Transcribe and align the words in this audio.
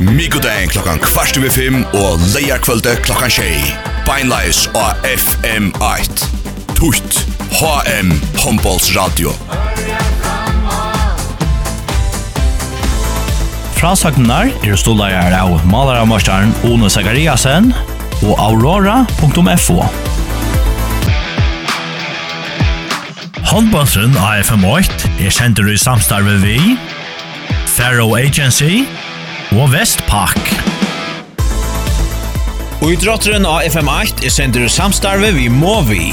Mikodagen 0.00 0.68
klokkan 0.68 0.98
kvart 0.98 1.36
over 1.36 1.52
fem 1.52 1.82
og 1.92 2.22
leierkvölde 2.32 2.94
klokkan 3.04 3.28
tjei. 3.28 3.58
Beinleis 4.06 4.62
og 4.72 5.02
FM8. 5.04 6.24
Tutt. 6.72 7.18
HM 7.52 8.14
Hombols 8.40 8.86
Radio. 8.96 9.34
Frasagnar 13.76 14.48
er 14.64 14.80
stolajar 14.80 15.36
av 15.36 15.66
malaramastaren 15.68 16.54
Ono 16.70 16.88
Zakariasen 16.88 17.74
og 18.22 18.40
aurora.fo. 18.40 19.84
Håndbåndsen 23.52 24.16
AFM8 24.16 25.12
er 25.26 25.36
sender 25.36 25.68
i 25.68 25.76
samstarve 25.76 26.38
vi, 26.40 26.56
Faro 27.68 28.14
Agency, 28.16 28.86
og 29.58 29.72
Vestpak. 29.72 30.38
Og 32.80 32.92
i 32.92 32.98
drotteren 33.00 33.46
av 33.48 33.64
FM8 33.66 34.22
er 34.28 34.34
sender 34.34 34.70
samstarve 34.70 35.32
vi 35.34 35.48
må 35.52 35.80
vi. 35.88 36.04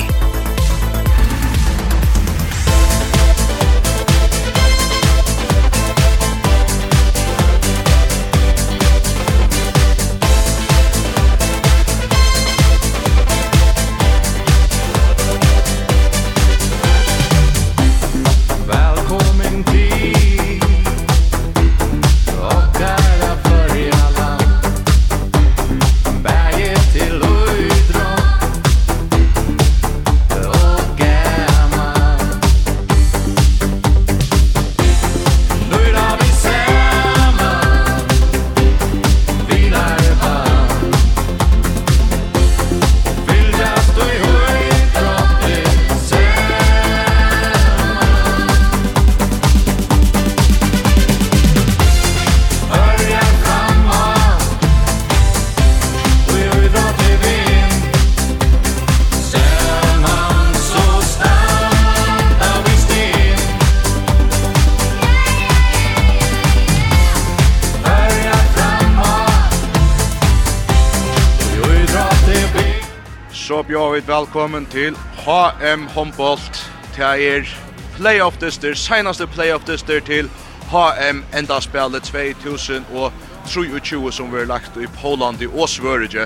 Velkommen 74.17 74.65
til 74.65 74.95
HM 74.95 75.83
Humboldt. 75.93 76.71
Det 76.95 77.05
er 77.05 77.49
playoff 77.97 78.37
dyster, 78.41 78.73
senaste 78.73 79.27
playoff 79.27 79.65
dyster 79.67 79.99
til 79.99 80.29
HM 80.71 81.19
enda 81.37 81.59
spillet 81.61 82.09
2023 82.09 84.11
som 84.11 84.31
vi 84.31 84.39
har 84.39 84.47
lagt 84.49 84.77
i 84.77 84.87
Poland 85.01 85.41
i 85.41 85.47
Åsvørige. 85.47 86.25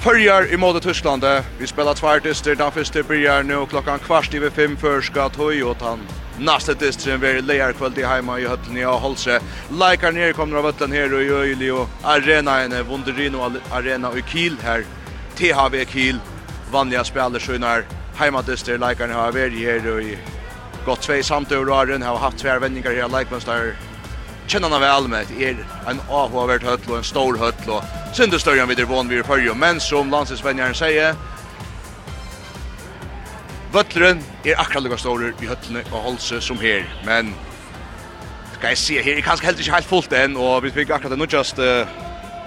Førjar 0.00 0.48
i 0.50 0.56
måte 0.56 0.80
Tyskland. 0.80 1.22
Vi 1.60 1.66
spiller 1.66 1.94
tvær 1.94 2.18
dyster. 2.18 2.54
Den 2.54 2.72
første 2.72 3.02
byrjar 3.02 3.42
nå 3.42 3.66
klockan 3.66 4.02
kvart 4.02 4.34
i 4.34 4.42
ved 4.42 4.50
fem 4.50 4.76
før 4.76 5.00
skal 5.00 5.30
tøy 5.30 5.62
og 5.62 5.78
tann. 5.78 6.02
Næste 6.38 6.74
distren 6.74 7.20
vil 7.20 7.44
leier 7.44 7.70
i 7.70 8.02
heima 8.02 8.38
i 8.38 8.48
høtten 8.50 8.76
i 8.76 8.82
Holse. 8.82 9.38
Leikar 9.70 10.10
nere 10.10 10.32
kommer 10.32 10.58
av 10.58 10.72
høtten 10.72 10.92
her 10.92 11.14
og 11.14 11.22
i 11.22 11.28
Øyli 11.28 11.70
og 11.70 11.88
arenaene, 12.04 12.82
Vonderino 12.82 13.52
Arena 13.70 14.10
i 14.16 14.20
Kiel 14.20 14.58
her. 14.62 14.82
THV 15.36 15.84
Kiel 15.84 16.20
vanliga 16.72 17.04
spelare 17.04 17.40
sjönar 17.40 17.84
heimadyster 18.16 18.78
likar 18.78 19.08
har 19.08 19.32
varit 19.32 19.52
här 19.52 19.92
och 19.94 20.02
i 20.02 20.18
gott 20.86 21.02
två 21.02 21.22
samtidigt 21.22 21.68
och 21.68 21.74
har 21.76 21.98
har 21.98 22.18
haft 22.18 22.38
två 22.38 22.58
vändningar 22.58 22.90
här 22.90 23.18
likmönster 23.18 23.76
känner 24.46 24.68
han 24.68 24.80
väl 24.80 25.08
med 25.08 25.26
er 25.40 25.56
en 25.88 26.00
AH 26.08 26.48
höll 26.62 26.78
och 26.88 26.96
en 26.96 27.04
stor 27.04 27.36
höll 27.36 27.52
och 27.66 27.84
synde 28.14 28.38
störjan 28.38 28.68
vid 28.68 28.76
Devon 28.76 29.08
vi 29.08 29.22
förr 29.22 29.54
men 29.54 29.80
som 29.80 30.10
landslagsvänjaren 30.10 30.74
säger 30.74 31.14
Vötlren 33.72 34.20
er 34.44 34.60
akkurat 34.60 34.82
lika 34.84 34.96
stor 35.00 35.22
i 35.24 35.46
høttene 35.48 35.80
og 35.94 36.02
holse 36.04 36.40
som 36.44 36.58
her, 36.60 36.82
men 37.06 37.30
skal 38.52 38.68
jeg 38.74 38.78
se 38.78 38.98
her, 39.00 39.14
jeg 39.16 39.24
kanskje 39.24 39.46
helt 39.48 39.62
ikke 39.64 39.72
helt 39.72 39.88
fullt 39.88 40.12
enn, 40.12 40.36
og 40.36 40.66
vi 40.66 40.72
fikk 40.74 40.92
akkurat 40.92 41.16
det 41.16 41.32
just 41.32 41.58
uh, 41.58 41.88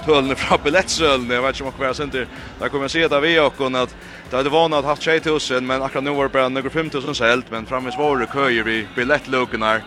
tölne 0.05 0.35
fra 0.35 0.57
billettsölne. 0.57 1.33
Jag 1.33 1.41
vet 1.41 1.49
inte 1.49 1.63
om 1.63 1.67
jag 1.67 1.95
kommer 1.95 2.03
inte. 2.03 2.27
Där 2.59 2.69
kommer 2.69 2.83
jag 2.83 2.91
se 2.91 3.07
det 3.07 3.19
vi 3.19 3.39
och 3.39 3.53
hon 3.57 3.75
att 3.75 3.95
det 4.29 4.35
hade 4.35 4.49
vanat 4.49 4.85
haft 4.85 5.01
2000 5.01 5.67
men 5.67 5.81
akkurat 5.81 6.03
nu 6.03 6.11
var 6.11 6.23
det 6.23 6.29
bara 6.29 6.49
några 6.49 6.69
5000 6.69 7.15
sålt 7.15 7.51
men 7.51 7.65
framis 7.65 7.97
var 7.97 8.17
det 8.17 8.27
köer 8.33 8.63
vi 8.63 8.87
biljettlokenar. 8.95 9.83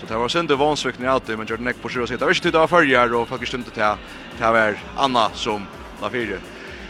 Så 0.00 0.06
det 0.06 0.16
var 0.16 0.28
synd 0.28 0.52
vansvikning 0.52 1.08
alltid 1.08 1.38
men 1.38 1.46
gjorde 1.46 1.62
näck 1.62 1.82
på 1.82 1.88
sig 1.88 2.02
och 2.02 2.08
sitta. 2.08 2.26
Visst 2.26 2.42
det 2.42 2.50
var 2.50 2.66
förjar 2.66 3.14
och 3.14 3.28
faktiskt 3.28 3.54
inte 3.54 3.70
till 3.70 3.82
till 4.36 4.46
var 4.46 4.78
Anna 4.96 5.30
som 5.34 5.66
la 6.00 6.10
fyra. 6.10 6.36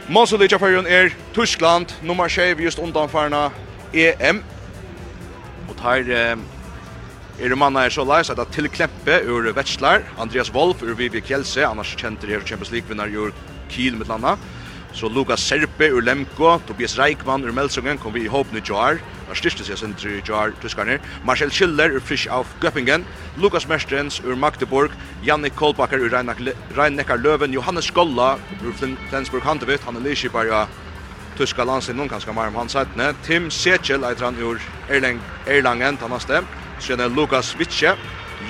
Mosolica 0.07 0.59
förjon 0.59 0.87
är 0.87 1.15
Tyskland 1.35 1.93
nummer 2.03 2.29
6 2.29 2.61
just 2.61 2.79
undanfarna 2.79 3.51
EM. 3.93 4.43
Och 5.69 5.81
här 5.81 6.37
Er 7.41 7.55
manna 7.57 7.87
er 7.87 7.91
så 7.91 8.05
leis 8.05 8.29
at 8.29 8.41
til 8.53 8.69
Kleppe 8.69 9.15
ur 9.25 9.47
Vetslar, 9.57 10.03
Andreas 10.21 10.51
Wolf 10.53 10.83
ur 10.83 10.93
Vivi 10.95 11.21
Kjelse, 11.25 11.65
annars 11.65 11.95
kjenter 11.97 12.29
er 12.29 12.45
Champions 12.45 12.71
League-vinnar 12.71 13.09
ur 13.09 13.33
Kiel 13.71 13.97
med 13.97 14.07
landa. 14.09 14.37
Så 14.93 15.09
Lukas 15.09 15.41
Serpe 15.41 15.89
ur 15.89 16.03
Lemko, 16.03 16.59
Tobias 16.69 16.99
Reikmann 16.99 17.45
ur 17.45 17.53
Melsungen 17.57 17.97
kom 17.99 18.13
vi 18.13 18.27
i 18.27 18.29
håpne 18.29 18.61
i 18.61 18.63
Joar, 18.63 19.01
var 19.31 19.41
styrste 19.41 19.65
seg 19.65 19.81
sentri 19.81 20.19
i 20.19 20.23
Joar, 20.29 20.53
tyskarnir. 20.61 21.01
Marcel 21.25 21.51
Schiller 21.51 21.97
ur 21.97 22.05
Frisch 22.05 22.29
auf 22.29 22.53
Göppingen, 22.61 23.09
Lukas 23.41 23.67
Mestrens 23.67 24.21
ur 24.21 24.37
Magdeburg, 24.37 24.93
Jannik 25.25 25.57
Kolbakker 25.57 26.05
ur 26.05 26.13
Rhein-Neckar 26.13 27.17
Löven, 27.17 27.57
Johannes 27.57 27.89
Skolla 27.89 28.37
ur 28.61 28.73
Flensburg 29.09 29.43
Handevitt, 29.49 29.89
han 29.89 29.97
er 29.97 30.05
lyskipar 30.05 30.53
ja 30.53 30.67
tyska 31.39 31.65
landsin, 31.65 31.97
noen 31.97 32.13
kanskje 32.13 32.37
mer 32.37 32.53
om 32.53 32.61
hans 32.61 32.77
Tim 33.25 33.51
Sechel, 33.51 34.05
eitrand 34.05 34.37
ur 34.39 34.61
Erlang, 34.91 35.19
Erlangen, 35.47 35.97
tannaste. 35.97 36.35
Erlangen, 36.35 36.62
Sjønne 36.83 37.07
Lukas 37.15 37.53
Vitche, 37.59 37.95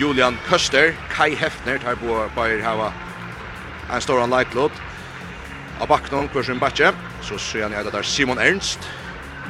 Julian 0.00 0.38
Köster, 0.48 0.94
Kai 1.10 1.34
Hefner, 1.36 1.78
tar 1.78 1.98
på 2.00 2.14
Bayer 2.36 2.62
hava 2.64 2.88
en 3.92 4.00
stor 4.00 4.22
anleiklod. 4.22 4.72
Av 5.80 5.88
bakken, 5.88 6.30
Kursen 6.32 6.60
Batje, 6.60 6.94
så 7.22 7.36
ser 7.38 7.68
han 7.68 7.84
det 7.84 7.92
der 7.92 8.02
Simon 8.02 8.38
Ernst, 8.40 8.88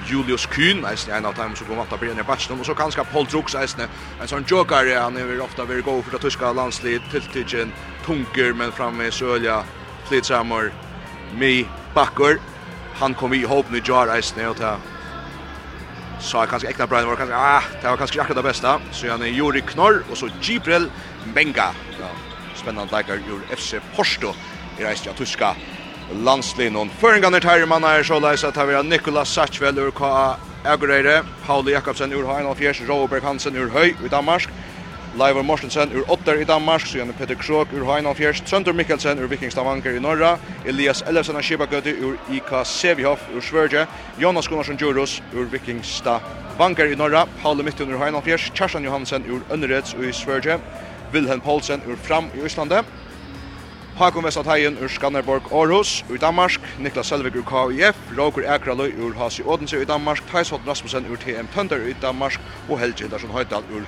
Julius 0.08 0.46
Kuhn, 0.50 0.82
eisen 0.88 1.12
en 1.14 1.26
av 1.26 1.36
dem 1.36 1.54
som 1.54 1.66
kom 1.66 1.78
vant 1.78 1.92
av 1.92 2.00
Brynir 2.00 2.26
Batje, 2.26 2.50
og 2.56 2.66
så 2.66 2.74
kanskje 2.74 3.04
Paul 3.12 3.26
Drugs, 3.30 3.54
eisen 3.54 3.84
en 3.84 4.30
sånn 4.30 4.46
joker, 4.50 4.90
han 4.98 5.16
er 5.16 5.38
ofta 5.44 5.66
veldig 5.68 5.84
god 5.86 6.02
for 6.02 6.16
det 6.16 6.22
tyska 6.24 6.50
landslid, 6.56 7.06
tiltidgen, 7.12 7.70
tunker, 8.06 8.50
men 8.52 8.74
framme 8.74 9.06
i 9.06 9.14
Sølja, 9.14 9.60
flitsammer, 10.08 10.72
mi, 11.38 11.68
bakker, 11.94 12.40
han 12.98 13.14
kom 13.14 13.34
i 13.34 13.44
håpen 13.46 13.78
i 13.78 13.84
jar 13.86 14.10
eisen, 14.16 14.42
og 14.50 14.58
så 16.22 16.42
er 16.42 16.50
kanskje 16.50 16.70
Ekna 16.70 16.86
Brian 16.86 17.08
var 17.10 17.18
kanskje, 17.18 17.36
ah, 17.36 17.68
det 17.82 17.90
var 17.90 17.98
kanskje 18.00 18.22
akkurat 18.22 18.38
det 18.40 18.46
beste. 18.46 18.74
Så 18.92 19.10
han 19.10 19.22
er 19.22 19.34
Juri 19.34 19.60
Knorr, 19.60 20.02
og 20.10 20.16
så 20.16 20.30
Gibril 20.42 20.88
Benga. 21.34 21.72
Ja, 21.98 22.10
spennende 22.56 22.94
leikar 22.94 23.20
ur 23.30 23.42
FC 23.50 23.82
Porsto 23.96 24.34
i 24.78 24.86
reist 24.86 25.08
av 25.10 25.18
tyska 25.18 25.54
landslinjen. 26.24 26.90
Føringene 27.00 27.40
tære 27.42 27.66
mann 27.66 27.84
er 27.88 28.04
så 28.06 28.20
leis 28.22 28.44
at 28.44 28.56
her 28.56 28.68
vi 28.68 28.74
har 28.76 28.86
Nikolas 28.86 29.32
Satchvel 29.32 29.78
ur 29.78 29.92
KA 29.96 30.36
Agureire, 30.64 31.22
Pauli 31.46 31.72
Jakobsen 31.72 32.12
ur 32.14 32.26
Heinald 32.28 32.56
Fjers, 32.56 32.82
Roberg 32.88 33.24
Hansen 33.26 33.56
ur 33.58 33.70
Høy 33.72 33.94
i 33.94 34.10
Danmark, 34.10 34.46
Leivor 35.14 35.42
Mortensen 35.42 35.92
ur 35.92 36.04
Otter 36.08 36.40
i 36.40 36.44
Danmark, 36.44 36.86
Sjønne 36.88 37.12
Peter 37.12 37.36
Krog 37.36 37.72
ur 37.76 37.84
Heinolfjers, 37.84 38.40
Sønder 38.48 38.72
Mikkelsen 38.72 39.18
ur 39.20 39.28
Viking 39.28 39.52
Stavanger 39.52 39.96
i 39.96 40.00
Norra, 40.00 40.38
Elias 40.64 41.02
Ellefsen 41.06 41.36
av 41.36 41.44
Kibagøti 41.44 41.92
ur 42.00 42.16
IK 42.32 42.52
Sevihoff 42.64 43.26
ur 43.28 43.44
Sverige, 43.44 43.84
Jonas 44.16 44.48
Gunnarsson 44.48 44.78
Djurus 44.80 45.18
ur 45.36 45.50
Viking 45.52 45.82
Stavanger 45.84 46.88
i 46.88 46.96
Norra, 46.96 47.26
Paule 47.42 47.62
Mittun 47.62 47.92
ur 47.92 48.00
Heinolfjers, 48.00 48.48
Kjarsan 48.56 48.88
Johansen 48.88 49.28
ur 49.28 49.44
Ønnereds 49.52 49.92
i 49.92 50.14
Sverige, 50.16 50.62
Wilhelm 51.12 51.44
Poulsen 51.44 51.84
ur 51.84 51.96
Fram 52.00 52.30
i 52.32 52.40
Øslandet, 52.40 52.88
Hakon 53.98 54.24
Vestatheien 54.24 54.78
ur 54.80 54.88
Skanderborg 54.88 55.52
Aarhus 55.52 56.04
ur 56.08 56.16
Danmark, 56.16 56.56
Niklas 56.78 57.12
Selvig 57.12 57.36
ur 57.36 57.44
KIF, 57.44 58.00
Roger 58.16 58.48
Ekraløy 58.54 58.96
ur 58.96 59.12
Hasi 59.20 59.44
Odense 59.44 59.76
ur 59.76 59.84
Danmark, 59.84 60.24
Thijs 60.30 60.48
Holt 60.50 60.64
Rasmussen 60.66 61.04
ur 61.04 61.20
TM 61.20 61.52
Tønder 61.52 61.84
ur 61.84 61.92
Danmark 62.00 62.40
og 62.68 62.80
Helge 62.80 63.04
Hildarsson 63.04 63.30
Høydal 63.36 63.68
ur 63.68 63.84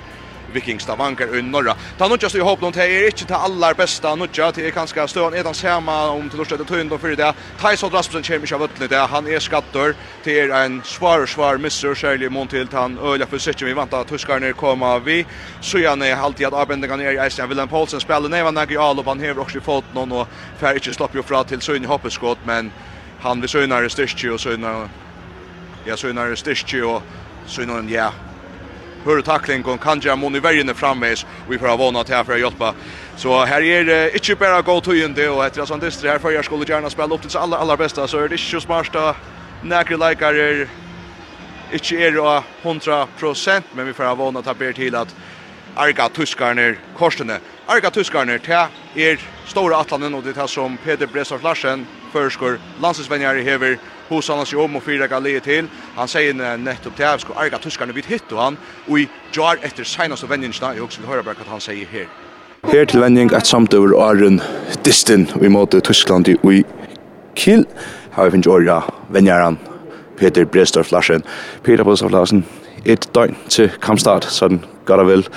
Viking 0.55 0.79
Stavanger 0.79 1.35
i 1.37 1.41
norra. 1.41 1.75
Ta 1.97 2.07
nutja 2.07 2.29
i 2.33 2.39
hopp 2.39 2.61
nåt 2.61 2.75
här, 2.75 3.05
inte 3.05 3.25
ta 3.25 3.35
allar 3.35 3.73
bästa 3.73 4.15
nutja 4.15 4.51
till 4.51 4.71
kanske 4.71 5.07
stön 5.07 5.33
är 5.33 5.43
den 5.43 5.53
samma 5.53 6.09
om 6.09 6.29
till 6.29 6.39
lustet 6.39 6.57
till 6.57 6.67
tund 6.67 7.01
för 7.01 7.15
det. 7.15 7.33
Tyson 7.61 7.89
Rasmussen 7.89 8.23
kommer 8.23 8.47
ju 8.51 8.57
vart 8.57 8.79
lite. 8.79 8.95
Han 8.95 9.27
är 9.27 9.39
skattor 9.39 9.95
till 10.23 10.51
en 10.51 10.83
svår 10.83 11.25
svår 11.25 11.57
missur 11.57 11.95
Shirley 11.95 12.29
mot 12.29 12.73
han 12.73 12.97
öliga 12.99 13.27
för 13.27 13.37
sig 13.37 13.53
vi 13.59 13.73
väntar 13.73 14.01
att 14.01 14.07
tuskarna 14.07 14.53
kommer 14.53 14.99
vi. 14.99 15.25
Så 15.61 15.79
jag 15.79 16.07
är 16.07 16.15
alltid 16.15 16.47
att 16.47 16.53
arbeta 16.53 16.95
ner 16.95 17.23
i 17.23 17.27
Isen 17.27 17.49
Willem 17.49 17.67
Paulsen 17.67 17.99
spelar 17.99 18.29
nej 18.29 18.43
vad 18.43 18.53
Nagy 18.53 18.77
han 18.77 19.19
har 19.19 19.39
också 19.39 19.61
fått 19.61 19.93
någon 19.93 20.11
och 20.11 20.27
för 20.59 20.73
inte 20.73 20.93
slapp 20.93 21.15
ju 21.15 21.23
fra 21.23 21.43
till 21.43 21.61
Sunne 21.61 21.87
hoppeskott 21.87 22.39
men 22.43 22.71
han 23.21 23.41
vi 23.41 23.47
sönar 23.47 23.87
styrke 23.87 24.29
och 24.29 24.41
sönar 24.41 24.89
ja 25.85 25.97
sönar 25.97 26.35
styrke 26.35 26.81
och 26.83 27.03
sönar 27.47 27.83
ja 27.89 28.13
hör 29.05 29.21
tackling 29.21 29.65
och 29.65 29.81
kan 29.81 30.01
jag 30.03 30.17
moni 30.17 30.39
vägen 30.39 30.75
framvis 30.75 31.25
vi 31.49 31.57
får 31.57 31.77
vana 31.77 32.03
till 32.03 32.23
för 32.25 32.33
att 32.33 32.39
hjälpa 32.39 32.73
så 33.17 33.45
här 33.45 33.61
är 33.61 33.85
det 33.85 34.13
inte 34.13 34.35
bara 34.35 34.61
gå 34.61 34.81
till 34.81 35.03
inte 35.03 35.29
och 35.29 35.45
efter 35.45 35.65
sånt 35.65 36.01
det 36.01 36.09
här 36.09 36.19
för 36.19 36.31
jag 36.31 36.45
skulle 36.45 36.65
gärna 36.65 36.89
spela 36.89 37.15
upp 37.15 37.21
till 37.21 37.37
alla 37.37 37.57
allra 37.57 37.77
bästa 37.77 38.07
så 38.07 38.17
är 38.17 38.29
det 38.29 38.35
ju 38.35 38.61
smarta 38.61 39.15
näkre 39.63 40.09
likar 40.09 40.33
är 40.33 40.67
inte 41.71 41.95
är 41.95 42.43
100% 42.63 43.61
men 43.73 43.85
vi 43.85 43.93
får 43.93 44.15
vana 44.15 44.41
ta 44.41 44.53
ber 44.53 44.73
till 44.73 44.95
att 44.95 45.15
Arga 45.75 46.09
Tuskarner 46.09 46.77
korsene. 46.97 47.39
Arga 47.67 47.91
Tuskarner 47.91 48.37
ta 48.37 48.67
er 48.95 49.19
stora 49.45 49.81
atlanen 49.81 50.15
og 50.15 50.23
det 50.23 50.37
er 50.37 50.47
som 50.47 50.77
Peter 50.77 51.07
Bresar 51.07 51.39
Larsen 51.43 51.85
förskor 52.13 52.59
landsinsvänjare 52.81 53.41
hever 53.41 53.77
hos 54.07 54.29
han 54.29 54.45
sig 54.45 54.59
om 54.59 54.75
och 54.75 54.83
fyra 54.83 55.07
galet 55.07 55.43
till. 55.43 55.67
Han 55.95 56.07
säger 56.07 56.57
nettopp 56.57 56.95
till 56.95 57.05
Avsko 57.05 57.33
Arga 57.33 57.57
Tuskarna 57.57 57.93
vid 57.93 58.05
hitt 58.05 58.31
och 58.31 58.41
han 58.41 58.57
och 58.87 58.99
i 58.99 59.09
jar 59.33 59.57
efter 59.61 59.83
senaste 59.83 60.27
vändningen. 60.27 60.53
Jag 60.61 60.83
också 60.83 61.01
vill 61.01 61.09
höra 61.09 61.23
bara 61.23 61.35
vad 61.37 61.47
han 61.47 61.61
säger 61.61 61.85
här. 61.85 62.07
Her 62.71 62.85
til 62.85 62.99
vending 62.99 63.29
et 63.35 63.47
samtøver 63.47 63.93
Arun 64.01 64.41
Distin 64.85 65.27
i 65.41 65.47
måte 65.47 65.79
Tyskland 65.79 66.27
i 66.27 66.63
Kiel. 67.35 67.65
Har 68.11 68.25
vi 68.25 68.31
finnet 68.31 68.47
året 68.47 68.83
vennjæren 69.09 69.59
Peter 70.17 70.45
Brestorff 70.45 70.91
Larsen. 70.91 71.23
Peter 71.63 71.83
Brestorff 71.83 72.11
Larsen, 72.11 72.45
et 72.85 73.09
døgn 73.15 73.37
til 73.49 73.71
kampstart, 73.81 74.25
sådan 74.25 74.61
godt 74.85 74.99
og 74.99 75.07
vel. 75.07 75.27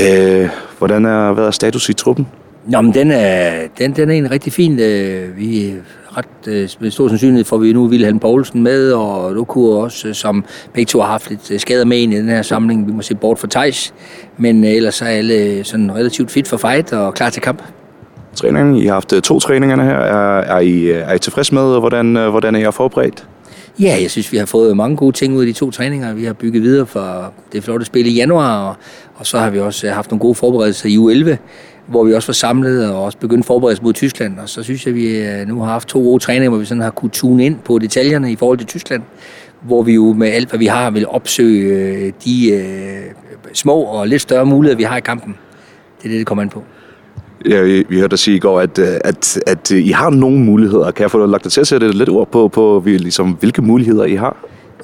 Øh, 0.00 0.48
hvordan 0.78 1.04
er, 1.04 1.32
hvad 1.32 1.44
er 1.44 1.50
status 1.50 1.88
i 1.88 1.92
truppen? 1.92 2.26
Nå, 2.66 2.80
men 2.80 2.94
den 2.94 3.10
er, 3.10 3.66
den, 3.78 3.96
den 3.96 4.10
er 4.10 4.14
en 4.14 4.30
rigtig 4.30 4.52
fin. 4.52 4.80
Øh, 4.80 5.36
vi 5.36 5.74
ret 6.18 6.48
øh, 6.82 6.90
stor 6.90 7.08
sandsynlighed 7.08 7.44
får 7.44 7.58
vi 7.58 7.72
nu 7.72 7.86
Wilhelm 7.86 8.18
Poulsen 8.18 8.62
med, 8.62 8.92
og 8.92 9.34
Lukur 9.34 9.82
også, 9.82 10.14
som 10.14 10.44
begge 10.74 10.88
to 10.88 11.00
har 11.00 11.06
haft 11.06 11.30
lidt 11.30 11.60
skader 11.60 11.84
med 11.84 11.98
ind 11.98 12.14
i 12.14 12.16
den 12.16 12.28
her 12.28 12.42
samling. 12.42 12.86
Vi 12.86 12.92
må 12.92 13.02
se 13.02 13.14
bort 13.14 13.38
for 13.38 13.46
Tejs, 13.46 13.94
men 14.36 14.64
øh, 14.64 14.70
ellers 14.70 15.02
er 15.02 15.06
alle 15.06 15.64
sådan 15.64 15.94
relativt 15.94 16.30
fit 16.30 16.48
for 16.48 16.56
fight 16.56 16.92
og 16.92 17.14
klar 17.14 17.30
til 17.30 17.42
kamp. 17.42 17.62
Træningen, 18.34 18.76
I 18.76 18.86
har 18.86 18.94
haft 18.94 19.08
to 19.08 19.40
træningerne 19.40 19.84
her. 19.84 19.94
Er, 19.94 20.40
er, 20.40 20.58
I, 20.58 20.90
er 20.90 21.12
I 21.12 21.18
tilfreds 21.18 21.52
med, 21.52 21.78
hvordan, 21.78 22.12
hvordan 22.30 22.54
er 22.54 22.68
I 22.68 22.72
forberedt? 22.72 23.26
Ja, 23.80 23.98
jeg 24.02 24.10
synes, 24.10 24.32
vi 24.32 24.36
har 24.36 24.46
fået 24.46 24.76
mange 24.76 24.96
gode 24.96 25.16
ting 25.16 25.36
ud 25.36 25.40
af 25.40 25.46
de 25.46 25.52
to 25.52 25.70
træninger. 25.70 26.14
Vi 26.14 26.24
har 26.24 26.32
bygget 26.32 26.62
videre 26.62 26.86
for 26.86 27.32
det 27.52 27.64
flotte 27.64 27.86
spil 27.86 28.06
i 28.06 28.14
januar, 28.14 28.68
og, 28.68 28.76
og 29.14 29.26
så 29.26 29.38
har 29.38 29.50
vi 29.50 29.60
også 29.60 29.90
haft 29.90 30.10
nogle 30.10 30.20
gode 30.20 30.34
forberedelser 30.34 30.88
i 30.88 30.96
U11, 30.96 31.36
hvor 31.88 32.04
vi 32.04 32.14
også 32.14 32.28
var 32.28 32.32
samlet 32.32 32.90
og 32.90 33.04
også 33.04 33.18
begyndte 33.18 33.46
forberedelse 33.46 33.82
mod 33.82 33.92
Tyskland. 33.92 34.38
Og 34.38 34.48
så 34.48 34.62
synes 34.62 34.86
jeg, 34.86 34.94
vi 34.94 35.24
nu 35.46 35.60
har 35.60 35.72
haft 35.72 35.88
to 35.88 35.98
gode 35.98 36.22
træninger, 36.22 36.48
hvor 36.48 36.58
vi 36.58 36.64
sådan 36.64 36.82
har 36.82 36.90
kunne 36.90 37.10
tune 37.10 37.46
ind 37.46 37.56
på 37.64 37.78
detaljerne 37.78 38.32
i 38.32 38.36
forhold 38.36 38.58
til 38.58 38.66
Tyskland. 38.66 39.02
Hvor 39.60 39.82
vi 39.82 39.94
jo 39.94 40.12
med 40.12 40.28
alt, 40.28 40.48
hvad 40.48 40.58
vi 40.58 40.66
har, 40.66 40.90
vil 40.90 41.08
opsøge 41.08 42.12
de 42.24 42.62
små 43.52 43.80
og 43.82 44.08
lidt 44.08 44.22
større 44.22 44.46
muligheder, 44.46 44.76
vi 44.76 44.82
har 44.82 44.96
i 44.96 45.00
kampen. 45.00 45.36
Det 45.98 46.04
er 46.04 46.08
det, 46.08 46.18
det 46.18 46.26
kommer 46.26 46.42
an 46.42 46.48
på. 46.48 46.62
Ja, 47.48 47.62
vi, 47.62 47.84
vi 47.88 47.98
hørte 47.98 48.10
dig 48.10 48.18
sige 48.18 48.36
i 48.36 48.40
går, 48.40 48.60
at, 48.60 48.78
at, 48.78 49.40
at 49.46 49.70
I 49.70 49.90
har 49.90 50.10
nogle 50.10 50.38
muligheder. 50.38 50.90
Kan 50.90 51.02
jeg 51.02 51.10
få 51.10 51.26
lagt 51.26 51.44
dig 51.44 51.52
til 51.52 51.60
at 51.60 51.66
sætte 51.66 51.92
lidt 51.92 52.08
ord 52.08 52.30
på, 52.30 52.48
på 52.48 52.82
vi, 52.84 52.96
ligesom, 52.96 53.30
hvilke 53.30 53.62
muligheder 53.62 54.04
I 54.04 54.14
har? 54.14 54.36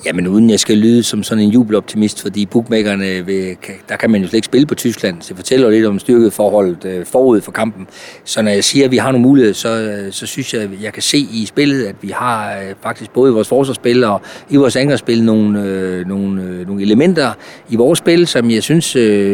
Jamen 0.06 0.26
uden 0.26 0.50
jeg 0.50 0.60
skal 0.60 0.78
lyde 0.78 1.02
som 1.02 1.22
sådan 1.22 1.44
en 1.44 1.50
jubeloptimist, 1.50 2.22
fordi 2.22 2.46
bookmakerne, 2.46 3.26
vil, 3.26 3.56
der 3.88 3.96
kan 3.96 4.10
man 4.10 4.20
jo 4.20 4.26
slet 4.26 4.36
ikke 4.36 4.46
spille 4.46 4.66
på 4.66 4.74
Tyskland. 4.74 5.16
Så 5.20 5.28
det 5.28 5.36
fortæller 5.36 5.70
lidt 5.70 5.86
om 5.86 5.98
styrket 5.98 6.32
forholdet 6.32 7.06
forud 7.06 7.40
for 7.40 7.52
kampen. 7.52 7.86
Så 8.24 8.42
når 8.42 8.50
jeg 8.50 8.64
siger, 8.64 8.84
at 8.84 8.90
vi 8.90 8.96
har 8.96 9.12
nogle 9.12 9.26
muligheder, 9.26 9.54
så, 9.54 10.02
så 10.10 10.26
synes 10.26 10.54
jeg, 10.54 10.62
at 10.62 10.68
jeg 10.82 10.92
kan 10.92 11.02
se 11.02 11.18
i 11.18 11.46
spillet, 11.46 11.84
at 11.84 11.94
vi 12.02 12.08
har 12.08 12.56
faktisk 12.82 13.10
både 13.10 13.30
i 13.30 13.34
vores 13.34 13.48
forsvarsspil 13.48 14.04
og 14.04 14.20
i 14.50 14.56
vores 14.56 14.76
angrebsspil 14.76 15.24
nogle, 15.24 16.04
nogle, 16.06 16.64
nogle 16.64 16.82
elementer 16.82 17.32
i 17.68 17.76
vores 17.76 17.98
spil, 17.98 18.26
som 18.26 18.50
jeg 18.50 18.62
synes 18.62 18.92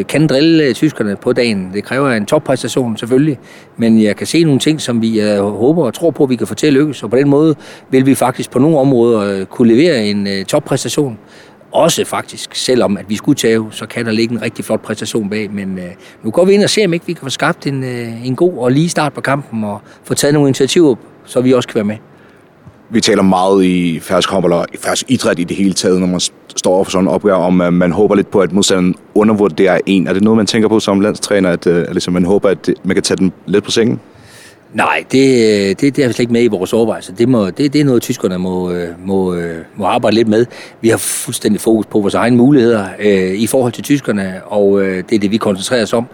kan 0.09 0.27
drille 0.27 0.73
tyskerne 0.73 1.17
på 1.17 1.33
dagen. 1.33 1.71
Det 1.75 1.85
kræver 1.85 2.11
en 2.11 2.27
toppræstation 2.27 2.97
selvfølgelig, 2.97 3.39
men 3.77 4.03
jeg 4.03 4.17
kan 4.17 4.27
se 4.27 4.45
nogle 4.45 4.61
ting, 4.61 4.81
som 4.81 5.03
vi 5.03 5.21
håber 5.39 5.85
og 5.85 5.95
tror 5.95 6.11
på, 6.11 6.25
at 6.25 6.31
vi 6.31 6.37
kan 6.37 6.47
få 6.47 6.55
til 6.55 6.67
at 6.67 6.73
lykkes. 6.73 7.03
Og 7.03 7.11
på 7.11 7.17
den 7.17 7.29
måde 7.29 7.55
vil 7.91 8.07
vi 8.07 8.15
faktisk 8.15 8.51
på 8.51 8.59
nogle 8.59 8.79
områder 8.79 9.45
kunne 9.45 9.75
levere 9.75 10.07
en 10.07 10.29
toppræstation. 10.51 11.19
Også 11.73 12.05
faktisk, 12.05 12.55
selvom 12.55 12.97
at 12.97 13.05
vi 13.09 13.17
skulle 13.17 13.37
tage, 13.37 13.65
så 13.71 13.87
kan 13.87 14.07
der 14.07 14.13
ligge 14.13 14.35
en 14.35 14.43
rigtig 14.43 14.65
flot 14.65 14.83
præstation 14.83 15.31
bag. 15.31 15.51
Men 15.51 15.79
øh, 15.79 15.85
nu 16.23 16.31
går 16.31 16.45
vi 16.45 16.53
ind 16.53 16.63
og 16.63 16.71
ser, 16.71 16.87
om 16.87 16.93
ikke 16.93 17.07
vi 17.07 17.13
kan 17.13 17.23
få 17.23 17.31
skabt 17.31 17.67
en, 17.67 17.85
øh, 17.85 18.27
en 18.27 18.37
god 18.37 18.59
og 18.59 18.73
lige 18.73 18.89
start 18.89 19.13
på 19.13 19.21
kampen 19.21 19.65
og 19.65 19.81
få 20.05 20.15
taget 20.15 20.35
nogle 20.35 20.49
initiativer, 20.49 20.95
så 21.25 21.41
vi 21.41 21.53
også 21.53 21.69
kan 21.69 21.75
være 21.75 21.85
med. 21.85 21.97
Vi 22.93 23.01
taler 23.01 23.23
meget 23.23 23.65
i 23.65 24.01
færsk 24.01 24.31
håndbold 24.31 24.53
og 24.53 24.67
færsk 24.79 25.05
idræt 25.09 25.39
i 25.39 25.45
det 25.45 25.57
hele 25.57 25.73
taget, 25.73 26.01
når 26.01 26.07
man 26.07 26.21
står 26.57 26.75
over 26.75 26.85
for 26.85 26.91
sådan 26.91 27.05
en 27.05 27.09
opgave, 27.09 27.37
om 27.37 27.61
at 27.61 27.73
man 27.73 27.93
håber 27.93 28.15
lidt 28.15 28.31
på, 28.31 28.41
at 28.41 28.53
modstanderen 28.53 28.95
undervurderer 29.15 29.79
en. 29.87 30.07
Er 30.07 30.13
det 30.13 30.23
noget, 30.23 30.37
man 30.37 30.47
tænker 30.47 30.69
på 30.69 30.81
som 30.81 31.01
landstræner, 31.01 31.51
at, 31.51 31.67
uh, 31.67 31.75
at 31.75 31.91
ligesom 31.91 32.15
man 32.15 32.25
håber, 32.25 32.49
at 32.49 32.71
man 32.85 32.95
kan 32.95 33.03
tage 33.03 33.17
den 33.17 33.33
lidt 33.47 33.65
på 33.65 33.71
sengen? 33.71 34.01
Nej, 34.75 35.05
det, 35.13 35.81
det, 35.81 35.97
det 35.97 36.05
er 36.05 36.09
slet 36.09 36.21
ikke 36.21 36.33
med 36.33 36.43
i 36.43 36.47
vores 36.47 36.73
overvejelser. 36.73 37.15
Det, 37.15 37.29
må, 37.29 37.51
det, 37.51 37.73
det 37.73 37.81
er 37.81 37.85
noget, 37.85 38.03
tyskerne 38.03 38.39
må, 38.39 38.73
må, 39.05 39.37
må 39.77 39.85
arbejde 39.85 40.17
lidt 40.17 40.29
med. 40.29 40.47
Vi 40.81 40.89
har 40.89 40.97
fuldstændig 40.97 41.61
fokus 41.61 41.87
på 41.87 42.01
vores 42.01 42.15
egne 42.15 42.37
muligheder 42.37 42.87
øh, 42.99 43.35
i 43.35 43.47
forhold 43.47 43.73
til 43.73 43.85
tyskerne, 43.85 44.41
og 44.45 44.83
øh, 44.83 45.05
det 45.09 45.15
er 45.15 45.19
det, 45.19 45.31
vi 45.31 45.37
koncentrerer 45.37 45.83
os 45.83 45.93
om. 45.93 46.07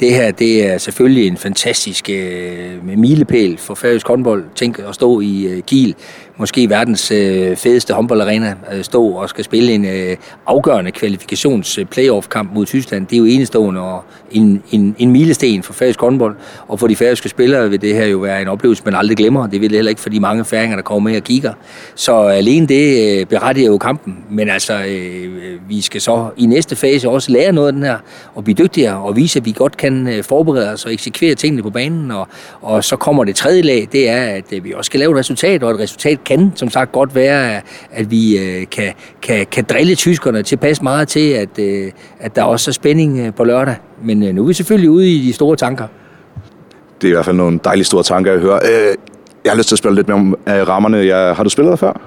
Det 0.00 0.14
her 0.14 0.30
det 0.30 0.66
er 0.66 0.78
selvfølgelig 0.78 1.26
en 1.26 1.36
fantastisk 1.36 2.10
øh, 2.10 2.98
milepæl 2.98 3.58
for 3.58 3.74
færøsk 3.74 4.08
håndbold. 4.08 4.44
Tænk 4.54 4.78
at 4.78 4.94
stå 4.94 5.20
i 5.20 5.44
øh, 5.44 5.62
Kiel 5.62 5.94
måske 6.36 6.70
verdens 6.70 7.10
øh, 7.10 7.56
fedeste 7.56 7.94
håndboldarena 7.94 8.54
øh, 8.72 8.84
stå 8.84 9.08
og 9.08 9.28
skal 9.28 9.44
spille 9.44 9.72
en 9.72 9.84
øh, 9.84 10.16
afgørende 10.46 10.92
kvalifikations 10.92 11.78
øh, 11.78 11.84
playoff 11.84 12.28
kamp 12.28 12.54
mod 12.54 12.66
Tyskland. 12.66 13.06
Det 13.06 13.16
er 13.16 13.18
jo 13.18 13.24
enestående 13.24 13.80
og 13.80 14.04
en 14.30 14.62
en 14.70 14.96
en 14.98 15.10
milesten 15.10 15.62
for 15.62 15.72
færøsk 15.72 16.00
håndbold 16.00 16.36
og 16.68 16.80
for 16.80 16.86
de 16.86 16.96
færøske 16.96 17.28
spillere 17.28 17.70
vil 17.70 17.80
det 17.80 17.94
her 17.94 18.06
jo 18.06 18.18
være 18.18 18.42
en 18.42 18.48
oplevelse 18.48 18.82
man 18.84 18.94
aldrig 18.94 19.16
glemmer. 19.16 19.46
Det 19.46 19.60
vil 19.60 19.70
det 19.70 19.76
heller 19.76 19.90
ikke 19.90 20.00
for 20.00 20.10
de 20.10 20.20
mange 20.20 20.44
færinger 20.44 20.76
der 20.76 20.82
kommer 20.82 21.10
med 21.10 21.16
og 21.16 21.24
kigger. 21.24 21.52
Så 21.94 22.16
alene 22.22 22.66
det 22.66 23.18
øh, 23.20 23.26
berettiger 23.26 23.66
jo 23.66 23.78
kampen, 23.78 24.18
men 24.30 24.48
altså 24.48 24.84
øh, 24.88 25.68
vi 25.68 25.80
skal 25.80 26.00
så 26.00 26.28
i 26.36 26.46
næste 26.46 26.76
fase 26.76 27.08
også 27.08 27.32
lære 27.32 27.52
noget 27.52 27.68
af 27.68 27.72
den 27.72 27.82
her 27.82 27.98
og 28.34 28.44
blive 28.44 28.54
dygtigere 28.54 28.96
og 28.96 29.16
vise 29.16 29.38
at 29.38 29.44
vi 29.44 29.52
godt 29.52 29.76
kan 29.76 30.08
øh, 30.08 30.24
forberede 30.24 30.72
os 30.72 30.84
og 30.84 30.92
eksekvere 30.92 31.34
tingene 31.34 31.62
på 31.62 31.70
banen 31.70 32.10
og 32.10 32.28
og 32.60 32.84
så 32.84 32.96
kommer 32.96 33.24
det 33.24 33.36
tredje 33.36 33.62
lag, 33.62 33.88
det 33.92 34.08
er 34.08 34.22
at 34.22 34.52
øh, 34.52 34.64
vi 34.64 34.72
også 34.72 34.88
skal 34.88 35.00
lave 35.00 35.12
et 35.12 35.18
resultat 35.18 35.62
og 35.62 35.70
et 35.70 35.78
resultat 35.78 36.23
kan 36.24 36.52
som 36.54 36.70
sagt 36.70 36.92
godt 36.92 37.14
være, 37.14 37.60
at 37.90 38.10
vi 38.10 38.38
kan, 38.70 38.92
kan, 39.22 39.46
kan 39.52 39.64
drille 39.64 39.94
tyskerne 39.94 40.42
til 40.42 40.56
pas 40.56 40.82
meget 40.82 41.08
til, 41.08 41.30
at, 41.30 41.58
at 42.20 42.36
der 42.36 42.42
også 42.42 42.70
er 42.70 42.72
spænding 42.72 43.34
på 43.34 43.44
lørdag. 43.44 43.74
Men 44.04 44.18
nu 44.18 44.42
er 44.42 44.46
vi 44.46 44.52
selvfølgelig 44.52 44.90
ude 44.90 45.10
i 45.10 45.26
de 45.26 45.32
store 45.32 45.56
tanker. 45.56 45.86
Det 47.00 47.08
er 47.08 47.12
i 47.12 47.14
hvert 47.14 47.24
fald 47.24 47.36
nogle 47.36 47.60
dejlige 47.64 47.84
store 47.84 48.02
tanker, 48.02 48.32
jeg 48.32 48.40
hører. 48.40 48.60
Jeg 49.44 49.52
har 49.52 49.56
lyst 49.56 49.68
til 49.68 49.74
at 49.74 49.78
spille 49.78 49.94
lidt 49.94 50.08
mere 50.08 50.18
om 50.18 50.36
rammerne. 50.46 50.96
Jeg 50.96 51.36
Har 51.36 51.44
du 51.44 51.50
spillet 51.50 51.70
der 51.70 51.76
før? 51.76 52.00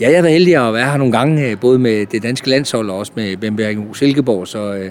Ja, 0.00 0.08
jeg 0.10 0.18
er 0.18 0.22
været 0.22 0.32
heldig 0.32 0.68
at 0.68 0.74
være 0.74 0.90
her 0.90 0.96
nogle 0.96 1.12
gange, 1.12 1.56
både 1.56 1.78
med 1.78 2.06
det 2.06 2.22
danske 2.22 2.50
landshold 2.50 2.90
og 2.90 2.98
også 2.98 3.12
med 3.14 3.36
Bemberg 3.36 3.88
og 3.90 3.96
Silkeborg, 3.96 4.48
så, 4.48 4.90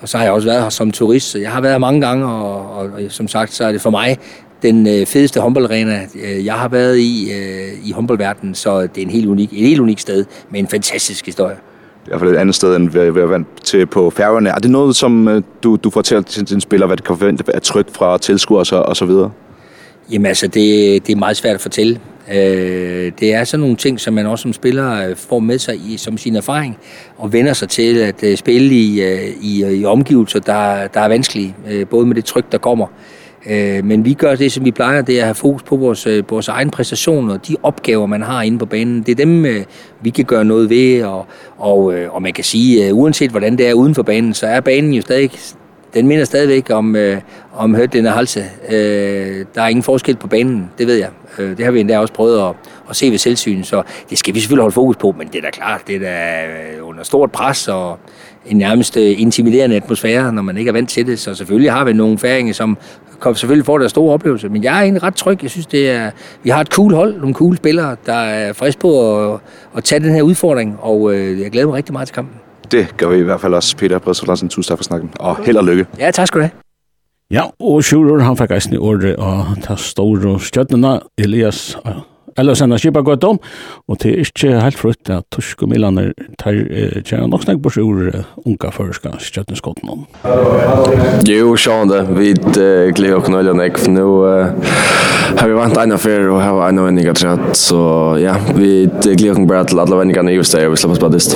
og 0.00 0.08
så 0.08 0.18
har 0.18 0.24
jeg 0.24 0.32
også 0.32 0.48
været 0.48 0.62
her 0.62 0.68
som 0.68 0.90
turist, 0.90 1.30
så 1.30 1.38
jeg 1.38 1.50
har 1.50 1.60
været 1.60 1.74
her 1.74 1.78
mange 1.78 2.00
gange, 2.00 2.26
og, 2.26 2.76
og, 2.76 2.84
og 2.84 3.00
som 3.08 3.28
sagt, 3.28 3.52
så 3.52 3.64
er 3.64 3.72
det 3.72 3.80
for 3.80 3.90
mig 3.90 4.18
den 4.62 5.06
fedeste 5.06 5.40
håndboldarena, 5.40 6.00
jeg 6.44 6.54
har 6.54 6.68
været 6.68 6.98
i 6.98 7.32
i 7.84 7.92
håndboldverdenen, 7.92 8.54
så 8.54 8.80
det 8.80 8.98
er 8.98 9.02
en 9.02 9.10
helt 9.10 9.26
unik, 9.26 9.52
et 9.52 9.66
helt 9.66 9.80
unikt 9.80 10.00
sted 10.00 10.24
med 10.50 10.60
en 10.60 10.68
fantastisk 10.68 11.26
historie. 11.26 11.56
Det 12.04 12.12
er 12.12 12.16
i 12.16 12.18
hvert 12.18 12.20
fald 12.20 12.30
et 12.30 12.40
andet 12.40 12.54
sted, 12.54 12.76
end 12.76 12.90
vi 12.90 12.98
er 12.98 13.26
vant 13.26 13.48
til 13.64 13.86
på 13.86 14.10
færgerne. 14.10 14.48
Er 14.48 14.58
det 14.58 14.70
noget, 14.70 14.96
som 14.96 15.44
du, 15.62 15.76
du 15.76 15.90
fortæller 15.90 16.22
til 16.22 16.48
din 16.48 16.60
spiller, 16.60 16.86
hvad 16.86 16.96
det 16.96 17.04
kan 17.04 17.16
forvente 17.16 17.54
af 17.54 17.62
tryk 17.62 17.86
fra 17.92 18.18
tilskuere 18.18 18.60
og 18.60 18.66
så, 18.66 18.76
og 18.76 18.96
så 18.96 19.04
videre? 19.04 19.30
Jamen 20.12 20.26
altså, 20.26 20.46
det, 20.46 21.06
det 21.06 21.12
er 21.12 21.16
meget 21.16 21.36
svært 21.36 21.54
at 21.54 21.60
fortælle. 21.60 22.00
Øh, 22.32 23.12
det 23.20 23.34
er 23.34 23.44
sådan 23.44 23.60
nogle 23.60 23.76
ting, 23.76 24.00
som 24.00 24.14
man 24.14 24.26
også 24.26 24.42
som 24.42 24.52
spiller 24.52 25.14
får 25.16 25.38
med 25.38 25.58
sig 25.58 25.76
i, 25.76 25.96
som 25.96 26.18
sin 26.18 26.36
erfaring, 26.36 26.78
og 27.18 27.32
vender 27.32 27.52
sig 27.52 27.68
til 27.68 27.98
at 27.98 28.38
spille 28.38 28.74
i, 28.74 29.02
i, 29.40 29.80
i 29.80 29.84
omgivelser, 29.84 30.40
der, 30.40 30.86
der 30.86 31.00
er 31.00 31.08
vanskelige, 31.08 31.54
både 31.90 32.06
med 32.06 32.14
det 32.14 32.24
tryk, 32.24 32.52
der 32.52 32.58
kommer, 32.58 32.86
Øh, 33.46 33.84
men 33.84 34.04
vi 34.04 34.14
gør 34.14 34.34
det, 34.34 34.52
som 34.52 34.64
vi 34.64 34.70
plejer, 34.70 35.02
det 35.02 35.16
er 35.16 35.20
at 35.20 35.26
have 35.26 35.34
fokus 35.34 35.62
på 35.62 35.76
vores, 35.76 36.08
vores 36.28 36.48
egen 36.48 36.70
præstationer, 36.70 37.36
de 37.36 37.56
opgaver, 37.62 38.06
man 38.06 38.22
har 38.22 38.42
inde 38.42 38.58
på 38.58 38.66
banen. 38.66 39.02
Det 39.02 39.12
er 39.12 39.24
dem, 39.24 39.64
vi 40.00 40.10
kan 40.10 40.24
gøre 40.24 40.44
noget 40.44 40.70
ved, 40.70 41.04
og, 41.04 41.26
og, 41.58 41.94
og 42.10 42.22
man 42.22 42.32
kan 42.32 42.44
sige, 42.44 42.94
uanset 42.94 43.30
hvordan 43.30 43.58
det 43.58 43.68
er 43.68 43.74
uden 43.74 43.94
for 43.94 44.02
banen, 44.02 44.34
så 44.34 44.46
er 44.46 44.60
banen 44.60 44.92
jo 44.92 45.02
stadig 45.02 45.30
den 45.94 46.08
minder 46.08 46.24
stadigvæk 46.24 46.70
om, 46.70 46.96
øh, 46.96 47.20
om 47.54 47.74
Høtlen 47.74 48.06
og 48.06 48.12
Halse. 48.12 48.44
Øh, 48.68 49.44
der 49.54 49.62
er 49.62 49.68
ingen 49.68 49.82
forskel 49.82 50.16
på 50.16 50.26
banen, 50.26 50.70
det 50.78 50.86
ved 50.86 50.94
jeg. 50.94 51.08
Øh, 51.38 51.56
det 51.56 51.64
har 51.64 51.72
vi 51.72 51.80
endda 51.80 51.98
også 51.98 52.14
prøvet 52.14 52.48
at, 52.48 52.54
at 52.90 52.96
se 52.96 53.10
ved 53.10 53.18
selvsyn, 53.18 53.62
så 53.62 53.82
det 54.10 54.18
skal 54.18 54.34
vi 54.34 54.40
selvfølgelig 54.40 54.62
holde 54.62 54.74
fokus 54.74 54.96
på, 54.96 55.14
men 55.18 55.28
det 55.28 55.38
er 55.38 55.42
da 55.42 55.50
klart, 55.50 55.82
det 55.86 55.96
er 55.96 56.00
da 56.00 56.80
under 56.80 57.02
stort 57.04 57.32
pres, 57.32 57.68
og 57.68 57.98
en 58.46 58.56
nærmest 58.56 58.96
intimiderende 58.96 59.76
atmosfære, 59.76 60.32
når 60.32 60.42
man 60.42 60.56
ikke 60.56 60.68
er 60.68 60.72
vant 60.72 60.90
til 60.90 61.06
det. 61.06 61.18
Så 61.18 61.34
selvfølgelig 61.34 61.72
har 61.72 61.84
vi 61.84 61.92
nogle 61.92 62.18
færinger, 62.18 62.52
som 62.52 62.78
kom 63.18 63.34
selvfølgelig 63.34 63.66
får 63.66 63.78
der 63.78 63.88
store 63.88 64.14
oplevelse. 64.14 64.48
Men 64.48 64.64
jeg 64.64 64.78
er 64.78 64.82
egentlig 64.82 65.02
ret 65.02 65.14
tryg. 65.14 65.42
Jeg 65.42 65.50
synes, 65.50 65.66
det 65.66 65.90
er, 65.90 66.10
vi 66.42 66.50
har 66.50 66.60
et 66.60 66.68
cool 66.68 66.94
hold, 66.94 67.16
nogle 67.18 67.34
cool 67.34 67.56
spillere, 67.56 67.96
der 68.06 68.14
er 68.14 68.52
frisk 68.52 68.78
på 68.78 69.20
at, 69.32 69.40
at 69.76 69.84
tage 69.84 70.00
den 70.00 70.14
her 70.14 70.22
udfordring. 70.22 70.78
Og 70.80 71.14
jeg 71.18 71.50
glæder 71.50 71.66
mig 71.66 71.74
rigtig 71.74 71.92
meget 71.92 72.08
til 72.08 72.14
kampen. 72.14 72.34
Det 72.72 72.96
gør 72.96 73.08
vi 73.08 73.16
i 73.16 73.22
hvert 73.22 73.40
fald 73.40 73.54
også, 73.54 73.76
Peter 73.76 73.98
Bredsvold 73.98 74.48
Tusind 74.48 74.64
tak 74.64 74.78
for 74.78 74.84
snakken, 74.84 75.10
og 75.18 75.36
held 75.44 75.56
og 75.56 75.64
lykke. 75.64 75.86
Ja, 75.98 76.10
tak 76.10 76.26
skal 76.26 76.38
du 76.38 76.42
have. 76.42 76.50
Ja, 77.30 77.42
og 77.60 77.84
Sjurur, 77.84 78.18
han 78.20 78.36
fikk 78.36 78.50
eisen 78.50 78.74
i 78.74 78.76
året 78.76 79.16
og 79.16 79.56
ta 79.64 79.76
store 79.76 80.40
stjøttene, 80.40 81.00
Elias 81.18 81.78
eller 82.38 82.54
senda 82.58 82.78
skipa 82.80 83.02
godt 83.04 83.24
om, 83.28 83.38
og 83.88 83.98
det 84.02 84.12
er 84.12 84.24
ikke 84.24 84.60
helt 84.62 84.78
frutt 84.80 85.10
at 85.12 85.26
Torsk 85.34 85.62
og 85.64 85.68
Milaner 85.72 86.12
tar 86.40 86.54
tjena 87.04 87.26
nok 87.28 87.42
snakk 87.44 87.60
bors 87.64 87.78
ur 87.80 88.10
unga 88.44 88.72
førska 88.72 89.10
skjøttenskotten 89.22 89.88
om. 89.92 90.06
Jo, 91.28 91.56
sjående, 91.60 92.04
vi 92.16 92.32
gleder 92.36 93.18
oss 93.20 93.28
nøyla 93.32 93.52
nek, 93.58 93.78
for 93.80 93.90
nå 93.94 94.06
har 95.32 95.48
vi 95.48 95.54
vant 95.56 95.78
en 95.80 95.94
fyr 95.96 96.26
og 96.28 96.42
har 96.42 96.58
en 96.66 96.76
ena 96.76 96.82
vendinga 96.88 97.14
trett, 97.16 97.56
så 97.56 97.80
ja, 98.20 98.34
vi 98.56 98.88
gleder 99.04 99.36
oss 99.36 99.48
bare 99.48 99.64
til 99.70 99.80
alle 99.80 99.96
vendingene 100.00 100.32
i 100.32 100.36
just 100.36 100.52
der, 100.56 100.66
og 100.68 100.74
vi 100.74 100.80
slipper 100.82 100.96
oss 100.98 101.04
badist. 101.04 101.32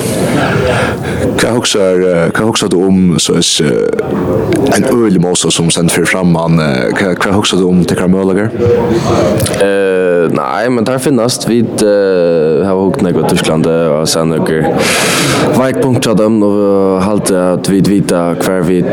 Hva 1.37 1.49
hoksa 1.55 2.67
du 2.69 2.77
om, 2.81 3.17
så 3.21 3.37
er 3.39 3.43
en 4.77 4.87
øylig 4.91 5.21
måsa 5.23 5.49
som 5.53 5.71
sender 5.73 5.93
fyr 5.95 6.07
fram, 6.09 6.35
hva 6.37 7.33
hoksa 7.33 7.57
du 7.57 7.65
om 7.69 7.81
til 7.87 7.97
Kramølager? 7.97 8.49
Nei, 10.27 10.63
men 10.73 10.86
där 10.87 10.97
finnast 10.97 11.49
vid 11.49 11.83
har 12.67 12.85
hukt 12.85 13.01
något 13.01 13.25
i 13.25 13.29
Tyskland 13.29 13.67
og 13.67 14.07
sen 14.09 14.29
några 14.29 14.63
veikpunkt 15.57 16.07
av 16.07 16.15
dem 16.15 16.43
og 16.43 17.01
halte 17.01 17.51
att 17.53 17.69
vi 17.69 17.81
vita 17.81 18.33
hver 18.33 18.61
vi 18.61 18.83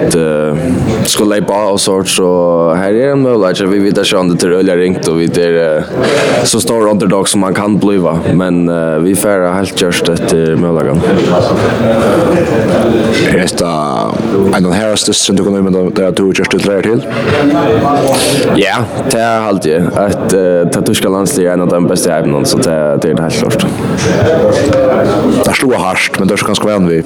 ska 1.07 1.25
lägga 1.25 1.55
og 1.73 1.81
sort 1.81 2.09
så 2.09 2.75
här 2.75 2.95
är 2.95 3.13
en 3.13 3.23
möjlighet 3.23 3.61
vi 3.61 3.79
vet 3.79 3.99
att 3.99 4.07
sjön 4.07 4.37
det 4.37 4.47
rullar 4.47 4.77
ringt 4.77 5.09
og 5.09 5.19
vi 5.19 5.25
är 5.25 5.85
så 6.45 6.61
stor 6.61 6.89
underdog 6.91 7.29
som 7.29 7.41
man 7.41 7.55
kan 7.55 7.79
bliva 7.79 8.19
men 8.35 8.71
vi 9.05 9.15
färra 9.15 9.53
helt 9.53 9.83
just 9.83 10.09
efter 10.09 10.55
Er 13.35 13.47
det 13.59 14.57
en 14.57 14.67
av 14.67 14.73
häraste 14.73 15.13
som 15.13 15.37
du 15.37 15.45
kan 15.45 15.55
använda 15.55 15.91
där 15.91 16.13
du 16.13 16.27
just 16.27 16.51
det 16.51 16.67
lär 16.67 16.83
till. 16.83 17.07
Ja, 18.57 18.77
det 19.11 19.19
är 19.19 19.41
halt 19.41 19.67
ju 19.67 19.83
att 19.97 20.87
Tyskland 20.87 21.29
är 21.39 21.49
en 21.49 21.61
av 21.61 21.69
de 21.69 21.87
bästa 21.87 22.19
ämnena 22.19 22.45
så 22.45 22.59
det 22.59 22.71
är 22.71 23.21
helt 23.23 23.35
klart. 23.35 23.64
Det 25.45 25.73
er 25.75 25.79
hardt, 25.79 26.19
men 26.19 26.29
det 26.29 26.35
är 26.35 26.47
ganska 26.47 26.67
vän 26.67 26.89
vi. 26.89 27.03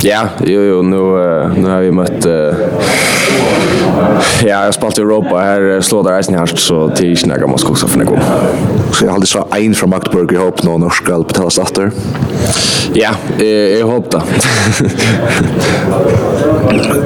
Ja, 0.00 0.28
jo, 0.40 0.60
jo, 0.60 0.82
nu, 0.82 0.96
nu 1.56 1.68
har 1.68 1.80
vi 1.80 1.90
møtt... 1.90 2.26
Uh, 2.26 2.54
ja, 4.42 4.48
jeg 4.48 4.56
har 4.56 4.72
spalt 4.72 4.98
i 4.98 5.02
Europa, 5.02 5.36
her, 5.40 5.80
slår 5.80 6.02
det 6.06 6.14
reisen 6.14 6.34
i 6.34 6.38
harst, 6.38 6.58
så 6.58 6.86
det 6.88 7.04
er 7.04 7.10
ikke 7.12 7.28
nægget 7.28 7.50
man 7.50 7.58
skal 7.58 7.76
også 7.76 7.88
finne 7.88 8.04
god. 8.08 8.18
Så 8.92 9.04
jeg 9.04 9.10
har 9.10 9.18
aldri 9.18 9.30
så 9.30 9.44
en 9.58 9.74
fra 9.74 9.86
Magdeburg 9.90 10.32
i 10.32 10.40
håp 10.40 10.64
nå, 10.64 10.78
når 10.78 10.96
skal 11.00 11.24
betala 11.28 11.50
stater. 11.50 11.90
Ja, 12.94 13.14
jeg, 13.38 13.78
jeg 13.78 13.84
håper 13.84 14.18
det. 14.18 14.22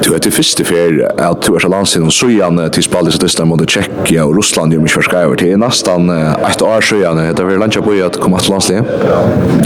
Du 0.03 0.13
vet, 0.13 0.23
det 0.23 0.33
første 0.33 0.63
fer 0.65 0.95
at 1.19 1.43
du 1.45 1.53
er 1.55 1.61
så 1.61 1.69
landsin 1.69 2.05
og 2.07 2.13
søyan 2.13 2.59
til 2.73 2.83
spalt 2.85 3.11
i 3.11 3.13
statistan 3.13 3.49
mot 3.49 3.61
Tjekkia 3.61 4.23
og 4.25 4.37
Russland, 4.37 4.73
jo, 4.73 4.81
mye 4.81 4.89
förskrivet. 4.89 5.39
Det 5.39 5.51
är 5.51 5.57
nästan 5.57 6.09
ett 6.51 6.61
år 6.61 6.81
søyan, 6.81 7.17
det 7.17 7.39
är 7.39 7.43
väl 7.43 7.59
landet 7.59 7.83
på 7.83 7.91
at 8.05 8.19
komme 8.19 8.39
til 8.39 8.51
lands 8.51 8.68
det? 8.69 8.83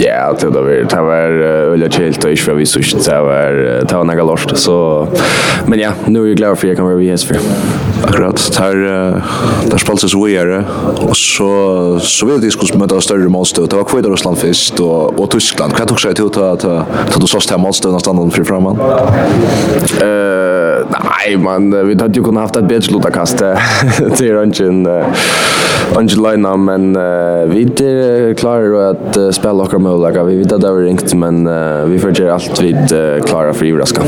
Ja, 0.00 0.32
det 0.40 0.50
var 0.54 0.70
det 0.90 1.00
var 1.08 1.38
veldig 1.74 1.90
kjelt 1.92 2.24
og 2.24 2.30
ikke 2.30 2.44
för 2.44 2.54
vi 2.54 2.66
så 2.66 2.82
shit 2.82 3.04
det 3.04 3.20
var 3.20 3.52
det 3.84 3.96
var 3.96 4.04
nægget 4.04 4.26
lort. 4.26 4.58
så 4.58 5.06
men 5.66 5.78
ja, 5.78 5.92
nu 6.06 6.22
er 6.22 6.26
jeg 6.26 6.36
glad 6.36 6.56
for 6.56 6.66
jeg 6.66 6.76
kan 6.76 6.88
være 6.88 6.98
vi 6.98 7.16
för. 7.16 7.36
Akkurat 8.04 8.58
där 8.58 8.76
där 9.70 9.78
spelades 9.78 10.10
så 10.10 10.24
videre. 10.24 10.64
Og 10.96 11.16
så 11.16 11.98
så 11.98 12.26
vil 12.26 12.42
det 12.42 12.52
skulle 12.52 12.78
møte 12.78 13.00
større 13.00 13.28
målstøv. 13.28 13.68
Det 13.68 13.78
var 13.78 13.84
kvar 13.84 14.02
Russland 14.02 14.36
først 14.36 14.80
og, 14.80 15.14
og 15.14 15.20
och 15.20 15.30
Tyskland. 15.30 15.72
Kan 15.72 15.86
jag 15.86 15.92
också 15.92 16.02
säga 16.02 16.14
till 16.14 16.30
ta 16.30 16.52
att 16.52 17.20
du 17.20 17.26
såst 17.26 17.50
här 17.50 17.58
målstöd 17.58 18.00
standen 18.00 18.30
fri 18.30 18.44
framan. 18.44 18.76
Uh, 20.02 20.84
nei, 20.90 21.36
man 21.36 21.70
vi 21.88 21.94
hadde 22.00 22.18
jo 22.18 22.24
kunnet 22.24 22.40
haft 22.40 22.56
et 22.56 22.68
bedre 22.68 22.92
lutakast 22.92 23.42
till 24.16 24.32
Röntgen 24.32 24.86
Leina, 26.22 26.56
men 26.56 26.96
uh, 26.96 27.44
vi 27.46 28.34
klarar 28.38 28.90
at 28.94 29.16
uh, 29.16 29.30
spela 29.30 29.62
och 29.62 29.80
möjliga. 29.80 30.24
Vi 30.24 30.36
vet 30.36 30.52
at 30.52 30.60
det 30.60 30.70
var 30.70 30.80
ringt 30.80 31.14
men 31.14 31.46
uh, 31.46 31.84
vi 31.84 31.98
får 31.98 32.20
göra 32.20 32.34
allt 32.34 32.62
vid 32.62 32.92
uh, 32.92 33.22
klara 33.24 33.54
for 33.54 33.66
ivraska. 33.66 34.02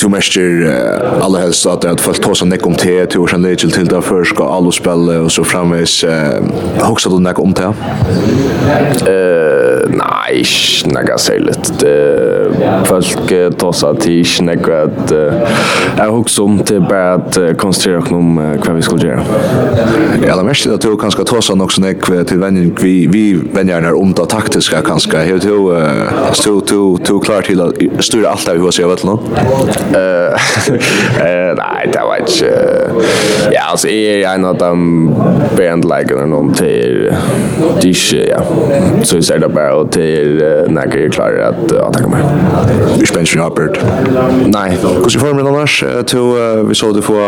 Du 0.00 0.08
mäster 0.08 0.40
uh, 0.40 1.24
alla 1.24 1.38
helst 1.38 1.66
at 1.66 1.82
det 1.82 1.90
er 1.90 1.96
fått 2.02 2.22
ta 2.22 2.34
sig 2.34 2.48
näck 2.48 2.66
om 2.66 2.74
te 2.74 3.06
till 3.06 3.20
och 3.20 3.30
sen 3.30 3.56
til 3.56 3.88
det 3.88 4.02
før, 4.02 4.24
skal 4.24 4.46
alle 4.46 4.72
spela 4.72 5.20
og 5.22 5.30
så 5.30 5.44
framvis 5.44 6.04
uh, 6.04 6.42
Hoksa 6.82 7.10
du 7.10 7.18
nek 7.18 7.38
om 7.38 7.54
te. 7.54 7.64
Uh, 7.64 7.72
nei, 9.86 10.44
nej, 10.84 11.04
några 11.04 11.18
särskilt. 11.18 11.80
Det 11.80 12.52
folk 12.84 13.32
tossa 13.58 13.94
till 13.94 14.50
at 14.50 14.68
att 14.68 15.12
jag 15.98 16.20
också 16.20 16.44
om 16.44 16.58
till 16.58 16.80
bara 16.80 17.14
att 17.14 17.38
konsentrere 17.56 17.98
oss 17.98 18.10
om 18.10 18.38
hva 18.38 18.74
vi 18.74 18.82
skulle 18.82 19.06
gjøre. 19.06 19.24
Ja, 20.26 20.36
det 20.36 20.44
mest 20.44 20.66
er 20.66 20.70
at 20.70 20.74
jag 20.74 20.80
tror 20.80 20.96
kanske 20.96 21.54
nok 21.54 21.62
också 21.62 21.80
när 21.80 22.24
til 22.24 22.38
vänning 22.38 22.76
vi 22.82 23.06
vi 23.06 23.40
vänjer 23.52 23.82
er 23.82 23.94
om 23.94 24.12
det 24.12 24.26
taktiska 24.28 24.82
kanske 24.82 25.18
helt 25.18 25.42
du 25.42 25.86
stå 26.32 26.60
to 26.60 26.98
to 27.04 27.20
klar 27.20 27.40
til 27.40 27.60
å 27.60 27.72
styre 28.00 28.28
alt 28.28 28.46
det 28.46 28.58
hur 28.58 28.80
jag 28.80 28.88
vet 28.88 29.04
någon. 29.04 29.18
Eh 31.22 31.52
Nei, 31.56 31.92
det 31.92 32.00
var 32.00 32.16
inte 32.16 32.52
ja, 33.52 33.70
altså, 33.70 33.88
jeg 33.88 34.22
er 34.22 34.34
en 34.34 34.44
av 34.44 34.58
de 34.58 34.72
til... 36.54 37.12
Det 37.82 37.84
er 37.84 37.88
ikke, 37.88 38.22
ja. 38.28 38.40
Så 39.04 39.16
jeg 39.16 39.24
ser 39.24 39.42
det 39.42 39.50
bare 39.54 39.71
og 39.72 39.92
til 39.94 40.40
når 40.72 40.92
jeg 40.92 41.06
er 41.06 41.14
klar 41.14 41.38
at 41.48 41.62
attakke 41.72 42.10
meg. 42.10 42.22
Vi 43.00 43.06
spänns 43.06 43.34
ju 43.34 43.42
Albert. 43.42 43.78
Nei. 44.46 44.68
Hvordan 44.82 45.10
får 45.10 45.26
formen 45.26 45.46
annars? 45.46 45.78
Til 46.06 46.68
vi 46.68 46.74
så 46.74 46.92
det 46.92 47.04
få 47.04 47.18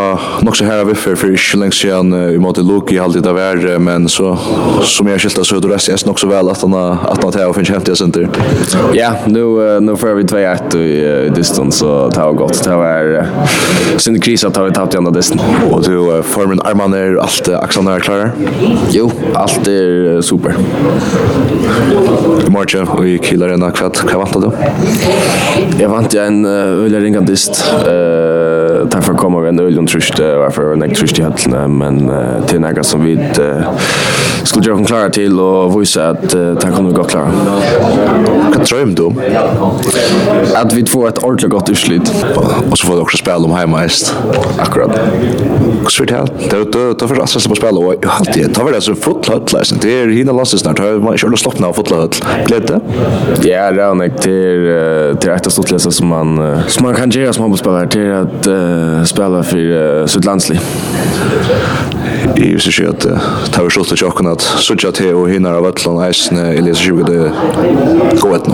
nok 0.44 0.56
så 0.56 0.64
her 0.68 0.82
av 0.84 0.90
Viffer 0.90 1.16
for 1.18 1.32
ikke 1.34 1.58
lenge 1.60 1.76
siden 1.76 2.12
i 2.14 2.40
måte 2.40 2.62
Loki 2.64 2.98
alltid 3.00 3.26
av 3.26 3.38
uh, 3.38 3.78
men 3.80 4.08
så 4.08 4.34
som 4.84 5.08
jeg 5.08 5.24
skilta 5.24 5.44
så 5.44 5.58
er 5.58 5.64
det 5.64 5.72
resten 5.72 6.08
nok 6.08 6.20
så 6.20 6.28
vel 6.28 6.50
at 6.52 6.62
han 6.62 6.74
har 6.76 7.20
til 7.24 7.48
å 7.48 7.54
finne 7.56 7.74
helt 7.74 7.88
i 7.88 7.96
senter. 7.98 8.28
Ja, 8.96 9.12
nå 9.30 9.96
får 10.00 10.18
vi 10.18 10.26
2-1 10.30 10.76
i 10.78 11.30
distans, 11.34 11.80
så 11.80 12.08
det 12.12 12.20
var 12.20 12.38
godt. 12.38 12.60
Det 12.64 12.76
var 12.78 13.98
sin 14.02 14.20
kris 14.22 14.44
at 14.46 14.58
vi 14.58 14.74
tapt 14.74 14.94
igjen 14.94 15.08
av 15.08 15.14
Och 15.14 15.72
Og 15.72 15.84
du 15.84 16.22
formen 16.22 16.60
armene 16.64 16.96
er 16.96 17.18
alt 17.22 17.48
aksene 17.48 17.94
er 17.94 18.00
klare? 18.00 18.32
Jo, 18.90 19.10
alt 19.34 19.68
er 19.68 20.20
super. 20.22 20.54
Marche 22.48 22.82
och 22.82 23.06
i 23.08 23.18
killar 23.18 23.48
en 23.48 23.72
kvart. 23.72 24.02
Hva 24.08 24.20
vant 24.24 24.40
du? 24.40 24.50
Jeg 25.78 25.90
vant 25.90 26.14
jeg 26.14 26.26
en 26.26 26.44
öliga 26.46 27.00
ringandist. 27.00 27.64
Eh 27.84 28.63
därför 28.90 29.14
kommer 29.14 29.40
vi 29.40 29.48
en 29.48 29.60
öl 29.60 29.78
och 29.78 29.88
tröst 29.88 30.18
varför 30.18 30.72
en 30.72 30.94
tröst 30.94 31.18
i 31.18 31.22
hallen 31.22 31.78
men 31.78 32.10
till 32.46 32.60
några 32.60 32.82
som 32.82 33.04
vi 33.04 33.18
skulle 34.42 34.66
göra 34.66 34.84
klara 34.84 35.10
till 35.10 35.40
och 35.40 35.82
visa 35.82 36.08
att 36.08 36.28
det 36.30 36.72
kommer 36.76 36.90
gå 36.90 37.04
klara. 37.04 37.28
Vad 38.56 38.66
dröm 38.68 38.94
du? 38.94 39.12
Att 40.54 40.72
vi 40.72 40.86
får 40.86 41.08
ett 41.08 41.18
ordentligt 41.18 41.50
gott 41.50 41.70
utslut 41.70 42.14
och 42.70 42.78
så 42.78 42.86
får 42.86 42.94
vi 42.94 43.00
också 43.00 43.16
spela 43.16 43.36
om 43.36 43.50
hemma 43.50 43.78
häst. 43.78 44.14
Akkurat. 44.58 45.00
Och 45.84 45.92
så 45.92 46.02
är 46.02 46.06
det 46.06 46.14
här. 46.14 46.28
Det 46.50 46.56
är 46.56 47.06
för 47.06 47.22
att 47.22 47.30
spela 47.30 47.56
spela 47.56 47.78
och 47.78 47.94
jag 48.02 48.10
alltid 48.10 48.54
tar 48.54 48.72
det 48.72 48.80
så 48.80 48.94
fotbollsläsen. 48.94 49.78
Det 49.82 50.02
är 50.02 50.08
hina 50.08 50.32
lasses 50.32 50.60
snart. 50.60 50.78
Man 51.02 51.18
kör 51.18 51.32
och 51.32 51.38
slocknar 51.38 51.68
av 51.68 51.72
fotboll. 51.72 52.08
Glädje. 52.46 52.80
Ja, 53.42 53.70
det 53.72 53.82
är 53.82 53.94
nog 53.94 54.20
till 54.20 55.16
till 55.20 55.30
ett 55.30 55.52
stort 55.52 55.70
läsa 55.70 55.90
som 55.90 56.08
man 56.08 56.60
som 56.66 56.86
man 56.86 56.94
kan 56.94 57.10
göra 57.10 57.32
som 57.32 57.42
handbollsspelare 57.42 57.88
till 57.88 58.12
att 58.12 58.46
uh, 58.74 59.04
spela 59.04 59.42
för 59.42 59.58
uh, 59.58 60.06
sitt 60.06 60.24
landslig. 60.24 60.60
I 62.36 62.52
just 62.52 62.72
sig 62.72 62.86
att 62.86 63.06
ta 63.52 63.62
vi 63.62 63.70
skjuta 63.70 63.96
chocken 63.96 64.26
att 64.26 64.40
söka 64.40 64.92
till 64.92 65.14
och 65.14 65.30
hinna 65.30 65.50
av 65.56 65.66
Atlant 65.66 66.02
Eisen 66.02 66.38
i 66.38 66.62
Lisa 66.62 66.82
20 66.82 67.02
det 67.02 67.32
går 68.20 68.36
ett 68.36 68.48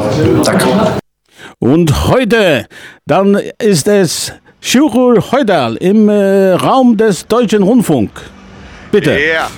Tack. 0.45 0.63
Und 1.59 1.91
heute 2.09 2.67
dann 3.07 3.41
ist 3.59 3.89
es 3.89 4.33
Schurur 4.61 5.23
Heudal 5.33 5.77
im 5.77 6.09
äh, 6.09 6.53
Raum 6.53 6.97
des 6.97 7.27
Deutschen 7.27 7.63
Rundfunk. 7.63 8.11
Bitte. 8.91 9.11
Ja. 9.11 9.19
Yeah. 9.19 9.51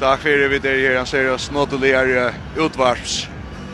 Takk 0.00 0.24
fyrir 0.26 0.50
við 0.50 0.66
er 0.68 0.80
her, 0.82 0.96
han 0.98 1.06
ser 1.08 1.30
oss 1.32 1.46
nådeligere 1.54 2.32
utvarps 2.60 3.22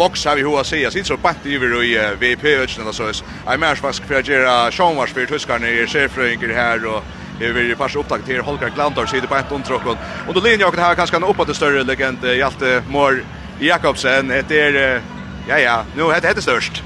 box 0.00 0.24
har 0.24 0.36
vi 0.36 0.42
hur 0.42 0.60
att 0.60 0.92
sitt 0.92 1.06
så 1.06 1.16
pant 1.16 1.46
i 1.46 1.58
vi 1.58 1.94
i 1.94 1.98
VP 2.20 2.56
öchen 2.56 2.82
eller 2.82 2.92
så 2.92 3.04
är 3.04 3.14
jag 3.46 3.60
mer 3.60 3.74
fast 3.74 4.04
för 4.04 4.14
att 4.14 4.28
göra 4.28 4.70
Schonwars 4.70 5.12
för 5.12 5.26
tyskarna 5.26 5.68
i 5.68 5.86
chefröinker 5.86 6.54
här 6.54 6.86
och 6.86 7.02
Det 7.38 7.52
blir 7.52 7.62
ju 7.62 7.76
pass 7.76 7.96
upptakt 7.96 8.26
till 8.26 8.40
Holger 8.40 8.70
Glantor 8.74 9.06
sitter 9.06 9.28
på 9.28 9.36
ett 9.36 9.52
ontråkon. 9.52 9.96
Och 10.28 10.34
då 10.34 10.40
linjer 10.40 10.60
jag 10.60 10.74
det 10.74 10.80
här 10.80 10.94
kanske 10.94 11.16
en 11.16 11.24
uppåt 11.24 11.56
större 11.56 11.82
legend 11.82 12.24
Hjalte 12.24 12.82
Mår 12.88 13.24
Jakobsen. 13.58 14.28
Det 14.28 14.60
är 14.60 15.02
ja 15.48 15.58
ja, 15.58 15.84
nu 15.96 16.12
heter 16.12 16.34
det 16.34 16.42
störst. 16.42 16.82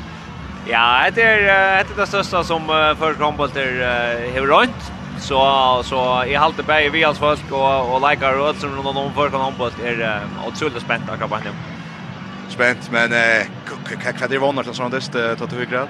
Ja, 0.66 1.11
det 1.14 1.23
är 1.23 1.42
det 1.42 1.50
är 1.50 1.97
det 1.97 2.06
största 2.06 2.44
som 2.44 2.66
för 2.99 3.14
handbollter 3.25 3.66
har 4.35 4.47
runt. 4.47 4.92
Så 5.18 5.83
så 5.85 6.25
i 6.25 6.35
halter 6.35 6.62
bäge 6.62 6.90
vi 6.90 7.04
alls 7.04 7.18
folk 7.18 7.50
och 7.50 7.94
och 7.94 8.11
likar 8.11 8.38
och 8.38 8.56
som 8.56 8.71
någon 8.71 9.14
för 9.14 9.28
handboll 9.28 9.73
är 9.85 10.21
otroligt 10.47 10.83
spänt 10.83 11.11
att 11.11 11.21
komma 11.21 11.37
hem 11.37 11.74
spänt 12.54 12.90
men 12.90 13.12
eh 13.12 13.46
vad 14.20 14.30
det 14.30 14.38
vannar 14.38 14.62
som 14.62 14.75
sånt 14.75 15.12
det 15.12 15.37
tar 15.37 15.46
till 15.46 15.66
grad. 15.66 15.88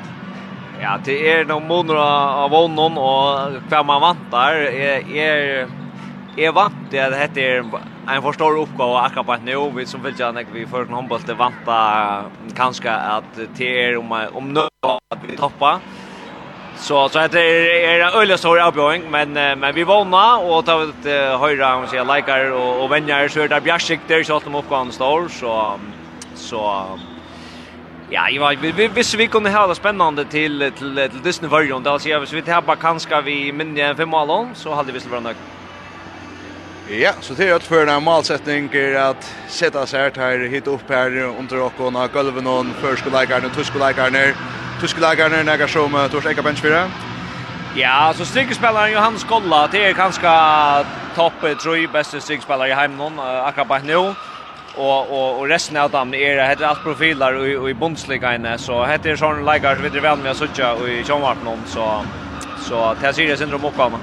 Ja, 0.82 0.98
det 1.04 1.32
är 1.32 1.44
nog 1.44 1.62
månader 1.62 2.00
av 2.44 2.50
vannon 2.50 2.98
och 2.98 3.62
vad 3.70 3.86
man 3.86 4.00
vantar 4.00 4.52
är 4.54 4.98
är 5.08 5.68
är 6.36 6.52
vant 6.52 6.90
det 6.90 7.16
heter 7.16 7.40
är 7.42 8.16
en 8.16 8.22
för 8.22 8.32
stor 8.32 8.58
uppgåva 8.58 9.00
akkurat 9.00 9.26
på 9.26 9.36
nu 9.36 9.70
vi 9.76 9.86
som 9.86 10.02
vill 10.02 10.20
gärna 10.20 10.42
vi 10.52 10.66
för 10.66 10.82
en 10.82 10.94
handboll 10.94 11.20
det 11.26 11.34
vanta 11.34 12.30
kanske 12.54 12.90
att 12.90 13.38
det 13.56 13.84
är 13.84 13.96
om 13.96 14.12
om 14.32 14.52
nu 14.52 14.60
att 15.12 15.18
vi 15.22 15.36
tappar 15.36 15.78
Så 16.76 17.08
så 17.08 17.28
det 17.28 17.40
är 17.86 18.00
en 18.00 18.20
öliga 18.20 18.38
stor 18.38 18.60
avbjörning 18.60 19.10
men 19.10 19.32
men 19.32 19.74
vi 19.74 19.84
vanna 19.84 20.38
och 20.38 20.64
tar 20.64 20.82
ett 20.90 21.04
höjra 21.40 21.76
om 21.76 21.86
sig 21.88 22.04
likar 22.04 22.50
och 22.52 22.82
och 22.84 22.92
vänner 22.92 23.28
så 23.28 23.46
där 23.48 23.60
bjärsikter 23.60 24.22
så 24.24 24.36
att 24.36 24.44
de 24.44 24.54
uppgår 24.54 24.90
står 24.92 25.28
så 25.28 25.78
Så 26.34 26.86
ja, 28.10 28.28
jag 28.30 28.40
var 28.40 28.56
vi, 28.56 28.72
vi 28.72 28.88
visste 28.88 29.16
vi 29.16 29.26
kunde 29.26 29.50
ha 29.50 29.66
det 29.66 29.74
spännande 29.74 30.24
till 30.24 30.72
till 30.78 31.08
till 31.10 31.22
Disney 31.22 31.50
version. 31.50 31.82
då 31.82 31.98
så 31.98 32.08
jag 32.08 32.20
visste 32.20 32.36
vi 32.36 32.42
tar 32.42 32.62
bara 32.62 32.76
kanske 32.76 33.20
vi 33.20 33.52
minne 33.52 33.94
fem 33.94 34.08
mål 34.08 34.46
så 34.54 34.74
hade 34.74 34.92
vi 34.92 35.00
skulle 35.00 35.12
vara 35.12 35.20
nöjd. 35.20 35.36
Ja, 36.88 37.12
så 37.20 37.34
det 37.34 37.48
är 37.48 37.56
ett 37.56 37.62
för 37.62 37.86
en 37.86 38.02
målsättning 38.02 38.68
är 38.72 38.94
att 38.94 39.34
sätta 39.48 39.86
sig 39.86 40.10
här 40.16 40.38
hit 40.48 40.66
upp 40.66 40.88
här 40.88 41.16
under 41.16 41.60
och 41.60 41.72
och 41.80 41.92
när 41.92 42.08
golven 42.08 42.46
och 42.46 42.66
förskolelägaren 42.80 43.44
och 43.44 43.52
tuskelägaren 44.80 45.32
ner 45.32 45.44
när 45.44 45.58
jag 45.58 45.70
som 45.70 46.08
tors 46.10 46.26
eka 46.26 46.42
bench 46.42 46.58
fyra. 46.58 46.90
Ja, 47.76 48.12
så 48.16 48.24
strikspelaren 48.24 48.92
Johan 48.92 49.18
Skolla, 49.18 49.68
det 49.72 49.84
är 49.84 49.92
kanske 49.92 50.28
topp 51.14 51.60
tror 51.62 51.78
jag 51.78 51.90
bästa 51.92 52.20
strikspelare 52.20 52.68
i 52.68 52.72
hemmen 52.72 53.18
akkurat 53.18 53.84
nu 53.84 54.14
og 54.76 55.10
og 55.10 55.40
og 55.40 55.50
resten 55.50 55.76
av 55.76 55.90
dem 55.90 56.14
er 56.14 56.36
det 56.36 56.48
heter 56.48 56.66
alt 56.66 56.82
profiler 56.82 57.34
og 57.34 57.48
i, 57.48 57.56
och 57.56 57.70
i 57.70 58.58
så 58.58 58.84
heter 58.84 59.10
det 59.10 59.18
sån 59.18 59.44
likear 59.44 59.76
vi 59.76 59.88
det 59.88 60.00
väl 60.00 60.18
med 60.18 60.36
såcha 60.36 60.74
och 60.74 60.88
i 60.88 61.04
Chamvarp 61.04 61.42
någon 61.42 61.66
så 61.66 62.04
så 62.56 62.94
det 63.00 63.14
ser 63.14 63.26
det 63.26 63.38
syndrom 63.38 63.64
uppkomma 63.64 64.00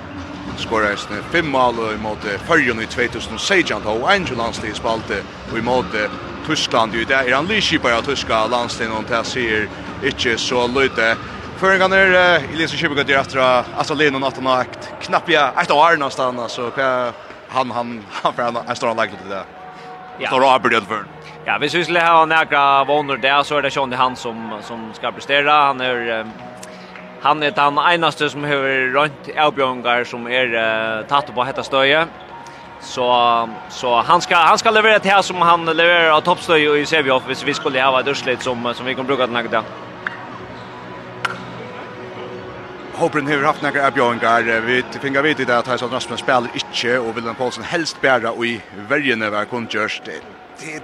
skorar 0.55 0.95
snu 0.95 1.21
fem 1.21 1.45
mål 1.45 1.93
i 1.93 1.97
mot 1.97 2.23
Färjön 2.23 2.79
i 2.79 2.87
2016 2.87 3.81
då 3.83 4.05
Angel 4.05 4.37
Lansley 4.37 4.73
spalte 4.73 5.23
och 5.51 5.57
i 5.57 5.61
mot 5.61 5.85
Tyskland 6.45 6.95
ju 6.95 7.05
där 7.05 7.23
är 7.23 7.33
han 7.33 7.47
på 7.81 7.87
att 7.87 8.05
tyska 8.05 8.47
landstingen 8.47 8.93
och 8.93 9.05
det 9.05 9.23
ser 9.23 9.69
inte 10.01 10.37
så 10.37 10.67
lite. 10.67 11.17
Föringarna 11.55 11.95
är 11.95 12.43
i 12.51 12.55
Lisa 12.55 12.77
Kibbe 12.77 13.03
går 13.03 13.17
efter 13.17 13.39
alltså 13.39 13.93
Lena 13.93 14.17
och 14.17 14.21
Nathan 14.21 14.65
knappt 14.99 15.29
ja 15.29 15.53
ett 15.61 15.71
år 15.71 15.97
någonstans 15.97 16.53
så 16.53 16.71
han 17.47 17.71
han 17.71 18.05
han 18.11 18.33
för 18.33 18.43
han 18.43 18.75
stor 18.75 18.95
lag 18.95 19.09
det. 19.23 19.29
där 19.29 19.60
ja. 20.21 20.29
tar 20.29 20.53
avbörd 20.55 20.83
för. 20.83 21.05
Ja, 21.45 21.57
vi 21.61 21.69
skulle 21.69 22.01
ha 22.01 22.25
några 22.25 22.83
vonder 22.83 23.17
där 23.17 23.43
så 23.43 23.57
är 23.57 23.61
det 23.61 23.75
Johnny 23.75 23.95
han 23.95 24.15
som 24.15 24.51
som 24.61 24.93
ska 24.93 25.11
prestera. 25.11 25.51
Han 25.51 25.81
är 25.81 26.25
han 27.21 27.43
är 27.43 27.51
den 27.51 27.77
enaste 27.93 28.29
som 28.29 28.43
har 28.43 28.93
runt 28.93 29.27
Elbjörngar 29.35 30.03
som 30.03 30.27
är 30.27 30.53
uh, 30.53 31.05
tatt 31.07 31.35
på 31.35 31.43
hetta 31.43 31.63
stöje. 31.63 32.07
Så 32.79 33.49
så 33.69 34.01
han 34.01 34.21
ska 34.21 34.35
han 34.35 34.57
ska 34.57 34.71
leverera 34.71 34.99
det 34.99 35.09
här 35.09 35.21
som 35.21 35.41
han 35.41 35.65
levererar 35.65 36.09
av 36.09 36.21
toppstöj 36.21 36.81
i 36.81 36.85
Sevilla 36.85 37.21
hvis 37.27 37.43
vi 37.43 37.53
skulle 37.53 37.81
ha 37.81 37.99
ett 37.99 38.07
urslit 38.07 38.41
som 38.41 38.73
som 38.73 38.85
vi 38.85 38.95
kan 38.95 39.05
bruka 39.05 39.27
den 39.27 39.35
här 39.35 39.43
dagen. 39.43 39.63
Hopren 43.01 43.27
har 43.27 43.43
haft 43.43 43.61
några 43.61 43.87
erbjudanden. 43.87 44.65
Vi 44.65 44.83
finner 45.01 45.21
vet 45.21 45.37
det 45.47 45.57
att 45.57 45.65
Tyson 45.65 45.89
Rasmus 45.89 46.19
spelar 46.19 46.49
inte 46.53 46.99
och 46.99 47.17
Willem 47.17 47.35
Paulsen 47.35 47.63
helst 47.63 48.01
bära 48.01 48.31
och 48.31 48.45
i 48.45 48.61
värjen 48.89 49.21
över 49.21 49.45
konjust. 49.45 50.01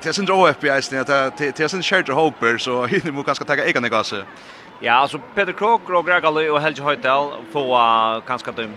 Det 0.01 0.05
är 0.05 0.11
sin 0.11 0.25
drå 0.25 0.53
FPS 0.53 0.89
det 0.89 0.99
att 1.09 1.37
det 1.37 1.59
är 1.59 1.67
sin 1.67 1.83
shirt 1.83 2.09
Hoper 2.09 2.57
så 2.57 2.85
hinner 2.85 3.11
man 3.11 3.23
kanske 3.23 3.45
ta 3.45 3.55
egna 3.55 3.89
gas. 3.89 4.13
Ja, 4.79 4.93
alltså 4.93 5.19
Peter 5.35 5.51
Krok 5.53 5.89
och 5.89 6.05
Gregali 6.05 6.49
och 6.49 6.61
Helge 6.61 6.83
Høydal 6.83 7.31
få 7.53 8.21
kanske 8.27 8.51
dum. 8.51 8.73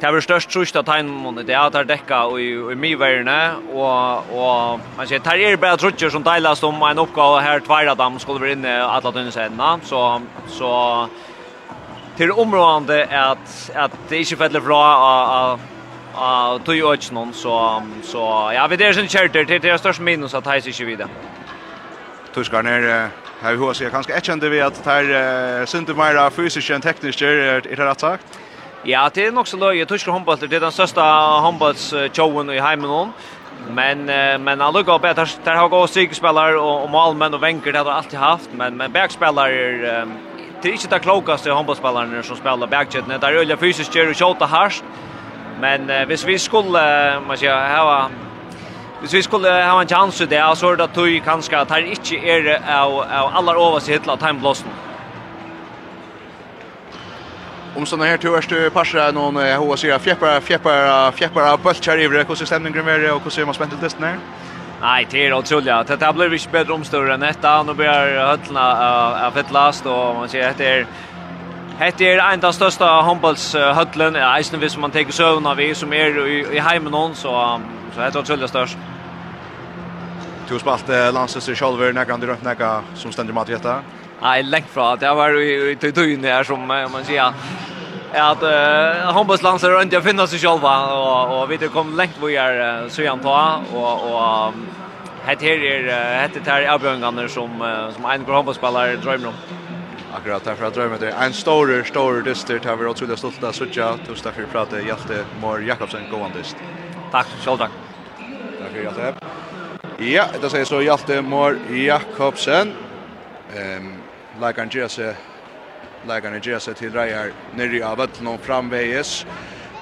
Det 0.00 0.06
är 0.06 0.20
störst 0.20 0.50
trust 0.50 0.76
att 0.76 0.88
han 0.88 1.08
måste 1.08 1.42
det 1.42 1.54
att 1.54 1.88
täcka 1.88 2.24
och 2.24 2.40
i 2.40 2.74
mivärne 2.74 3.52
och 3.72 4.16
och 4.16 4.80
man 4.96 5.06
ser 5.06 5.18
tar 5.18 5.36
er 5.36 5.56
bara 5.56 5.76
trutcher 5.76 6.10
som 6.10 6.22
delas 6.22 6.62
om 6.62 6.82
en 6.82 6.98
uppgåva 6.98 7.40
här 7.40 7.60
tvärda 7.60 7.94
dem 7.94 8.18
skulle 8.18 8.46
vi 8.46 8.52
inne 8.52 8.82
alla 8.82 9.12
tunna 9.12 9.30
sen 9.30 9.62
så 9.82 10.22
så 10.48 11.08
till 12.16 12.30
området 12.30 13.08
att 13.12 13.70
att 13.74 13.92
det 14.08 14.18
inte 14.18 14.36
faller 14.36 14.60
bra 14.60 14.96
av 14.96 15.60
att 16.14 16.64
tog 16.64 16.84
och 16.84 17.12
någon 17.12 17.32
så 17.32 17.82
så 18.02 18.50
ja 18.54 18.66
vi 18.66 18.76
det 18.76 18.86
är 18.86 18.92
sen 18.92 19.08
charter 19.08 19.44
till 19.44 19.60
det 19.60 19.78
största 19.78 20.02
minus 20.02 20.34
att 20.34 20.46
hejs 20.46 20.66
inte 20.66 20.84
vidare. 20.84 21.08
Tuskar 22.34 22.62
ner 22.62 23.08
här 23.42 23.56
hur 23.56 23.72
ska 23.72 23.90
kanske 23.90 24.12
ett 24.12 24.24
kände 24.24 24.48
vi 24.48 24.60
att 24.60 24.86
här 24.86 25.66
synte 25.66 25.94
mera 25.94 26.30
fysiskt 26.30 26.70
och 26.70 26.82
tekniskt 26.82 27.22
är 27.22 27.60
det 27.76 27.86
rätt 27.86 28.00
sagt. 28.00 28.40
Ja, 28.84 29.10
det 29.14 29.26
är 29.26 29.32
nog 29.32 29.48
så 29.48 29.56
löje 29.56 29.86
tyska 29.86 30.12
handboll 30.12 30.38
Det 30.38 30.56
är 30.56 30.60
den 30.60 30.72
största 30.72 31.02
handbollschowen 31.42 32.50
i 32.50 32.60
hemmen 32.60 33.12
Men 33.70 34.04
men 34.44 34.60
alla 34.60 34.82
går 34.82 34.98
bättre 34.98 35.26
där 35.44 35.54
har 35.54 35.68
gått 35.68 35.90
sig 35.90 36.14
spelare 36.14 36.58
och 36.58 36.90
målmän 36.90 37.34
och 37.34 37.42
Wenker 37.42 37.72
det 37.72 37.78
har 37.78 37.90
alltid 37.90 38.18
haft 38.18 38.50
men 38.52 38.76
men 38.76 38.92
backspelare 38.92 40.06
det 40.62 40.68
är 40.68 40.72
inte 40.72 40.88
det 40.88 40.98
klokaste 40.98 41.52
handbollsspelarna 41.52 42.22
som 42.22 42.36
spelar 42.36 42.66
backkedjan. 42.66 43.20
Det 43.20 43.26
är 43.26 43.32
öliga 43.32 43.56
fysiskt 43.56 43.94
gör 43.94 44.10
och 44.10 44.16
skjuter 44.16 44.46
harst. 44.46 44.84
Men 45.60 45.90
eh, 45.90 46.06
hvis 46.06 46.24
vi 46.24 46.38
skulle, 46.38 47.20
man 47.20 47.36
säger, 47.36 47.76
ha 47.76 48.08
Hvis 49.00 49.14
vi 49.14 49.22
skulle 49.22 49.48
ha 49.48 49.80
en 49.80 49.88
chans 49.88 50.20
i 50.20 50.26
det, 50.26 50.56
så 50.56 50.68
er 50.70 50.76
det 50.76 50.84
at 50.84 50.94
du 50.94 51.20
kanskje 51.20 51.58
at 51.58 51.70
her 51.70 51.88
ikke 51.90 52.20
er 52.22 52.60
av, 52.70 52.92
av 53.02 53.32
aller 53.38 53.58
overste 53.58 53.92
hitler 53.92 54.12
av 54.12 54.18
timeblåsen. 54.18 54.68
Om 57.76 57.86
sånne 57.86 58.06
her 58.06 58.16
tur 58.22 58.38
du 58.46 58.70
passer 58.70 59.10
noen 59.12 59.40
HSI-er, 59.42 59.98
fjeppere, 59.98 60.40
fjeppere, 60.40 61.12
fjeppere, 61.18 61.58
bøltjer 61.58 61.98
i 61.98 62.06
hvordan 62.06 62.46
stemningen 62.46 62.88
er, 62.88 63.08
og 63.10 63.20
hvordan 63.20 63.42
er 63.42 63.50
man 63.50 63.58
spent 63.58 63.74
til 63.74 63.82
testen 63.82 64.04
her? 64.06 64.22
Nei, 64.82 65.04
det 65.06 65.20
er 65.28 65.34
utrolig. 65.36 65.70
Det 65.86 66.10
blir 66.14 66.32
ikke 66.34 66.56
bedre 66.56 66.74
omstörre 66.74 67.14
enn 67.14 67.22
dette. 67.22 67.50
Nå 67.66 67.74
blir 67.78 68.16
høttene 68.18 68.62
av 69.28 69.38
ett 69.38 69.52
last 69.54 69.86
och 69.86 70.16
man 70.16 70.28
sier 70.28 70.50
at 70.50 70.58
det 70.58 70.66
är 70.66 70.86
Hetta 71.78 72.04
er 72.04 72.20
ein 72.20 72.42
av 72.44 72.52
største 72.52 72.84
håndballshøtlen, 72.84 74.16
eisen 74.16 74.60
hvis 74.60 74.76
man 74.78 74.92
teker 74.92 75.14
søvn 75.16 75.46
av 75.48 75.56
vi, 75.56 75.70
som 75.74 75.92
er 75.96 76.18
i, 76.20 76.34
i 76.58 76.60
heimen 76.60 76.92
hon, 76.94 77.14
så, 77.16 77.32
så 77.94 78.02
hetta 78.04 78.20
er 78.20 78.26
utrolig 78.26 78.48
størst. 78.50 78.76
Du 80.46 80.52
har 80.52 80.60
spalt 80.60 80.92
eh, 80.92 81.08
landsløster 81.16 81.56
sjálfur, 81.56 81.94
nekka 81.96 82.14
andre 82.14 82.34
rønt 82.34 82.44
nekka 82.44 82.74
som 83.00 83.14
stender 83.14 83.34
mat 83.34 83.50
i 83.50 83.56
dette? 83.56 83.78
Nei, 84.20 84.36
lengt 84.44 84.70
fra. 84.70 84.92
Det 85.00 85.10
var 85.16 85.34
i 85.40 85.74
tøyene 85.80 86.28
her 86.28 86.46
som 86.46 86.62
man 86.68 87.08
sier, 87.08 87.32
att 88.14 88.42
uh, 88.42 89.12
handbollslandet 89.12 89.62
runt 89.62 89.92
jag 89.92 90.04
finner 90.04 90.26
sig 90.26 90.38
själva 90.38 90.86
och 90.86 91.42
och 91.42 91.50
vi 91.50 91.56
det 91.56 91.68
kom 91.68 91.96
långt 91.96 92.16
vi 92.22 92.36
är 92.36 92.88
så 92.88 93.02
jag 93.02 93.18
och 93.74 93.92
och 94.12 94.52
hett 95.24 95.42
her 95.42 95.58
är 95.64 96.20
hett 96.20 96.44
det 96.44 96.50
här 96.50 96.68
avbjörningarna 96.74 97.28
som 97.28 97.50
som 97.94 98.04
en 98.04 98.24
bra 98.24 98.34
handbollsspelare 98.34 98.96
drömmer 98.96 99.28
om. 99.28 99.34
Akkurat 100.14 100.44
därför 100.44 100.64
att 100.64 100.74
drömmer 100.74 100.98
det 100.98 101.10
en 101.10 101.32
stor 101.32 101.84
stor 101.84 102.22
dyster 102.22 102.60
där 102.62 102.76
vi 102.76 102.86
otroligt 102.86 103.18
stolta 103.18 103.52
söka 103.52 103.96
tosta 104.06 104.32
för 104.32 104.42
prata 104.42 104.80
Hjalte 104.80 105.24
Mår 105.40 105.62
Jakobsen 105.62 106.02
gåandist. 106.10 106.56
Tack 107.10 107.26
själv 107.44 107.56
tack. 107.56 107.70
Tack 108.60 108.72
för 108.72 108.82
Hjalte. 108.82 109.14
Ja, 109.98 110.24
det 110.40 110.50
säger 110.50 110.64
så 110.64 110.82
Hjalte 110.82 111.22
Mår 111.22 111.58
Jakobsen. 111.70 112.72
Ehm 113.56 113.76
um, 113.76 114.46
like 114.46 114.62
Andreas 114.62 115.00
leikarna 116.06 116.38
ger 116.38 116.58
sig 116.58 116.74
till 116.74 116.92
rejer 116.92 117.32
nere 117.54 117.76
i 117.76 117.82
att 117.82 118.20
någon 118.20 118.38
framväjes. 118.38 119.26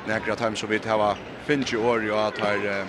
Nägra 0.07 0.37
time 0.37 0.57
så 0.57 0.67
vi 0.67 0.81
hava 0.89 1.17
finns 1.47 1.73
ju 1.73 1.77
år 1.77 2.03
ju 2.03 2.15
att 2.15 2.39
här 2.39 2.87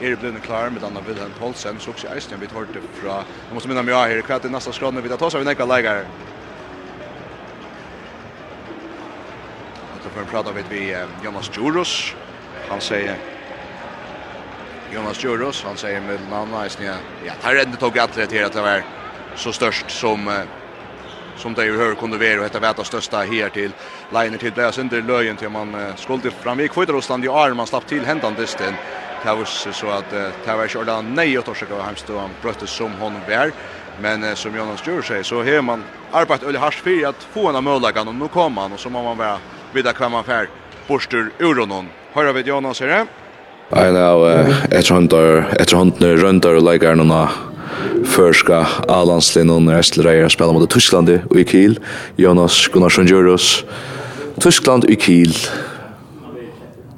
är 0.00 0.16
blivna 0.16 0.40
klar 0.40 0.70
med 0.70 0.84
Anna 0.84 1.00
Wilhelm 1.00 1.32
Paulsen 1.38 1.80
så 1.80 1.90
också 1.90 2.08
Eisen 2.08 2.40
vi 2.40 2.46
hörte 2.46 2.80
från 2.92 3.10
jag 3.10 3.54
måste 3.54 3.68
minna 3.68 3.82
mig 3.82 3.94
här 3.94 4.22
kvart 4.22 4.44
i 4.44 4.48
nästa 4.48 4.72
skrån 4.72 5.02
vi 5.02 5.08
tar 5.08 5.30
så 5.30 5.38
vi 5.38 5.44
näka 5.44 5.64
lägger 5.64 6.06
för 10.12 10.20
en 10.20 10.26
prata 10.26 10.52
vet 10.52 10.66
vi 10.70 11.06
Jonas 11.22 11.50
Juros 11.56 12.14
han 12.68 12.80
säger 12.80 13.16
Jonas 14.92 15.24
Juros 15.24 15.64
han 15.64 15.76
säger 15.76 16.00
med 16.00 16.20
namn 16.28 16.54
Eisen 16.54 16.86
ja 17.26 17.34
tar 17.42 17.54
ändå 17.54 17.76
tog 17.76 17.98
att 17.98 18.12
det 18.12 18.32
här 18.32 18.44
att 18.44 18.52
det 18.52 18.60
var 18.60 18.82
så 19.36 19.52
störst 19.52 19.90
som 19.90 20.46
som 21.34 21.54
det 21.54 21.64
ju 21.64 21.78
hör 21.78 21.94
kunde 21.94 22.18
vara 22.18 22.36
och 22.36 22.42
detta 22.42 22.60
värta 22.60 22.84
största 22.84 23.16
här 23.16 23.50
till 23.50 23.74
liner 24.08 24.38
till 24.38 24.54
där 24.54 24.80
under 24.80 25.02
löjen 25.02 25.36
till 25.36 25.48
man 25.48 25.96
skulle 25.96 26.30
fram 26.30 26.60
i 26.60 26.68
Kvitarosland 26.68 27.24
i 27.24 27.28
arm 27.28 27.56
man 27.56 27.66
slapp 27.66 27.86
till 27.86 28.06
händan 28.06 28.34
dysten 28.34 28.78
det 29.22 29.34
var 29.34 29.72
så 29.72 29.90
att 29.90 30.10
det 30.10 30.46
var 30.46 30.68
körda 30.68 31.00
nej 31.00 31.38
och 31.38 31.44
torska 31.44 31.82
hemskt 31.82 32.10
och 32.10 32.20
han 32.20 32.36
bröttes 32.40 32.70
som 32.70 32.98
hon 32.98 33.24
var 33.24 33.52
men 33.94 34.36
som 34.36 34.56
Jonas 34.56 34.86
Djur 34.86 35.02
sig 35.02 35.24
så 35.24 35.36
har 35.42 35.62
man 35.62 35.88
arbetat 36.10 36.42
öle 36.42 36.58
hasch 36.58 36.82
för 36.82 37.06
att 37.06 37.22
få 37.22 37.48
en 37.48 37.64
möjlighet 37.64 38.06
och 38.06 38.14
nu 38.14 38.28
kommer 38.28 38.62
han 38.62 38.72
och 38.72 38.80
så 38.80 38.90
må 38.90 39.02
man 39.02 39.16
vara 39.16 39.40
vidare 39.70 39.94
kvar 39.94 40.08
man 40.08 40.24
fär 40.24 40.50
borstur 40.86 41.34
ur 41.38 41.60
honom. 41.60 41.92
Hör 42.10 42.32
vi 42.32 42.40
Jonas 42.40 42.80
här. 42.80 43.23
Jeg 43.72 43.94
er 43.96 44.76
etter 44.76 45.78
håndene 45.78 46.16
røndar 46.20 46.58
og 46.58 46.66
leikar 46.66 46.98
noen 47.00 47.30
førska 48.04 48.58
A-landslinn 48.92 49.48
og 49.48 49.70
restlereier 49.72 50.28
spela 50.28 50.52
mot 50.52 50.68
Tyskland 50.68 51.08
og 51.08 51.38
i 51.40 51.46
Kiel, 51.48 51.78
Jonas 52.20 52.58
Gunnarsson 52.68 53.08
Djurus. 53.08 53.64
Tyskland 54.42 54.84
i 54.92 54.98
Kiel, 55.00 55.32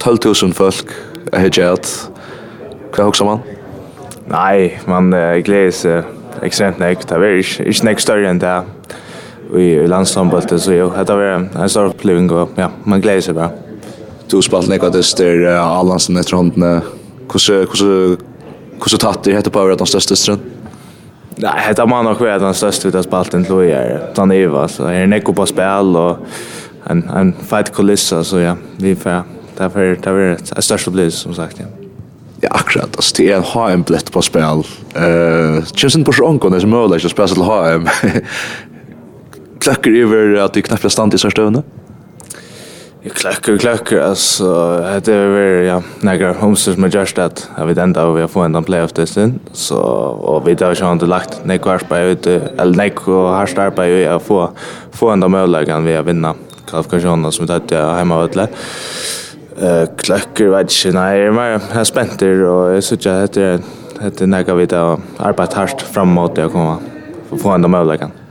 12.000 0.02 0.56
folk 0.58 0.90
er 1.32 1.46
hitt 1.46 1.58
Hva 1.58 3.06
hoksa 3.06 3.26
man? 3.28 3.44
Nei, 4.26 4.74
man 4.90 5.12
uh, 5.14 5.38
gleder 5.46 5.70
seg 5.70 6.42
ekstremt 6.42 6.80
nek. 6.82 7.04
Det 7.06 7.14
er 7.14 7.38
ikke, 7.38 7.68
ikke 7.70 7.86
nek 7.86 8.02
større 8.02 8.30
enn 8.32 8.42
det 8.42 8.56
i 9.54 9.86
landslambultet, 9.86 10.58
så 10.60 10.74
jo, 10.74 10.90
det 10.90 11.14
er 11.14 11.36
en 11.38 11.70
stor 11.70 11.92
oppleving, 11.92 12.26
og 12.34 12.58
ja, 12.58 12.72
man 12.84 13.04
gleder 13.04 13.22
seg 13.22 13.38
bare 13.38 13.65
du 14.30 14.40
spalt 14.42 14.68
nekva 14.70 14.90
dyster, 14.94 15.44
uh, 15.46 15.60
Allansen 15.62 16.18
etter 16.20 16.38
håndene. 16.38 16.82
Hvordan 17.26 19.00
tatt 19.00 19.26
er 19.26 19.38
hette 19.38 19.52
på 19.52 19.62
over 19.62 19.74
at 19.74 19.82
den 19.82 19.90
største 19.90 20.14
dysteren? 20.14 20.52
Nei, 21.36 21.52
hette 21.60 21.84
man 21.88 22.06
nok 22.08 22.20
ved 22.24 22.40
den 22.40 22.54
største 22.56 22.88
ut 22.88 22.96
av 22.96 23.04
spalten 23.04 23.44
til 23.44 23.58
å 23.58 23.64
gjøre. 23.66 23.96
Den 24.16 24.32
er 24.32 24.68
så 24.72 24.88
er 24.88 25.08
nekko 25.10 25.34
på 25.36 25.48
spill 25.50 25.96
og 26.00 26.22
en, 26.88 27.02
en 27.12 27.32
feit 27.50 27.72
kulissa, 27.74 28.22
så 28.24 28.40
ja, 28.40 28.54
vi 28.80 28.94
får, 28.96 29.26
det 29.58 29.66
er 29.66 29.98
det 30.00 30.12
er 30.12 30.36
et 30.38 30.64
største 30.64 30.92
opplevelse, 30.92 31.26
som 31.26 31.34
sagt, 31.36 31.60
ja. 31.60 31.68
Ja, 32.42 32.50
akkurat. 32.52 32.96
altså, 32.96 33.14
det 33.16 33.30
er 33.32 33.36
en 33.40 33.48
HM 33.48 33.84
blett 33.88 34.12
på 34.12 34.22
spel. 34.22 34.64
uh, 34.96 35.64
känns 35.74 35.96
inte 35.96 36.10
på 36.10 36.12
sjönken 36.12 36.52
det 36.52 36.58
er 36.58 36.62
är 36.62 36.66
möjligt 36.66 37.04
å 37.04 37.08
spela 37.08 37.28
til 37.28 37.42
HM. 37.42 37.88
Klackar 39.60 39.90
över 39.90 40.44
at 40.44 40.54
det 40.54 40.62
knappt 40.62 40.92
stand 40.92 41.14
i 41.14 41.18
största 41.18 41.42
övnen. 41.42 41.64
Jag 43.06 43.14
klackar, 43.14 43.58
klackar. 43.58 44.00
Alltså, 44.00 44.44
det 45.04 45.12
är 45.12 45.28
väl, 45.28 45.66
ja, 45.66 45.82
några 46.00 46.32
homesters 46.32 46.76
med 46.76 46.94
just 46.94 47.18
att 47.18 47.50
jag 47.58 47.66
vet 47.66 47.78
inte 47.78 48.00
vi 48.06 48.20
har 48.20 48.28
fått 48.28 48.44
en 48.44 48.64
playoff 48.64 48.92
testen. 48.92 49.40
Så, 49.52 49.78
och 49.78 50.48
vi 50.48 50.56
har 50.64 50.74
ju 50.74 50.92
inte 50.92 51.06
lagt 51.06 51.44
några 51.44 51.72
arbete, 51.72 52.40
eller 52.58 53.06
några 53.06 53.36
harst 53.36 53.58
arbete 53.58 54.14
att 54.14 54.22
få, 54.22 54.50
få 54.92 55.10
en 55.10 55.30
möjligheten 55.30 55.84
vi 55.84 55.94
har 55.94 56.02
vinna 56.02 56.34
kvalifikationen 56.68 57.32
som 57.32 57.46
vi 57.46 57.52
hade 57.52 57.76
hemma 57.76 58.16
och 58.16 58.24
ödla. 58.24 58.48
Uh, 59.62 59.86
klacker, 59.96 60.44
vet 60.44 60.86
inte, 60.86 60.98
nej, 60.98 61.18
jag 61.18 61.26
är 61.26 61.60
mer 61.74 61.84
spänt 61.84 62.22
och 62.22 62.28
jag 62.74 62.84
tycker 62.84 63.10
att 63.10 63.32
det 63.32 63.42
är, 63.42 63.60
det 64.00 64.20
är 64.20 64.26
några 64.26 64.54
vi 64.54 64.76
har 64.76 65.00
arbetat 65.18 65.54
hårt 65.54 65.80
framåt 65.80 66.38
att 66.38 66.52
komma, 66.52 66.78
få 67.42 67.50
en 67.50 67.70
möjligheten. 67.70 68.25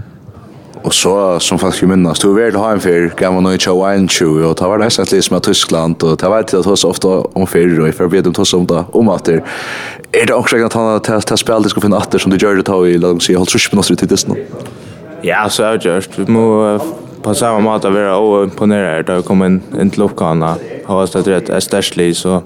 Og 0.85 0.93
så 0.93 1.39
som 1.39 1.59
faktiskt 1.59 1.83
ju 1.83 1.87
minnas 1.87 2.19
tog 2.19 2.35
väl 2.35 2.55
ha 2.55 2.71
en 2.71 2.79
för 2.79 3.11
gamla 3.17 3.39
nu 3.41 3.57
tjå 3.57 3.85
en 3.85 4.07
tjå 4.07 4.49
og 4.49 4.55
det 4.57 4.67
var 4.69 4.77
nesten 4.77 5.05
litt 5.05 5.25
som 5.25 5.35
som 5.35 5.41
Tyskland 5.41 6.03
og 6.03 6.19
det 6.21 6.29
var 6.29 6.43
det 6.43 6.59
att 6.59 6.65
hos 6.65 6.83
ofte 6.83 7.07
om 7.07 7.47
förr 7.47 7.79
och 7.79 7.93
för 7.93 8.07
vet 8.07 8.27
om 8.27 8.33
hos 8.37 8.53
om 8.53 8.65
det 8.65 8.85
om 8.91 9.09
at 9.09 9.25
det 9.25 9.41
er 10.13 10.25
det 10.25 10.35
också 10.35 10.55
at 10.57 10.73
han 10.73 10.83
har 10.83 10.99
til 10.99 11.37
spel 11.37 11.63
det 11.63 11.71
skal 11.71 11.81
finne 11.81 11.97
atter 11.97 12.19
som 12.19 12.31
du 12.31 12.37
gjør 12.37 12.55
det 12.55 12.65
ta 12.65 12.85
i 12.85 12.97
la 12.97 13.07
dem 13.07 13.19
si, 13.19 13.33
holdt 13.33 13.49
så 13.49 13.69
på 13.69 13.75
noe 13.75 13.95
tills 13.95 14.27
nu. 14.27 14.35
Ja, 15.23 15.49
så 15.49 15.63
er 15.63 15.77
det 15.77 15.85
gjørst. 15.85 16.17
vi 16.19 16.31
må 16.31 16.77
på 17.23 17.33
samme 17.33 17.61
måte 17.61 17.89
være 17.93 18.09
vara 18.09 18.17
och 18.17 18.43
imponera 18.43 19.03
där 19.03 19.21
kommer 19.21 19.45
en 19.45 19.63
en 19.79 19.91
lucka 19.97 20.57
ha 20.85 21.01
oss 21.01 21.11
det 21.11 21.27
rätt 21.27 21.49
är 21.49 22.13
så 22.13 22.43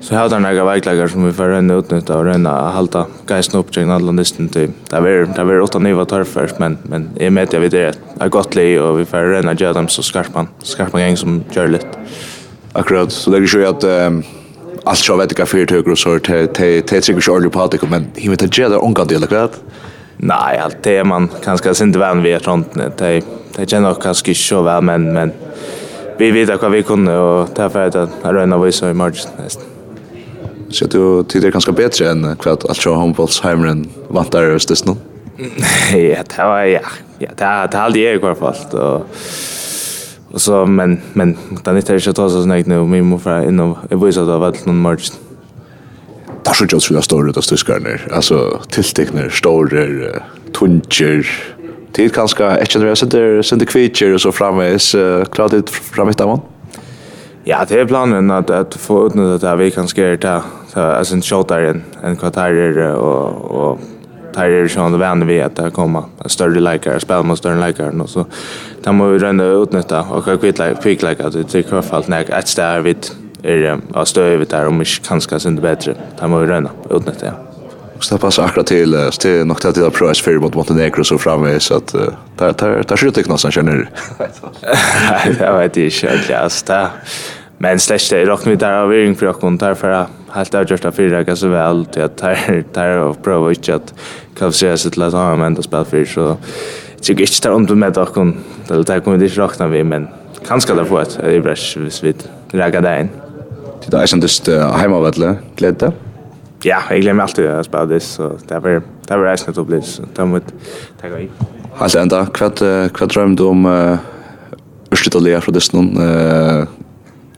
Så 0.00 0.14
här 0.14 0.28
där 0.28 0.38
några 0.38 0.64
vägläggare 0.64 1.08
som 1.08 1.26
vi 1.26 1.32
får 1.32 1.44
ränna 1.44 1.74
utnyttja 1.74 2.16
och 2.16 2.24
ränna 2.24 2.50
halta 2.50 3.06
geisen 3.28 3.60
upp 3.60 3.70
kring 3.70 3.90
alla 3.90 4.12
nästan 4.12 4.48
till. 4.48 4.70
Det 4.90 4.96
är 4.96 5.26
det 5.26 5.40
är 5.40 5.60
åtta 5.60 5.78
nya 5.78 6.04
tarfar 6.04 6.50
men 6.58 6.78
men 6.82 7.08
i 7.16 7.30
med 7.30 7.48
jag 7.52 7.60
vet 7.60 7.70
det 7.70 7.98
är 8.18 8.28
gott 8.28 8.54
le 8.54 8.80
och 8.80 9.00
vi 9.00 9.04
får 9.04 9.18
ränna 9.18 9.54
göra 9.54 9.72
dem 9.72 9.88
så 9.88 10.02
skarpan 10.02 10.48
skarpan 10.62 11.00
gäng 11.00 11.16
som 11.16 11.44
kör 11.50 11.68
lite. 11.68 11.86
Akkurat 12.72 13.12
så 13.12 13.30
det 13.30 13.36
är 13.36 13.40
ju 13.40 13.66
att 13.66 13.84
allt 14.84 14.98
så 14.98 15.16
vet 15.16 15.38
jag 15.38 15.48
för 15.48 15.70
högre 15.70 15.96
så 15.96 16.18
till 16.18 16.48
till 16.48 16.82
till 16.82 17.02
sig 17.02 17.20
själv 17.20 17.50
på 17.50 17.66
det 17.66 17.90
men 17.90 18.06
hur 18.14 18.30
vet 18.30 18.58
jag 18.58 18.70
det 18.70 18.78
onkan 18.78 19.06
del 19.06 19.24
akkurat. 19.24 19.62
Nej, 20.16 20.58
allt 20.58 20.82
det 20.82 21.04
man 21.04 21.28
kanske 21.44 21.84
inte 21.84 21.98
vän 21.98 22.22
vid 22.22 22.42
sånt 22.42 22.74
det 22.98 23.22
det 23.56 23.70
känner 23.70 23.94
kanske 23.94 24.34
så 24.34 24.62
väl 24.62 24.82
men 24.82 25.12
men 25.12 25.32
vi 26.18 26.30
vet 26.30 26.62
vad 26.62 26.70
vi 26.70 26.82
kunde 26.82 27.18
och 27.18 27.48
därför 27.54 27.86
att 27.86 27.92
det 27.92 28.08
är 28.24 28.34
en 28.34 28.52
av 28.52 28.68
i 28.68 28.92
margin 28.92 29.30
nästan. 29.42 29.75
Så 30.70 30.84
du 30.84 30.90
tror 30.90 31.20
att 31.20 31.28
det 31.28 31.44
är 31.44 31.50
ganska 31.50 31.72
bättre 31.72 32.10
än 32.10 32.36
kvart 32.36 32.64
att 32.64 32.76
köra 32.76 32.96
handbollsheimen 32.96 33.88
vantar 34.08 34.42
öst 34.42 34.68
det 34.68 34.86
nu. 34.86 34.96
Ja, 35.92 36.22
det 36.36 36.38
var 36.38 36.64
ja. 36.64 36.80
Ja, 37.18 37.28
det 37.36 37.44
har 37.44 37.68
det 37.68 37.78
aldrig 37.78 38.04
i 38.04 38.18
hvert 38.18 38.38
fall 38.38 38.80
och 38.80 39.06
och 40.30 40.40
så 40.40 40.66
men 40.66 41.00
men 41.12 41.36
den 41.64 41.74
är 41.74 41.78
inte 41.78 42.00
så 42.00 42.30
så 42.30 42.42
snägt 42.42 42.68
nu 42.68 42.84
min 42.84 43.04
morfar 43.04 43.48
in 43.48 43.60
och 43.60 43.78
jag 43.90 44.00
det 44.14 44.20
var 44.20 44.38
vart 44.38 44.66
någon 44.66 44.82
Det 46.44 46.50
er 46.50 46.54
så 46.54 46.66
just 46.72 46.90
vi 46.90 46.94
har 46.94 47.02
stått 47.02 47.34
det 47.34 47.42
tyskar 47.42 47.80
ner. 47.80 48.08
Alltså 48.12 48.60
tilltecknar 48.70 49.28
stora 49.28 50.20
tuncher. 50.52 51.26
Det 51.92 52.14
kanske 52.14 52.44
är 52.44 52.60
inte 52.60 52.78
det 52.78 52.96
så 52.96 53.06
där 53.06 53.42
så 53.42 53.56
det 53.56 53.66
kvitcher 53.66 54.14
och 54.14 54.20
så 54.20 54.32
framme 54.32 54.64
är 54.64 55.24
klart 55.24 55.50
det 55.50 55.70
framme 55.70 56.12
där 56.12 56.26
man. 56.26 56.40
Ja, 57.48 57.64
det 57.68 57.80
är 57.80 57.84
planen 57.86 58.30
att 58.30 58.50
att 58.50 58.74
få 58.74 59.06
utnyttja 59.06 59.50
det 59.50 59.56
vi 59.56 59.70
kan 59.70 59.88
skär 59.88 60.16
ta 60.16 60.42
så 60.68 60.80
as 60.80 61.12
en 61.12 61.22
shot 61.22 61.48
där 61.48 61.62
en 61.62 61.84
en 62.02 62.16
kvarter 62.16 62.94
och 62.94 63.28
och 63.50 63.78
tar 64.34 64.48
det 64.48 64.68
sånn 64.68 64.86
ändå 64.86 64.98
vänner 64.98 65.26
vi 65.26 65.40
att 65.42 65.72
komma 65.72 66.04
en 66.24 66.28
större 66.28 66.60
likare 66.60 67.00
spel 67.00 67.22
mot 67.22 67.38
större 67.38 67.66
likare 67.66 68.02
och 68.02 68.08
så 68.10 68.26
där 68.82 68.92
måste 68.92 69.12
vi 69.12 69.18
rända 69.18 69.44
utnyttja 69.44 70.02
och 70.10 70.24
kan 70.24 70.38
kvitta 70.38 70.74
pick 70.74 71.02
like 71.02 71.24
att 71.24 71.32
det 71.32 71.44
tycker 71.44 71.74
jag 71.74 71.84
fallt 71.84 72.08
när 72.08 72.34
att 72.34 72.56
där 72.56 72.80
vid 72.80 73.06
är 73.42 73.80
att 73.94 74.08
stå 74.08 74.20
över 74.20 74.46
där 74.46 74.66
om 74.66 74.78
vi 74.78 74.84
kanske 75.08 75.38
det 75.38 75.62
bättre 75.62 75.94
där 76.20 76.28
måste 76.28 76.46
vi 76.46 76.52
rända 76.52 76.70
utnyttja 76.90 77.32
så 78.00 78.14
det 78.14 78.20
passar 78.20 78.44
akkurat 78.44 78.66
til, 78.66 78.92
till 78.92 79.20
till 79.20 79.46
nog 79.46 79.60
till 79.60 79.84
att 79.84 79.92
prova 79.92 80.14
för 80.14 80.38
mot 80.38 80.54
Montenegro 80.54 81.04
så 81.04 81.18
framme 81.18 81.60
så 81.60 81.74
at, 81.74 81.92
det, 81.92 82.06
det, 82.38 82.88
det 82.88 82.92
er 82.92 83.10
där 83.10 83.18
ikke 83.18 83.28
noe 83.28 83.38
som 83.38 83.50
kjenner. 83.50 83.88
känner. 84.18 85.40
Jag 85.40 85.58
vet 85.58 85.76
inte 85.76 86.06
jag 86.06 86.42
just 86.42 86.66
där. 86.66 86.88
Men 87.58 87.78
slash 87.78 88.10
det 88.10 88.26
rock 88.26 88.46
vi 88.46 88.56
där 88.56 88.72
av 88.72 88.90
ring 88.90 89.14
för 89.14 89.32
kon 89.32 89.56
där 89.56 89.74
för 89.74 90.06
helt 90.30 90.52
där 90.52 90.66
just 90.70 90.82
för 90.82 91.10
det 91.10 91.24
ganska 91.24 91.48
väl 91.48 91.86
till 91.86 92.02
att 92.02 92.16
där 92.16 92.64
där 92.72 92.98
och 92.98 93.22
prova 93.22 93.50
inte 93.50 93.74
att 93.74 93.94
kanske 94.38 94.76
så 94.76 94.88
att 94.88 94.96
låta 94.96 95.36
mig 95.36 95.46
ända 95.46 95.62
spela 95.62 95.84
för 95.84 96.04
så 96.04 96.36
så 97.00 97.12
gick 97.12 97.42
det 97.42 97.50
om 97.50 97.64
med 97.78 97.92
där 97.92 98.04
kon 98.04 98.36
där 98.68 98.82
där 98.82 99.00
kommer 99.00 99.18
det 99.18 99.38
rakna 99.38 99.68
vi 99.68 99.84
men 99.84 100.08
kanske 100.48 100.74
där 100.74 100.84
får 100.84 101.02
ett 101.02 101.18
i 101.24 101.40
brush 101.40 101.78
vid 102.02 102.22
raga 102.52 102.80
där 102.80 103.00
in. 103.00 103.08
Det 103.86 103.96
är 103.96 104.16
ju 104.16 104.20
just 104.20 104.48
hemmavälle 104.48 105.36
glädje 105.56 105.92
ja, 106.66 106.82
jag 106.90 107.00
glömmer 107.00 107.22
alltid 107.22 107.46
att 107.46 107.66
spela 107.66 107.86
det 107.86 108.00
så 108.00 108.38
det 108.48 108.58
var 108.58 108.82
det 109.08 109.16
var 109.16 109.24
resten 109.24 109.54
av 109.58 109.66
bli, 109.66 109.82
så 109.82 110.02
det 110.14 110.24
mot 110.24 110.42
tack 111.00 111.12
och 111.12 111.20
Halt 111.76 111.94
ända 111.94 112.22
hva 112.24 112.48
drømmer 112.48 113.06
drömde 113.06 113.44
om 113.44 113.66
eh 113.66 113.98
Östitalia 114.92 115.40
för 115.40 115.52
det 115.52 115.72
någon 115.72 115.96
eh 115.96 116.66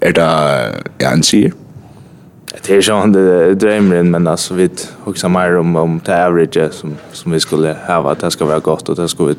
är 0.00 0.12
det 0.12 0.84
ja 0.98 1.10
en 1.10 1.22
sier. 1.22 1.52
Det 2.66 2.70
är 2.70 3.06
ju 3.06 3.12
det 3.12 3.54
drömmen 3.54 4.10
men 4.10 4.26
alltså 4.26 4.54
vi 4.54 4.68
också 5.04 5.28
mer 5.28 5.56
om 5.56 5.76
om 5.76 6.00
det 6.04 6.26
average 6.26 6.72
som 6.72 6.96
som 7.12 7.32
vi 7.32 7.40
skulle 7.40 7.76
ha 7.86 8.12
att 8.12 8.20
det 8.20 8.30
ska 8.30 8.44
vara 8.44 8.58
gott 8.58 8.88
och 8.88 8.96
det 8.96 9.08
ska 9.08 9.24
vi 9.24 9.34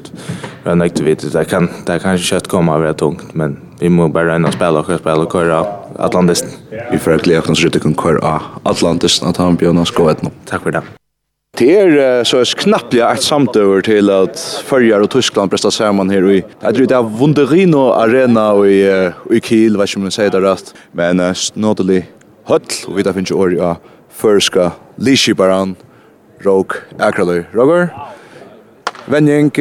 vara 0.64 0.76
nöjda 0.76 1.04
vid 1.04 1.18
det 1.34 1.46
kan 1.46 1.70
det 1.86 2.00
kanske 2.00 2.28
kött 2.28 2.48
komma 2.48 2.76
över 2.76 2.94
tungt 2.94 3.34
men 3.34 3.58
vi 3.80 3.90
måste 3.90 4.14
bara 4.14 4.36
ändå 4.36 4.52
spela 4.52 4.80
och 4.80 5.00
spela 5.00 5.24
och 5.24 5.32
köra 5.32 5.66
Atlantis. 6.00 6.44
Vi 6.92 6.98
får 6.98 7.18
glädje 7.18 7.40
att 7.40 7.58
skjuta 7.58 7.80
kan 7.80 7.96
köra 7.96 8.42
Atlantis 8.64 9.24
at 9.24 9.38
han 9.38 9.56
bjöd 9.56 9.78
oss 9.78 9.92
gå 9.92 10.10
ett 10.10 10.22
nu. 10.22 10.30
Tack 10.46 10.64
för 10.64 10.72
det. 10.72 10.82
Det 11.58 11.80
är 11.80 12.24
så 12.24 12.44
knappliga 12.46 13.12
ett 13.12 13.24
samtøver 13.24 13.82
till 13.82 14.10
att 14.10 14.40
Färjar 14.66 15.00
och 15.00 15.10
Tyskland 15.10 15.52
prestar 15.52 15.70
sammen 15.70 16.10
här 16.10 16.32
i 16.32 16.44
jag 16.62 16.76
tror 16.76 16.86
det 16.86 16.96
er 16.96 17.04
Wunderino 17.04 17.92
Arena 17.92 18.68
i, 18.68 19.12
i 19.32 19.40
Kiel, 19.42 19.78
vad 19.78 19.90
ska 19.90 20.00
man 20.00 20.12
säga 20.12 20.30
det 20.30 20.42
rett. 20.42 20.74
Men 20.92 21.36
snodelig 21.36 22.06
höll 22.46 22.62
och 22.88 22.98
vi 22.98 23.04
da 23.04 23.14
finns 23.14 23.32
ju 23.32 23.62
av 23.62 23.76
Førska, 24.10 24.72
Lishibaran, 24.96 25.76
Råk, 26.42 26.74
Akraløy. 27.00 27.44
Roger, 27.52 27.90
Venjeng, 29.06 29.52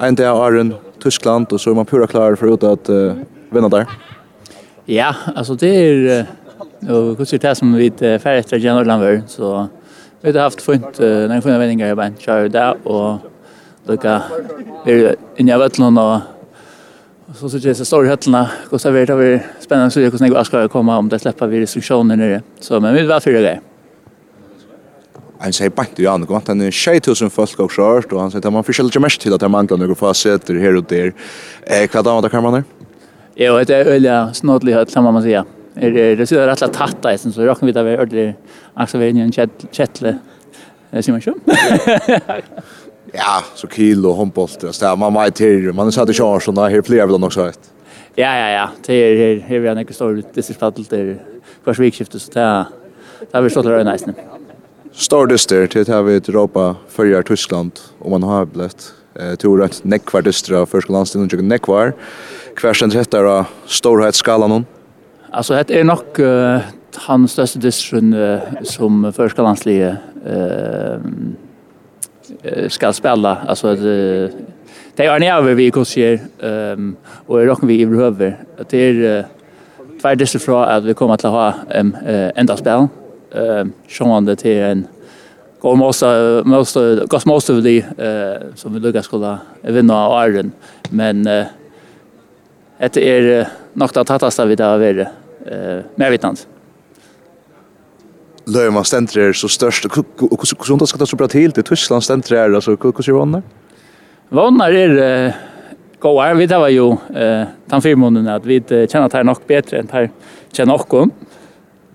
en 0.00 0.14
dag 0.14 0.46
Arren, 0.46 0.74
Tyskland 1.02 1.52
och 1.52 1.60
så 1.60 1.70
er 1.70 1.74
man 1.74 1.86
pura 1.86 2.06
klar 2.06 2.34
för 2.34 2.72
att 2.72 2.88
uh, 2.90 3.12
vinna 3.50 3.68
där. 3.68 3.86
Ja, 4.88 5.14
alltså 5.34 5.54
det 5.54 5.68
är 5.68 6.26
och 6.82 7.18
hur 7.18 7.24
ser 7.24 7.38
det 7.38 7.54
som 7.54 7.74
vi 7.74 7.90
färre 7.90 8.38
efter 8.38 8.58
Jan 8.58 9.22
så 9.26 9.68
vi 10.20 10.32
har 10.32 10.40
haft 10.40 10.62
fint 10.62 10.98
när 10.98 11.40
fina 11.40 11.58
vändningar 11.58 11.92
i 11.92 11.94
band 11.94 12.14
kör 12.18 12.48
där 12.48 12.76
och 12.84 13.18
lukka 13.86 14.22
vi 14.84 15.14
inne 15.36 15.54
av 15.54 15.60
vattnet 15.60 15.98
och 15.98 17.36
så 17.36 17.48
så 17.48 17.58
det 17.58 17.74
så 17.74 17.84
står 17.84 18.04
höllna 18.04 18.50
och 18.70 18.80
så 18.80 18.90
vet 18.90 19.10
vi 19.10 19.40
spännande 19.60 19.90
så 19.90 20.00
hur 20.00 20.10
snägg 20.10 20.46
ska 20.46 20.68
komma 20.68 20.98
om 20.98 21.08
det 21.08 21.18
släpper 21.18 21.46
vi 21.46 21.60
restriktioner 21.60 22.16
nere 22.16 22.42
så 22.60 22.80
men 22.80 22.94
vi 22.94 23.06
var 23.06 23.20
för 23.20 23.32
det 23.32 23.60
han 25.38 25.52
säger 25.52 25.70
bakt 25.70 25.98
ju 25.98 26.06
annor 26.06 26.26
kvant 26.26 26.48
han 26.48 26.60
är 26.60 26.70
6000 26.70 27.30
folk 27.30 27.58
och 27.58 27.72
skört 27.72 28.12
och 28.12 28.20
han 28.20 28.30
säger 28.30 28.46
att 28.46 28.52
man 28.52 28.64
förskäller 28.64 29.00
mest 29.00 29.20
till 29.20 29.34
att 29.34 29.42
han 29.42 29.50
manglar 29.50 29.76
några 29.76 29.94
fasetter 29.94 30.54
här 30.54 30.76
och 30.76 30.84
där 30.84 31.12
eh 31.62 32.02
vad 32.02 32.22
då 32.22 32.28
kan 32.28 32.42
man 32.42 32.52
där 32.52 32.64
Ja, 33.38 33.64
det 33.64 33.76
är 33.76 33.84
öliga 33.84 34.34
snodlig 34.34 34.72
höll 34.72 34.86
kan 34.86 35.04
man 35.04 35.22
säga. 35.22 35.44
Er 35.74 36.16
det 36.16 36.26
så 36.26 36.46
rätt 36.46 36.62
att 36.62 36.72
tatta 36.72 37.14
i 37.14 37.18
sen 37.18 37.32
så 37.32 37.42
råkar 37.42 37.66
vi 37.66 37.72
där 37.72 37.84
vi 37.84 37.90
ödlig 37.90 38.34
också 38.74 38.98
vi 38.98 39.08
en 39.08 39.32
chattle. 39.72 40.18
Det 40.90 41.02
ser 41.02 41.12
man 41.12 41.20
ju. 41.20 41.34
Ja, 43.12 43.42
så 43.54 43.68
kilo 43.68 44.16
handboll 44.16 44.48
det 44.60 44.80
där 44.80 44.96
man 44.96 45.14
var 45.14 45.30
till 45.30 45.72
man 45.72 45.92
satt 45.92 46.10
i 46.10 46.12
chans 46.12 46.48
och 46.48 46.70
här 46.70 46.82
fler 46.82 47.06
vill 47.06 47.24
också 47.24 47.42
rätt. 47.42 47.60
Ja 48.14 48.38
ja 48.38 48.48
ja, 48.48 48.68
det 48.86 48.94
är 48.94 49.40
här 49.40 49.48
här 49.48 49.58
vi 49.58 49.68
har 49.68 49.74
några 49.74 49.92
stora 49.92 50.22
distriktsfattel 50.34 50.84
där 50.84 51.18
först 51.64 51.76
svikskiftet 51.76 52.22
så 52.22 52.32
där 52.32 52.64
där 53.32 53.40
vi 53.40 53.50
står 53.50 53.62
där 53.62 53.84
nice. 53.84 54.14
Står 54.92 55.26
det 55.26 55.48
där 55.48 55.66
till 55.66 55.94
att 55.94 56.04
vi 56.04 56.16
Europa 56.16 56.76
för 56.88 57.22
Tyskland 57.22 57.72
om 57.98 58.10
man 58.10 58.22
har 58.22 58.44
blivit 58.44 58.92
Eh 59.20 59.34
tror 59.34 59.62
att 59.62 59.84
neckvar 59.84 60.22
dystra 60.22 60.66
första 60.66 60.92
landstiden 60.92 61.38
och 61.38 61.44
neckvar. 61.44 61.92
Kvarsen 62.56 62.90
rättar 62.90 63.24
av 63.24 63.44
storhetsskalan 63.66 64.50
hon. 64.50 64.64
Alltså 65.30 65.54
det 65.66 65.70
är 65.80 65.84
nog 65.84 66.20
uh, 66.20 66.58
han 66.94 67.28
största 67.28 67.58
dystren 67.58 68.14
uh, 68.14 68.40
som 68.62 69.12
första 69.12 69.42
landslige 69.42 69.96
eh 70.26 70.96
uh, 72.44 72.68
ska 72.68 72.92
spela 72.92 73.36
alltså 73.46 73.68
att 73.68 73.78
uh, 73.78 74.28
det 74.96 75.04
är 75.06 75.18
när 75.18 75.42
vi 75.42 75.70
koser 75.70 76.20
ehm 76.40 76.78
um, 76.78 76.96
och 77.26 77.42
är 77.42 77.46
rocken 77.46 77.68
vi 77.68 77.82
överhöver 77.82 78.38
att 78.58 78.68
det 78.68 78.78
är 78.78 79.18
uh, 79.18 79.24
två 80.16 80.38
från 80.38 80.62
att 80.62 80.84
vi 80.84 80.94
kommer 80.94 81.14
att 81.14 81.22
ha 81.22 81.54
um, 81.80 81.96
uh, 82.08 82.30
ända 82.34 82.56
spel. 82.56 82.88
Ehm 83.34 83.42
uh, 83.42 83.66
sjående 83.88 84.36
till 84.36 84.58
en 84.58 84.86
går 85.60 85.76
most 85.76 86.02
most 86.44 86.76
got 87.08 87.26
most 87.26 87.50
of 87.50 87.62
the 87.62 87.78
eh 87.78 88.54
som 88.54 88.74
vi 88.74 88.80
lukar 88.80 89.02
skulle 89.02 89.38
vinna 89.62 89.94
av 89.94 90.28
Iron 90.28 90.52
men 90.90 91.26
eh 91.26 91.46
det 92.78 92.96
är 92.96 93.48
nog 93.72 93.90
det 93.94 94.04
tattaste 94.04 94.46
vi 94.46 94.54
där 94.54 94.78
vara 94.78 95.00
eh 95.46 95.84
mer 95.94 96.10
vitans 96.10 96.46
Löjer 98.48 98.70
man 98.70 98.82
är 98.82 99.32
så 99.32 99.48
störst 99.48 99.84
och 99.84 99.96
hur 100.20 100.64
sånt 100.64 100.88
ska 100.88 100.98
det 100.98 101.06
så 101.06 101.16
bra 101.16 101.28
till 101.28 101.52
till 101.52 101.64
Tyskland 101.64 102.04
stentrer 102.04 102.54
alltså 102.54 102.70
hur 102.70 103.02
ser 103.02 103.12
vannar? 103.12 103.42
Vannar 104.28 104.72
är 104.72 105.34
goa 105.98 106.34
vi 106.34 106.46
det 106.46 106.58
var 106.58 106.68
ju 106.68 106.96
eh 107.14 107.46
tan 107.68 107.82
firmonen 107.82 108.28
att 108.28 108.46
vi 108.46 108.60
känner 108.68 109.06
att 109.06 109.12
det 109.12 109.18
är 109.18 109.24
nog 109.24 109.36
bättre 109.46 109.78
än 109.78 109.88
här 109.92 110.10
känner 110.52 110.74
också 110.74 111.08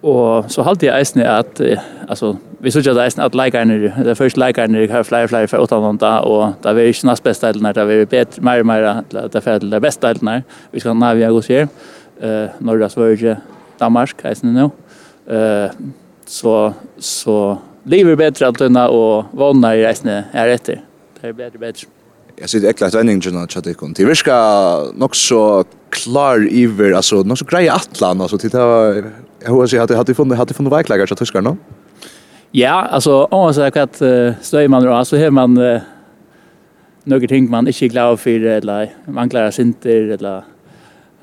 Og 0.01 0.47
så 0.49 0.63
halte 0.65 0.87
jeg 0.87 0.97
eisne 0.97 1.25
at, 1.29 1.61
altså, 2.09 2.33
vi 2.59 2.71
synes 2.73 2.87
at 2.89 2.97
eisne 3.03 3.25
at 3.25 3.35
leikerne, 3.37 3.93
det 4.05 4.17
første 4.17 4.39
leikerne 4.39 4.87
har 4.89 5.03
flere 5.05 5.27
og 5.27 5.29
flere 5.29 5.47
fra 5.47 5.61
utanlanda, 5.61 6.13
og 6.25 6.55
det 6.63 6.71
er 6.71 6.89
ikke 6.89 7.07
næst 7.07 7.23
beste 7.23 7.47
eilene, 7.47 7.73
det 7.73 7.83
er 7.83 8.05
bedre, 8.05 8.41
mer 8.41 8.63
og 8.63 8.65
mer, 8.65 8.87
det 9.11 9.35
er 9.35 9.45
ferdig 9.45 9.69
det 9.71 9.81
beste 9.81 10.09
eilene, 10.09 10.41
vi 10.71 10.81
skal 10.81 10.97
navia 10.97 11.29
hos 11.29 11.47
her, 11.53 11.69
uh, 12.23 12.49
Norge, 12.59 12.89
Sverige, 12.89 13.37
Danmark, 13.79 14.25
eisne 14.25 14.53
nå. 14.55 14.69
Uh, 15.29 15.69
så, 16.25 16.73
så 16.97 17.37
livet 17.85 18.15
er 18.15 18.21
bedre 18.25 18.49
alt 18.49 18.61
unna, 18.65 18.89
og 18.89 19.29
vannar 19.37 19.77
i 19.77 19.85
eisne 19.85 20.23
er 20.33 20.55
etter. 20.57 20.81
Det 21.21 21.29
er 21.29 21.37
bedre, 21.37 21.61
bedre. 21.61 21.89
Jag 22.41 22.49
sitter 22.49 22.69
äckla 22.69 22.87
att 22.87 22.93
vändningen 22.93 23.37
att 23.37 23.51
chatta 23.51 23.69
ikon. 23.69 23.93
Det 23.93 24.05
verkar 24.05 24.93
nog 24.97 25.15
så 25.15 25.63
klar 25.89 26.47
iver, 26.51 26.91
alltså 26.91 27.15
nog 27.15 27.37
så 27.37 27.45
grejer 27.45 27.71
atlan, 27.71 28.21
alltså 28.21 28.37
titta 28.37 28.93
Jag 29.43 29.51
hoppas 29.51 29.73
att 29.73 29.89
hade 29.89 30.13
funnit 30.13 30.37
hade 30.37 30.53
funnit 30.53 30.73
verkligen 30.73 31.07
så 31.07 31.15
tyskar. 31.15 31.57
Ja, 32.51 32.87
alltså 32.91 33.23
om 33.23 33.39
man 33.39 33.53
säger 33.53 33.77
att 33.77 34.01
uh, 34.01 34.33
stöj 34.41 34.67
man 34.67 34.83
då 34.83 35.05
så 35.05 35.17
har 35.17 35.29
man 35.29 35.57
uh, 35.57 35.81
några 37.03 37.27
ting 37.27 37.49
man 37.49 37.67
inte 37.67 37.87
glad 37.87 38.19
för 38.19 38.45
eller 38.45 38.89
man 39.05 39.29
klarar 39.29 39.51
sig 39.51 39.65
inte 39.65 39.91
eller 39.91 40.43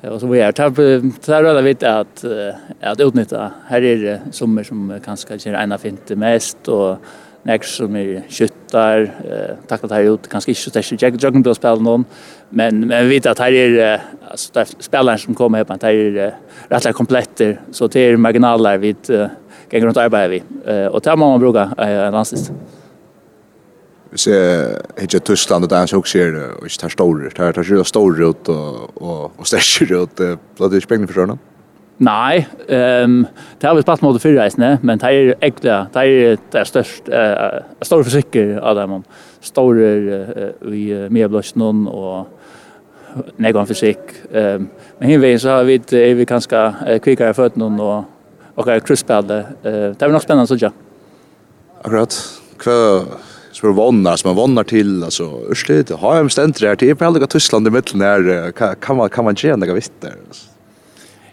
och 0.01 0.19
så 0.19 0.27
vi 0.27 0.39
är 0.39 0.51
tar 0.51 1.19
tar 1.19 1.43
alla 1.43 1.61
vet 1.61 1.83
att 1.83 2.25
att 2.81 2.99
utnyttja 2.99 3.51
här 3.67 3.81
är 3.81 3.97
det 3.97 4.21
sommer 4.31 4.63
som 4.63 4.99
kanske 5.05 5.49
är 5.49 5.63
ena 5.63 5.77
fint 5.77 6.09
mest 6.09 6.67
och 6.67 6.97
nek 7.47 7.63
som 7.63 7.95
er 7.95 8.23
skyttar, 8.27 9.05
eh, 9.23 9.51
takk 9.69 9.85
at 9.87 9.93
her 9.95 10.09
ut, 10.13 10.29
kanskje 10.29 10.53
ikke 10.53 10.61
så 10.61 10.73
tæsir 10.75 10.97
jag 11.01 11.19
Juggen 11.23 11.43
på 11.43 11.53
spela 11.55 11.79
noen, 11.79 12.05
men, 12.51 12.87
men 12.87 13.07
vi 13.07 13.15
vet 13.15 13.29
at 13.31 13.39
her 13.39 13.55
er, 13.55 13.77
eh, 13.85 14.09
altså, 14.31 14.51
det 14.53 14.61
er 14.61 14.83
spelaren 14.83 15.19
som 15.19 15.35
kommer 15.35 15.63
her, 15.63 15.77
her 15.81 15.89
er 15.89 16.19
eh, 16.27 16.65
rettelig 16.71 16.95
kompletter, 16.95 17.55
så 17.71 17.87
det 17.87 18.09
er 18.09 18.17
marginaler 18.17 18.77
vi 18.77 18.95
eh, 19.09 19.29
ganger 19.69 19.87
rundt 19.87 20.03
arbeidet 20.03 20.31
vi, 20.31 20.43
eh, 20.65 20.87
og 20.87 21.03
det 21.05 21.17
man 21.19 21.39
brukar 21.39 21.73
eh, 21.79 22.11
landslist. 22.11 22.51
Vi 24.11 24.17
ser 24.17 24.81
ikke 24.97 25.19
Tyskland 25.19 25.69
så 25.69 25.97
också 25.97 26.19
også 26.19 26.57
och 26.59 26.65
ikke 26.65 26.77
tar 26.79 26.89
store, 26.89 27.29
tar, 27.29 27.51
tar 27.51 27.83
store 27.83 28.29
ut 28.29 28.49
og, 28.49 29.01
og, 29.01 29.31
og 29.37 29.47
større 29.47 30.01
ut, 30.01 30.15
blant 30.57 30.71
det 30.71 30.81
ikke 30.81 30.87
pengene 30.87 31.07
for 31.07 31.13
sånn. 31.13 31.39
Nei, 31.99 32.45
ehm 32.71 33.25
det 33.59 33.67
har 33.67 33.75
vi 33.75 33.83
spalt 33.83 34.01
mot 34.01 34.21
fyrre 34.21 34.45
reisene, 34.45 34.77
men 34.81 34.99
det 35.01 35.07
er 35.09 35.33
egentlig, 35.41 35.73
det 35.93 36.03
er 36.03 36.37
det 36.51 36.61
er 36.61 36.69
størst, 36.69 37.09
eh 37.11 37.59
stor 37.83 38.03
forsikker 38.03 38.59
av 38.63 38.75
dem, 38.75 39.03
store 39.41 39.89
uh, 39.99 40.73
i 40.73 40.85
uh, 40.95 41.09
mye 41.11 41.27
blåsjen 41.27 41.87
og 41.87 42.27
negon 43.37 43.67
fysik. 43.67 43.99
Um, 44.31 44.69
men 44.99 45.09
hinvei 45.09 45.37
så 45.39 45.57
har 45.57 45.63
vi, 45.67 45.79
er 45.91 46.15
vi 46.15 46.25
kanskje 46.25 46.59
uh, 46.87 47.33
født 47.35 47.57
noen 47.57 47.79
og, 47.79 48.05
og 48.55 48.67
er 48.67 48.79
krysspillet. 48.79 49.55
Uh, 49.65 49.91
det 49.95 50.01
er 50.01 50.11
nok 50.11 50.23
spennende, 50.23 50.47
så 50.47 50.59
ja. 50.59 50.71
Akkurat. 51.83 52.15
Kva 52.59 52.77
så 53.51 53.67
er 53.67 53.73
vannar, 53.75 54.15
som 54.15 54.29
man 54.29 54.37
vannar 54.37 54.63
til, 54.63 55.03
alltså 55.03 55.25
urslit 55.49 55.89
har 55.89 56.15
jag 56.15 56.25
bestämt 56.25 56.59
det 56.59 56.67
här 56.67 56.75
till 56.75 56.95
på 56.95 57.05
alla 57.05 57.27
Tyskland 57.27 57.67
i 57.67 57.71
mitten 57.71 57.99
där 57.99 58.51
kan 58.75 58.97
man, 58.97 59.09
kan 59.09 59.25
man 59.25 59.35
gjøre 59.35 59.57
noe 59.57 59.73
visst 59.73 59.93
där? 59.99 60.15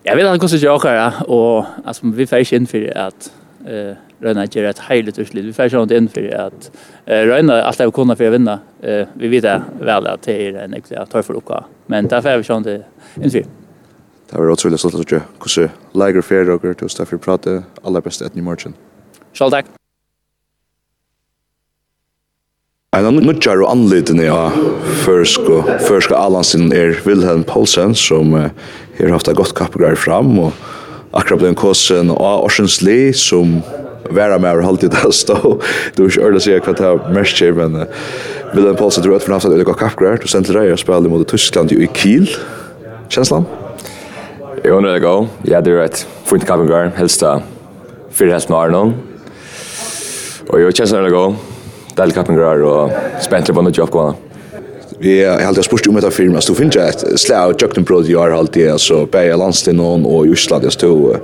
Jag 0.09 0.17
vet 0.17 0.27
inte 0.27 0.39
kostar 0.39 0.59
jag 0.59 0.75
åka 0.75 1.15
och 1.27 1.65
alltså 1.85 2.07
vi 2.07 2.27
får 2.27 2.39
inte 2.39 2.57
in 2.57 2.67
för 2.67 2.99
att 2.99 3.33
eh 3.67 3.97
Röna 4.21 4.43
är 4.45 4.65
ett 4.65 4.79
heiligt 4.79 5.19
utslut. 5.19 5.45
Vi 5.45 5.53
får 5.53 5.83
inte 5.83 5.97
in 5.97 6.09
för 6.09 6.35
att 6.35 6.71
eh 7.07 7.23
Röna 7.23 7.63
allt 7.63 7.81
är 7.81 7.91
kunna 7.91 8.17
för 8.17 8.27
att 8.27 8.33
vinna. 8.33 8.59
Eh 8.83 9.07
vi 9.15 9.29
vet 9.29 9.63
väl 9.81 10.07
att 10.07 10.23
det 10.23 10.47
är 10.47 10.55
en 10.55 10.75
extra 10.75 11.07
tar 11.07 11.23
för 11.23 11.35
lucka. 11.35 11.65
Men 11.87 12.07
därför 12.07 12.29
är 12.29 12.39
vi 12.39 12.55
inte 12.55 12.85
in 13.23 13.31
för. 13.31 13.45
Det 14.31 14.39
var 14.39 14.51
otroligt 14.51 14.81
stolt 14.81 14.95
att 14.95 15.51
se 15.51 15.61
hur 15.61 15.71
Lager 15.93 16.23
Fair 16.23 16.51
och 16.51 16.63
Gustav 16.63 17.05
för 17.05 17.17
prata 17.17 17.63
alla 17.83 18.01
bästa 18.01 18.27
att 18.27 18.35
ni 18.35 18.43
morgon. 18.43 18.75
Schall 19.33 19.51
tack. 19.51 19.67
En 22.97 23.05
annan 23.05 23.27
nudjar 23.29 23.61
og 23.61 23.69
anledning 23.69 24.31
av 24.33 24.55
førsk 25.03 25.51
og 25.53 25.67
førsk 25.85 26.15
Alansin 26.17 26.71
er 26.73 26.95
Wilhelm 27.05 27.43
Poulsen 27.45 27.93
som 27.93 28.31
uh, 28.33 28.47
har 28.97 29.11
haft 29.13 29.29
et 29.29 29.37
godt 29.37 29.53
kappegrar 29.59 29.99
fram 30.01 30.31
og 30.41 30.55
akkurat 31.13 31.43
ble 31.43 31.51
en 31.51 31.59
kåsen 31.61 32.09
av 32.15 32.47
Orsens 32.47 32.79
Li, 32.81 33.11
som 33.13 33.59
væra 34.17 34.39
med 34.41 34.63
og 34.63 34.65
halvtid 34.65 34.95
det 34.95 35.11
stå. 35.13 35.37
Du 35.93 36.07
er 36.07 36.09
ikke 36.09 36.25
ærlig 36.25 36.41
å 36.41 36.45
si 36.47 36.55
hva 36.57 36.75
det 36.79 36.87
er 36.89 37.03
mest 37.19 37.37
kjær, 37.37 37.59
men 37.59 37.77
uh, 37.83 38.07
Wilhelm 38.55 38.79
Poulsen 38.81 39.05
tror 39.05 39.19
at 39.19 39.27
for 39.27 39.37
haft 39.37 39.51
et 39.51 39.67
godt 39.69 39.83
kappegrar. 39.83 40.17
Du 40.23 40.33
sendte 40.33 40.57
deg 40.57 40.73
og 40.73 40.81
spiller 40.81 41.13
mot 41.13 41.27
Tyskland 41.29 41.75
i 41.77 41.91
Kiel. 41.99 42.31
Kjenslan? 43.13 43.45
Jeg 44.63 44.73
undrer 44.73 44.97
det 44.97 45.03
gå. 45.05 45.13
Ja, 45.51 45.61
det 45.61 45.75
er 45.75 45.83
et 45.85 46.01
fint 46.31 46.49
kappegrar. 46.49 46.89
Helst 46.97 47.21
da 47.21 47.43
fyrir 48.17 48.33
helst 48.39 48.49
med 48.49 48.57
Arnon. 48.63 48.97
Og 50.49 50.65
jeg 50.65 50.81
kjenslan 50.81 51.03
er 51.03 51.11
det 51.11 51.15
gå 51.19 51.27
deilig 51.97 52.15
kappingar 52.15 52.63
og 52.67 52.95
spentlig 53.25 53.55
på 53.57 53.65
nødt 53.65 53.83
oppgående. 53.85 54.23
Vi 55.01 55.19
har 55.25 55.43
alltid 55.45 55.67
spurt 55.67 55.87
om 55.91 55.99
etter 56.01 56.15
firma, 56.15 56.41
så 56.41 56.55
du 56.55 56.61
finner 56.61 56.89
et 56.89 57.05
slag 57.21 57.51
av 57.51 57.61
Jøkkenbrød 57.61 58.09
i 58.09 58.17
år 58.17 58.33
alltid, 58.33 58.71
altså 58.73 59.03
Beia 59.13 59.37
Landstinon 59.37 60.07
og 60.09 60.27
Jusland, 60.31 60.65
jeg 60.65 60.73
stod 60.73 61.19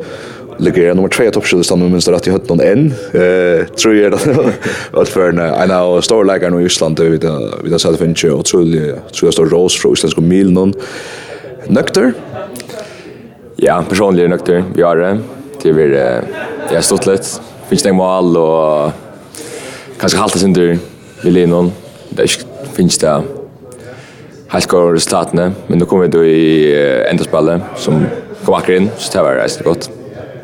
ligger 0.58 0.82
jag 0.86 0.96
nummer 0.96 1.08
2 1.08 1.24
i 1.24 1.30
toppskyldstan 1.30 1.82
minst 1.90 2.06
det 2.06 2.12
rett 2.14 2.26
i 2.28 2.30
høtten 2.30 2.60
än. 2.60 2.92
Eh 3.14 3.66
tror 3.76 3.94
jeg 3.94 4.12
det 4.12 4.52
att 4.92 5.08
for 5.08 5.28
en 5.28 5.38
en 5.38 5.70
av 5.70 6.00
storlägaren 6.00 6.60
i 6.60 6.64
Island 6.64 7.00
vi 7.00 7.70
har 7.70 7.78
sett 7.78 7.98
finns 7.98 8.24
ju 8.24 8.32
og 8.32 8.44
tror 8.44 8.66
jeg 9.22 9.32
står 9.32 9.46
rås 9.46 9.76
fra 9.76 9.94
från 9.94 10.12
og 10.16 10.22
mil 10.22 10.52
noen. 10.52 10.74
Nøkter? 11.68 12.12
Ja, 13.56 13.82
personlig 13.88 14.28
nøkter, 14.28 14.64
Vi 14.74 14.82
har 14.82 14.96
det. 14.96 15.18
Det 15.62 15.72
blir 15.72 16.22
har 16.70 16.80
stått 16.80 17.06
litt, 17.06 17.40
finnes 17.68 17.82
det 17.82 17.92
mål 17.92 18.36
og 18.36 18.92
kanskje 20.02 20.18
halta 20.18 20.38
sindur 20.40 20.78
vi 21.22 21.30
linon. 21.30 21.68
Det 22.10 22.26
finnes 22.74 22.98
det 22.98 23.10
helt 24.50 24.68
gode 24.68 24.96
resultatene, 24.96 25.52
men 25.68 25.78
nå 25.78 25.86
kommer 25.86 26.08
vi 26.08 26.14
då 26.16 26.22
i 26.26 26.46
endaspillet 27.06 27.62
som 27.78 28.00
kom 28.42 28.56
akkurat 28.56 28.80
inn, 28.80 28.88
så 28.98 29.12
det 29.14 29.22
var 29.22 29.38
reisende 29.38 29.68
godt. 29.68 29.86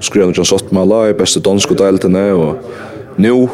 Skrev 0.01 0.31
John 0.31 0.47
Sottmala 0.47 1.09
i 1.09 1.17
beste 1.19 1.43
danske 1.43 1.75
deltene, 1.75 2.29
og 2.39 3.19
nå 3.19 3.49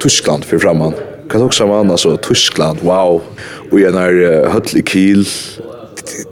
Tyskland 0.00 0.46
for 0.48 0.62
fremman. 0.62 0.96
Kan 1.28 1.44
også 1.44 1.68
man, 1.68 1.92
altså 1.92 2.14
Tyskland, 2.16 2.80
wow. 2.80 3.20
Og 3.68 3.76
igjen 3.76 3.98
er 4.00 4.48
høttelig 4.54 4.86
kiel, 4.88 5.28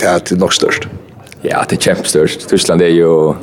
det 0.00 0.08
er 0.08 0.40
nok 0.40 0.56
størst. 0.56 0.88
Ja, 1.44 1.60
det 1.68 1.76
er 1.76 1.90
kjempestørst. 1.90 2.48
Tyskland 2.48 2.80
er 2.80 2.96
jo 2.96 3.36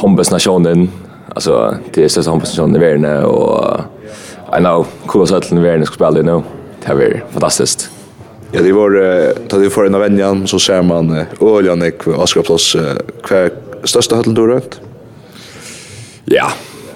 håndbøsnasjonen, 0.00 0.88
altså 1.36 1.76
det 1.92 2.08
er 2.08 2.16
største 2.16 2.32
håndbøsnasjonen 2.32 2.80
i 2.80 2.84
verden, 2.86 3.08
og 3.28 3.84
I 4.56 4.60
know 4.60 4.86
cool 5.06 5.26
settle 5.26 5.58
i 5.58 5.62
världen 5.62 5.86
ska 5.86 5.94
spela 5.94 6.10
nu. 6.10 6.42
Det 6.86 6.92
är 6.92 7.24
fantastiskt. 7.30 7.90
Ja, 8.52 8.62
det 8.62 8.72
var 8.72 9.48
ta 9.48 9.58
det 9.58 9.70
för 9.70 9.84
en 9.84 9.94
av 9.94 10.00
vänjan 10.00 10.46
så 10.46 10.58
ser 10.58 10.82
man 10.82 11.24
Öljan 11.40 11.82
och 11.82 12.22
Oskar 12.22 12.42
Plus 12.42 12.76
kvar 13.22 13.50
största 13.84 14.16
hallen 14.16 14.34
då 14.34 14.46
runt. 14.46 14.80
Ja, 16.24 16.48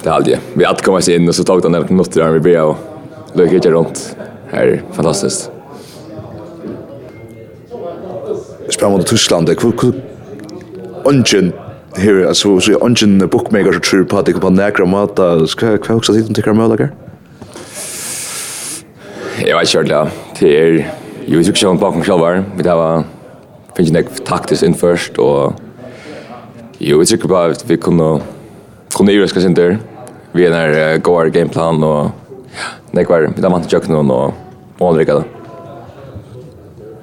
det 0.02 0.10
hade 0.10 0.30
jag. 0.30 0.38
Vi 0.54 0.64
hade 0.64 0.82
kommer 0.82 1.10
in 1.10 1.28
och 1.28 1.34
så 1.34 1.44
tog 1.44 1.62
den 1.62 1.74
en 1.74 1.86
minuter 1.88 2.20
där 2.20 2.32
vi 2.32 2.40
blev 2.40 2.64
och 2.64 2.76
inte 3.36 3.70
runt. 3.70 4.16
Det 4.50 4.56
är 4.56 4.82
fantastiskt. 4.92 5.50
Spelar 8.68 8.90
mot 8.90 9.06
Tyskland. 9.06 9.50
Ungen 11.04 11.52
här, 11.96 12.24
alltså 12.24 12.60
så 12.60 12.72
ungen 12.72 13.28
bookmaker 13.28 13.72
så 13.72 13.80
tror 13.80 14.04
på 14.04 14.18
att 14.18 14.26
det 14.26 14.32
kan 14.32 14.40
på 14.40 14.50
nära 14.50 14.84
mata. 14.84 15.46
Ska 15.46 15.66
jag 15.66 15.90
också 15.96 16.12
titta 16.12 16.34
till 16.34 16.44
Karl 16.44 16.88
Jeg 19.42 19.56
vet 19.56 19.66
ikke 19.66 19.78
ordentlig, 19.78 20.12
det 20.38 20.50
er 20.58 20.76
jo 21.26 21.40
i 21.40 21.44
suksjonen 21.46 21.80
bakom 21.82 22.04
sjølver. 22.06 22.44
Vi 22.54 22.62
tar 22.62 22.78
var 22.78 23.02
finnes 23.74 24.04
ikke 24.04 24.22
taktisk 24.28 24.62
inn 24.62 24.76
først, 24.78 25.18
og 25.18 25.56
jo, 26.78 27.00
vi 27.00 27.08
trykker 27.10 27.32
på 27.32 27.40
at 27.40 27.64
vi 27.66 27.80
kunne 27.82 28.20
kunne 28.94 29.16
gjøre 29.16 29.32
skal 29.32 29.46
sinter. 29.48 29.76
Vi 30.36 30.46
er 30.46 30.54
der 30.54 30.78
uh, 30.94 31.02
går 31.02 31.32
gameplan, 31.34 31.82
og 31.82 32.12
ja, 32.54 32.70
nekvar, 32.94 33.32
vi 33.34 33.42
tar 33.42 33.50
vant 33.50 33.66
til 33.66 33.74
kjøkkenen 33.74 34.14
og, 34.14 34.34
og 34.78 34.90
anrykket 34.92 35.22
det 35.24 35.31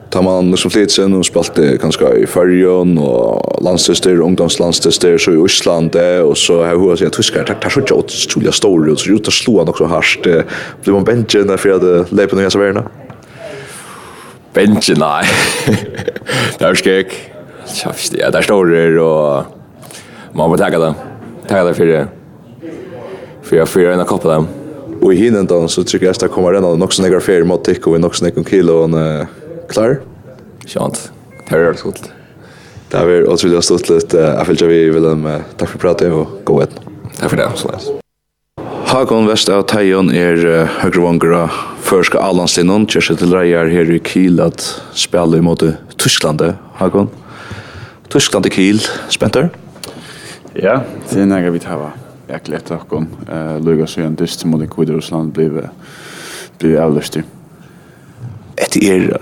tar 0.09 0.23
man 0.25 0.49
sen 0.57 0.71
flitsen 0.73 1.13
og 1.13 1.25
spalte 1.27 1.75
kanskje 1.81 2.11
i 2.23 2.27
Färjön 2.29 2.95
og 2.97 3.61
landstester, 3.63 4.21
ungdomslandstester, 4.25 5.17
så 5.17 5.35
i 5.35 5.41
Osland 5.41 5.95
og 5.95 6.37
så 6.37 6.63
har 6.65 6.75
hun 6.75 6.97
sagt, 6.97 7.13
tyskar, 7.13 7.45
det 7.45 7.57
er 7.65 7.69
så 7.69 7.83
ikke 7.83 7.99
utrolig 7.99 8.53
stor 8.53 8.89
ut, 8.89 8.99
så 8.99 9.13
ut 9.13 9.27
og 9.27 9.33
slå 9.33 9.57
han 9.59 9.69
også 9.69 9.89
hardt. 9.91 10.29
Blir 10.83 10.97
man 10.97 11.05
benchen 11.05 11.47
derfor 11.47 11.69
jeg 11.69 11.79
hadde 11.79 12.05
leipet 12.11 12.39
noen 12.39 12.53
serverene? 12.53 12.85
Benchen, 14.53 14.97
nei. 14.97 15.25
det 16.57 16.65
er 16.65 16.81
jag 16.85 17.17
Kjafst, 17.69 18.15
ja, 18.17 18.31
det 18.33 18.39
er 18.49 18.65
det 18.65 18.97
og 18.97 19.45
man 20.33 20.49
må 20.49 20.57
takke 20.57 20.79
det. 20.81 20.93
Takke 21.45 21.67
det 21.67 21.75
for 21.77 21.85
det. 21.85 22.07
For 23.45 23.59
jeg 23.59 23.69
fyrer 23.69 23.93
en 23.93 24.01
av 24.01 24.23
dem. 24.23 24.47
Og 24.99 25.13
i 25.13 25.19
hinnen 25.19 25.45
da, 25.47 25.59
så 25.69 25.83
tykker 25.85 26.07
jeg 26.07 26.17
at 26.17 26.23
det 26.25 26.31
kommer 26.33 26.57
ennå 26.57 26.73
nok 26.75 26.93
som 26.93 27.05
jeg 27.05 27.21
ferie 27.21 27.45
mot 27.45 27.61
tikk, 27.63 27.85
og 27.87 28.01
nok 28.01 28.17
som 28.17 28.25
jeg 28.25 28.45
kilo, 28.47 28.87
og 28.87 28.89
klar. 29.69 29.99
Sjant. 30.65 31.11
Terror 31.49 31.73
skott. 31.73 32.11
Det 32.89 32.97
har 32.97 33.05
vi 33.05 33.23
otroligt 33.23 33.69
har 33.69 33.89
litt. 33.89 34.13
Jeg 34.13 34.37
Jag 34.37 34.45
vill 34.45 34.67
vi 34.67 34.89
vill 34.89 35.03
dem 35.03 35.43
tack 35.57 35.69
för 35.69 35.79
pratet 35.79 36.13
och 36.13 36.27
gå 36.43 36.61
ett. 36.61 36.79
Tack 37.19 37.29
för 37.29 37.37
det. 37.37 37.51
Så 37.55 37.71
nice. 37.71 37.91
Hakon 38.85 39.27
Vest 39.27 39.49
av 39.49 39.61
Tajon 39.61 40.11
är 40.11 40.65
högre 40.65 41.01
vangra 41.01 41.49
förska 41.81 42.19
Allanstinon. 42.19 42.87
Kjørse 42.87 43.15
til 43.15 43.33
reier 43.33 43.69
her 43.69 43.91
i 43.91 43.99
Kiel 43.99 44.41
at 44.41 44.81
spela 44.93 45.37
imot 45.37 45.63
Tyskland. 45.97 46.41
Hakon. 46.73 47.09
Tyskland 48.09 48.45
i 48.45 48.49
Kiel. 48.49 48.81
Spenter? 49.09 49.49
Ja, 50.53 50.81
det 51.09 51.21
är 51.21 51.25
några 51.25 51.51
vi 51.51 51.59
tar. 51.59 51.91
Jag 52.27 52.43
glädjer 52.43 52.77
att 52.77 52.85
hon 52.89 53.07
uh, 53.33 53.61
lugar 53.61 53.85
sig 53.85 54.03
en 54.03 54.15
dyst 54.15 54.45
mot 54.45 54.69
Kviderosland 54.69 55.31
blev, 55.31 55.69
blir 56.57 56.79
avløst. 56.79 57.17
i. 57.17 57.23
Ett 58.55 58.77
er 58.77 59.17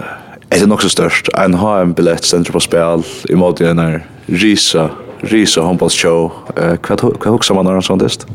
det 0.50 0.62
är 0.62 0.68
nog 0.68 0.82
så 0.82 0.90
störst. 0.90 1.30
En 1.34 1.54
har 1.54 1.82
en 1.82 1.94
biljett 1.94 2.24
centrum 2.24 2.54
på 2.54 2.60
spel 2.60 3.04
i 3.30 3.36
mot 3.36 3.58
den 3.58 3.80
här 3.80 4.06
Risa, 4.26 4.90
Risa 5.20 5.62
Humboldt 5.62 5.94
show. 5.94 6.32
Eh 6.56 6.76
kvad 6.76 7.00
kvad 7.00 7.34
huxar 7.34 7.56
man 7.56 7.66
någon 7.66 7.84
sån 7.84 7.98
dist? 7.98 8.28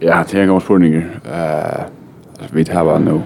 Ja, 0.00 0.24
det 0.30 0.38
är 0.38 0.42
en 0.42 0.48
gång 0.48 0.60
Eh 1.32 1.84
vi 2.50 2.72
har 2.72 2.98
nu 2.98 3.20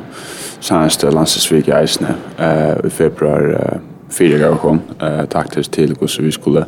senaste 0.60 1.10
landsvik 1.10 1.68
i 1.68 1.70
Eisne 1.70 2.14
eh 2.38 2.86
i 2.86 2.90
februar 2.90 3.50
eh, 3.52 3.78
fyra 4.10 4.38
gånger 4.38 4.56
kom 4.56 4.80
eh 5.00 5.24
taktiskt 5.24 5.72
till 5.72 5.96
hur 6.00 6.22
vi 6.22 6.32
skulle 6.32 6.64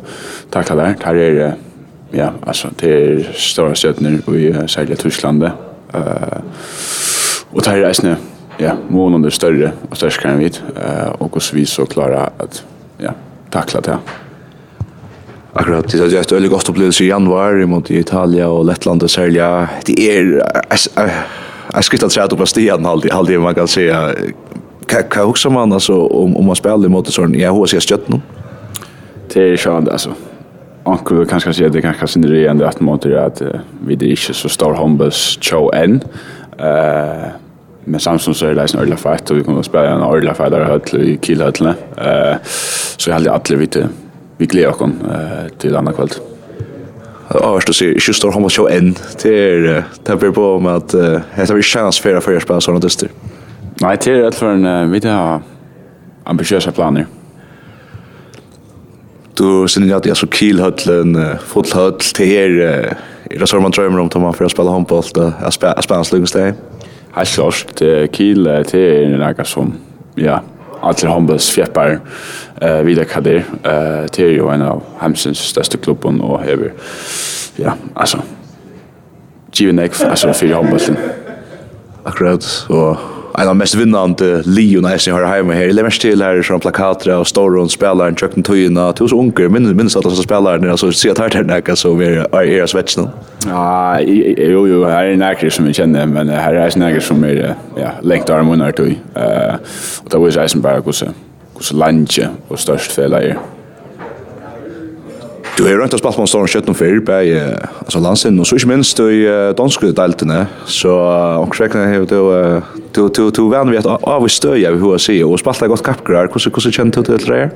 tackla 0.49 0.75
där. 0.75 0.95
Här 1.03 1.15
är 1.15 1.35
det 1.35 1.53
ja, 2.11 2.31
alltså 2.45 2.67
det 2.79 2.89
är 2.89 3.31
stora 3.33 3.75
stödner 3.75 4.35
i 4.35 4.49
uh, 4.49 4.65
särskilt 4.65 4.99
Tyskland. 4.99 5.43
Eh 5.43 5.51
och 7.51 7.61
där 7.61 7.77
är 7.77 7.87
Eisne 7.87 8.17
ja, 8.57 8.71
månen 8.87 9.25
är 9.25 9.29
större 9.29 9.71
och 9.89 9.97
störskare 9.97 10.31
än 10.31 10.39
vi. 10.39 10.45
Eh, 10.45 11.09
och 11.17 11.31
hvordan 11.31 11.53
vi 11.53 11.65
så 11.65 11.85
klarer 11.85 12.29
att 12.37 12.63
ja, 12.97 13.11
tackla 13.49 13.81
det. 13.81 13.97
Akkurat, 15.53 15.87
det 15.87 16.13
er 16.13 16.19
ett 16.19 16.31
veldig 16.31 16.49
godt 16.51 16.69
opplevelse 16.69 17.03
i 17.03 17.07
januari 17.07 17.65
mot 17.65 17.91
Italien 17.91 18.47
och 18.47 18.65
Lettland 18.65 19.03
och 19.03 19.11
Sälja. 19.11 19.69
Det 19.85 20.17
är 20.17 20.43
Jag 21.73 21.83
skulle 21.83 22.09
säga 22.09 22.23
att 22.23 22.29
det 22.29 22.35
var 22.35 22.45
stian 22.45 22.85
alltid 22.85 23.39
man 23.39 23.55
kan 23.55 23.67
säga. 23.67 24.13
Hva 24.87 25.23
också 25.23 25.49
man 25.49 25.73
altså, 25.73 26.07
om, 26.07 26.37
om 26.37 26.45
man 26.45 26.55
spelar 26.55 26.89
mot 26.89 27.07
sån 27.07 27.33
jag 27.39 27.53
har 27.53 27.65
sier 27.65 27.79
støtt 27.79 28.09
nu. 28.09 28.19
Det 29.33 29.53
är 29.53 29.57
skönt 29.57 29.89
alltså. 29.89 30.13
kanskje 30.85 31.25
kanske 31.25 31.65
at 31.65 31.73
det 31.73 31.81
kanske 31.81 32.07
synd 32.07 32.25
det 32.25 32.47
ändå 32.47 32.65
att 32.65 32.81
mot 32.81 33.01
det 33.01 33.25
att 33.25 33.41
vi 33.87 33.93
er 33.95 34.11
ikke 34.11 34.33
så 34.33 34.49
stor 34.49 34.73
hombus 34.73 35.39
show 35.41 35.71
enn. 35.73 36.03
Eh 36.59 37.44
Men 37.85 37.99
Samsung 37.99 38.33
så 38.33 38.45
är 38.45 38.55
det 38.55 38.61
en 38.61 38.79
ordentlig 38.79 38.99
fight 38.99 39.31
och 39.31 39.37
vi 39.37 39.43
kommer 39.43 39.59
att 39.59 39.65
spela 39.65 39.89
en 39.89 40.01
ordentlig 40.01 40.37
fight 40.37 40.51
där 40.51 40.63
höll 40.63 41.01
i 41.01 41.17
killhöllene. 41.17 41.69
Uh, 41.97 42.37
så 42.97 43.09
jag 43.09 43.13
hade 43.15 43.31
alla 43.31 43.57
vite 43.57 43.89
vi 44.37 44.45
gleder 44.45 44.69
oss 44.69 44.81
eh, 44.81 45.57
till 45.57 45.75
andra 45.75 45.93
kväll. 45.93 46.09
Arst 47.27 47.69
och 47.69 47.75
ser 47.75 47.85
just 47.85 48.21
då 48.21 48.31
har 48.31 48.39
man 48.39 48.49
show 48.49 48.69
en 48.69 48.93
till 48.93 49.83
tempel 50.03 50.31
på 50.31 50.59
med 50.59 50.75
att 50.75 50.89
det 50.89 51.23
blir 51.49 51.61
chans 51.61 51.99
för 51.99 52.19
för 52.19 52.39
spela 52.39 52.61
såna 52.61 52.79
dyster. 52.79 53.09
Nej, 53.81 53.97
det 54.03 54.11
är 54.11 54.21
rätt 54.21 54.35
för 54.35 54.49
en 54.49 54.91
vi 54.91 55.07
har 55.07 55.41
ambitiösa 56.23 56.71
planer. 56.71 57.05
Du 59.33 59.67
syns 59.67 59.87
ju 59.87 59.93
att 59.93 60.05
jag 60.05 60.17
så 60.17 60.27
killhöllen, 60.27 61.37
fotboll 61.45 61.93
till 61.93 62.31
er 62.31 62.95
är 63.29 63.39
det 63.39 63.47
så 63.47 63.59
man 63.59 63.71
drömmer 63.71 63.99
om 63.99 64.07
att 64.07 64.15
man 64.15 64.33
får 64.33 64.49
spela 64.49 64.71
handboll 64.71 65.03
då 65.13 65.31
och 65.45 65.53
spela 65.53 65.81
spela 65.81 66.03
slugsteg. 66.03 66.53
Helt 67.15 67.31
klart, 67.31 67.81
Kiel 68.11 68.47
er 68.51 69.07
noe 69.15 69.45
som, 69.47 69.71
ja, 70.19 70.41
alle 70.85 71.09
håndbøls 71.09 71.47
fjeppar 71.55 71.95
eh, 71.95 72.81
videre 72.85 73.07
hva 73.07 73.21
det 73.23 73.35
er. 73.39 74.07
Det 74.11 74.25
er 74.25 74.33
jo 74.35 74.51
en 74.51 74.65
av 74.67 74.83
Hemsens 74.99 75.39
største 75.53 75.79
klubben, 75.79 76.19
og 76.21 76.43
hever, 76.43 76.75
ja, 77.57 77.77
altså, 77.95 78.19
givet 79.55 79.79
nek, 79.79 79.95
altså, 80.03 80.33
fyrir 80.35 80.59
håndbølsen. 80.59 80.99
Akkurat, 82.05 82.45
og 82.69 83.14
en 83.39 83.47
av 83.47 83.55
mest 83.55 83.75
vinnande 83.75 84.41
Leon 84.45 84.85
Eisen 84.85 85.13
har 85.13 85.23
hemma 85.23 85.53
här. 85.53 85.67
Eller 85.67 85.83
mest 85.83 86.01
till 86.01 86.21
här 86.21 86.41
som 86.41 86.59
plakater 86.59 87.17
och 87.17 87.27
stora 87.27 87.61
och 87.61 87.71
spelare 87.71 88.11
och 88.11 88.19
Chuck 88.19 88.45
Toyna. 88.45 88.93
så 88.93 89.19
unger 89.19 89.49
minns 89.49 89.73
minns 89.73 89.95
att 89.95 90.05
alla 90.05 90.15
spelare 90.15 90.57
när 90.57 90.75
så 90.75 90.91
ser 90.91 91.11
att 91.11 91.17
här 91.17 91.43
näka 91.43 91.75
så 91.75 91.93
vi 91.93 92.05
är 92.05 92.43
era 92.43 92.67
svetsna. 92.67 93.09
Ja, 93.47 93.99
jo 94.37 94.67
jo, 94.67 94.85
här 94.85 95.05
är 95.05 95.15
näka 95.15 95.49
som 95.51 95.65
vi 95.65 95.73
känner 95.73 96.05
men 96.05 96.29
här 96.29 96.53
är 96.53 96.79
näka 96.79 97.01
som 97.01 97.23
är 97.23 97.55
ja, 97.75 97.91
längt 98.01 98.29
arm 98.29 98.49
under 98.49 98.71
tog. 98.71 98.99
Eh 99.15 99.55
och 100.03 100.09
det 100.09 100.17
var 100.17 100.37
Eisenberg 100.37 100.79
också. 100.79 101.05
Kus 101.57 101.73
lunch 101.73 102.19
och 102.47 102.59
störst 102.59 102.91
fel 102.91 103.13
är. 103.13 103.37
Du 105.57 105.63
har 105.63 105.69
rönt 105.69 105.93
att 105.93 105.99
spela 105.99 106.11
på 106.11 106.21
en 106.21 106.27
stor 106.27 106.47
kött 106.47 106.69
och 106.69 106.77
fyr 106.77 106.99
på 106.99 107.11
alltså 107.79 107.99
landsin 107.99 108.39
och 108.39 108.47
så 108.47 108.55
inte 108.55 108.67
minst 108.67 108.99
i 108.99 109.53
danska 109.57 109.85
deltarna 109.85 110.45
så 110.65 110.91
och 111.39 111.59
räkna 111.59 111.85
här 111.85 112.05
då 112.09 112.61
då 112.91 113.07
då 113.07 113.29
då 113.29 113.49
vem 113.49 113.71
vet 113.71 113.85
av 113.85 114.23
vi 114.23 114.29
stöja 114.29 114.71
vi 114.71 114.77
hur 114.77 114.97
ser 114.97 115.25
och 115.25 115.39
spela 115.39 115.67
gott 115.67 115.83
kapgrar 115.83 116.27
hur 116.27 116.51
hur 116.63 116.71
känner 116.71 116.91
du 116.91 117.03
till 117.03 117.25
det 117.27 117.49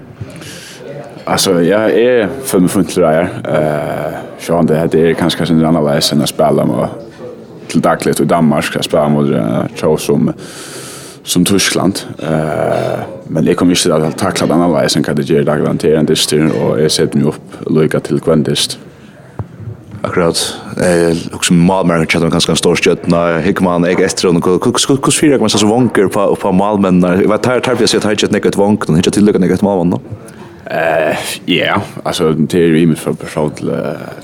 Alltså 1.23 1.61
jag 1.61 1.91
är 1.91 2.29
för 2.43 2.59
mig 2.59 2.69
fullt 2.69 2.95
där. 2.95 3.21
Eh 3.21 4.13
så 4.39 4.61
det 4.61 4.75
här 4.75 4.87
det 4.87 5.09
är 5.09 5.13
kanske 5.13 5.37
kanske 5.37 5.55
en 5.55 5.65
annan 5.65 5.85
väg 5.85 6.03
än 6.11 6.21
att 6.21 6.29
spela 6.29 6.65
med 6.65 6.87
till 7.67 7.81
dagligt 7.81 8.19
i 8.19 8.25
Danmark 8.25 8.63
ska 8.63 8.81
spela 8.81 9.09
mot 9.09 9.27
Chelsea 9.75 9.97
som 9.97 10.33
som 11.23 11.45
Tyskland. 11.45 11.99
Eh 12.17 13.18
men 13.29 13.47
jeg 13.47 13.57
kommer 13.57 13.75
ikke 13.75 13.87
til 13.87 13.93
å 13.93 14.11
takle 14.17 14.47
den 14.47 14.57
annerledes 14.57 14.97
enn 14.97 15.05
kan 15.05 15.17
det 15.17 15.27
gjør 15.29 15.45
daglig 15.47 15.73
til 15.79 15.97
en 15.97 16.09
dyster, 16.09 16.45
og 16.49 16.79
jeg 16.81 16.91
setter 16.91 17.21
meg 17.21 17.33
opp 17.33 17.59
lykke 17.69 18.01
til 18.07 18.21
hver 18.25 18.45
dyst. 18.45 18.79
Akkurat. 20.01 20.55
Eh, 20.77 21.17
också 21.33 21.53
Malmö 21.53 22.05
chatta 22.05 22.25
om 22.25 22.31
ganska 22.31 22.55
stor 22.55 22.75
skjut. 22.75 23.07
Nej, 23.07 23.41
Hickman 23.41 23.83
är 23.83 24.01
efter 24.01 24.27
och 24.27 24.61
kus 24.61 24.85
kus 24.85 24.99
kus 24.99 25.19
fyra 25.19 25.37
man 25.37 25.49
så 25.49 25.67
vanker 25.67 26.07
på 26.07 26.35
på 26.35 26.51
Malmö. 26.51 27.21
Jag 27.21 27.29
vet 27.29 27.45
här 27.45 27.59
tar 27.59 27.75
vi 27.75 27.87
så 27.87 27.99
tar 27.99 28.09
jag 28.09 28.45
ett 28.45 28.55
vank, 28.55 28.87
den 28.87 28.95
hittar 28.95 29.11
till 29.11 29.25
luckan 29.25 29.43
ett 29.43 29.61
Malmö 29.61 29.97
då. 29.97 30.01
Eh, 30.71 31.17
ja, 31.45 31.81
alltså 32.03 32.31
det 32.31 32.59
är 32.59 32.67
ju 32.67 32.95
för 32.95 33.13
person 33.13 33.51
till 33.51 33.71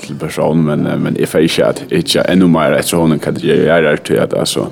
till 0.02 0.16
person 0.16 0.66
men 0.66 0.82
men 0.84 1.18
if 1.18 1.36
I 1.36 1.48
chat 1.48 1.84
it's 1.90 2.32
ännu 2.32 2.48
mer 2.48 2.72
att 2.72 2.86
så 2.86 2.98
hon 2.98 3.20
kan 3.20 3.34
det 3.34 3.44
göra 3.44 3.98
det 4.08 4.20
att 4.20 4.34
alltså 4.34 4.68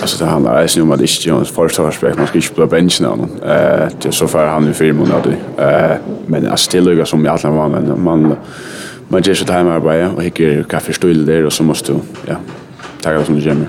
Alltså 0.00 0.24
det 0.24 0.30
handlar 0.30 0.66
ju 0.76 0.82
om 0.82 0.92
att 0.92 0.98
det 0.98 1.04
inte 1.04 1.30
är 1.30 1.38
en 1.38 1.44
försvarsback 1.44 2.16
man 2.16 2.26
ska 2.26 2.38
inte 2.38 2.54
på 2.54 2.66
bänken 2.66 3.06
då. 3.06 3.46
Eh 3.46 3.88
det 4.02 4.12
så 4.12 4.28
för 4.28 4.46
han 4.46 4.70
i 4.70 4.72
film 4.72 5.00
och. 5.00 5.62
Eh 5.62 5.96
men 6.26 6.46
alltså 6.46 6.70
det 6.70 6.80
luggar 6.80 7.04
som 7.04 7.24
jag 7.24 7.38
alla 7.44 7.54
var 7.54 7.68
men 7.68 8.04
man 8.04 8.36
man 9.08 9.22
ger 9.22 9.34
sig 9.34 9.64
med 9.64 9.82
bara 9.82 10.10
och 10.10 10.22
hickar 10.22 10.62
kaffe 10.62 10.92
stol 10.92 11.26
där 11.26 11.46
och 11.46 11.52
så 11.52 11.62
måste 11.62 11.92
du 11.92 11.98
ja 12.26 12.36
tagga 13.02 13.24
som 13.24 13.34
det 13.34 13.40
gämmer. 13.40 13.66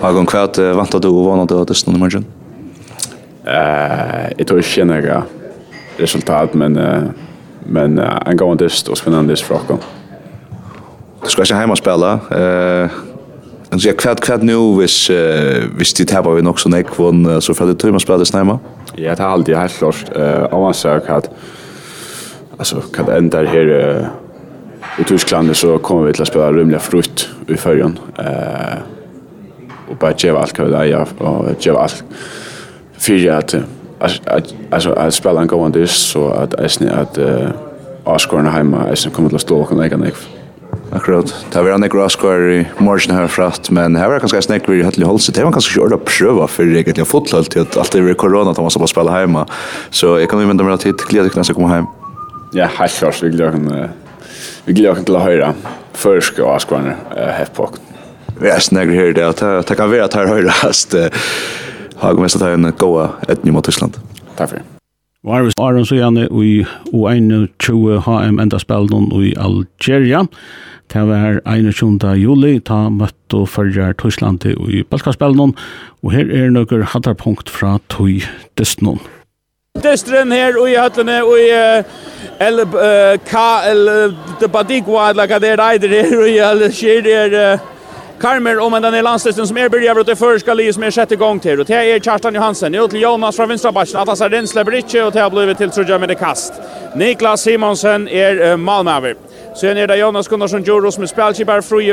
Har 0.00 0.12
gång 0.12 0.26
kvart 0.26 0.58
vant 0.58 1.02
du 1.02 1.08
och 1.08 1.24
vanat 1.24 1.52
att 1.52 1.68
det 1.68 1.74
stod 1.74 1.98
matchen. 1.98 2.24
Eh 3.44 4.28
det 4.36 4.50
är 4.50 5.02
ju 5.02 5.22
resultat 5.96 6.54
men 6.54 6.78
men 7.66 7.98
en 8.26 8.36
gång 8.36 8.56
dist 8.56 8.88
och 8.88 8.98
spännande 8.98 9.36
fråga. 9.36 9.78
Du 11.24 11.28
ska 11.30 11.44
ju 11.44 11.54
hemma 11.54 11.76
spela. 11.76 12.12
Eh 12.12 12.90
Men 13.70 13.78
jag 13.78 13.98
kvart 13.98 14.20
kvart 14.20 14.42
nu 14.42 14.76
vis 14.80 15.10
uh, 15.10 15.16
vis 15.78 15.94
det 15.94 16.10
här 16.10 16.22
var 16.22 16.34
vi 16.34 16.42
nog 16.42 16.60
så 16.60 16.68
näck 16.68 16.86
von 16.98 17.42
så 17.42 17.54
för 17.54 17.66
det 17.66 17.74
tror 17.74 17.90
Thomas 17.90 18.06
Brothers 18.06 18.32
näma. 18.32 18.58
Ja, 18.94 19.14
det 19.14 19.22
har 19.22 19.30
alltid 19.30 19.56
helt 19.56 19.78
klart 19.78 20.16
eh 20.16 20.54
om 20.54 20.62
man 20.62 20.74
säger 20.74 21.10
att 21.10 21.30
alltså 22.56 22.80
kan 22.80 23.08
ända 23.08 23.42
här 23.42 23.68
uh, 23.68 24.06
i 24.98 25.04
Tyskland 25.04 25.56
så 25.56 25.78
kommer 25.78 26.06
vi 26.06 26.12
till 26.12 26.22
att 26.22 26.28
spela 26.28 26.52
rymliga 26.52 26.80
frukt 26.80 27.28
i 27.48 27.56
färjan. 27.56 27.98
Eh 28.18 28.78
och 29.90 29.96
bara 29.96 30.12
ge 30.18 30.30
allt 30.30 30.52
kan 30.52 30.66
vi 30.66 30.90
ja 30.90 31.06
och 31.18 31.66
ge 31.66 31.70
allt 31.70 32.04
för 32.98 33.28
att 33.30 33.54
alltså 34.70 34.92
att 34.92 35.14
spela 35.14 35.40
en 35.40 35.46
gång 35.46 35.86
så 35.86 36.28
att 36.28 36.54
är 36.54 36.68
att 36.92 37.18
eh 37.18 37.48
Oscar 38.04 38.42
hemma 38.42 38.88
är 38.88 38.94
som 38.94 39.12
kommer 39.12 39.34
att 39.34 39.40
stå 39.40 39.60
och 39.60 39.68
kan 39.68 39.78
lägga 39.78 39.96
ner. 39.96 40.12
Akkurat. 40.92 41.28
Det 41.52 41.62
var 41.62 41.74
en 41.74 41.88
graskar 41.92 42.44
i 42.48 42.60
morgen 42.80 43.12
her 43.12 43.26
fratt, 43.28 43.68
men 43.74 43.96
her 43.98 44.08
var 44.08 44.22
kanskje 44.22 44.40
snakk 44.46 44.68
vi 44.70 44.80
hatt 44.86 44.96
i 44.96 45.04
holse. 45.04 45.34
Det 45.36 45.44
var 45.44 45.52
kanskje 45.52 45.74
ikke 45.74 45.84
ordet 45.84 45.98
å 45.98 46.06
prøve 46.08 46.46
for 46.48 46.78
egentlig 46.80 47.04
å 47.04 47.08
fotle 47.08 47.42
til 47.44 47.66
at 47.66 47.76
alt 47.76 47.92
det 47.92 48.04
var 48.06 48.16
korona 48.20 48.54
da 48.56 48.64
man 48.64 48.72
skal 48.72 48.86
bare 48.86 48.94
spille 48.94 49.18
hjemme. 49.20 49.44
Så 49.92 50.14
jeg 50.22 50.30
kan 50.32 50.40
jo 50.40 50.48
vente 50.48 50.64
meg 50.64 50.78
at 50.78 50.86
hit 50.88 51.04
gleder 51.10 51.28
dere 51.28 51.42
når 51.42 51.50
jeg 51.52 51.58
kommer 51.58 51.76
hjem. 51.76 51.90
Ja, 52.56 52.70
helt 52.78 52.96
klart. 52.96 53.20
Vi 53.20 53.34
gleder 53.34 53.58
dere 53.58 53.90
vi 54.68 54.76
gleder 54.76 54.96
dere 54.96 55.04
til 55.08 55.16
å 55.18 55.24
høre 55.24 55.52
først 55.98 56.40
og 56.40 56.54
askvarne 56.54 56.96
helt 57.36 57.54
på. 57.56 57.68
Jeg 58.44 58.64
snakker 58.68 58.94
her 58.94 59.14
det 59.16 59.28
at 59.28 59.44
det 59.68 59.76
kan 59.76 59.92
være 59.92 60.08
at 60.08 60.16
her 60.16 60.30
høyre 60.30 60.56
hast. 60.62 60.96
Hagmest 61.98 62.38
at 62.38 62.46
jeg 62.46 62.56
er 62.56 62.60
en 62.62 62.72
god 62.78 63.28
etning 63.28 63.56
mot 63.56 63.66
Tyskland. 63.66 63.98
Takk 64.36 64.52
for 64.52 64.60
det. 64.60 64.77
Var 65.28 65.42
vi 65.42 65.50
Aron 65.60 65.84
så 65.86 65.98
gjerne 65.98 66.22
i 66.24 66.64
U21 66.88 67.98
HM 68.06 68.38
enda 68.40 68.58
spelen 68.58 69.10
i 69.12 69.34
Algeria. 69.36 70.22
Det 70.88 71.02
var 71.04 71.40
21. 71.44 71.98
juli, 72.16 72.54
ta 72.64 72.86
møtt 72.88 73.36
og 73.36 73.44
følger 73.52 73.92
Tysklandet 74.00 74.56
i 74.72 74.80
Balkaspelen, 74.88 75.52
og 76.00 76.14
her 76.14 76.32
er 76.32 76.48
noen 76.54 76.86
hattarpunkt 76.94 77.52
fra 77.52 77.76
Tøy 77.92 78.22
Destnon. 78.56 79.02
Destren 79.84 80.32
her 80.32 80.56
og 80.56 80.70
i 80.72 80.78
høttene 80.80 81.20
og 81.20 81.36
i 81.36 81.52
El 82.48 82.64
K, 83.28 83.44
El 83.68 83.84
Badigua, 84.48 85.10
eller 85.10 85.28
hva 85.28 85.42
det 85.44 85.52
er 85.58 85.64
eider 85.66 85.92
her 85.92 86.16
og 86.22 86.28
i 86.30 86.38
Algeria, 86.40 87.58
Karmer 88.20 88.58
om 88.58 88.72
den 88.72 88.94
är 88.94 89.02
landslisten 89.02 89.46
som 89.46 89.56
är 89.58 89.68
börjar 89.68 90.00
ut 90.00 90.08
i 90.08 90.16
förska 90.16 90.54
liv 90.54 90.72
som 90.72 90.82
är 90.82 90.90
sjätte 90.90 91.16
gång 91.16 91.40
till. 91.40 91.60
Och 91.60 91.66
det 91.66 91.92
är 91.92 92.00
Kjartan 92.00 92.34
Johansen. 92.34 92.72
Nu 92.72 92.88
till 92.88 93.00
Jonas 93.00 93.36
från 93.36 93.48
vänstra 93.48 93.72
backen. 93.72 93.96
Att 93.96 94.08
han 94.08 94.16
ser 94.16 94.28
Rensle 94.28 94.64
inte 94.64 95.02
och 95.02 95.12
det 95.12 95.20
har 95.20 95.30
blivit 95.30 95.58
till 95.58 95.70
Trudja 95.70 95.98
med 95.98 96.08
det 96.08 96.14
kast. 96.14 96.52
Niklas 96.94 97.40
Simonsen 97.40 98.08
är 98.08 98.50
uh, 98.50 98.56
Malmöver. 98.56 99.16
Sen 99.60 99.76
är 99.76 99.86
det 99.86 99.96
Jonas 99.96 100.28
Gunnarsson 100.28 100.62
Juros 100.62 100.98
med 100.98 101.08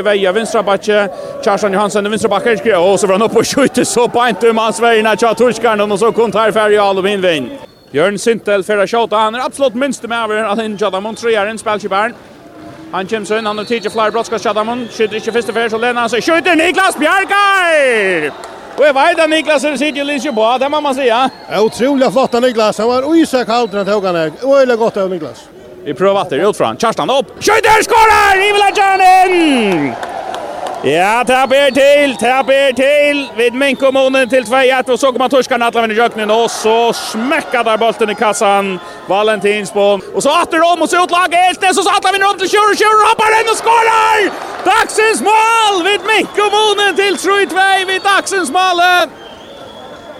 väg 0.02 0.26
av 0.26 0.34
vänstra 0.34 0.62
backen. 0.62 1.08
Kjartan 1.44 1.72
Johansen, 1.72 2.10
Vinstrabacker. 2.10 2.78
Och 2.78 3.00
så 3.00 3.06
var 3.06 3.14
han 3.14 3.22
upp 3.22 3.36
och 3.36 3.46
skjuter 3.46 3.84
så 3.84 4.08
på 4.08 4.20
en 4.20 4.34
tum 4.34 4.58
hans 4.58 4.80
väg 4.80 5.04
när 5.04 5.16
Kjart 5.16 5.40
och 5.92 5.98
så 5.98 6.12
kom 6.12 6.32
Tarfärg 6.32 6.80
och 6.80 6.86
Alvin 6.86 7.20
Vinn. 7.20 7.50
Björn 7.90 8.18
Sintel 8.18 8.64
för 8.64 8.78
att 8.78 8.90
skjuta. 8.90 9.16
Han 9.16 9.34
är 9.34 9.40
absolut 9.46 9.74
minst 9.74 10.02
med 10.02 10.24
över 10.24 10.44
att 10.44 10.60
hinja 10.60 10.90
dem. 10.90 11.02
Montreal 11.02 11.48
en 11.48 11.58
spelkibär. 11.58 12.12
Han 12.96 13.06
kommer 13.06 13.26
så 13.26 13.36
inn, 13.36 13.46
han 13.46 13.58
har 13.58 13.64
tidlig 13.68 13.90
flere 13.92 14.12
brottskast 14.12 14.46
Kjadamon, 14.46 14.86
skyter 14.88 15.18
ikke 15.18 15.32
første 15.34 15.52
fyrt, 15.52 15.72
så 15.74 15.80
lener 15.82 16.00
han 16.00 16.08
seg, 16.08 16.22
skyter 16.24 16.56
Niklas 16.56 16.96
Bjerkar! 16.96 18.30
Og 18.76 18.84
jeg 18.86 18.94
vet 18.96 19.20
at 19.20 19.28
Niklas 19.28 19.66
er 19.68 19.76
sikkert 19.76 20.08
litt 20.08 20.24
på, 20.38 20.46
det 20.62 20.70
må 20.72 20.80
man 20.80 20.96
si, 20.96 21.04
ja. 21.10 21.26
Otrolig 21.60 22.08
flott 22.14 22.38
av 22.40 22.46
Niklas, 22.46 22.80
han 22.80 22.88
var 22.88 23.04
uisak 23.04 23.52
halter 23.52 23.82
den 23.82 23.90
tog 23.90 24.08
han 24.08 24.16
her. 24.16 24.32
Øyla 24.40 24.78
godt 24.80 24.96
av 25.02 25.12
Niklas. 25.12 25.44
Vi 25.84 25.92
prøver 25.92 26.22
at 26.22 26.32
det 26.32 26.40
er 26.40 26.48
utfra, 26.48 26.72
Kjarstan 26.72 27.12
opp, 27.12 27.36
skyter, 27.36 27.84
skårer! 27.84 28.40
Ivelan 28.48 28.80
Kjernin! 28.80 29.90
Ja, 30.82 31.24
tapp 31.26 31.52
er 31.52 31.70
till, 31.70 32.16
tapp 32.20 32.50
er 32.50 32.72
till. 32.72 33.30
Vid 33.36 33.54
Minkomonen 33.54 34.28
till 34.28 34.44
2-1 34.44 34.90
och 34.90 35.00
så 35.00 35.12
kommer 35.12 35.28
Torskan 35.28 35.62
alla 35.62 35.80
lämna 35.80 35.94
i 35.94 35.96
jöknen 35.96 36.30
och 36.30 36.50
så 36.50 36.92
smäckar 36.92 37.64
där 37.64 37.76
bollen 37.76 38.10
i 38.10 38.14
kassan. 38.14 38.80
Valentinsbom. 39.06 40.02
Och 40.14 40.22
så 40.22 40.30
åter 40.42 40.72
om 40.72 40.82
och 40.82 40.90
så 40.90 41.04
utlag 41.04 41.34
helt 41.34 41.62
Eltes 41.62 41.84
så 41.84 41.90
alla 41.90 42.12
vinner 42.12 42.30
om 42.30 42.38
till 42.38 42.48
20 42.48 42.58
20 42.76 42.84
hoppar 43.08 43.40
in 43.40 43.48
och 43.52 43.56
skorar! 43.56 44.18
Dagsens 44.64 45.20
mål 45.20 45.84
vid 45.84 46.00
Minkomonen 46.10 46.92
till 46.96 47.16
3-2 47.16 47.86
vid 47.86 48.02
dagsens 48.02 48.50
mål. 48.50 48.80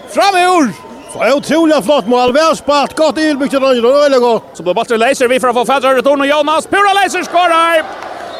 Framur! 0.09 0.87
Otroligt 1.35 1.85
flott 1.85 2.07
mål. 2.07 2.33
Väl 2.33 2.55
spart. 2.55 2.95
Gott 2.95 3.17
inbyggt 3.17 3.53
i 3.53 3.57
rönjen. 3.57 3.83
Det 3.83 3.89
är 3.89 4.01
väldigt 4.01 4.21
gott. 4.21 4.43
Så 4.53 4.63
blir 4.63 4.73
bollen 4.73 4.99
Leiser. 4.99 5.27
Vi 5.27 5.39
får 5.39 5.53
få 5.53 5.65
fatta 5.65 5.95
return 5.95 6.21
och 6.21 6.27
Jonas. 6.27 6.67
Pura 6.67 6.93
Leiser 6.93 7.23
skorar! 7.23 7.83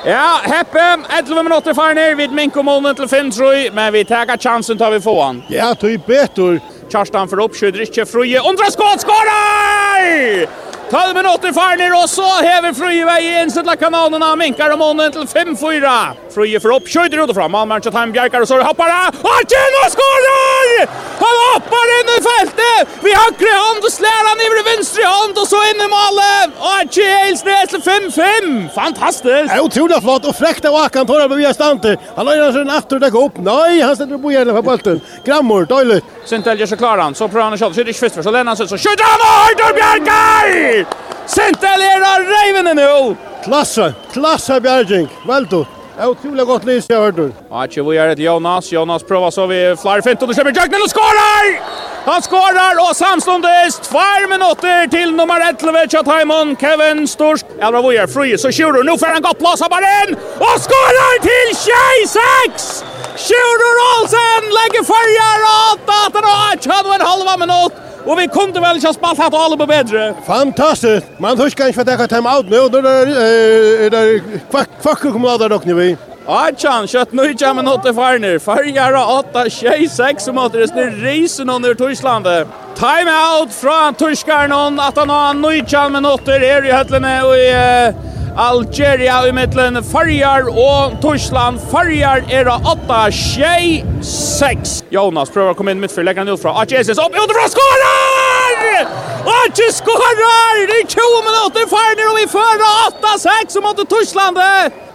Ja, 0.07 0.39
Heppe, 0.43 0.97
11 1.17 1.43
minutter 1.43 1.73
farne, 1.73 2.15
vi 2.15 2.27
minko 2.31 2.61
målen 2.63 2.95
til 2.95 3.09
Finnsrøy, 3.11 3.65
men 3.75 3.89
vi 3.91 4.05
tar 4.07 4.29
chansen 4.39 4.77
tar 4.79 4.93
vi 4.93 5.01
få 5.03 5.15
han. 5.19 5.41
Ja, 5.51 5.73
tog 5.75 5.99
betur. 6.07 6.61
Kjarstan 6.87 7.27
for 7.27 7.43
opp, 7.43 7.57
skjøder 7.59 7.83
ikke 7.83 8.05
fruje, 8.07 8.39
undra 8.39 8.69
skål, 8.71 8.95
skålar! 9.03 10.47
12 10.87 11.11
minutter 11.17 11.51
farner 11.51 11.91
og 11.97 12.05
så 12.07 12.27
hever 12.39 12.71
Frøye 12.71 13.03
vei 13.03 13.17
i 13.25 13.33
innsettla 13.41 13.75
kanalen 13.75 14.23
av 14.23 14.37
Minkar 14.39 14.71
og 14.71 14.79
Månen 14.79 15.11
til 15.11 15.27
5-4. 15.27 15.95
Frøye 16.31 16.61
for 16.63 16.77
opp, 16.77 16.87
ut 16.87 17.17
og 17.19 17.35
fram. 17.35 17.51
Malmern 17.51 17.83
til 17.83 17.91
Time 17.91 18.15
Bjerkar 18.15 18.45
og 18.45 18.47
så 18.47 18.61
hopper 18.63 18.87
han. 18.87 19.19
Og 19.19 19.51
Kjell 19.51 19.75
og 19.81 19.91
skårer! 19.91 20.87
Han 21.19 21.41
hopper 21.49 21.86
Vi 23.03 23.13
høyre 23.13 23.53
hånd 23.57 23.85
og 23.85 23.91
slår 23.91 24.27
han 24.29 24.41
over 24.45 24.63
venstre 24.67 25.05
hånd 25.07 25.39
og 25.41 25.47
så 25.49 25.61
inn 25.71 25.81
i 25.81 25.89
målet. 25.91 26.57
Og 26.71 26.91
Kjelsnes 26.93 27.71
til 27.73 27.81
5-5. 27.85 28.49
Fantastisk. 28.75 29.53
Är 29.53 29.59
otroligt 29.59 30.03
flott 30.03 30.25
och 30.25 30.35
fräckt 30.35 30.65
av 30.65 30.75
Akan 30.75 31.07
Torre 31.07 31.29
på 31.29 31.35
via 31.35 31.53
stanter. 31.53 31.97
Han 32.15 32.25
løgner 32.25 32.51
seg 32.51 32.61
en 32.61 32.75
aftur 32.77 33.03
og 33.07 33.19
upp. 33.23 33.37
Nei, 33.37 33.81
han 33.81 33.95
sätter 33.95 34.17
på 34.17 34.31
igen 34.31 34.53
for 34.55 34.61
bollen. 34.61 35.01
Grammor, 35.25 35.65
døylig. 35.65 36.01
Sintel 36.25 36.59
gör 36.59 36.65
så 36.67 36.77
klar 36.77 36.97
han. 36.97 37.15
Så 37.15 37.27
prövar 37.27 37.43
han 37.43 37.53
att 37.53 37.59
kjøle. 37.59 37.73
Skjøter 37.73 37.93
ikke 37.93 38.23
så 38.23 38.31
lämnar 38.31 38.55
han 38.55 38.57
seg. 38.57 38.69
Så 38.69 38.77
skjuter 38.77 39.03
han 39.03 39.21
och 39.25 39.35
Høytor 39.45 39.73
Bjerkar! 39.79 40.85
Sintel 41.27 41.81
är 41.81 42.01
av 42.01 42.21
Ravenen 42.33 42.75
nu. 42.75 43.15
Klasse, 43.43 43.93
klasse 44.13 44.61
Bjergjeng. 44.61 45.07
Vel 45.27 45.45
du. 45.45 45.65
Otroligt 46.03 46.47
gott 46.47 46.63
lys 46.63 46.85
jag 46.89 46.97
hörde. 47.01 47.31
Match 47.49 47.77
vi 47.77 47.97
är 47.97 48.07
ett 48.07 48.19
Jonas. 48.19 48.71
Jonas 48.71 49.03
provar 49.03 49.31
så 49.31 49.45
vi 49.47 49.75
flyr 49.81 50.01
fint 50.01 50.21
och 50.21 50.27
då 50.27 50.33
kommer 50.33 50.55
Jack 50.55 50.71
men 50.71 50.81
och 50.81 50.89
skorar! 50.89 51.43
Han 52.05 52.21
skorar 52.21 52.89
och 52.89 52.95
samståndes 52.95 53.79
2 53.79 53.97
minuter 54.29 54.87
till 54.87 55.11
nummer 55.19 55.39
11 55.49 55.87
Chathaiman 55.91 56.55
Kevin 56.61 57.07
Storch. 57.07 57.41
Elva 57.59 57.81
Voyer 57.81 58.07
fri 58.07 58.37
så 58.37 58.47
skjuter 58.51 58.83
nu 58.83 58.97
får 58.97 59.07
han 59.13 59.21
gott 59.21 59.39
plats 59.39 59.61
av 59.61 59.71
inn, 59.99 60.15
och 60.45 60.57
skorar 60.67 61.13
till 61.29 61.49
26. 61.65 62.83
Skjuter 63.25 63.73
Olsen 63.93 64.41
lägger 64.59 64.83
förjar 64.93 65.39
åt 65.63 65.85
att 66.03 66.13
han 66.17 66.25
har 66.33 66.95
en 66.95 67.05
halva 67.09 67.37
minut. 67.37 67.86
Och 68.07 68.19
vi 68.19 68.27
kunde 68.27 68.59
väl 68.59 68.75
inte 68.75 68.87
ha 68.87 68.93
spalt 68.93 69.19
hatt 69.19 69.33
alla 69.33 69.67
bättre. 69.67 70.13
Fantastiskt. 70.27 71.07
Man 71.17 71.39
huskar 71.39 71.67
inte 71.67 71.73
för 71.73 71.81
att 71.81 71.99
det 71.99 72.07
kan 72.07 72.23
ta 72.23 72.37
out 72.37 72.49
nu. 72.49 72.69
Då 72.69 72.77
är 72.77 73.89
det 73.89 74.21
kvacker 74.81 75.11
kommer 75.11 75.43
att 75.43 75.49
dock 75.49 75.65
nu 75.65 75.73
vi. 75.73 75.97
Archan, 76.27 76.87
kött 76.87 77.13
nu 77.13 77.31
inte 77.31 77.53
men 77.53 77.67
åtta 77.67 77.93
farner. 77.93 78.39
Färjara 78.39 79.05
åtta, 79.07 79.49
6, 79.49 79.95
6 79.95 80.23
som 80.23 80.37
åter 80.37 80.59
är 80.59 80.67
snur 80.67 80.91
risen 80.91 81.49
under 81.49 81.73
Torslandet. 81.73 82.47
Time 82.75 83.11
out 83.39 83.53
från 83.53 83.93
Torskaren 83.93 84.79
att 84.79 84.97
han 84.97 85.09
har 85.09 85.33
nöjtjan 85.33 85.91
men 85.91 86.05
åter 86.05 86.43
är 86.43 86.65
i 86.65 86.71
höllene 86.71 87.23
och 87.23 87.35
i 87.35 87.53
Algeria 88.37 89.27
i 89.27 89.31
mittlen 89.31 89.83
Farjar 89.83 90.47
och 90.47 91.01
Torsland. 91.01 91.59
Farjar 91.71 92.23
är 92.29 92.47
8, 92.47 93.11
6, 93.11 93.83
6. 94.39 94.83
Jonas 94.91 95.31
prøver 95.33 95.51
å 95.51 95.57
komme 95.57 95.73
inn 95.75 95.81
midtfyr, 95.83 96.05
legger 96.07 96.23
han 96.23 96.31
ut 96.31 96.41
fra. 96.41 96.53
Atje 96.61 96.79
Jesus 96.79 96.99
opp, 97.01 97.15
utenfra, 97.15 97.47
skorar! 97.51 98.87
Atje 99.27 99.67
skorar! 99.75 100.61
I 100.63 100.83
20 100.87 101.23
minutter 101.27 101.67
ferner 101.71 102.11
og 102.11 102.19
vi 102.19 102.27
fører 102.31 102.67
8-6 103.03 103.59
mot 103.65 103.81
Torslande! 103.91 104.47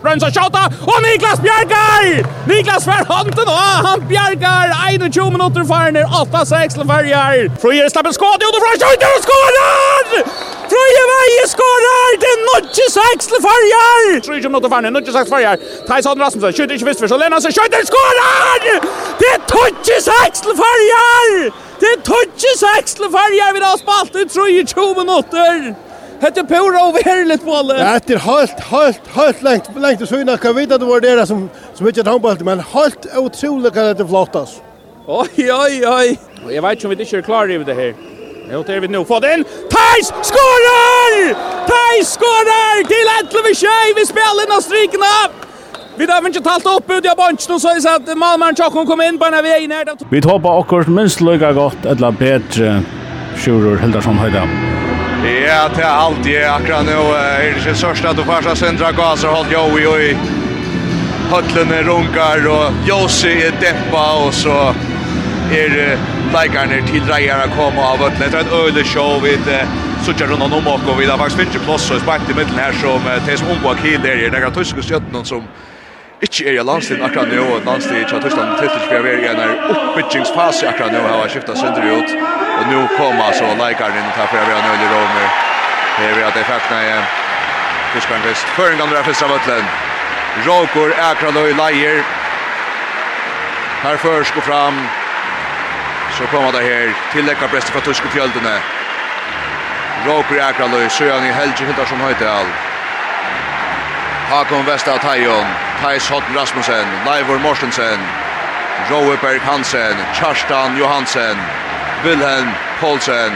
Brønnsa 0.02 0.32
Sjata 0.34 0.64
og 0.88 0.96
Niklas 1.04 1.42
Bjergar! 1.44 2.24
Niklas 2.48 2.88
fer 2.88 3.04
handen 3.10 3.44
og 3.44 3.60
han 3.86 4.06
Bjergar! 4.08 4.72
21 4.88 5.36
minutter 5.36 5.68
ferner, 5.68 6.08
8-6 6.22 6.78
til 6.78 6.88
Bjergar! 6.88 7.52
Frøyer 7.62 7.92
slipper 7.92 8.16
skåd, 8.16 8.48
utenfra, 8.48 8.72
skjøter 8.80 9.12
og 9.12 9.22
skorar! 9.28 10.26
Frøyer 10.72 11.06
vei 11.12 11.30
skorar! 11.52 12.18
Det 12.22 12.30
er 12.32 12.42
notje 12.48 12.88
6 12.96 13.30
til 13.34 13.44
Bjergar! 13.44 14.08
Frøyer 14.26 14.48
minutter 14.48 14.72
ferner, 14.72 14.96
notje 14.96 15.12
6 15.14 15.28
til 15.28 15.36
Bjergar. 15.36 15.68
Thijs 15.90 16.08
Hadden 16.08 16.24
Rasmussen, 16.24 16.56
skjøter 16.56 16.80
ikke 16.80 16.88
først, 16.90 17.06
så 17.12 17.20
lener 17.20 17.36
han 17.36 17.44
seg, 17.44 17.52
skjøter! 17.60 17.80
Det 19.22 19.28
er 19.36 19.40
tøtje 19.82 20.00
seksle 20.00 20.52
farger! 20.56 21.50
Det 21.80 21.88
er 21.88 22.02
tøtje 22.06 22.50
seksle 22.58 23.08
farger 23.10 23.54
vi 23.54 23.62
har 23.62 23.78
spalt 23.80 24.14
i 24.14 24.28
23 24.28 24.84
minutter! 24.98 25.74
Hette 26.22 26.40
er 26.40 26.46
pura 26.46 26.84
overligt 26.86 27.42
bolle. 27.42 27.74
Ja, 27.74 27.98
det 27.98 28.14
er 28.14 28.22
helt, 28.22 28.60
helt, 28.70 29.08
helt 29.16 29.42
lengt, 29.42 29.70
lengt 29.82 30.02
og 30.02 30.08
syna. 30.08 30.36
Kan 30.36 30.54
vite 30.54 30.74
at 30.74 30.80
det 30.80 30.88
var 30.88 31.02
det 31.02 31.26
som, 31.28 31.48
som 31.74 31.88
ikke 31.88 32.00
er 32.00 32.10
håndballt, 32.12 32.44
men 32.46 32.62
helt 32.74 33.08
utrolig 33.18 33.72
kan 33.74 33.90
dette 33.90 34.06
flottas. 34.06 34.60
Oi, 35.08 35.50
oi, 35.50 35.82
oi. 35.82 36.06
Jeg 36.46 36.62
vet 36.62 36.78
ikke 36.78 36.86
om 36.86 36.94
vi 36.94 37.02
ikke 37.02 37.18
er 37.18 37.26
klar 37.26 37.50
i 37.50 37.58
det 37.58 37.74
her. 37.74 37.92
Jo, 38.52 38.62
det 38.62 38.76
er 38.76 38.80
vi 38.80 38.92
nå. 38.94 39.02
Få 39.04 39.18
den! 39.18 39.42
inn. 39.42 39.46
Theis 39.74 40.14
skårer! 40.30 41.34
Theis 41.66 42.14
skårer! 42.14 42.86
Til 42.86 43.14
11-6. 43.18 43.96
Vi 43.98 44.06
spiller 44.06 44.46
inn 44.46 44.54
av 44.54 44.62
strykene. 44.62 45.16
Vi 45.96 46.06
har 46.06 46.26
inte 46.26 46.40
talt 46.40 46.66
upp 46.66 46.90
ut 46.90 47.06
av 47.10 47.16
bunch 47.16 47.46
nu 47.48 47.58
så 47.60 47.68
är 47.68 47.80
så 47.80 47.88
att 47.88 48.18
Malmaren 48.18 48.54
och 48.66 48.86
kom 48.86 49.00
in 49.00 49.18
på 49.18 49.28
när 49.30 49.42
vi 49.42 49.52
är 49.52 49.60
inne 49.60 49.84
där. 49.84 49.96
Vi 50.10 50.20
hoppar 50.20 50.56
också 50.58 50.90
minst 50.90 51.20
lika 51.20 51.52
gott 51.52 51.84
eller 51.84 52.10
bättre 52.10 52.82
Sjurur 53.36 53.78
Hildarsson 53.78 54.18
Höjda. 54.18 54.48
Ja, 55.46 55.68
det 55.76 55.82
är 55.82 55.86
allt 55.86 56.24
det 56.24 56.44
akkurat 56.44 56.84
nu. 56.86 56.92
Är 56.92 57.64
det 57.64 57.74
största 57.74 58.10
att 58.10 58.16
du 58.16 58.22
första 58.22 58.56
söndra 58.56 58.92
gaser 58.92 59.28
håll 59.28 59.46
jo 59.50 59.78
i 59.78 59.86
och 59.86 60.00
i 60.00 60.16
hötlen 61.30 61.82
runkar 61.82 62.48
och 62.48 62.88
Josi 62.88 63.42
är 63.42 63.52
deppa 63.60 64.26
och 64.26 64.34
så 64.34 64.74
är 65.52 65.68
det 65.68 65.98
läkarna 66.32 66.86
till 66.86 67.06
drejarna 67.06 67.42
komma 67.56 67.82
av 67.92 67.98
hötlen. 67.98 68.30
Det 68.30 68.36
är 68.36 68.40
ett 68.40 68.52
öle 68.52 68.84
show 68.84 69.22
vid 69.22 69.40
Sucha 70.04 70.26
runt 70.26 70.42
om 70.42 70.66
och 70.66 71.00
vi 71.00 71.06
har 71.06 71.18
faktisk 71.18 71.54
ju 71.54 71.60
plats 71.60 71.84
så 71.84 71.98
spart 71.98 72.30
i 72.30 72.34
mitten 72.34 72.58
här 72.58 72.72
som 72.72 73.00
det 73.26 73.36
som 73.36 73.48
omgår 73.50 73.76
där 74.02 74.24
är 74.24 74.30
det 74.30 74.38
er 74.38 74.50
tyska 74.50 74.82
stjøttene 74.82 75.24
som 75.24 75.42
Ikke 76.22 76.44
er 76.46 76.60
i 76.60 76.64
landstiden 76.64 77.02
akkurat 77.02 77.28
nå, 77.34 77.42
og 77.42 77.64
landstiden 77.66 77.66
landstid 77.66 78.06
til 78.08 78.22
Tyskland 78.22 78.50
til 78.58 78.68
til 78.70 79.02
vi 79.04 79.10
er 79.10 79.22
i 79.24 79.30
en 79.32 79.40
oppbyggingsfase 79.72 80.68
akkurat 80.68 80.92
nå, 80.94 81.00
har 81.08 81.28
skiftet 81.32 81.58
sønder 81.58 81.84
ut, 81.96 82.10
og 82.58 82.64
nå 82.72 82.80
kommer 82.96 83.32
så 83.38 83.48
leikeren 83.62 83.98
inn 83.98 84.12
til 84.16 84.28
for 84.30 84.46
vi 84.46 84.54
har 84.54 84.62
nødvendig 84.62 84.88
romer. 84.94 85.26
Her 85.96 86.14
er 86.20 86.26
at 86.28 86.36
jeg 86.38 86.46
fikk 86.50 86.70
nei 86.70 86.84
Tyskland 87.94 88.22
vist. 88.28 88.46
Føren 88.56 88.78
kan 88.78 88.88
du 88.88 88.94
være 88.94 89.04
fyrst 89.04 89.22
av 89.26 89.34
Øtlen. 89.34 89.66
Råkor 90.46 90.94
Akraløy 91.10 91.50
leier. 91.58 91.98
Her 93.82 93.96
først 93.96 94.34
går 94.34 94.46
fram. 94.46 94.78
Så 96.16 96.30
kommer 96.30 96.52
det 96.52 96.62
her 96.62 96.94
til 97.12 97.24
lekkerprestet 97.24 97.74
fra 97.74 97.80
tyske 97.80 98.08
fjöldene. 98.14 98.54
Råkor 100.06 100.40
Akraløy, 100.48 100.88
Søjan 100.88 101.26
i 101.26 101.34
Helge 101.40 101.66
Hildarsson 101.66 102.00
Høytehall. 102.06 102.48
Hakon 104.30 104.66
Vesta 104.66 104.96
Tajon. 104.98 105.71
Thijs 105.82 106.10
Hotten 106.10 106.34
Rasmussen, 106.34 106.86
Leivor 107.04 107.38
Morsensen, 107.38 108.00
Roe 108.90 109.16
Berg 109.16 109.42
Hansen, 109.42 109.96
Kjarstan 110.14 110.76
Johansen, 110.78 111.36
Wilhelm 112.04 112.48
Paulsen, 112.80 113.32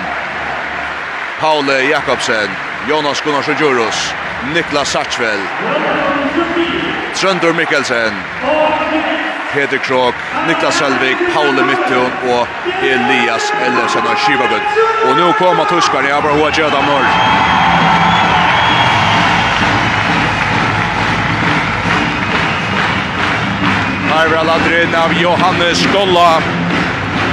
Paule 1.40 1.82
Jakobsen, 1.90 2.50
Jonas 2.86 3.20
Gunnar 3.22 3.42
Djurus, 3.42 4.14
Niklas 4.54 4.92
Satchvel, 4.92 5.40
Trøndur 7.14 7.52
Mikkelsen, 7.52 8.14
Peter 9.52 9.78
Krog, 9.78 10.14
Niklas 10.46 10.78
Selvig, 10.78 11.16
Paule 11.34 11.62
Mittun 11.62 12.12
og 12.30 12.46
Elias 12.82 13.52
Ellefsen 13.66 14.06
av 14.06 14.16
Skivagud. 14.22 14.62
Og 15.08 15.16
nå 15.18 15.32
kommer 15.32 15.64
tyskerne, 15.64 16.08
jeg 16.08 16.22
bare 16.22 16.38
hva 16.38 16.50
gjør 16.54 16.70
det 16.70 16.86
Her 24.16 24.28
var 24.28 24.44
ladren 24.44 24.94
av 24.94 25.12
Johannes 25.22 25.86
Golla. 25.92 26.42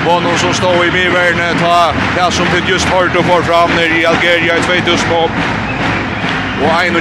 Bono 0.06 0.38
som 0.38 0.54
står 0.54 0.86
i 0.86 0.92
Miverne 0.92 1.54
ta 1.60 1.94
det 2.16 2.32
som 2.32 2.46
det 2.46 2.72
just 2.72 2.86
hört 2.86 3.16
och 3.16 3.26
får 3.26 3.42
fram 3.42 3.70
nere 3.70 4.00
i 4.00 4.06
Algeria 4.06 4.58
i 4.58 4.62
2000 4.62 5.12
och 5.14 5.30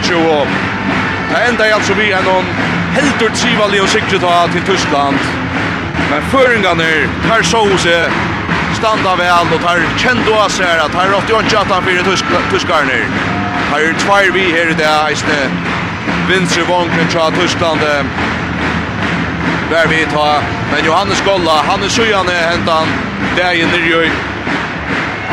21. 0.03 0.49
Det 1.31 1.37
enda 1.49 1.67
är 1.67 1.73
alltså 1.73 1.95
vi 1.95 2.11
er 2.11 2.23
noen 2.23 2.45
helt 2.95 3.23
ut 3.23 3.35
trivali 3.35 3.81
och 3.81 3.89
sikret 3.89 4.21
ta 4.21 4.49
til 4.53 4.63
Tyskland. 4.63 5.19
Men 6.11 6.23
føringene 6.23 7.09
tar 7.29 7.43
så 7.43 7.67
seg 7.79 8.13
standa 8.79 9.17
väl 9.17 9.55
och 9.55 9.63
tar 9.67 9.83
kjent 9.99 10.29
og 10.29 10.51
ser 10.51 10.79
at 10.85 10.95
her 10.95 11.15
88 11.15 11.83
fyrir 11.83 12.05
tyskarna. 12.51 13.03
Här 13.73 13.81
är 13.81 13.95
tvär 13.95 14.31
vi 14.33 14.53
här 14.53 14.71
i 14.71 14.75
det 14.75 14.91
eisne. 15.09 15.51
Vinstre 16.29 16.63
vognen 16.63 17.09
fra 17.09 17.31
Tyskland 17.31 17.81
var 19.73 19.87
vi 19.87 20.07
ta. 20.07 20.43
Men 20.73 20.85
Johannes 20.85 21.21
Golla, 21.29 21.57
han 21.69 21.83
är 21.83 21.89
sjön 21.89 22.29
är 22.29 22.43
hentan 22.51 22.87
där 23.37 23.53
i 23.53 23.65
nere 23.73 24.11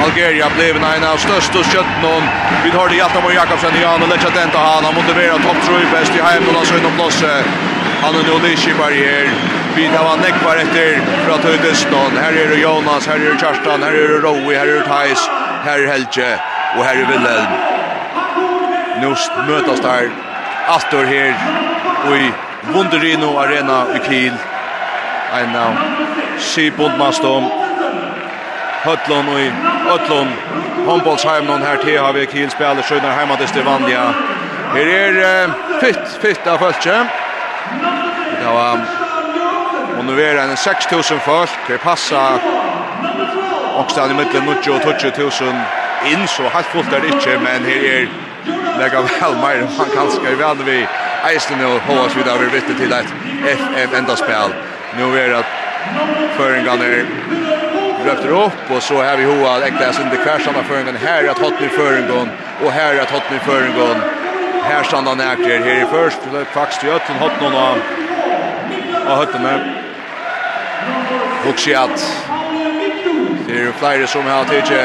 Algeria 0.03 0.47
blev 0.57 0.75
en 0.75 1.03
av 1.03 1.17
största 1.17 1.63
köttnån. 1.73 2.23
Vi 2.63 2.69
har 2.69 2.71
det 2.71 2.77
hörde 2.77 2.95
Hjaltamor 2.95 3.33
Jakobsen 3.33 3.75
i 3.75 3.81
Jan 3.81 4.01
och 4.03 4.09
lägger 4.09 4.31
den 4.39 4.49
till 4.49 4.59
han. 4.59 4.83
Han 4.83 4.95
motiverar 4.95 5.37
topp 5.47 5.59
3 5.65 5.75
bäst 5.93 6.15
i 6.15 6.21
hemmen 6.21 6.55
och 6.59 6.77
inom 6.79 6.93
plats 6.97 7.23
Han 8.03 8.15
är 8.15 8.23
nu 8.27 8.47
Lischipar 8.47 8.91
i 8.91 9.01
er. 9.17 9.29
Vi 9.75 9.87
tar 9.87 10.05
han 10.11 10.19
nekvar 10.19 10.55
efter 10.63 11.01
för 11.23 11.31
att 11.35 11.43
höjda 11.43 11.63
Dustnån. 11.63 12.11
Här 12.23 12.33
är 12.41 12.47
det 12.47 12.59
Jonas, 12.65 13.07
här 13.07 13.15
är 13.15 13.29
det 13.33 13.39
Kerstan, 13.39 13.83
här 13.83 13.93
är 14.01 14.07
det 14.13 14.19
Rowe, 14.27 14.57
här 14.59 14.67
är 14.67 14.75
det 14.79 14.87
Thais, 14.87 15.29
här 15.65 15.79
är 15.79 15.87
Helge 15.87 16.39
och 16.77 16.83
här 16.85 16.95
är 17.01 17.05
Wilhelm. 17.11 17.51
Nu 19.01 19.07
mötas 19.51 19.79
där 19.79 20.09
Astor 20.67 21.03
här 21.03 21.35
och 22.07 22.17
i 22.17 22.31
Wunderino 22.63 23.37
Arena 23.39 23.85
i 23.95 23.99
Kiel. 23.99 24.33
Ein 25.33 25.55
av 25.55 25.77
Sibundmastom. 26.39 27.49
Høtlund 28.83 29.29
og 29.29 29.63
Høtlund. 29.87 30.31
Håndbollsheimen 30.85 31.61
her 31.63 31.81
til 31.83 31.99
har 31.99 32.13
vi 32.13 32.25
Kiel 32.31 32.51
spiller 32.51 32.83
Sjønar 32.83 33.17
heima 33.17 33.37
til 33.39 33.51
Stivandia. 33.51 34.05
Her 34.73 34.93
er 34.93 35.19
uh, 35.19 35.57
fitt, 35.81 36.05
fitt 36.21 36.47
av 36.47 36.61
følse. 36.61 37.01
Det 38.39 38.55
var 38.55 38.87
Og 39.99 40.05
nu 40.05 40.13
er 40.13 40.37
det 40.39 40.55
6.000 40.55 41.19
folk, 41.25 41.55
det 41.67 41.79
passer 41.83 42.39
også 43.75 44.05
i 44.05 44.13
mitten 44.15 44.47
90 44.47 44.69
og 44.69 44.81
20.000 44.81 46.13
in 46.13 46.27
så 46.27 46.47
helt 46.53 46.65
fullt 46.71 46.93
er 46.93 47.03
det 47.03 47.11
ikke, 47.15 47.35
men 47.43 47.65
her 47.67 47.83
er 47.93 48.07
lägga 48.79 49.01
vel 49.01 49.35
mer, 49.41 49.67
man 49.77 49.89
kan 49.95 50.11
ska 50.11 50.35
väl 50.35 50.63
vi 50.65 50.87
eisen 51.27 51.65
og 51.65 51.79
hos 51.87 52.15
vi 52.15 52.23
da 52.23 52.37
vi 52.39 52.49
bytte 52.53 52.75
til 52.79 52.93
et 52.93 53.13
FM 53.57 53.95
enda 54.01 54.15
spel. 54.15 54.55
Nu 54.97 55.11
er 55.15 55.33
det 55.35 55.43
føringene 56.37 56.85
er 56.85 57.05
løfter 58.05 58.33
opp, 58.35 58.71
og 58.71 58.81
så 58.83 59.01
har 59.03 59.17
vi 59.19 59.27
hoa 59.27 59.57
ekta 59.67 59.91
sin 59.93 60.09
det 60.11 60.21
kvarsamma 60.23 60.63
føringene. 60.67 60.99
Her 60.99 61.23
er 61.23 61.31
at 61.31 61.41
hotten 61.43 61.65
i 61.65 61.73
føringene, 61.75 62.31
og 62.63 62.71
her 62.73 62.95
er 62.95 63.01
at 63.03 63.11
hotten 63.11 63.35
i 63.35 63.43
føringene. 63.45 64.15
Her 64.63 64.83
standa 64.83 65.13
nækker, 65.15 65.63
her 65.63 65.83
i 65.83 65.91
først, 65.91 66.25
faktisk 66.53 66.83
i 66.83 66.91
øtten, 66.95 67.19
hatt 67.19 67.41
noen 67.41 67.55
av, 67.55 67.77
av 69.07 69.21
høttene. 69.23 69.53
Hoksi 71.45 71.73
at 71.73 71.95
det 73.47 73.61
er 73.65 73.77
flere 73.79 74.07
som 74.07 74.27
har 74.29 74.45
tidsi 74.49 74.81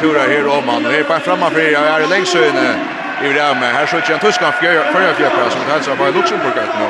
turer 0.00 0.30
her 0.30 0.48
om 0.50 0.68
han, 0.68 0.86
og 0.86 0.92
her 0.92 1.04
på 1.06 1.14
en 1.14 1.26
framma 1.26 1.50
fyrir, 1.54 1.76
og 1.78 1.84
her 1.86 2.06
er 2.06 2.14
lengsøyne 2.14 2.97
i 3.24 3.28
Rame. 3.38 3.60
med 3.60 3.74
här 3.74 3.86
så 3.86 3.96
är 3.96 4.10
en 4.12 4.18
tyskan 4.18 4.52
förra 4.92 5.14
fjärpare 5.14 5.50
som 5.50 5.60
hälsar 5.70 5.96
på 5.96 6.04
Luxemburg 6.04 6.58
att 6.58 6.78
nu. 6.78 6.88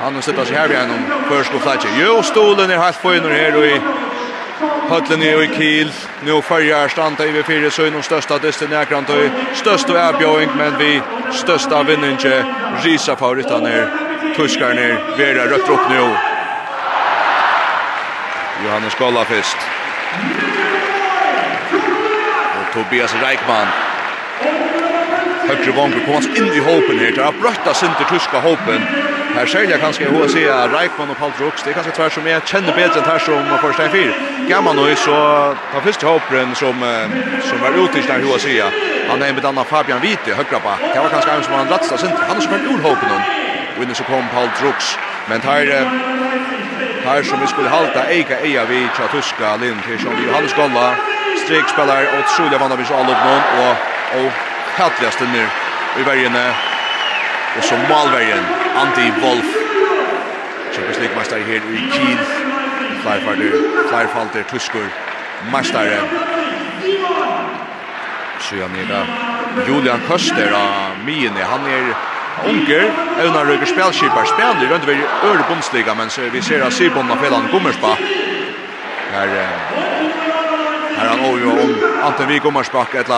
Han 0.00 0.14
har 0.14 0.22
sittat 0.22 0.46
sig 0.46 0.56
här 0.56 0.68
vid 0.68 0.78
en 0.78 1.12
försko 1.28 1.58
flatje. 1.58 1.90
Jo, 1.98 2.22
stolen 2.22 2.70
är 2.70 2.78
helt 2.78 2.96
fin 2.96 3.24
och 3.24 3.30
här 3.30 3.56
och 3.56 3.64
i 3.64 3.80
Höllen 4.90 5.22
är 5.22 5.42
i 5.42 5.48
Kiel. 5.56 5.92
Nu 6.24 6.42
följer 6.42 6.88
stanta 6.88 7.26
i 7.26 7.32
V4 7.32 7.70
så 7.70 7.82
är 7.82 7.90
de 7.90 8.02
största 8.02 8.38
distan 8.38 8.72
och 8.72 9.56
största 9.56 10.08
erbjöring 10.08 10.48
men 10.56 10.78
vi 10.78 11.02
största 11.32 11.82
vinner 11.82 12.10
inte 12.10 12.44
risa 12.82 13.16
favoriten 13.16 13.66
är 13.66 13.90
Tuskar 14.36 14.74
ner, 14.74 15.16
Vera 15.16 15.44
rött 15.44 15.68
upp 15.68 15.90
nu. 15.90 16.16
Johannes 18.64 18.94
Kolla 18.94 19.24
först. 19.24 19.56
Och 22.60 22.74
Tobias 22.74 23.14
Reichmann 23.14 23.66
högre 25.50 25.72
vanker 25.72 26.00
kommer 26.00 26.16
alltså 26.16 26.42
in 26.42 26.52
i 26.58 26.58
hopen 26.58 26.98
här. 26.98 27.12
Det 27.16 27.22
har 27.22 27.32
brötta 27.32 27.74
sin 27.74 27.92
till 27.98 28.06
tyska 28.06 28.38
hopen. 28.40 28.80
Här 29.36 29.46
säljer 29.46 29.70
jag 29.70 29.80
kanske 29.80 30.04
hur 30.04 30.28
se 30.28 30.44
Reichmann 30.76 31.10
och 31.10 31.18
Paul 31.18 31.32
Drux. 31.38 31.62
Det 31.62 31.70
är 31.70 31.74
kanske 31.74 31.92
tvär 31.92 32.10
som 32.10 32.26
jag 32.26 32.48
känner 32.48 32.72
bättre 32.76 33.00
än 33.00 33.06
här 33.06 33.18
som 33.18 33.58
första 33.66 33.86
i 33.86 33.88
fyr. 33.88 34.12
Gammal 34.48 34.76
nu 34.76 34.96
så 34.96 35.14
tar 35.72 35.80
första 35.80 36.06
hopen 36.06 36.54
som 36.54 36.76
som 37.48 37.58
var 37.64 37.70
ute 37.84 37.98
i 37.98 38.02
där 38.02 38.18
hur 38.24 38.38
se. 38.38 38.62
Han 39.10 39.22
är 39.22 39.32
med 39.32 39.44
annan 39.44 39.64
Fabian 39.64 40.00
Vite 40.00 40.30
högra 40.40 40.58
på. 40.64 40.72
Det 40.94 41.00
var 41.00 41.08
kanske 41.08 41.30
en 41.30 41.42
som 41.42 41.54
han 41.54 41.68
ratsta 41.68 41.96
sin. 41.98 42.10
Han 42.28 42.36
har 42.36 42.40
som 42.40 42.54
en 42.54 42.64
ur 42.72 42.82
hopen 42.88 43.08
hon. 43.14 43.22
Och 43.76 43.82
inne 43.82 43.94
så 43.94 44.04
kom 44.04 44.24
Paul 44.34 44.48
Drux. 44.60 44.98
Men 45.28 45.40
här 45.40 45.64
Här 47.04 47.22
som 47.22 47.40
vi 47.40 47.46
skulle 47.46 47.68
halta 47.68 48.10
Eika 48.10 48.40
eia 48.40 48.64
vi 48.64 48.88
tja 48.96 49.06
tyska 49.12 49.56
linn 49.56 49.78
Lind 49.86 50.00
som 50.00 50.12
vi 50.16 50.26
Johannes 50.26 50.54
Golla 50.54 50.94
Strik 51.44 51.68
spelar 51.68 52.02
åt 52.18 52.28
Sulja 52.28 52.58
Vandavish 52.58 52.92
Alubnon 52.92 53.42
och, 53.60 53.76
och 54.20 54.49
hatligaste 54.80 55.24
nu 55.24 55.46
i 56.00 56.02
värjene. 56.02 56.54
Och 57.58 57.64
så 57.64 57.74
Malvärjen, 57.74 58.44
Antti 58.76 59.12
Wolf. 59.22 59.50
Champions 60.72 60.98
League-mästare 60.98 61.40
här 61.40 61.62
i 61.74 61.92
Kiel. 61.92 62.18
Flyfarter, 63.02 63.52
flyfarter, 63.88 64.42
tuskor, 64.42 64.86
mästare. 65.52 66.00
Så 68.40 68.56
jag 68.56 68.70
nere 68.70 69.06
Julian 69.66 70.00
Köster 70.08 70.52
av 70.52 71.04
Miene. 71.04 71.42
Han 71.42 71.66
är 71.66 71.94
unger, 72.46 72.92
Eunar 73.20 73.44
Røyker 73.44 73.66
spelskipar, 73.66 74.24
spelar 74.24 74.86
ved 74.86 74.98
Øre 75.24 75.44
Bundsliga, 75.48 75.94
men 75.94 76.10
så 76.10 76.20
vi 76.32 76.42
ser 76.42 76.60
att 76.60 76.72
Sibon 76.72 77.08
har 77.08 77.16
felan 77.16 77.48
Her, 79.12 79.28
her 80.96 81.04
er 81.04 81.08
han 81.08 81.20
også 81.20 81.50
om 81.50 81.74
Anten 82.02 82.28
Vigommersbakk, 82.28 82.94
ett 82.94 83.08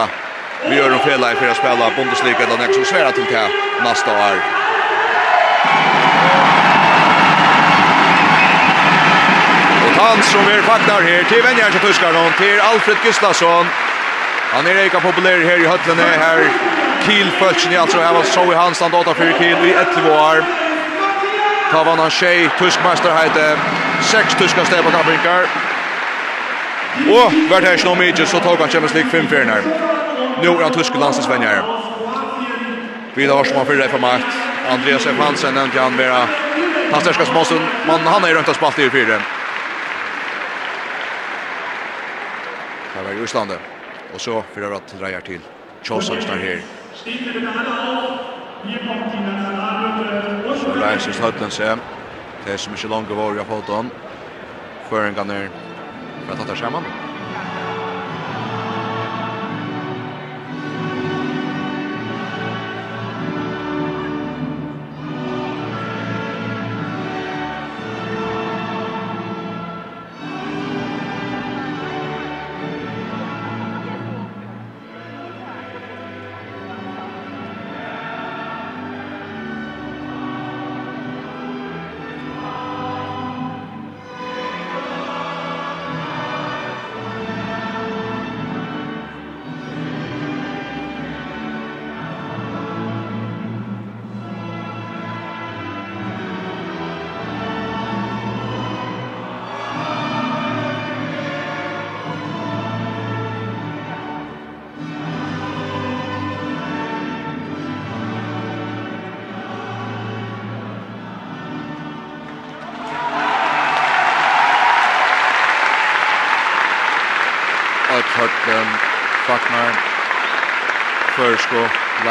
Vi 0.68 0.76
gjør 0.76 0.92
en 0.92 1.00
fälla 1.00 1.34
for 1.34 1.46
å 1.46 1.50
att 1.50 1.56
spela 1.56 1.90
Bundesliga 1.96 2.46
den 2.46 2.74
som 2.74 2.84
svära 2.84 3.12
til 3.12 3.24
det 3.30 3.46
neste 3.82 4.10
år. 4.10 4.36
Og 9.84 9.90
han 10.02 10.22
som 10.22 10.48
er 10.54 10.62
faktar 10.62 11.02
her, 11.02 11.24
til 11.28 11.42
vänjer 11.42 11.70
til 11.70 11.80
Tuskarnon 11.80 12.32
til 12.38 12.60
Alfred 12.72 12.96
Gustafsson. 13.04 13.66
Han 14.52 14.66
er 14.66 14.84
ikke 14.84 15.00
populær 15.00 15.38
her 15.48 15.58
i 15.64 15.66
Hötlene 15.66 16.08
här 16.24 16.46
Kielfölsen 17.06 17.76
alltså 17.80 17.98
här 17.98 18.12
var 18.12 18.22
så 18.22 18.52
i 18.52 18.54
hans 18.54 18.76
stand 18.76 18.94
8 18.94 19.14
för 19.14 19.32
Kiel 19.38 19.66
i 19.66 19.72
11 19.72 20.12
år. 20.12 20.44
Ta 21.70 21.84
vann 21.84 21.98
han 21.98 22.10
tjej, 22.10 22.50
tuskmästare 22.58 23.12
hette, 23.12 23.58
sex 24.00 24.34
tyska 24.34 24.64
steg 24.64 24.84
på 24.84 24.90
kappringar. 24.90 25.46
Och 27.10 27.32
vart 27.50 27.64
här 27.64 27.76
snå 27.76 27.94
mycket 27.94 28.28
så 28.28 28.38
tog 28.40 28.58
han 28.58 28.68
Champions 28.68 28.94
League 28.94 29.10
5-4 29.10 29.44
här. 29.46 29.62
Nu 30.42 30.48
är 30.48 30.62
han 30.62 30.72
tysk 30.72 30.94
landslagsvänjare. 30.94 31.62
Vidar 33.14 33.34
Larsson 33.34 33.56
har 33.56 33.64
fyra 33.64 33.88
för 33.88 33.98
makt. 33.98 34.26
Andreas 34.68 35.06
F. 35.06 35.16
Hansen 35.18 35.54
nämnt 35.54 35.74
han 35.74 35.96
vara 35.96 36.26
fantastiska 36.90 37.24
Småsen. 37.24 37.58
Man 37.86 38.00
han 38.00 38.24
är 38.24 38.28
ju 38.28 38.34
runt 38.34 38.48
och 38.48 38.56
spalt 38.56 38.78
i 38.78 38.90
fyra. 38.90 39.18
Här 42.94 43.02
var 43.04 43.10
Ryssland. 43.10 43.52
Och 44.14 44.20
så 44.20 44.44
fyra 44.54 44.76
att 44.76 44.86
drar 44.98 45.20
till 45.20 45.40
Chosen 45.82 46.22
står 46.22 46.36
här. 46.36 46.60
Så 50.62 50.74
läser 50.74 51.12
Stötland 51.12 51.52
sig. 51.52 51.76
Det 52.44 52.52
är 52.52 52.56
så 52.56 52.70
mycket 52.70 52.90
långt 52.90 53.10
var 53.10 53.34
jag 53.34 53.46
fått 53.46 53.68
hon. 53.68 53.90
Föringarna 54.88 55.48
för 56.26 56.32
att 56.32 56.48
ta 56.48 56.56
samman. 56.56 57.11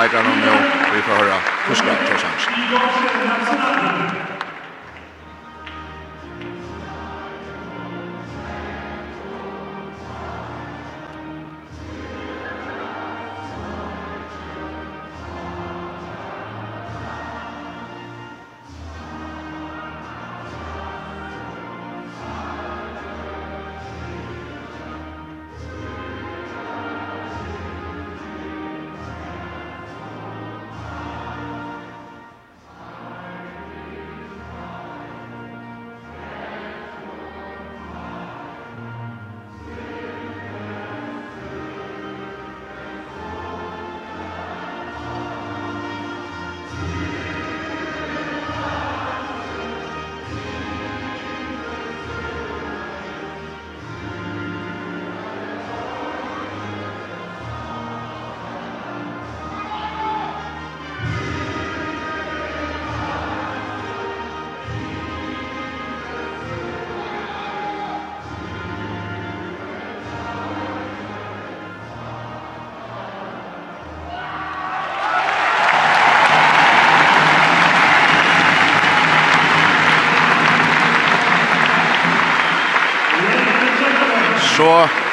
leikaren 0.01 0.25
nu. 0.25 0.51
Vi 0.95 1.01
får 1.01 1.11
höra 1.11 1.35
Kuska 1.67 1.85
Torsansson. 1.85 2.53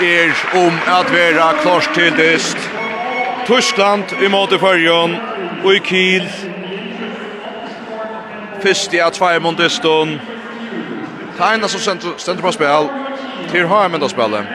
er 0.00 0.32
om 0.54 0.72
at 0.86 1.12
vera 1.12 1.52
klart 1.62 1.90
til 1.94 2.16
dyst. 2.16 2.70
Tyskland 3.46 4.04
i 4.22 4.28
måte 4.28 4.58
førjon, 4.58 5.16
og 5.64 5.74
i 5.74 5.78
Kiel. 5.78 6.28
Fyrst 8.62 8.94
i 8.94 9.00
at 9.02 9.12
tvei 9.12 9.38
mot 9.38 9.58
dyston. 9.58 10.20
Ta 11.38 11.68
som 11.68 11.80
stender 12.18 12.42
på 12.42 12.52
spil 12.52 12.88
til 13.50 13.66
HM 13.66 13.94
enda 13.94 14.08
spillet. 14.08 14.46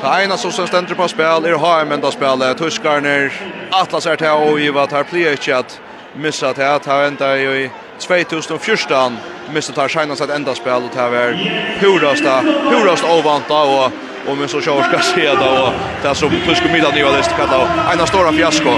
Ta 0.00 0.36
som 0.36 0.66
stender 0.66 0.94
på 0.94 1.08
spil 1.08 1.46
er 1.46 1.58
HM 1.58 1.92
enda 1.92 2.10
spillet. 2.10 2.56
Tyskarner, 2.56 3.30
Atlas 3.72 4.06
er 4.06 4.16
til 4.16 4.30
å 4.30 4.56
giva, 4.58 4.86
tar 4.86 5.04
plia 5.04 5.32
ikke 5.32 5.56
at 5.56 5.80
missa 6.14 6.52
til 6.52 6.62
at 6.62 6.86
ha 6.86 7.02
enda 7.06 7.34
i 7.36 7.68
2014 7.98 9.18
missa 9.52 9.72
tar 9.72 9.88
seinast 9.88 10.20
at 10.24 10.30
enda 10.34 10.54
spil 10.54 10.86
og 10.88 10.92
det 10.94 11.06
var 11.12 11.36
purast, 11.80 12.24
purast 12.68 13.04
ovanta 13.04 13.54
og 13.54 14.05
och 14.28 14.36
men 14.38 14.48
så 14.48 14.60
kör 14.60 14.82
ska 14.82 14.98
se 14.98 15.34
då 15.34 15.46
och 15.64 15.72
det 16.02 16.14
som 16.14 16.30
tyska 16.30 16.68
middag 16.72 16.90
nu 16.94 17.04
alldeles 17.04 17.28
kallar 17.28 17.66
en 17.92 18.06
stora 18.06 18.32
fiasko. 18.32 18.72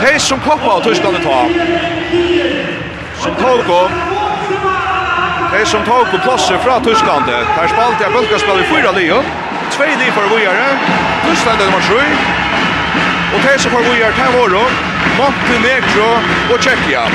Det 0.00 0.18
som 0.18 0.40
koppar 0.40 0.76
och 0.76 0.84
tyskarna 0.84 1.18
tar. 1.18 1.24
ta. 1.24 1.48
Som 3.22 3.34
tog 3.34 3.60
Det 5.52 5.66
som 5.66 5.84
tog 5.84 6.10
på 6.10 6.18
platser 6.18 6.58
från 6.58 6.84
Tyskland. 6.84 7.24
Där 7.26 7.68
spalt 7.68 7.96
jag 8.00 8.12
bulkaspel 8.12 8.58
i 8.60 8.62
fyra 8.62 8.92
lio. 8.92 9.18
Två 9.70 9.84
li 9.84 10.10
för 10.16 10.26
vågare. 10.34 10.66
Tyskland 11.30 11.58
nummer 11.58 11.80
7. 11.80 11.94
Och 13.34 13.40
det 13.46 13.58
som 13.58 13.70
för 13.70 13.82
vågare 13.90 14.12
tar 14.12 14.32
vår 14.38 14.48
då. 14.48 14.64
Montenegro 15.18 16.10
och 16.52 16.62
Tjeckien. 16.62 17.10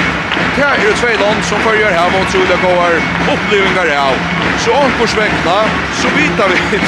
Det 0.55 0.61
är 0.61 0.93
två 1.01 1.23
land 1.23 1.43
som 1.43 1.59
följer 1.59 1.91
här 1.91 2.09
mot 2.11 2.29
Sula 2.31 2.55
går 2.65 2.91
upplevelser 3.33 3.97
av. 3.97 4.15
Så 4.57 4.71
omkursväckna 4.73 5.57
så 6.01 6.07
vitar 6.17 6.47
vi 6.49 6.79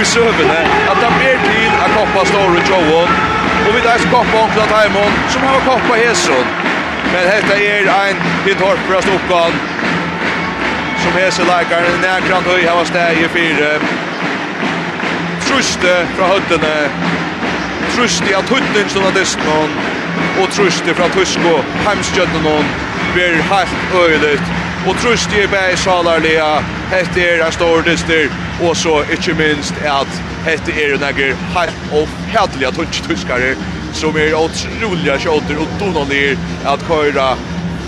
i 0.00 0.04
søvende 0.04 0.60
at 0.90 0.96
det 1.02 1.10
blir 1.18 1.38
till 1.48 1.72
att 1.84 1.92
koppa 1.96 2.26
Storre 2.26 2.62
Og 3.66 3.68
vi 3.68 3.72
vid 3.72 3.82
där 3.82 3.98
skapar 3.98 4.42
Onkla 4.42 4.66
Taimon 4.66 5.12
som 5.28 5.42
har 5.42 5.60
koppa 5.60 5.94
Hesson 5.94 6.46
men 7.12 7.26
dette 7.28 7.56
er 7.64 7.88
en 7.92 8.20
hit 8.44 8.60
hårdfrast 8.60 9.08
uppgång 9.08 9.56
som 11.02 11.16
Hesse 11.18 11.44
likar 11.44 11.88
näkrant 12.00 12.46
høy 12.46 12.62
här 12.62 12.76
var 12.76 12.84
stäg 12.84 13.18
i 13.24 13.28
fire. 13.28 13.80
truste 15.46 16.06
fra 16.16 16.26
høttene. 16.26 16.90
truste 17.96 18.36
av 18.36 18.50
hötten 18.50 18.88
stod 18.88 19.04
av 19.06 19.14
Desmond 19.14 19.72
och 20.42 20.50
truste 20.50 20.94
från 20.94 21.10
Tusko 21.10 21.60
hemskjötnen 21.86 22.64
blir 23.14 23.42
helt 23.42 23.94
øyligt. 23.94 24.42
Og 24.86 24.96
truste 24.96 25.42
i 25.42 25.46
bäg 25.46 25.78
salarliga 25.78 26.62
Hette 26.90 27.20
er 27.20 27.44
en 27.46 27.52
stor 27.52 27.82
dyster 27.82 28.30
og 28.62 28.76
så 28.76 29.02
ikke 29.12 29.34
minst 29.34 29.78
at 29.86 30.18
hette 30.46 30.74
er 30.78 30.98
nekker 31.02 31.34
helt 31.54 31.94
og 31.94 32.10
hædelige 32.32 32.72
tunnstyskere 32.76 33.54
som 33.94 34.16
er 34.16 34.34
utroliga 34.38 35.18
kjøter 35.20 35.60
og 35.60 35.72
donalir 35.80 36.38
at 36.68 36.84
køyra 36.88 37.32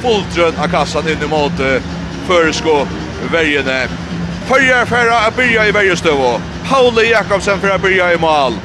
fulltrønn 0.02 0.60
av 0.60 0.70
kassan 0.72 1.08
inn 1.08 1.22
i 1.22 1.30
måte 1.30 1.78
føresko 2.28 2.82
verjene. 3.32 3.84
Førjer 4.48 4.84
færa 4.88 5.22
er 5.26 5.36
byrja 5.36 5.68
i 5.68 5.74
verjestøvå. 5.74 6.34
Pauli 6.68 7.08
Jakobsen 7.08 7.60
færa 7.60 7.78
byrja 7.80 8.12
i 8.12 8.20
mål. 8.20 8.58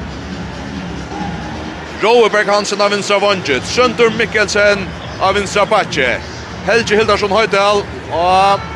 Roeberg 2.02 2.48
Hansen 2.48 2.80
av 2.80 2.92
vinstra 2.92 3.18
Vondjet. 3.20 3.64
Søndur 3.68 4.12
Mikkelsen 4.16 4.84
av 5.20 5.36
vinstra 5.36 5.64
batje. 5.68 6.18
Helge 6.66 6.96
Hildarsson 6.96 7.32
Høydal 7.32 7.84
og 8.12 8.68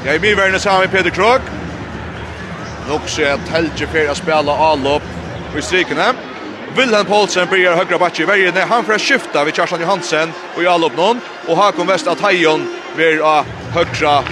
Jeg 0.00 0.14
er 0.16 0.22
mye 0.22 0.36
verden 0.36 0.60
sammen 0.60 0.86
med 0.86 0.94
Peter 0.94 1.12
Krog. 1.12 1.59
Nog 2.90 3.08
ser 3.08 3.32
att 3.32 3.48
Helge 3.48 3.86
för 3.86 4.08
att 4.08 4.16
spela 4.16 4.56
allop 4.56 5.02
i 5.58 5.62
strikarna. 5.62 6.14
Wilhelm 6.76 7.06
Paulsen 7.06 7.48
blir 7.48 7.70
högra 7.70 7.98
back 7.98 8.20
i 8.20 8.24
vägen. 8.24 8.68
Han 8.68 8.84
får 8.84 8.98
skifta 8.98 9.44
vid 9.44 9.54
Kjarsan 9.54 9.80
Johansen 9.80 10.32
och 10.56 10.62
i 10.62 10.66
allop 10.66 10.96
någon 10.96 11.20
och 11.46 11.56
Hakon 11.56 11.86
West 11.86 12.06
att 12.06 12.18
Tajon 12.18 12.68
blir 12.96 13.38
av 13.38 13.44
högra 13.74 14.22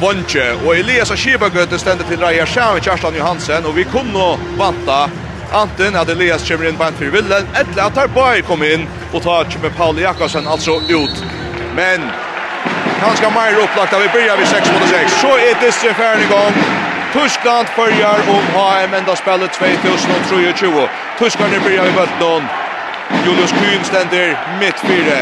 Vonche 0.00 0.52
och 0.66 0.76
Elias 0.76 1.10
Schibagöte 1.10 1.78
ständer 1.78 2.04
till 2.04 2.20
Raja 2.20 2.46
Schau 2.46 2.76
och 2.76 2.84
Kjartan 2.84 3.14
Johansen 3.14 3.64
och 3.64 3.78
vi 3.78 3.84
kunde 3.84 4.38
vanta 4.58 5.10
Anten 5.52 5.94
hade 5.94 6.12
Elias 6.12 6.48
kommer 6.48 6.68
in 6.68 6.76
på 6.76 6.84
en 6.84 6.92
för 6.92 7.04
Eller 7.04 7.82
att 7.82 7.94
Tarboy 7.94 8.42
kom 8.42 8.62
in 8.62 8.86
och 9.12 9.22
tar 9.22 9.46
med 9.62 9.76
Paul 9.76 9.98
Jakobsen 9.98 10.48
alltså 10.48 10.70
ut. 10.88 11.24
Men 11.76 12.00
Ganska 13.00 13.30
mer 13.30 13.54
upplagt. 13.58 13.92
Vi 13.92 14.08
börjar 14.08 14.36
vid 14.36 14.48
6 14.48 14.72
mot 14.72 14.88
6. 14.88 15.20
Så 15.20 15.26
är 15.26 15.60
det 15.60 15.94
ferdig 15.94 16.24
igång. 16.24 16.79
Tyskland 17.12 17.66
börjar 17.76 18.18
om 18.28 18.44
HM 18.54 18.94
ända 18.94 19.16
spelet 19.16 19.52
2023. 19.52 20.88
Tyskarna 21.18 21.60
börjar 21.64 21.86
i 21.86 21.92
bötten. 21.92 22.42
Julius 23.24 23.50
Kuhn 23.50 23.84
ständer 23.84 24.38
mitt 24.60 24.80
fyra. 24.80 25.18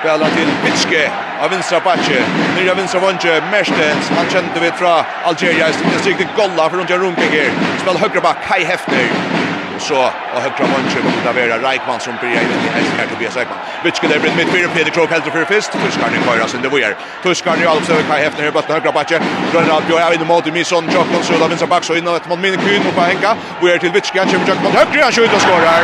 Spelar 0.00 0.28
till 0.28 0.48
Pitske 0.64 1.10
av 1.42 1.50
vinstra 1.50 1.80
Batche. 1.80 2.22
Nya 2.56 2.74
vinstra 2.74 3.00
Vonche, 3.00 3.42
Merstens. 3.50 4.10
Han 4.16 4.26
kände 4.30 4.60
vi 4.60 4.70
från 4.70 5.02
Algeria. 5.24 5.66
Det 5.66 5.94
är 5.94 6.04
riktigt 6.04 6.36
golla 6.36 6.70
för 6.70 6.76
runt 6.76 6.90
jag 6.90 6.98
här. 6.98 7.50
Spelar 7.80 8.00
högra 8.00 8.20
back, 8.20 8.36
Kai 8.48 8.64
Hefner. 8.64 9.45
Och 9.76 9.82
så 9.82 10.00
och 10.34 10.40
högra 10.46 10.64
vänster 10.72 11.00
det 11.24 11.30
Avera 11.30 11.56
Reikman 11.68 12.00
som 12.00 12.14
blir 12.20 12.30
in 12.30 12.50
i 12.66 12.68
hästen 12.76 13.08
Tobias 13.12 13.36
Reikman. 13.36 13.58
Vilket 13.82 13.98
skulle 13.98 14.18
bli 14.18 14.30
mitt 14.40 14.50
fyra 14.54 14.68
Peter 14.74 14.90
Krok 14.90 15.10
helt 15.10 15.24
för 15.24 15.44
först. 15.44 15.72
Tuskar 15.72 16.08
ni 16.14 16.18
köras 16.26 16.54
under 16.54 16.68
vår. 16.68 16.92
Tuskar 17.22 17.56
ni 17.60 17.66
alltså 17.66 17.92
kan 18.08 18.16
häfta 18.26 18.42
ner 18.42 18.50
botten 18.50 18.72
högra 18.74 18.92
backe. 18.92 19.16
Drar 19.52 19.62
allt 19.76 19.88
jag 19.88 20.14
in 20.14 20.26
mot 20.26 20.46
Misson 20.56 20.84
Jokon 20.94 21.22
så 21.22 21.32
där 21.32 21.48
vinstra 21.48 21.66
back 21.66 21.84
så 21.84 21.94
in 21.94 22.06
ett 22.08 22.28
mot 22.28 22.40
min 22.44 22.56
kyn 22.64 22.82
och 22.88 22.94
på 22.98 23.00
Henka. 23.00 23.30
Vi 23.62 23.72
är 23.72 23.78
till 23.78 23.92
Vitske, 23.96 24.18
han 24.18 24.28
kommer 24.28 24.48
Jokon 24.48 24.72
högra 24.80 25.04
han 25.04 25.12
skjuter 25.12 25.36
och 25.38 25.44
skorar. 25.46 25.80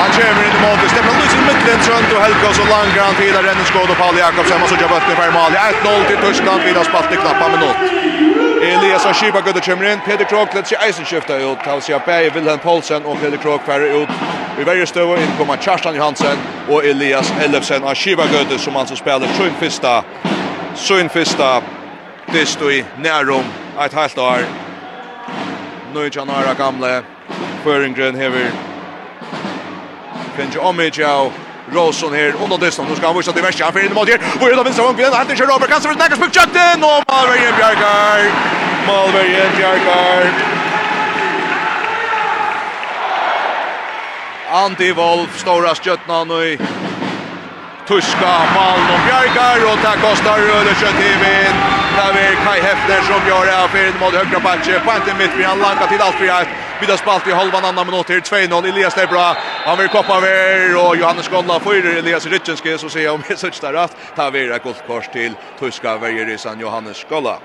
Han 0.00 0.10
kommer 0.16 0.42
in 0.48 0.54
i 0.58 0.60
mål. 0.64 0.76
Stefan 0.92 1.14
Lundin 1.18 1.40
i 1.40 1.44
mitten 1.48 1.78
runt 1.92 2.10
och 2.14 2.22
Helga 2.24 2.50
så 2.60 2.64
långt 2.72 2.92
grand 2.96 3.14
till 3.18 3.32
där 3.36 3.42
Rennes 3.48 3.68
skott 3.72 3.90
och 3.92 3.98
Paul 4.02 4.16
Jakobsen 4.24 4.62
och 4.62 4.68
så 4.68 4.76
gör 4.80 4.88
botten 4.94 5.16
för 5.20 5.30
mål. 5.38 5.52
1-0 5.52 6.06
till 6.08 6.20
Tyskland 6.26 6.60
vid 6.66 6.74
spalt 6.90 7.12
i 7.14 7.16
knappa 7.22 7.46
minut. 7.54 8.11
Elias 8.62 9.04
har 9.04 9.12
skipa 9.12 9.40
gøtta 9.42 9.60
kommer 9.60 9.88
inn. 9.90 10.00
Peter 10.06 10.24
Krog 10.24 10.54
lett 10.54 10.68
seg 10.70 10.78
eisen 10.86 11.06
skifta 11.08 11.34
ut. 11.42 11.58
Tal 11.64 11.80
seg 11.82 12.04
Berg, 12.06 12.28
Wilhelm 12.36 12.60
Poulsen 12.62 13.02
og 13.02 13.18
Peter 13.18 13.40
Krog 13.42 13.64
færre 13.66 13.88
ut. 13.90 14.12
Vi 14.54 14.66
verger 14.68 14.86
støv 14.86 15.10
og 15.10 15.18
innkommer 15.18 15.58
Kjartan 15.58 15.98
Johansen 15.98 16.38
og 16.68 16.86
Elias 16.86 17.32
Ellefsen 17.42 17.82
har 17.82 17.98
skipa 17.98 18.28
gøtta 18.30 18.58
som 18.62 18.78
han 18.78 18.86
som 18.86 19.00
spiller 19.00 19.34
sjøn 19.34 19.58
fyrsta. 19.58 19.96
Sjøn 20.78 21.10
fyrsta. 21.10 21.56
Det 22.32 22.46
står 22.48 22.70
i 22.70 22.84
nærum 23.02 23.50
et 23.82 23.92
halvt 23.98 24.18
år. 24.18 24.46
Nå 25.94 26.06
er 26.06 26.46
han 26.46 26.56
gamle. 26.56 27.02
Føringren 27.64 28.16
hever. 28.16 28.50
Finns 30.36 30.54
ju 30.54 30.60
om 30.60 30.80
Rosson 31.74 32.12
här 32.14 32.34
under 32.44 32.58
dystan. 32.58 32.86
Nu 32.88 32.96
ska 32.96 33.06
han 33.06 33.16
visa 33.16 33.32
till 33.32 33.42
värsta. 33.42 33.64
Han 33.64 33.72
får 33.72 33.82
in 33.82 33.94
mot 33.94 34.08
här. 34.08 34.20
Och 34.40 34.46
är 34.48 34.56
det 34.56 34.64
vinstra 34.64 34.84
vången. 34.84 35.12
Han 35.12 35.36
kör 35.36 35.54
över. 35.54 35.66
Kastar 35.66 35.88
för 35.88 35.96
snackas 35.96 36.18
på 36.18 36.30
kötten. 36.30 36.84
Och 36.84 37.02
Malvergen 37.12 37.54
Bjarkar. 37.58 38.20
Malvergen 38.86 39.50
Bjarkar. 39.56 40.32
Andy 44.52 44.92
Wolf, 44.92 45.38
stora 45.40 45.74
stjøtna 45.74 46.24
nu 46.24 46.44
i 46.44 46.58
tuska 47.92 48.32
Malm 48.54 48.86
och 48.94 49.02
Bjarkar 49.06 49.58
och 49.70 49.78
där 49.84 49.96
kostar 50.06 50.38
i 50.38 50.74
TV. 51.00 51.24
Där 51.98 52.14
är 52.26 52.34
Kai 52.44 52.60
Hefner 52.66 53.02
som 53.10 53.28
gör 53.28 53.44
det 53.46 53.52
här 53.52 53.68
för 53.68 53.78
en 53.78 53.98
mot 54.00 54.14
högra 54.14 54.40
backe. 54.40 54.80
På 54.84 54.90
mitt 55.18 55.34
vid 55.36 55.46
han 55.46 55.58
lankat 55.58 55.88
till 55.88 56.00
allt 56.00 56.14
för 56.14 56.28
att 56.28 56.48
har 56.90 56.96
spalt 56.96 57.26
i 57.26 57.32
halvan 57.32 57.64
annan 57.64 57.86
minut 57.86 58.08
här 58.08 58.20
2-0. 58.20 58.68
Elias 58.68 58.96
är 58.96 59.06
bra. 59.06 59.36
Han 59.66 59.78
vill 59.78 59.88
koppa 59.88 60.16
över 60.16 60.86
och 60.86 60.96
Johannes 60.96 61.28
Gondla 61.28 61.60
för 61.60 61.98
Elias 61.98 62.26
Rytchenske 62.26 62.78
så 62.78 62.88
ser 62.88 63.04
jag 63.04 63.14
om 63.14 63.22
det 63.28 63.36
så 63.36 63.50
där 63.60 63.72
Tar 63.72 63.88
ta 64.16 64.30
vidare 64.30 64.58
golfkors 64.64 65.08
till 65.08 65.32
tyska 65.60 65.96
Verjerissan 65.96 66.60
Johannes 66.60 67.06
Gondla. 67.08 67.38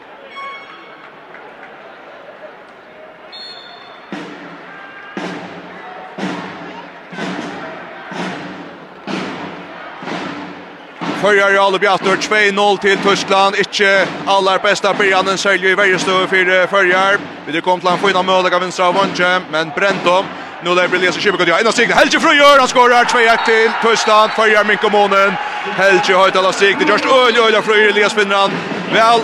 Förjar 11.22 11.54
i 11.54 11.58
Alu 11.58 11.80
bjattnur 11.80 12.16
2-0 12.16 12.78
til 12.82 12.98
Tyskland. 13.04 13.56
Ikke 13.56 14.08
aller 14.28 14.58
besta 14.58 14.94
byrjanen 14.94 15.38
sølger 15.38 15.72
i 15.72 15.78
verjestø 15.78 16.12
for 16.12 16.68
Förjar. 16.70 17.18
Vi 17.46 17.52
det 17.52 17.64
kom 17.64 17.80
till 17.80 17.90
en 17.90 17.98
fina 17.98 18.22
møle 18.22 18.56
av 18.56 18.62
vinstra 18.62 18.86
av 18.86 18.94
Vonche. 18.94 19.42
men 19.52 19.72
Brento. 19.76 20.26
Nu 20.64 20.76
lär 20.76 20.88
bli 20.88 21.00
Lesa 21.00 21.20
Kibbe 21.20 21.38
går. 21.38 21.60
Ena 21.60 21.72
stig. 21.72 21.92
Helge 21.92 22.20
Fröjör. 22.20 22.60
han 22.60 22.68
skorar 22.68 23.04
2-1 23.04 23.46
till 23.46 23.72
Tyskland. 23.90 24.32
Förjar 24.32 24.64
Minko 24.64 24.90
Månen. 24.90 25.34
Helge 25.64 26.14
har 26.14 26.28
ett 26.28 26.36
alla 26.36 26.52
stig. 26.52 26.78
Det 26.80 26.86
görs 26.86 27.06
öl 27.06 27.56
öl 27.56 27.62
Fröjör 27.62 27.90
Elias 27.90 28.14
Finland. 28.14 28.54
Väl 28.94 29.20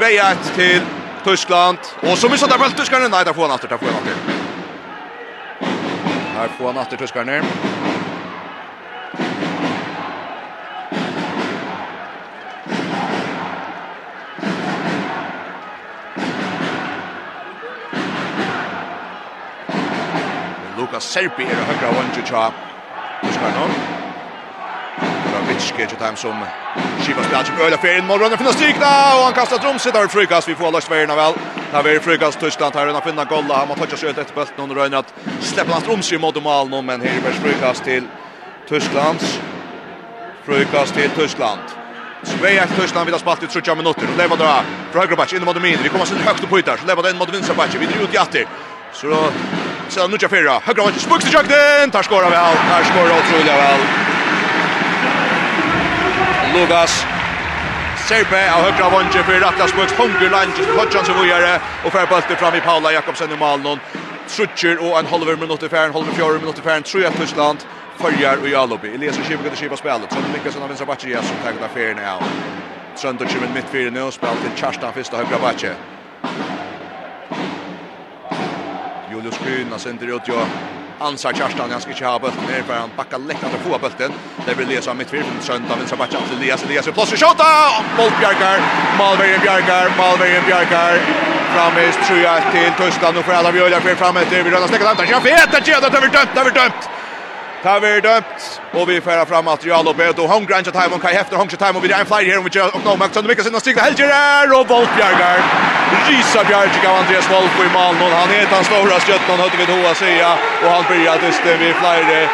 2-1 0.00 0.34
till 0.56 0.80
Tyskland. 1.24 1.78
Och 2.00 2.18
så 2.18 2.28
missar 2.28 2.48
där 2.48 2.58
väl 2.58 2.72
tyskarna. 2.72 3.08
Nej, 3.08 3.24
där 3.24 3.32
får 3.32 3.42
han 3.42 3.50
åter. 3.50 3.68
Där 3.68 3.78
får 3.78 3.86
han 3.86 3.94
åter. 3.94 4.14
Här 6.36 6.48
får 6.58 6.66
han 6.66 6.78
åter 6.78 6.96
tyskarna. 6.96 7.42
Lukas 20.96 21.12
Serpi 21.12 21.42
er 21.42 21.54
högra 21.54 21.90
vånge 21.92 22.26
tja. 22.26 22.52
Ska 23.32 23.48
nå. 23.52 23.66
Kravitsch 25.30 25.72
ger 25.78 25.88
ju 25.90 25.96
time 25.96 26.16
som 26.16 26.44
Shiva 27.04 27.22
spelare 27.22 27.44
som 27.44 27.60
Øyla 27.60 27.76
för 27.76 27.98
in 27.98 28.06
morgonen 28.06 28.38
finns 28.38 28.54
strikna 28.54 28.86
och 29.16 29.24
han 29.24 29.32
kastar 29.32 29.58
trumset 29.58 29.94
er 29.94 30.08
frukast 30.08 30.48
vi 30.48 30.54
får 30.54 30.72
loss 30.72 30.90
vägen 30.90 31.16
vel 31.16 31.34
Där 31.72 31.88
er 31.88 32.00
frukast 32.00 32.40
Tyskland 32.40 32.74
Her 32.74 32.96
och 32.96 33.04
finna 33.04 33.24
golla 33.24 33.56
han 33.56 33.68
har 33.68 33.76
touchat 33.76 34.10
ut 34.10 34.18
Etter 34.18 34.34
bulten 34.34 34.62
under 34.62 34.74
rönen 34.74 34.98
at 34.98 35.14
släppa 35.40 35.72
hans 35.72 35.84
trumset 35.84 36.20
mot 36.20 36.42
mål 36.42 36.68
nå 36.68 36.82
men 36.82 37.00
her 37.00 37.28
är 37.28 37.32
frukast 37.32 37.84
til 37.84 38.08
Tysklands 38.68 39.40
frukast 40.46 40.94
til 40.94 41.10
Tyskland. 41.10 41.60
Sveja 42.24 42.66
Tyskland 42.66 43.06
vill 43.06 43.14
ha 43.14 43.18
spalt 43.18 43.42
i 43.42 43.46
30 43.46 43.74
minuter. 43.74 44.06
Leva 44.18 44.36
drar. 44.36 44.64
Från 44.92 45.00
högra 45.00 45.16
back 45.16 45.32
in 45.32 45.44
mot 45.44 45.62
min. 45.62 45.78
Vi 45.82 45.88
kommer 45.88 46.04
sen 46.04 46.18
högt 46.18 46.44
upp 46.44 46.50
på 46.50 46.58
ytan. 46.58 46.78
Leva 46.86 47.02
den 47.02 47.18
mot 47.18 47.34
vänstra 47.34 47.54
back. 47.54 47.74
Vi 47.74 47.86
drar 47.86 48.02
ut 48.04 48.14
Jatti. 48.14 48.46
Så 49.00 49.06
då 49.06 49.30
så 49.88 50.08
nu 50.08 50.18
kör 50.18 50.28
fyra. 50.28 50.60
Högra 50.64 50.82
vart 50.82 51.00
spuxar 51.00 51.32
jakten. 51.32 51.90
Tar 51.90 52.02
skora 52.02 52.30
väl. 52.30 52.56
Tar 52.70 52.84
skora 52.90 53.12
otroligt 53.20 53.46
väl. 53.46 53.80
Lukas 56.54 57.06
Serpe 58.08 58.54
av 58.54 58.62
högra 58.62 58.90
vånge 58.90 59.22
för 59.26 59.40
rätta 59.40 59.66
spucks 59.68 59.92
hunger 59.92 60.20
lunge 60.20 60.78
Hodgson 60.78 61.04
så 61.04 61.12
vidare 61.22 61.60
och 61.84 61.92
för 61.92 62.06
bollen 62.06 62.36
fram 62.36 62.54
i 62.54 62.60
Paula 62.60 62.92
Jakobsen 62.92 63.32
i 63.32 63.36
mål 63.36 63.60
någon. 63.60 63.80
Trutcher 64.28 64.78
och 64.84 64.98
en 64.98 65.06
halv 65.06 65.38
minut 65.40 65.62
i 65.62 65.68
färn, 65.68 65.92
halv 65.92 66.04
fjärde 66.04 66.38
minut 66.38 66.58
i 66.58 66.62
färn, 66.62 66.82
tror 66.82 67.02
jag 67.02 67.12
Tyskland 67.16 67.58
följer 67.96 68.38
och 68.42 68.48
Jalobi. 68.48 68.94
Elias 68.94 69.18
och 69.18 69.24
Kivik 69.24 69.52
och 69.52 69.58
skipa 69.58 69.76
spelet, 69.76 70.12
så 70.12 70.18
mycket 70.32 70.52
som 70.52 70.60
har 70.62 70.68
vinstra 70.68 70.86
backen 70.86 71.10
Jesper 71.10 71.36
tagit 71.44 71.62
affären 71.62 71.98
av. 71.98 72.22
Trönt 73.00 73.20
och 73.20 73.28
Kivik 73.30 73.64
fyra 73.72 73.90
nu, 73.90 74.10
spelet 74.10 74.38
till 74.42 74.60
Kerstan 74.60 74.92
första 74.92 75.16
högra 75.16 75.38
backen 75.38 75.74
nu 79.26 79.32
skryna 79.32 79.78
sen 79.78 79.96
det 80.00 80.06
ut 80.06 80.22
jag 80.24 80.46
ansar 80.98 81.32
Kerstan 81.32 81.70
ganska 81.70 81.90
inte 81.90 82.06
ha 82.06 82.18
bulten 82.18 82.44
ner 82.50 82.62
för 82.62 82.74
han 82.74 82.90
backar 82.96 83.18
lätt 83.18 83.44
att 83.44 83.60
få 83.66 83.78
bulten. 83.78 84.12
Det 84.46 84.54
blir 84.54 84.66
Elias 84.66 84.88
av 84.88 84.96
mitt 84.96 85.12
mittfält 85.12 85.34
mot 85.34 85.44
Sönta 85.44 85.72
av 85.74 85.86
så 85.86 85.96
backar 85.96 86.18
till 86.28 86.38
Elias 86.38 86.64
Elias 86.64 86.84
plats 86.84 87.12
och 87.12 87.18
skjuta. 87.18 87.48
Boll 87.96 88.12
Bjarkar, 88.20 88.56
Malvejen 88.98 89.40
Bjarkar, 89.40 89.84
Malvejen 89.98 90.44
Bjarkar. 90.46 90.92
Framis 91.54 91.96
tror 92.06 92.18
jag 92.18 92.42
till 92.52 92.72
Tyskland 92.84 93.18
och 93.18 93.24
för 93.24 93.32
alla 93.32 93.50
vi 93.50 93.58
gör 93.58 93.80
för 93.80 93.94
framme 93.94 94.20
till 94.24 94.42
vi 94.42 94.50
rullar 94.50 94.66
stäcka 94.66 94.94
där. 94.94 95.06
Jag 95.10 95.20
vet 95.20 95.54
att 95.54 95.64
det 95.64 95.72
har 95.72 96.00
vi 96.00 96.08
dömt, 96.08 96.30
det 96.34 96.40
har 96.40 96.44
vi 96.50 96.50
dömt. 96.60 96.82
Det 97.62 97.68
har 97.68 97.80
vi 97.80 98.00
dömt 98.00 98.60
och 98.72 98.88
vi 98.90 99.00
färar 99.00 99.24
fram 99.24 99.44
material 99.44 99.88
och 99.88 99.96
Beto 99.96 100.26
Holmgren 100.26 100.64
tar 100.64 100.72
time 100.72 100.94
och 100.96 101.02
Kai 101.02 101.14
Hefter 101.14 101.36
Holmgren 101.36 101.58
time 101.58 101.78
och 101.78 101.84
vi 101.84 101.92
är 101.92 102.00
en 102.00 102.06
flyer 102.06 102.30
här 102.30 102.38
om 102.38 102.44
vi 102.44 102.58
gör 102.58 102.74
och 102.74 102.84
no 102.84 102.96
Max 102.96 103.22
mycket 103.22 103.44
sen 103.44 103.60
stigna 103.60 103.82
Helger 103.82 104.60
och 104.60 104.66
Boll 104.66 104.86
Bjarkar. 104.96 105.65
Risa 106.08 106.44
Bjerg 106.44 106.86
av 106.86 106.96
Andreas 106.96 107.30
Wolf 107.30 107.60
i 107.60 107.66
och 107.66 108.10
Han 108.20 108.30
är 108.30 108.46
den 108.50 108.64
stora 108.64 109.00
stjärnan 109.00 109.38
hade 109.40 109.56
vi 109.56 109.64
då 109.64 109.88
att 109.88 109.96
säga 109.96 110.32
och 110.62 110.70
han 110.70 110.84
blir 110.88 111.08
att 111.10 111.20
det 111.20 111.56
vi 111.56 111.72
flyger 111.80 112.28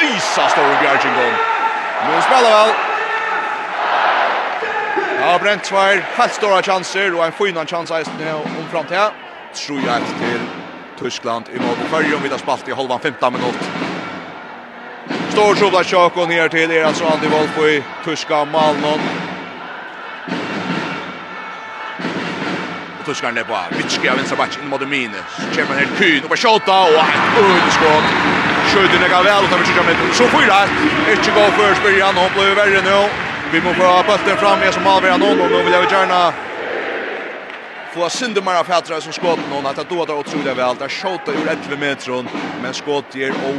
Risa 0.00 0.48
stora 0.48 0.80
Bjerg 0.80 0.98
gång. 1.18 1.34
Nu 2.08 2.22
spelar 2.22 2.50
väl. 2.50 2.74
Ja, 5.20 5.38
Brent 5.38 5.64
Svær, 5.64 6.04
helt 6.16 6.32
stora 6.32 6.62
chanser 6.62 7.14
och 7.18 7.24
en 7.24 7.32
fin 7.32 7.66
chans 7.66 7.90
här 7.90 8.04
nu 8.18 8.32
om 8.32 8.68
fram 8.70 8.84
till. 8.84 8.96
Tror 9.66 9.80
jag 9.86 9.96
till 9.96 10.40
Tyskland 10.98 11.44
i 11.54 11.58
mål. 11.58 11.76
Förrjum 11.90 12.20
har 12.30 12.38
spalt 12.38 12.68
i 12.68 12.72
halvan 12.72 13.00
15 13.00 13.32
minut. 13.32 13.60
Stor 15.28 15.54
tjobla 15.54 15.84
tjock 15.84 16.16
och 16.16 16.28
ner 16.28 16.48
till 16.48 16.70
Erasson 16.70 17.12
Andy 17.12 17.28
Wolf 17.28 17.58
i 17.58 17.82
Tyska 18.04 18.44
Malmö. 18.44 18.98
Tyskar 23.06 23.32
ner 23.32 23.44
på. 23.44 23.58
Vitski 23.76 24.08
av 24.08 24.16
vänstra 24.16 24.36
backen 24.36 24.68
mot 24.68 24.88
Mine. 24.88 25.20
Kör 25.54 25.64
man 25.68 25.76
helt 25.76 25.98
kyn 25.98 26.22
och 26.22 26.28
bara 26.28 26.36
skjuta 26.36 26.80
och 26.82 27.04
ett 27.16 27.38
underskott. 27.44 28.06
Skjuter 28.70 28.98
det 29.02 29.08
gavel 29.08 29.44
och 29.44 29.50
tar 29.50 29.58
vi 29.58 29.86
med. 29.86 30.14
Så 30.14 30.24
får 30.24 30.40
det. 30.52 30.64
Inte 31.12 31.30
gå 31.30 31.44
för 31.58 31.74
Spirian 31.74 32.14
och 32.18 32.30
blir 32.34 32.54
värre 32.54 32.82
nu. 32.90 33.08
Vi 33.52 33.60
måste 33.60 33.80
få 33.80 34.04
bollen 34.08 34.36
fram 34.36 34.58
här 34.58 34.72
som 34.72 34.86
avgör 34.86 35.18
någon 35.18 35.40
och 35.40 35.50
nu 35.50 35.62
vill 35.62 35.72
jag 35.72 35.92
gärna 35.92 36.32
få 37.94 38.08
syndemara 38.08 38.64
fätrar 38.64 39.00
som 39.00 39.12
skott 39.12 39.38
någon 39.50 39.66
att 39.66 39.88
då 39.88 40.04
där 40.04 40.18
otroligt 40.18 40.58
väl 40.58 40.76
där 40.76 40.88
skjuta 40.88 41.30
ur 41.32 41.48
11 41.48 41.76
meter 41.80 42.24
men 42.62 42.74
skott 42.74 43.14
ger 43.14 43.30
och 43.30 43.56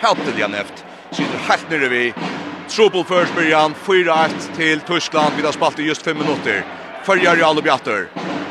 fätrar 0.00 0.36
igen 0.36 0.54
efter. 0.54 0.80
Sitter 1.10 1.38
helt 1.48 1.70
nere 1.70 1.88
vi 1.88 2.14
Trouble 2.68 3.04
first 3.04 3.34
Byrjan 3.36 3.74
4-1 3.84 4.28
till 4.56 4.80
Tyskland. 4.80 5.32
Vi 5.36 5.42
har 5.42 5.52
spalt 5.52 5.78
i 5.78 5.82
just 5.82 6.02
5 6.02 6.18
minuter. 6.18 6.64
Följer 7.04 7.36
ju 7.36 7.42
alla 7.42 7.62
bjatter. 7.62 8.08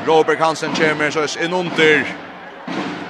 Robert 0.10 0.40
Hansen 0.40 0.70
kommer 0.76 1.10
så 1.10 1.40
in 1.40 1.54
under 1.54 2.04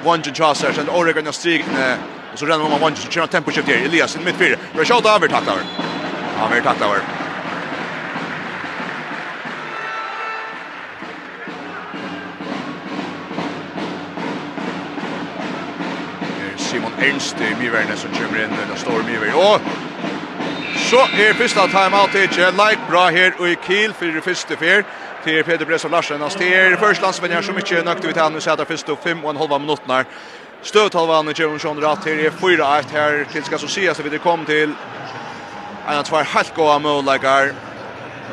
Wangen 0.03 0.35
Chaser 0.35 0.73
sen 0.73 0.89
Oregon 0.89 1.27
och 1.27 1.35
Stigne 1.35 1.97
och 2.33 2.39
så 2.39 2.45
ränner 2.45 2.69
man 2.69 2.79
Wangen 2.79 2.95
så 2.95 3.09
kör 3.09 3.27
tempo 3.27 3.51
shift 3.51 3.67
här. 3.67 3.85
Elias 3.85 4.15
i 4.15 4.19
mittfältet. 4.19 4.59
Rashad 4.77 5.07
Aver 5.07 5.27
tacklar. 5.27 5.57
Aver 6.41 6.61
tacklar. 6.61 6.97
Simon 16.57 16.91
Ernst 16.99 17.35
i 17.41 17.55
Myverne 17.63 17.95
som 17.95 18.09
kommer 18.11 18.43
inn 18.43 18.71
og 18.71 18.77
står 18.77 19.03
Myverne. 19.07 19.35
Og 19.35 19.61
så 20.89 20.99
er 20.99 21.33
første 21.33 21.59
timeout 21.71 22.15
ikke. 22.15 22.51
Like 22.51 22.81
bra 22.89 23.09
her 23.09 23.31
og 23.39 23.49
i 23.49 23.55
Kiel 23.67 23.93
for 23.93 24.05
det 24.05 24.23
første 24.23 24.57
fyr 24.57 24.83
till 25.23 25.43
Peter 25.43 25.65
Bresson 25.65 25.91
Larsen. 25.91 26.21
Han 26.21 26.29
styr 26.29 26.75
först 26.75 27.01
landsvänner 27.01 27.41
så 27.41 27.51
mycket 27.51 27.87
aktivitet 27.87 28.31
nu 28.31 28.41
så 28.41 28.51
att 28.51 28.67
först 28.67 28.89
och 28.89 28.99
fem 29.03 29.23
och 29.25 29.29
en 29.29 29.37
halva 29.37 29.59
minuter. 29.59 30.05
Stöt 30.61 30.93
halva 30.93 31.31
i 31.31 31.33
Jörgen 31.35 31.59
Sjönder 31.59 31.93
att 31.93 32.05
här 32.05 32.25
är 32.25 32.29
4-1 32.29 32.83
här 32.93 33.25
till 33.31 33.43
ska 33.43 33.57
så 33.57 33.67
se 33.67 33.95
så 33.95 34.03
vi 34.03 34.09
det 34.09 34.17
kom 34.17 34.45
till 34.45 34.73
en 35.87 35.97
av 35.97 36.03
två 36.03 36.15
helt 36.15 36.55
goda 36.55 36.79
målläggare. 36.79 37.45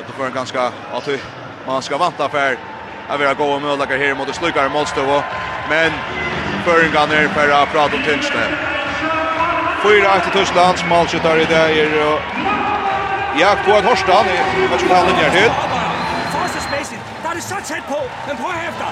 Det 0.07 0.12
får 0.16 0.26
en 0.26 0.32
ganska 0.32 0.62
att 0.93 1.09
man 1.66 1.82
ska 1.82 1.99
vänta 1.99 2.28
för 2.28 2.57
att 3.09 3.20
har 3.20 3.34
goda 3.34 3.59
målläggare 3.59 3.99
här 3.99 4.14
mot 4.14 4.34
slukar 4.34 4.68
målstå 4.68 5.22
men 5.68 5.93
Føringan 6.66 7.12
er 7.14 7.28
for 7.30 7.53
å 7.55 7.61
prate 7.70 7.95
om 7.95 8.03
tinsene. 8.03 8.47
Fyra 9.84 10.16
etter 10.18 10.32
som 10.80 10.89
målskyttar 10.91 11.39
i 11.39 11.47
det 11.47 11.62
er 11.78 11.95
Jakob 13.39 13.87
Horstad, 13.87 14.26
vet 14.26 14.66
hvert 14.66 14.87
fall 14.89 14.97
han 14.97 15.11
linjer 15.12 15.34
til 15.39 15.75
det 17.37 17.45
så 17.53 17.59
tæt 17.70 17.84
på, 17.95 18.01
men 18.26 18.34
prøv 18.43 18.53
efter. 18.70 18.89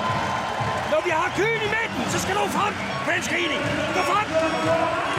Når 0.93 1.01
vi 1.07 1.11
har 1.19 1.29
køen 1.39 1.61
i 1.67 1.69
midten, 1.77 2.03
så 2.13 2.19
skal 2.25 2.35
du 2.39 2.43
frem. 2.57 2.75
Frans 3.05 3.27
Rening, 3.35 3.63
gå 3.97 4.01
frem. 4.11 4.27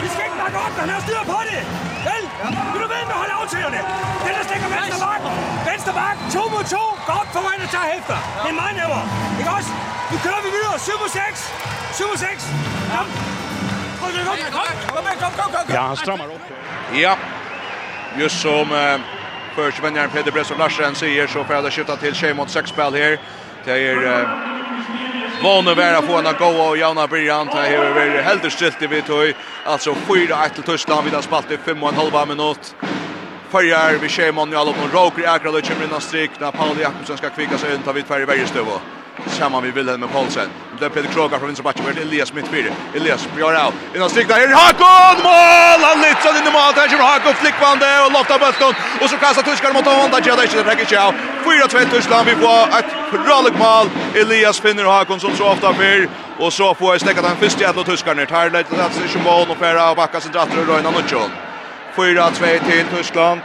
Vi 0.02 0.08
skal 0.12 0.22
ikke 0.28 0.38
bakke 0.42 0.58
op, 0.64 0.72
men 0.76 0.82
han 0.84 0.90
har 0.96 1.02
styr 1.06 1.22
på 1.32 1.38
det. 1.50 1.60
Vel, 2.08 2.24
vil 2.72 2.80
du 2.84 2.88
ved 2.94 3.02
med 3.08 3.14
at 3.16 3.20
holde 3.22 3.34
aftagerne? 3.40 3.80
Den 4.24 4.32
der 4.36 4.44
stikker 4.48 4.68
venstre 4.76 4.98
bak. 5.06 5.20
Venstre 5.70 5.92
bak, 6.00 6.16
to 6.34 6.42
mod 6.54 6.64
to. 6.74 6.84
Godt 7.12 7.28
foran 7.34 7.58
og 7.66 7.70
tager 7.74 7.88
hæfter. 7.94 8.18
Det 8.42 8.48
er 8.54 8.58
meget 8.62 8.74
nemmere, 8.80 9.04
ikke 9.40 9.50
også? 9.58 9.70
Nu 10.10 10.16
kører 10.26 10.42
vi 10.46 10.50
videre, 10.56 10.74
7 10.88 10.92
mod 11.02 11.10
6. 11.10 11.38
7 11.98 12.04
mod 12.10 12.18
6. 12.24 12.42
Kom. 12.94 13.06
Kom, 14.00 14.08
kom, 14.28 14.36
kom, 14.56 15.04
kom, 15.04 15.04
kom, 15.22 15.32
kom, 15.40 15.48
kom. 15.54 15.74
Ja, 15.76 15.82
han 15.90 15.96
strammer 16.04 16.24
op. 16.34 16.42
Ja, 17.04 17.12
just 18.20 18.36
som... 18.44 18.66
Uh 18.82 19.16
Förskvändaren 19.56 20.10
Peder 20.10 20.32
Bresson 20.32 20.58
Larsen 20.58 20.94
säger 20.94 21.26
så 21.26 21.44
får 21.44 21.56
jag 21.56 21.72
skjuta 21.72 21.96
till 21.96 22.14
tjej 22.14 22.34
mot 22.34 22.50
sex 22.50 22.70
spel 22.70 22.94
här. 22.94 23.18
Det 23.64 23.72
är 23.72 24.20
eh, 24.20 24.28
Vanne 25.42 25.74
vera 25.74 26.02
få 26.02 26.16
en 26.16 26.24
gå 26.38 26.46
och 26.46 26.76
Jana 26.76 27.06
Brian 27.06 27.46
Det 27.46 27.52
här 27.52 27.94
väl 27.94 28.24
helt 28.24 28.52
stilt 28.52 28.82
i 28.82 28.86
vitoj. 28.86 29.36
Alltså 29.64 29.92
4-1 29.92 30.48
till 30.54 30.62
Tyskland 30.62 31.04
vid 31.04 31.24
spalt 31.24 31.50
i 31.50 31.56
5 31.56 31.82
och 31.82 31.88
en 31.88 31.94
halva 31.94 32.26
minut. 32.26 32.74
Färjar 33.48 33.98
vi 34.00 34.08
tjej 34.08 34.32
mot 34.32 34.52
Jalop 34.52 34.76
och 34.84 34.94
Roker 34.94 35.28
Akralo 35.28 35.60
kommer 35.60 35.84
in 35.84 35.92
och 35.92 36.02
strik 36.02 36.30
när 36.40 36.50
Paul 36.50 36.80
Jakobsen 36.80 37.16
ska 37.16 37.30
kvicka 37.30 37.58
sig 37.58 37.74
undan 37.74 37.94
vid 37.94 38.06
färg 38.06 38.26
Bergstövå. 38.26 38.80
Samman 39.26 39.62
vi 39.62 39.70
Wilhelm 39.70 40.00
med 40.00 40.12
Paulsen. 40.12 40.48
Det 40.78 40.84
är 40.84 40.88
Peter 40.88 41.08
Kroga 41.08 41.38
från 41.38 41.48
vänsterbacken. 41.48 41.84
Det 41.86 42.00
är 42.00 42.02
Elias 42.02 42.32
mitt 42.32 42.48
fyra. 42.48 42.72
Elias 42.94 43.28
blir 43.34 43.66
av. 43.66 43.72
Innan 43.94 44.10
stigna 44.10 44.34
här. 44.34 44.48
Hakon! 44.48 45.22
Mål! 45.22 45.80
Han 45.88 45.98
lyfter 46.02 46.30
in 46.38 46.46
i 46.50 46.52
mål. 46.58 46.72
Där 46.74 46.88
kommer 46.88 47.04
Hakon 47.04 47.34
flickvande 47.34 47.86
och 48.04 48.12
loftar 48.12 48.38
bulten. 48.38 48.74
Och 49.00 49.10
så 49.10 49.16
kastar 49.16 49.42
tyskarna 49.42 49.74
mot 49.74 49.86
honom. 49.86 50.10
Där 50.10 50.22
gör 50.26 50.36
det 50.36 50.42
inte. 50.42 50.62
Det 50.62 50.70
räcker 50.70 50.80
inte 50.80 51.02
av. 51.02 51.14
4-2 51.44 51.90
Tyskland. 51.90 52.26
Vi 52.26 52.34
får 52.34 52.62
ett 52.78 52.90
ralligt 53.30 53.58
mål. 53.58 53.86
Elias 54.14 54.60
finner 54.60 54.84
Hakon 54.84 55.20
som 55.20 55.36
så 55.36 55.44
ofta 55.44 55.74
fyr. 55.74 56.08
Och 56.38 56.52
så 56.52 56.74
får 56.74 56.94
jag 56.94 57.00
stäcka 57.00 57.22
den 57.22 57.36
första 57.36 57.60
jävla 57.60 57.82
tyskarna. 57.82 58.26
Tar 58.26 58.50
det 58.50 58.62
till 58.62 58.80
att 58.80 58.94
sig 58.94 59.08
som 59.08 59.22
mål. 59.22 59.46
Och 59.50 59.56
färra 59.56 59.90
och 59.90 59.96
backa 59.96 60.20
sin 60.20 60.32
dratter 60.32 60.60
och 60.60 60.68
röjna 60.68 60.90
Nutsjön. 60.90 61.30
4-2 61.96 62.70
till 62.70 62.86
Tyskland. 62.96 63.40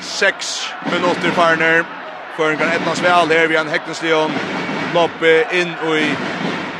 6 0.00 0.68
minuter 0.92 1.30
farner. 1.30 1.95
Føringar 2.36 2.74
Ednas 2.74 3.02
väl. 3.02 3.30
Her, 3.30 3.46
vi 3.46 3.56
har 3.56 3.64
en 3.64 3.70
Heknesleon 3.70 4.32
loppe 4.94 5.44
inn 5.52 5.72
i 5.96 6.16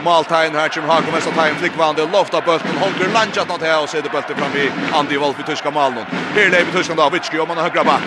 Maltain 0.04 0.54
her, 0.54 0.68
Kim 0.68 0.84
Hagen 0.84 1.12
mest 1.12 1.26
av 1.26 1.32
Tain 1.32 1.54
flickvande, 1.54 2.08
lofta 2.12 2.40
bulten, 2.40 2.76
Holger 2.80 3.08
Lanchat 3.14 3.48
nåt 3.48 3.62
här 3.62 3.82
och 3.82 3.88
sätter 3.88 4.10
bulten 4.10 4.36
fram 4.36 4.56
i 4.56 4.70
Andy 4.92 5.16
Wolf 5.16 5.40
i 5.40 5.42
tyska 5.42 5.70
Malmö. 5.70 6.00
Här 6.34 6.50
lever 6.50 6.72
tyskan 6.72 6.96
då, 6.96 7.10
Vitski 7.10 7.38
om 7.38 7.48
han 7.48 7.58
högra 7.58 7.84
back. 7.84 8.02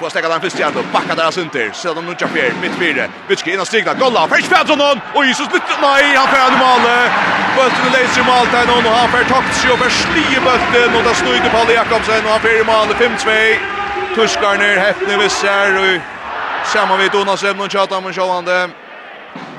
Får 0.00 0.10
stäcka 0.10 0.28
den 0.28 0.40
första 0.40 0.58
hjärtat, 0.58 0.92
backa 0.92 1.14
deras 1.14 1.38
under, 1.38 1.70
sedan 1.72 2.04
nu 2.06 2.14
Japier, 2.18 2.52
mitt 2.62 2.72
fyra, 2.72 3.04
Vitski 3.28 3.52
innan 3.52 3.66
stigna, 3.66 3.94
golla, 3.94 4.28
Fresh 4.28 4.48
Pedronon, 4.54 5.00
och 5.14 5.24
Jesus 5.26 5.48
lytter, 5.52 5.76
nej, 5.82 6.16
han 6.16 6.28
får 6.28 6.40
en 6.48 6.58
mål, 6.64 6.80
bulten 7.56 7.88
leser 7.92 8.20
i 8.20 8.24
Maltain 8.24 8.68
och 8.70 8.92
han 8.98 9.08
får 9.08 9.24
takt 9.34 9.54
sig 9.56 9.70
och 9.72 9.78
förslier 9.78 10.40
bulten. 10.48 10.96
Och 10.96 11.02
där 11.06 11.14
snöjde 11.14 11.48
Palle 11.50 11.72
Jakobsen. 11.72 12.24
Och 12.24 12.30
han 12.30 12.40
får 12.40 12.50
i 12.50 12.64
mål, 12.64 12.88
5-2, 12.88 13.56
tyskarna 14.14 14.64
häftne 14.86 15.16
vissar. 15.16 15.70
Och 15.82 16.00
Samma 16.64 16.96
vid 16.96 17.14
Jonas 17.14 17.44
Emnon 17.44 17.68
tjata 17.68 17.96
om 17.96 18.12
Sjölande. 18.12 18.70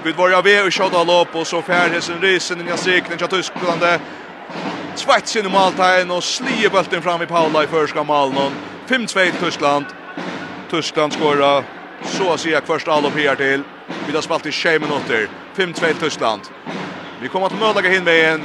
Vid 0.03 0.15
våra 0.15 0.41
V 0.41 0.61
och 0.61 0.71
tjata 0.71 1.03
lopp 1.03 1.35
och 1.35 1.47
så 1.47 1.61
färhesen 1.61 2.21
risen 2.21 2.67
i 2.67 2.77
sikten 2.77 3.17
tjata 3.19 3.35
Tysklande. 3.35 3.99
Svets 4.95 5.35
in 5.35 5.45
i 5.45 5.49
måltagen 5.49 6.11
och 6.11 6.23
slier 6.23 6.69
bulten 6.69 7.01
fram 7.01 7.21
i 7.21 7.25
Paula 7.25 7.63
i 7.63 7.67
första 7.67 8.03
malnon. 8.03 8.51
5-2 8.87 9.31
Tyskland. 9.39 9.85
Tyskland 10.69 11.13
skorar 11.13 11.63
så 12.05 12.33
att 12.33 12.39
säga 12.39 12.61
första 12.61 12.91
allop 12.91 13.13
här 13.15 13.35
till. 13.35 13.63
Vi 14.07 14.13
har 14.13 14.21
spalt 14.21 14.45
i 14.45 14.51
6 14.51 14.81
minuter. 14.81 15.29
5-2 15.55 15.93
Tyskland. 15.99 16.41
Vi 17.21 17.27
kommer 17.27 17.45
att 17.45 17.59
möta 17.59 17.93
in 17.93 18.03
med 18.03 18.33
en 18.33 18.43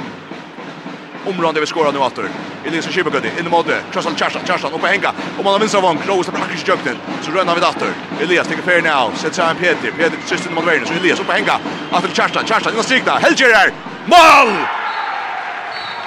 Området 1.25 1.61
vi 1.63 1.67
skorar 1.67 1.91
nu 1.91 1.99
åter. 1.99 2.29
Elias 2.65 2.87
Shibagudi 2.87 3.29
in 3.39 3.45
i 3.47 3.49
mode. 3.49 3.81
Charleston 3.91 4.15
Charleston 4.15 4.45
Charleston 4.45 4.73
upp 4.73 4.81
på 4.81 4.87
hänga. 4.87 5.11
Och 5.37 5.43
man 5.43 5.53
har 5.53 5.59
minst 5.59 5.75
av 5.75 5.83
Vank. 5.83 6.07
Rose 6.07 6.31
på 6.31 6.37
Hackers 6.37 6.67
Jökten. 6.67 6.97
Så 7.21 7.31
rönnar 7.31 7.55
vi 7.55 7.61
åter. 7.61 7.93
Elias 8.21 8.47
tar 8.47 8.55
fair 8.55 8.81
now. 8.81 9.15
Sätt 9.15 9.35
sig 9.35 9.45
en 9.45 9.55
Peter. 9.55 9.91
Peter 9.91 10.17
system 10.25 10.53
mot 10.53 10.67
Werner. 10.67 10.85
Så 10.85 10.93
Elias 10.93 11.19
upp 11.19 11.27
på 11.27 11.33
hänga. 11.33 11.59
Åter 11.91 12.09
Charleston 12.13 12.45
Charleston 12.45 12.73
in 12.73 12.79
i 12.79 12.83
strikta. 12.83 13.11
Helger 13.11 13.73
Mål! 14.05 14.65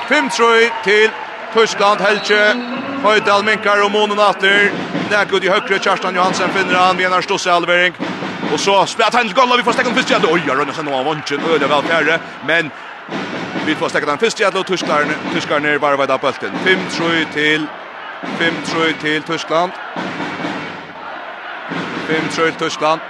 5-3 0.08 0.70
till 0.84 1.10
Tyskland 1.54 2.00
Helge. 2.00 2.54
Høydal 3.02 3.44
minkar 3.44 3.82
og 3.84 3.90
månen 3.90 4.18
åter. 4.18 4.70
Nekod 5.10 5.44
i 5.44 5.50
høyre, 5.50 5.78
Kjerstan 5.78 6.16
Johansen 6.16 6.52
finner 6.54 6.78
han, 6.78 6.96
Vi 6.96 7.04
Venar 7.04 7.22
Stosse 7.22 7.52
Alvering. 7.52 7.94
Och 8.52 8.60
så 8.60 8.86
spelar 8.86 9.10
han 9.12 9.26
till 9.26 9.34
Golla, 9.34 9.56
vi 9.56 9.62
får 9.62 9.72
stäcka 9.72 9.88
den 9.88 9.98
första. 9.98 10.32
Oi, 10.32 10.40
jeg 10.46 10.56
rønner 10.56 10.74
seg 10.76 10.84
nå 10.84 10.94
av 10.96 11.04
vansjen, 11.06 11.40
øde 11.54 11.68
väl 11.68 11.82
fjerde. 11.88 12.18
Men 12.46 12.70
Vi 13.66 13.74
får 13.74 13.88
stäcka 13.88 14.06
den 14.06 14.18
först 14.18 14.40
i 14.40 14.44
alla 14.44 14.62
Tyskland. 14.62 15.10
Tyskland 15.34 15.64
ner 15.64 15.78
bara 15.78 15.96
vidare 15.96 16.18
bulten. 16.18 16.50
5-3 16.64 17.32
till 17.32 17.66
5-3 18.38 18.92
till 19.00 19.22
Tyskland. 19.22 19.72
5-3 22.08 22.30
till 22.30 22.54
Tyskland. 22.54 23.00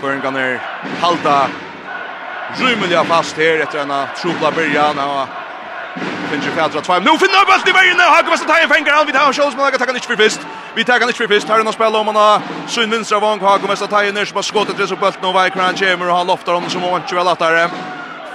Föringarna 0.00 0.30
ner 0.30 0.60
halda 1.00 1.48
rymliga 2.56 3.04
fast 3.04 3.36
här 3.36 3.60
efter 3.60 3.78
denna 3.78 4.06
trubla 4.06 4.50
början 4.50 4.98
och 4.98 5.28
Finns 6.30 6.46
ju 6.46 6.50
färdra 6.50 6.80
två. 6.80 6.92
Nu 6.92 7.18
finner 7.22 7.46
bulten 7.50 7.68
i 7.68 7.72
vägen. 7.72 8.00
Hagemästaren 8.00 8.50
tar 8.50 8.62
en 8.62 8.68
fängare. 8.68 8.94
Han 8.96 9.08
en 9.08 9.14
här 9.16 9.24
som 9.24 9.32
Kjolsman 9.32 9.64
har 9.64 9.72
tagit 9.72 9.94
inte 9.94 10.06
för 10.06 10.16
fyrst. 10.16 10.40
Vi 10.74 10.84
tar 10.84 10.92
han 10.92 11.02
inte 11.02 11.14
för 11.14 11.26
fist. 11.26 11.48
Här 11.48 11.60
är 11.60 11.64
någon 11.64 11.72
spel 11.72 11.96
om 11.96 12.06
han 12.06 12.16
har 12.16 12.40
sin 12.66 12.90
vinstra 12.90 13.20
vang. 13.20 13.40
Har 13.40 13.58
kommit 13.58 13.82
att 13.82 13.90
ta 13.90 14.04
in 14.04 14.26
som 14.26 14.36
har 14.36 14.42
skottet 14.42 14.76
det 14.76 14.86
så 14.86 14.96
bulten 14.96 15.24
och 15.24 15.32
han 15.32 15.50
kommer 15.50 16.08
och 16.08 16.16
han 16.16 16.26
loftar 16.26 16.52
honom 16.52 16.70
som 16.70 16.82
han 16.82 17.02
inte 17.02 17.14
väl 17.14 17.24
lättare. 17.24 17.68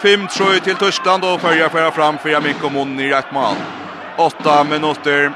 5-3 0.01 0.59
till 0.59 0.75
Tyskland 0.75 1.25
och 1.25 1.41
följer 1.41 1.69
föra 1.69 1.91
fram 1.91 2.17
för 2.17 2.41
Mikko 2.41 2.69
Mon 2.69 2.99
i 2.99 3.09
rätt 3.09 3.31
mål. 3.31 3.55
8 4.17 4.63
minuter. 4.63 5.31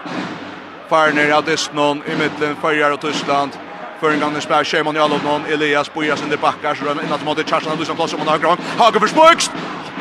Farner 0.89 1.31
av 1.31 1.43
Desnon 1.43 2.03
i 2.05 2.15
mitten 2.23 2.55
följer 2.61 2.91
och 2.91 3.01
Tyskland. 3.01 3.51
För 3.99 4.11
en 4.11 4.19
gång 4.19 4.33
när 4.33 4.39
spelar 4.39 4.63
Shemon 4.63 4.95
Jalobnon, 4.95 5.45
Elias 5.45 5.93
Bojas 5.93 6.23
under 6.23 6.37
backar 6.37 6.75
så 6.75 6.85
den 6.85 6.99
innan 7.05 7.19
mot 7.25 7.49
Charlsen 7.49 7.71
Andersson 7.71 7.95
plats 7.95 8.13
om 8.13 8.19
han 8.19 8.27
har 8.27 8.37
gran. 8.37 8.57
Hager 8.77 8.99
för 8.99 9.07
Spöks. 9.07 9.51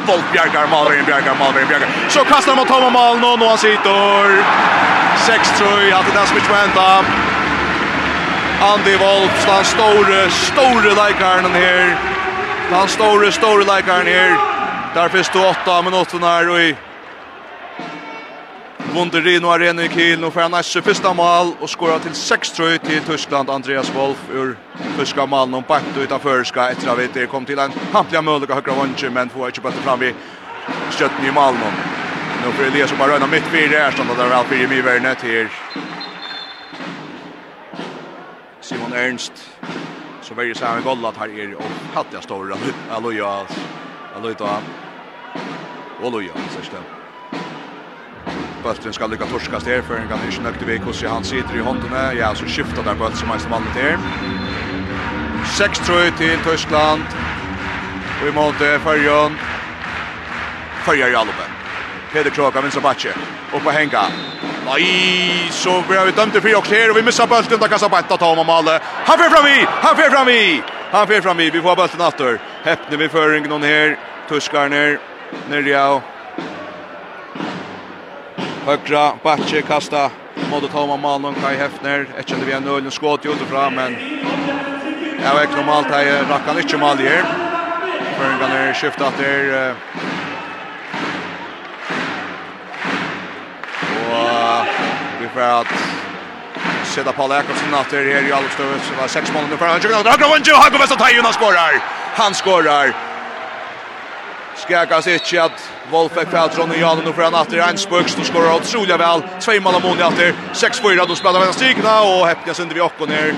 Volt 0.07 0.33
Bjarkar, 0.33 0.67
Malvin 0.67 1.05
Bjarkar, 1.05 1.35
Malvin 1.39 1.69
Bjarkar. 1.69 1.89
Så 2.09 2.25
kastar 2.25 2.55
mot 2.55 2.69
Tom 2.69 2.85
og 2.85 2.93
Malen 2.93 3.25
og 3.25 3.49
han 3.49 3.59
sitter. 3.59 4.45
6-3, 5.21 5.93
att 5.93 6.07
det 6.07 6.13
där 6.19 6.27
som 6.27 6.37
ikke 6.37 6.53
må. 6.75 7.05
Andy 8.73 8.97
Volt, 8.97 9.47
den 9.47 9.65
store, 9.65 10.31
store 10.31 10.91
likaren 10.91 11.55
her. 11.55 11.97
Den 12.71 12.89
store, 12.89 13.33
store 13.33 13.65
likaren 13.65 14.07
her. 14.07 14.37
Der 14.95 15.09
finnes 15.09 15.29
du 15.29 15.39
åtta 15.39 15.83
minutter 15.83 16.19
her 16.19 16.49
og 16.51 16.61
i 16.61 16.75
Wunderino 18.95 19.51
Arena 19.51 19.85
i 19.85 19.89
Kiel, 19.89 20.21
nu 20.21 20.31
får 20.31 20.41
han 20.41 20.51
nästa 20.51 20.83
första 20.83 21.15
mål 21.15 21.53
och 21.61 21.71
skorar 21.71 21.99
till 21.99 22.11
6-3 22.11 22.79
till 22.79 23.03
Tyskland, 23.03 23.51
Andreas 23.51 23.95
Wolf 23.95 24.19
ur 24.33 24.57
första 24.97 25.27
mål, 25.27 25.49
någon 25.49 25.65
bakt 25.69 25.97
utanför 25.99 26.45
ska 26.45 26.71
efter 26.71 26.91
att 26.91 27.15
det 27.15 27.27
kom 27.27 27.45
till 27.45 27.59
en 27.59 27.73
hampliga 27.93 28.23
möjliga 28.23 28.55
högra 28.55 28.75
vånche 28.75 29.11
men 29.11 29.29
får 29.29 29.47
inte 29.47 29.61
bättre 29.61 29.81
fram 29.81 30.01
vid 30.01 30.15
stötten 30.91 31.27
i 31.27 31.33
mål. 31.33 31.55
Nu 32.47 32.53
får 32.53 32.65
Elias 32.65 32.99
bara 32.99 33.15
röna 33.15 33.27
mitt 33.27 33.45
fyra 33.45 33.79
här 33.79 33.91
som 33.91 34.07
där 34.07 34.29
väl 34.29 34.45
fyra 34.45 34.75
i 34.75 34.81
värnet 34.81 35.23
här. 35.23 35.49
Simon 38.61 38.93
Ernst 38.93 39.33
så 40.23 40.35
väljer 40.35 40.55
sig 40.55 40.69
en 40.77 40.83
gollat 40.83 41.17
här 41.17 41.29
är 41.41 41.55
och 41.55 41.65
hattiga 41.95 42.21
stora. 42.21 42.57
Alloja, 42.91 43.47
alloja. 44.17 44.61
Alloja, 46.03 46.33
så 46.57 46.63
stämmer 46.63 47.00
bulten 48.63 48.93
ska 48.93 49.07
lycka 49.07 49.27
torska 49.27 49.61
ster 49.61 49.83
för 49.83 49.97
en 49.97 50.09
kan 50.09 50.19
inte 50.27 50.43
nökte 50.43 50.65
vi 50.65 50.79
hur 50.79 51.09
han 51.09 51.25
sitter 51.25 51.57
i 51.57 51.63
handen. 51.63 52.17
Ja, 52.19 52.35
så 52.35 52.45
skiftar 52.45 52.83
där 52.83 52.95
bulten 52.95 53.17
som 53.17 53.29
mest 53.29 53.51
vanligt 53.51 53.75
där. 53.75 53.99
6-3 55.45 56.17
till 56.19 56.39
Tyskland. 56.45 57.03
Och 58.23 58.29
i 58.29 58.33
mål 58.33 58.53
till 58.53 58.79
Färjön. 58.79 59.37
i 60.95 60.99
Jalopen. 60.99 61.51
Peder 62.13 62.31
Kroka, 62.31 62.61
minns 62.61 62.77
av 62.77 62.83
Batje 62.83 63.11
Upp 63.55 63.65
på 63.65 63.71
Henga. 63.71 64.03
Nei, 64.67 65.49
så 65.51 65.83
blir 65.89 66.05
vi 66.05 66.13
dømt 66.13 66.33
til 66.33 66.43
fri 66.43 66.55
också 66.55 66.75
här 66.75 66.91
och 66.91 66.97
vi 66.97 67.03
missar 67.03 67.27
bulten. 67.27 67.59
Där 67.61 67.69
kastar 67.69 67.89
Betta 67.89 68.17
ta 68.17 68.33
om 68.33 68.39
Amalle. 68.39 68.81
Han 69.05 69.19
fer 69.19 69.31
fram 69.31 69.47
i! 69.47 69.67
Han 69.83 69.97
fer 69.97 70.11
fram 70.11 70.29
i! 70.29 70.63
Han 70.91 71.07
fer 71.07 71.21
fram 71.21 71.41
i. 71.41 71.51
Vi 71.51 71.61
får 71.61 71.77
bulten 71.77 72.01
atter. 72.01 72.39
Häppner 72.65 72.97
vi 72.97 73.09
föringen 73.09 73.51
någon 73.51 73.63
här. 73.63 73.99
Tuskarna 74.29 74.69
ner. 74.69 74.99
Nerja 75.49 76.01
Högra 78.71 79.13
Batche 79.23 79.63
kasta 79.63 80.11
mot 80.51 80.71
Thomas 80.71 81.01
Malon 81.01 81.35
Kai 81.35 81.57
Hefner. 81.57 82.07
Ett 82.19 82.29
kände 82.29 82.47
vi 82.47 82.53
en 82.53 82.69
ölen 82.69 82.91
skott 82.91 83.27
utifrån 83.27 83.75
men 83.75 83.97
jag 85.25 85.35
vet 85.35 85.57
normalt 85.57 85.87
här 85.87 86.25
rackar 86.29 86.61
inte 86.61 86.79
mal 86.79 86.99
här. 86.99 87.25
För 88.19 88.25
en 88.31 88.39
gång 88.39 88.51
är 88.51 88.73
skiftat 88.73 89.09
att 89.09 89.19
det 89.19 89.75
Och 94.11 94.67
vi 95.21 95.29
får 95.29 95.41
att 95.41 95.67
sätta 96.85 97.13
Paul 97.13 97.31
Jakobsen 97.31 97.75
att 97.75 97.91
det 97.91 97.99
är 97.99 98.29
i 98.29 98.33
Alvstövet. 98.33 98.83
Det 98.91 99.01
var 99.01 99.09
sex 99.09 99.33
mål 99.35 99.43
nu 99.51 99.57
för 99.57 99.67
han. 99.67 99.81
Han 101.25 101.33
skårar. 101.33 101.83
Han 102.15 102.35
skårar. 102.35 103.10
Skakas 104.61 105.07
ikke 105.09 105.41
at 105.43 105.63
Wolf 105.91 106.13
fikk 106.15 106.31
Peltron 106.31 106.71
og 106.71 106.79
Janen 106.79 107.09
og 107.09 107.17
foran 107.17 107.37
atter 107.39 107.63
Einsbøks, 107.65 108.13
som 108.15 108.27
skårer 108.29 108.61
utrolig 108.61 108.99
vel, 109.01 109.25
tve 109.41 109.57
mål 109.65 109.79
av 109.79 109.87
måned 109.87 110.05
atter, 110.05 110.37
6-4, 110.53 111.07
då 111.09 111.17
spelar 111.17 111.47
vi 111.47 111.53
stigna 111.53 112.01
og 112.05 112.29
Hepnes 112.29 112.61
under 112.61 112.75
vi 112.75 112.81
och 112.81 113.09
ner. 113.09 113.33
ned, 113.33 113.35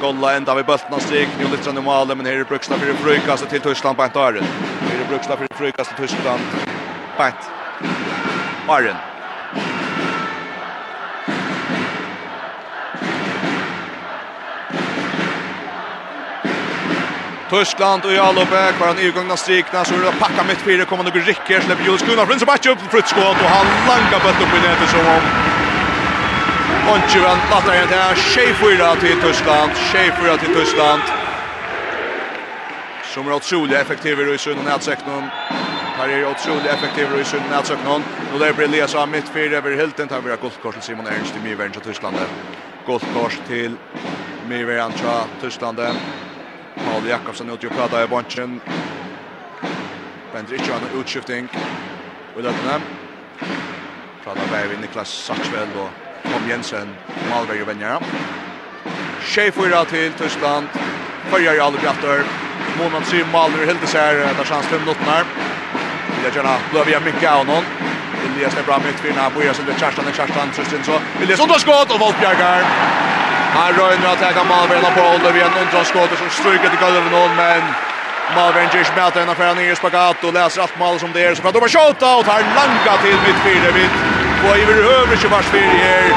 Golla 0.00 0.36
enda 0.36 0.54
ved 0.54 0.66
bølten 0.66 0.94
av 0.94 1.00
stig, 1.00 1.28
nu 1.38 1.48
litt 1.48 1.66
i 1.66 1.80
mål, 1.80 2.14
men 2.14 2.26
her 2.26 2.40
er 2.40 2.44
Bruksna 2.44 2.76
for 2.76 3.02
Brukast 3.02 3.48
til 3.48 3.60
Tyskland 3.60 3.96
på 3.96 4.02
en 4.02 4.10
Her 4.12 5.00
er 5.00 5.08
Bruksna 5.08 5.36
for 5.36 5.46
Brukast 5.58 5.96
til 5.96 6.06
Tyskland 6.06 6.40
på 7.16 7.22
en 7.22 7.32
Arjen. 8.68 9.15
Tyskland 17.50 18.04
och 18.04 18.12
Jalope 18.12 18.72
kvar 18.76 18.88
en 18.88 18.98
yrgångna 18.98 19.36
strikna 19.36 19.84
så 19.84 19.94
det 19.94 20.12
packa 20.20 20.44
mitt 20.48 20.58
fyra 20.58 20.84
kommer 20.84 21.04
några 21.04 21.20
rycker 21.20 21.60
släpper 21.60 21.84
Jules 21.84 22.02
Gunnar 22.02 22.26
Fritzson 22.26 22.46
Batch 22.46 22.66
upp 22.66 22.80
för 22.90 22.98
ett 22.98 23.08
skott 23.08 23.38
och 23.44 23.50
han 23.56 23.66
langar 23.88 24.20
bort 24.24 24.42
upp 24.44 24.54
i 24.58 24.60
nätet 24.66 24.90
som 24.90 25.00
om 25.00 25.22
Onchi 26.92 27.18
vann 27.18 27.38
latar 27.50 27.74
igen 27.74 27.88
här 27.90 28.14
Schaefer 28.14 29.00
till 29.00 29.20
Tyskland 29.22 29.70
Schaefer 29.72 30.36
till 30.36 30.54
Tyskland. 30.54 31.02
Som 33.14 33.28
är 33.28 33.32
otroligt 33.32 33.76
effektiv 33.76 34.20
i 34.34 34.38
sin 34.38 34.58
nätsektorn 34.64 35.24
Här 35.98 36.08
är 36.08 36.30
otroligt 36.30 36.66
effektiv 36.66 37.08
i 37.20 37.24
sin 37.24 37.42
nätsektorn 37.50 38.02
Nu 38.32 38.38
där 38.38 38.52
blir 38.52 38.64
Elias 38.64 38.94
av 38.94 39.08
mitt 39.08 39.28
fyra 39.28 39.56
över 39.56 39.70
Hilton 39.70 40.08
tar 40.08 40.20
vi 40.20 40.36
golfkort 40.42 40.74
till 40.74 40.82
Simon 40.82 41.06
Ernst 41.06 41.34
i 41.36 41.48
Myvern 41.48 41.72
till 41.72 41.80
Tyskland 41.80 42.16
golfkort 42.86 43.38
till 43.46 43.76
Myvern 44.48 44.92
till 44.92 45.00
Tyskland 45.40 45.80
Paul 46.84 47.08
Jakobsen 47.08 47.50
ut 47.50 47.64
och 47.64 47.70
pratar 47.70 48.04
i 48.04 48.06
bunchen. 48.06 48.60
Vänder 50.34 50.54
inte 50.54 50.72
en 50.72 51.00
utskiftning. 51.00 51.48
Och 52.34 52.42
det 52.42 52.48
där. 52.48 52.80
Pratar 54.24 54.50
med 54.52 54.68
vid 54.68 54.80
Niklas 54.80 55.08
Satchvel 55.08 55.68
och 55.76 55.90
Tom 56.22 56.48
Jensen. 56.48 56.88
Malberg 57.30 57.60
och 57.60 57.66
Benjara. 57.66 58.00
Tjej 59.22 59.52
fyra 59.52 59.84
till 59.84 60.12
Tyskland. 60.12 60.66
Följer 61.30 61.54
ju 61.54 61.60
aldrig 61.60 61.82
brattar. 61.82 62.24
Månad 62.78 63.06
syr 63.06 63.26
Malberg 63.32 63.66
helt 63.66 63.84
isär. 63.84 64.14
Där 64.14 64.44
chans 64.44 64.68
till 64.68 64.78
här. 64.78 65.24
Vill 66.16 66.24
jag 66.24 66.36
gärna 66.36 66.56
blöva 66.70 66.88
igen 66.88 67.04
mycket 67.04 67.30
av 67.30 67.38
honom. 67.38 67.64
Elias 68.26 68.56
är 68.56 68.62
bra 68.62 68.78
mittfyrna. 68.86 69.30
Bojas 69.34 69.60
under 69.60 69.74
Kerstan 69.74 70.04
och 70.06 70.14
Kerstan. 70.14 70.50
Tristin 70.54 70.84
så. 70.84 71.00
Elias 71.22 71.40
underskott 71.40 71.94
och 71.94 72.00
Volk 72.00 72.20
Bjergar. 72.20 72.62
Han 73.56 73.74
røyner 73.80 74.08
at 74.12 74.20
jeg 74.20 74.34
kan 74.36 74.46
Malveren 74.46 74.94
på 74.94 75.02
Oliver 75.14 75.36
igjen, 75.38 75.60
undranskåter 75.62 76.16
som 76.16 76.30
stryker 76.30 76.68
til 76.72 76.80
gulvet 76.82 77.12
noen, 77.12 77.36
men 77.36 77.62
Malvern 78.34 78.68
Gish 78.74 78.92
mäter 78.96 79.22
en 79.22 79.28
affär 79.28 79.54
ner 79.54 79.72
i 79.72 79.76
spagat 79.76 80.24
och 80.24 80.32
läser 80.32 80.62
allt 80.62 80.78
mål 80.78 80.98
som 80.98 81.12
det 81.12 81.24
är. 81.24 81.34
Så 81.34 81.42
för 81.42 81.48
att 81.48 81.54
de 81.54 81.60
har 81.60 81.68
tjata 81.68 82.16
och 82.16 82.24
tar 82.24 82.40
langa 82.40 82.94
till 83.02 83.18
mitt 83.26 83.40
fyra 83.46 83.70
vid. 83.72 83.90
Och 84.44 84.56
i 84.58 84.64
vill 84.64 84.78
över 84.78 85.16
20 85.16 85.28
vars 85.28 85.44
fyra 85.44 85.62
här. 85.62 86.12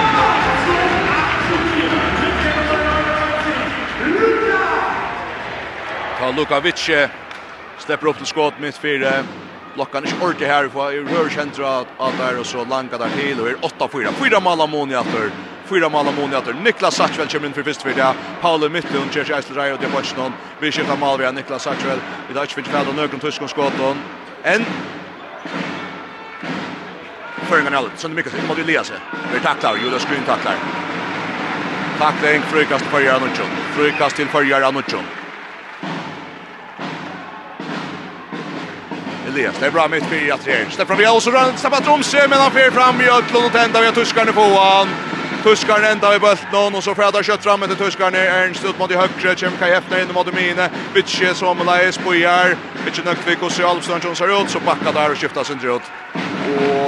Ta 6.19 6.31
Lukavic 6.31 6.89
stepper 7.77 8.07
upp 8.07 8.17
till 8.17 8.25
skott 8.25 8.53
mitt 8.59 8.77
fyra. 8.77 9.11
Blockan 9.75 10.03
är 10.03 10.25
ordet 10.25 10.47
här. 10.47 10.63
Vi 10.63 10.69
får 10.69 10.91
över 10.91 11.29
centra 11.29 11.79
att 11.79 12.17
där 12.17 12.39
och 12.39 12.45
så 12.45 12.65
langa 12.65 12.97
där 12.97 13.09
till. 13.19 13.39
Och 13.41 13.49
är 13.49 13.55
8-4. 13.55 14.11
Fyra 14.23 14.39
mål 14.39 14.61
av 14.61 14.69
Moni 14.69 14.93
efter 14.93 15.31
fyra 15.69 15.89
mål 15.89 16.07
av 16.07 16.15
Moniater. 16.15 16.53
Niklas 16.53 16.95
Satchvel 16.95 17.27
kommer 17.27 17.47
in 17.47 17.53
för 17.53 17.63
första 17.63 17.87
vidare. 17.87 18.13
Paul 18.41 18.69
Mittlund 18.69 19.13
kör 19.13 19.23
sig 19.23 19.35
Eisler 19.35 19.55
Rayo 19.55 19.77
till 19.77 19.89
Botchnon. 19.89 20.33
Vi 20.59 20.71
skiftar 20.71 20.97
mål 20.97 21.19
via 21.19 21.31
Niklas 21.31 21.63
Satchvel. 21.63 21.99
Vi 22.27 22.33
där 22.33 22.45
fick 22.45 22.67
och 22.67 22.95
någon 22.95 23.19
tysk 23.19 23.41
och 23.41 23.49
skotton. 23.49 23.97
En 24.43 24.65
Förringen 27.49 27.75
all. 27.75 27.89
Sen 27.95 28.13
mycket 28.13 28.47
mål 28.47 28.55
vi 28.55 28.61
Elias 28.61 28.91
Vi 29.33 29.39
tacklar 29.39 29.75
Julius 29.75 30.05
Grün 30.05 30.23
tacklar. 30.25 30.55
Tackling 31.99 32.41
frukast 32.41 32.85
för 32.85 33.01
Janucci. 33.01 33.43
Frukast 33.75 34.15
till 34.15 34.27
för 34.27 34.43
Janucci. 34.43 34.97
Elias, 39.27 39.55
det 39.59 39.65
är 39.65 39.71
bra 39.71 39.87
mitt 39.87 40.05
fyra 40.05 40.37
tre. 40.37 40.65
Stefan 40.69 40.97
Vial 40.97 41.21
så 41.21 41.31
rör, 41.31 41.51
stappar 41.55 41.81
Tromsö, 41.81 42.27
men 42.29 42.39
han 42.39 42.51
fyrer 42.51 42.71
fram 42.71 43.01
i 43.01 43.09
Ötlund 43.09 43.45
och 43.45 43.51
tända 43.51 43.81
via 43.81 43.91
tuskarna 43.91 44.31
på 44.31 44.41
han. 44.41 44.87
Tuskar 45.43 45.81
enda 45.81 46.15
i 46.15 46.19
bulten 46.19 46.75
och 46.75 46.83
så 46.83 46.95
frädar 46.95 47.23
kött 47.23 47.43
fram 47.43 47.61
till 47.61 47.75
Tuskar 47.75 48.11
ner 48.11 48.25
Ernst 48.25 48.65
ut 48.65 48.79
mot 48.79 48.91
i 48.91 48.95
högre 48.95 49.35
Kjem 49.35 49.51
Kaj 49.59 49.71
efter 49.71 50.01
in 50.01 50.13
mot 50.13 50.33
Mine 50.33 50.69
Vitche 50.93 51.33
som 51.33 51.57
Lais 51.65 51.99
Bojar 52.03 52.55
Vitche 52.85 53.03
Nökvik 53.05 53.43
och 53.43 53.51
Sjölvström 53.51 54.01
som 54.01 54.15
ser 54.15 54.41
ut 54.41 54.49
så 54.49 54.59
backar 54.59 54.93
där 54.93 55.11
och 55.11 55.17
skiftar 55.17 55.43
sin 55.43 55.59
ut 55.59 55.81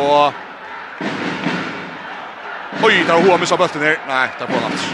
och 0.03 0.33
Oj, 2.83 3.03
där 3.07 3.29
har 3.31 3.37
missat 3.37 3.59
bulten 3.59 3.81
här. 3.81 3.97
Nej, 4.07 4.29
där 4.39 4.45
på 4.45 4.53
Nats. 4.53 4.85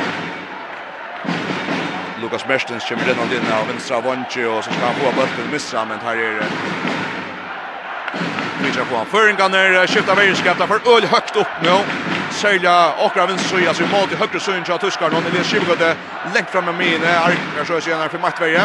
Lukas 2.22 2.47
Mertens 2.47 2.89
kommer 2.89 3.05
redan 3.05 3.32
in 3.32 3.53
av 3.62 3.68
vänstra 3.68 4.01
vånche 4.01 4.45
och 4.45 4.64
så 4.64 4.72
ska 4.72 4.86
han 4.86 4.95
få 4.95 5.22
bulten 5.22 5.51
missa 5.51 5.86
men 5.86 5.99
här 5.99 6.18
är 6.18 6.34
det 6.36 6.45
Mitra 8.64 8.86
på 8.86 8.95
han. 8.97 9.05
Føringarna 9.05 9.88
skiftar 9.88 10.16
världskapta 10.16 10.68
för 10.68 10.95
öl 10.95 11.05
högt 11.05 11.36
upp 11.36 11.47
nu. 11.64 11.78
Sölja 12.32 12.93
åkra 13.05 13.26
vinstsuja 13.26 13.74
så 13.74 13.84
mot 13.84 14.12
i 14.12 14.16
högra 14.16 14.39
sujan 14.39 14.64
till 14.64 14.78
Tyskland. 14.78 15.14
Och 15.14 15.24
det 15.32 15.39
är 15.39 15.43
Skivgode 15.43 15.95
längt 16.34 16.49
fram 16.49 16.66
med 16.66 16.76
mine. 16.76 17.20
Arkar 17.20 17.66
så 17.68 17.82
senare 17.82 18.10
för 18.10 18.20
Mattverje. 18.20 18.62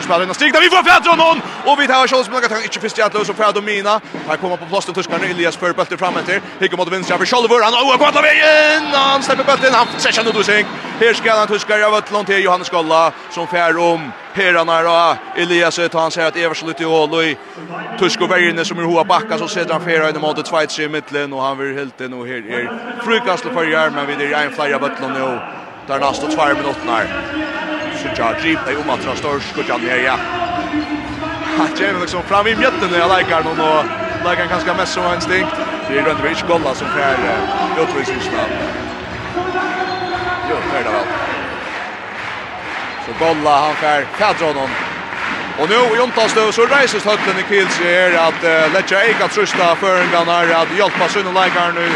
Spelar 0.00 0.22
in 0.22 0.34
stig, 0.34 0.34
stigna. 0.34 0.60
Vi 0.60 0.70
får 0.70 0.82
fjärtron 0.82 1.20
hon! 1.20 1.40
Och 1.64 1.80
vi 1.80 1.86
tar 1.86 2.06
Kjolls 2.06 2.28
med 2.30 2.44
att 2.44 2.50
han 2.50 2.62
inte 2.62 2.80
finns 2.80 2.92
till 2.92 3.04
så 3.12 3.32
och 3.32 3.36
fjärd 3.36 3.56
och 3.56 3.64
mina. 3.64 4.00
Här 4.28 4.36
kommer 4.36 4.56
på 4.56 4.66
plåsten 4.66 4.94
Tyskland. 4.94 5.24
Elias 5.24 5.56
för 5.56 5.72
bötter 5.72 5.96
fram 5.96 6.16
efter. 6.16 6.40
Hickar 6.60 6.76
mot 6.76 6.92
vinstra 6.92 7.18
för 7.18 7.24
Kjolvor. 7.24 7.62
Han 7.62 7.72
har 7.72 7.98
gått 7.98 8.16
av 8.16 8.22
vägen! 8.22 8.86
Han 8.92 9.22
släpper 9.22 9.44
bötten. 9.44 9.74
Han 9.74 9.86
ser 9.98 10.12
sig 10.12 10.24
nu 10.24 10.30
då 10.30 10.42
sig. 10.42 10.66
Här 11.00 11.14
ska 11.14 11.32
han 11.32 11.48
tyskar, 11.48 11.78
Jag 11.78 11.90
vet 11.90 12.12
långt 12.12 12.26
till 12.26 12.44
Johannes 12.44 12.70
Golla 12.70 13.12
som 13.30 13.46
fjärd 13.46 13.76
om. 13.76 14.12
Perarna 14.34 14.82
då 14.82 15.16
Elias 15.36 15.78
ut 15.78 15.94
han 15.94 16.10
säger 16.10 16.28
att 16.28 16.36
Evers 16.36 16.62
lite 16.62 16.84
hål 16.84 17.14
och 17.14 17.24
i 17.24 17.36
Tusko 17.98 18.26
Vejne 18.26 18.64
som 18.64 18.78
är 18.78 18.82
hoa 18.82 19.04
backa 19.04 19.38
så 19.38 19.48
sätter 19.48 19.72
han 19.72 19.84
fera 19.84 20.08
in 20.08 20.20
mot 20.20 20.38
ett 20.38 20.48
fight 20.48 20.78
i 20.78 20.88
mitten 20.88 21.32
och 21.32 21.42
han 21.42 21.58
vill 21.58 21.78
helt 21.78 21.98
nu 21.98 22.26
här 22.26 22.60
är 22.60 23.02
frukast 23.04 23.44
för 23.44 23.64
gör 23.64 23.90
men 23.90 24.06
vi 24.06 24.14
det 24.14 24.32
är 24.32 24.46
en 24.46 24.52
flyer 24.52 24.78
button 24.78 25.12
nu 25.12 25.38
där 25.86 26.00
nästa 26.00 26.26
2 26.26 26.46
minuter 26.46 26.86
när 26.86 27.06
så 28.02 28.08
jag 28.16 28.44
Jeep 28.44 28.58
det 28.66 28.76
om 28.76 28.90
att 28.90 29.04
han 29.04 29.16
står 29.16 29.40
skjuter 29.40 29.78
ner 29.78 29.96
ja. 29.96 30.18
Han 31.58 31.68
kommer 31.68 32.00
liksom 32.00 32.22
fram 32.22 32.46
i 32.46 32.54
mitten 32.56 32.90
när 32.90 32.98
jag 32.98 33.18
likar 33.18 33.42
någon 33.42 33.60
och 33.60 33.84
likar 34.30 34.46
ganska 34.46 34.74
mest 34.74 34.92
som 34.92 35.14
instinkt 35.14 35.54
det 35.88 35.98
är 35.98 36.02
runt 36.02 36.20
vid 36.20 36.48
golla 36.48 36.74
som 36.74 36.88
fär 36.88 37.16
utvisningsnamn 37.82 38.52
Jo, 40.50 40.56
det 40.72 40.78
det 40.78 40.90
väl. 40.90 41.31
Och 43.12 43.26
Golla 43.26 43.56
han 43.60 43.74
skär 43.74 44.06
Kadronon. 44.18 44.70
Och 45.58 45.68
nu 45.68 45.74
i 45.74 45.96
Jontastöv 45.96 46.50
så 46.50 46.66
reises 46.66 47.04
hötten 47.04 47.38
i 47.38 47.44
Kiels 47.48 47.78
här 47.78 48.12
att 48.28 48.44
uh, 48.44 48.72
Letcha 48.74 49.04
Eika 49.04 49.28
trusta 49.28 49.76
förengarna 49.76 50.38
att 50.60 50.78
hjälpa 50.78 51.08
Sunnelaikar 51.08 51.72
nu 51.72 51.88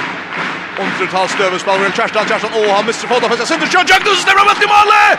Under 0.78 1.12
Talstöven 1.12 1.58
spelar 1.58 1.78
väl 1.78 1.92
Kerstan, 1.92 2.26
Kerstan, 2.28 2.50
åh 2.54 2.74
han 2.76 2.86
missar 2.86 3.08
foten 3.08 3.30
för 3.30 3.36
sig, 3.36 3.46
Sinter 3.46 3.66
Kjön, 3.66 3.86
Jökdus, 3.86 4.24
det 4.24 4.32
blir 4.34 4.64
i 4.64 4.68
målet! 4.74 5.18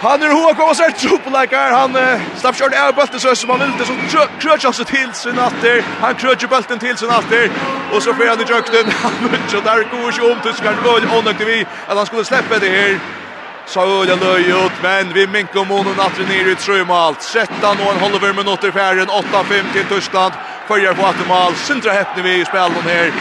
Han 0.00 0.22
är 0.22 0.28
hoa 0.28 0.54
kommer 0.54 0.74
sig 0.74 0.92
troppläkar, 0.92 1.72
han 1.72 1.96
uh, 1.96 2.20
slapp 2.36 2.56
körde 2.56 2.88
av 2.88 2.94
bulten 2.94 3.20
så 3.20 3.36
som 3.36 3.50
han 3.50 3.58
ville, 3.60 3.84
så 4.08 4.26
krötch 4.40 4.64
han 4.64 4.72
sig 4.72 4.84
till 4.84 5.12
sin 5.12 5.34
natter, 5.34 5.84
han 6.00 6.14
krötch 6.14 6.46
bulten 6.48 6.78
till 6.78 6.96
sin 6.96 7.08
natter, 7.08 7.50
och 7.92 8.02
så 8.02 8.14
får 8.16 8.26
han 8.26 8.40
i 8.40 8.44
jökten, 8.52 8.92
han 9.02 9.12
mutsch 9.22 9.54
och 9.54 9.62
där 9.62 9.80
går 9.92 10.12
sig 10.12 10.32
om, 10.32 10.38
tyskar, 10.42 10.72
det 10.72 10.88
var 10.88 10.98
ju 11.00 11.44
vi, 11.44 11.66
att 11.88 11.96
han 11.96 12.06
skulle 12.06 12.24
släppa 12.24 12.58
det 12.58 12.68
här, 12.68 13.00
Saul 13.70 14.06
löj 14.06 14.50
ut, 14.50 14.72
men 14.82 15.12
vi 15.12 15.26
minkar 15.26 15.64
månen 15.64 16.00
att 16.00 16.18
vi 16.18 16.24
ner 16.24 16.52
i 16.52 16.54
tröjmal. 16.54 17.14
13 17.14 17.76
och 17.80 17.92
en 17.92 18.00
halver 18.00 18.32
minuter 18.32 18.70
färden, 18.70 19.06
8-5 19.06 19.72
till 19.72 19.84
Tyskland. 19.84 20.32
Följer 20.68 20.94
på 20.94 21.06
Attemal, 21.06 21.54
Sintra 21.54 21.92
Heppne 21.92 22.22
vi 22.22 22.40
i 22.40 22.44
spelen 22.44 22.82
här. 22.84 23.12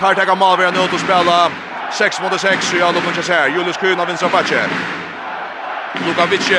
Tar 0.00 0.14
tagga 0.14 0.34
Malvera 0.34 0.70
nu 0.70 0.78
att 0.78 1.00
spela. 1.00 1.50
6 1.92 2.22
mot 2.22 2.40
6, 2.40 2.74
ja, 2.80 2.92
kan 2.92 3.02
kanske 3.14 3.32
här. 3.32 3.48
Julius 3.48 3.76
Kuna 3.76 4.04
vinner 4.04 4.28
Pache. 4.28 4.68
Lukavic 6.06 6.50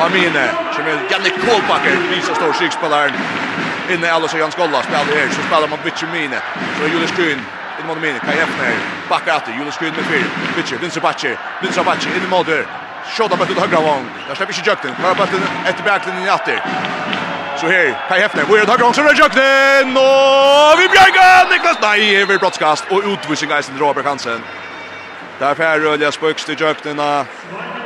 Amine, 0.00 0.50
som 0.74 0.84
är 0.84 0.98
Janne 1.10 1.30
Kolbacker, 1.30 1.96
visar 2.10 2.34
stor 2.34 2.52
sykspelaren. 2.52 3.12
Inne 3.90 4.12
Alice 4.12 4.38
Jans 4.38 4.54
Golla 4.56 4.82
spelar 4.82 5.16
här, 5.16 5.28
så 5.28 5.42
spelar 5.42 5.68
man 5.68 5.78
Bitchemine. 5.84 6.38
Så 6.78 6.88
Julius 6.88 7.10
Kuna 7.10 7.57
mot 7.88 8.00
min. 8.02 8.18
Kaj 8.26 8.38
Efner 8.44 8.74
backar 9.08 9.36
åter. 9.36 9.52
Julius 9.58 9.76
Skydd 9.78 9.94
med 9.96 10.04
fyr. 10.04 10.24
Bitcher, 10.56 10.78
Vincent 10.82 11.02
Batcher. 11.02 11.34
Vincent 11.62 11.86
Batcher 11.86 12.16
in 12.16 12.24
i 12.24 12.30
mål 12.30 12.44
där. 12.44 12.64
Skjuta 13.14 13.36
på 13.36 13.44
till 13.46 13.58
högra 13.58 13.80
vång. 13.80 14.04
Där 14.28 14.34
släpper 14.34 14.54
inte 14.58 14.70
Jökten. 14.70 14.92
Kör 15.02 15.14
på 15.14 15.24
den 15.32 15.42
efter 15.68 15.82
backlinjen 15.84 16.26
i 16.26 16.30
åter. 16.30 16.60
Så 17.60 17.66
här, 17.66 18.08
Kai 18.08 18.20
Hefner, 18.20 18.44
hvor 18.44 18.58
er 18.58 18.66
det 18.66 18.70
høyre 18.70 18.94
som 18.94 19.06
är 19.06 19.14
Jökten? 19.14 19.96
Och 19.96 20.80
vi 20.80 20.86
bjärgar 20.94 21.48
Niklas! 21.50 21.78
Nej, 21.82 22.24
vi 22.24 22.38
brottskast, 22.38 22.84
Och 22.90 23.02
utvisning 23.12 23.50
eisen 23.50 23.74
sin 23.74 23.86
Robert 23.86 24.04
Hansen. 24.04 24.40
Der 25.40 25.54
fer 25.54 25.78
Rølja 25.78 26.12
spöks 26.12 26.44
till 26.44 26.60
Jökten, 26.60 27.00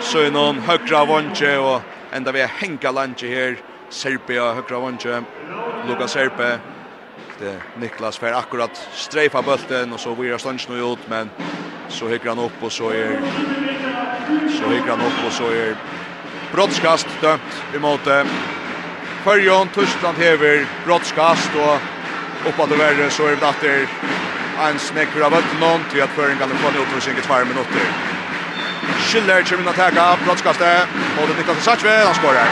så 0.00 0.18
är 0.18 0.30
någon 0.30 0.58
högra 0.58 1.04
vondtje, 1.04 1.58
Och 1.58 1.80
ända 2.12 2.32
vi 2.32 2.40
är 2.40 2.46
henka 2.46 2.90
landtje 2.90 3.28
här. 3.28 3.56
Serpia 3.90 4.52
högra 4.54 4.78
vondtje, 4.78 5.22
Lukas 5.88 6.10
Serpe, 6.10 6.58
Niklas 7.76 8.18
för 8.18 8.32
akkurat 8.32 8.76
streifa 8.92 9.42
bulten 9.42 9.92
och 9.92 10.00
så 10.00 10.14
virar 10.14 10.38
Stanch 10.38 10.66
nu 10.68 10.78
ut 10.78 10.98
men 11.08 11.30
så 11.88 12.08
hygger 12.08 12.28
han 12.28 12.38
upp 12.38 12.62
och 12.62 12.72
så 12.72 12.90
är 12.90 13.20
så 14.60 14.70
hygger 14.70 14.90
han 14.90 15.00
upp 15.00 15.26
och 15.26 15.32
så 15.32 15.44
är 15.44 15.76
brottskast 16.52 17.06
dömt 17.20 17.64
emot 17.74 18.00
förjon 19.24 19.68
Tyskland 19.68 20.18
hever 20.18 20.66
brottskast 20.84 21.50
och 21.54 21.78
uppåt 22.48 22.70
det 22.70 22.76
värre 22.76 23.10
så 23.10 23.26
är 23.26 23.36
det 23.36 23.48
att 23.48 23.60
det 23.60 23.88
en 24.60 24.78
snäcker 24.78 25.20
av 25.20 25.34
ett 25.34 25.60
någon 25.60 25.80
till 25.92 26.02
att 26.02 26.10
föringen 26.10 26.38
kan 26.38 26.48
få 26.48 26.68
en 26.68 26.74
ut 26.74 27.18
i 27.18 27.22
två 27.26 27.34
minuter. 27.34 27.84
Schiller 28.98 29.42
kommer 29.42 29.70
att 29.70 29.76
ta 29.76 30.16
brottskastet 30.24 30.88
och 31.20 31.28
det 31.28 31.34
Niklas 31.36 31.64
Sachve 31.64 32.04
han 32.04 32.14
skorar. 32.14 32.48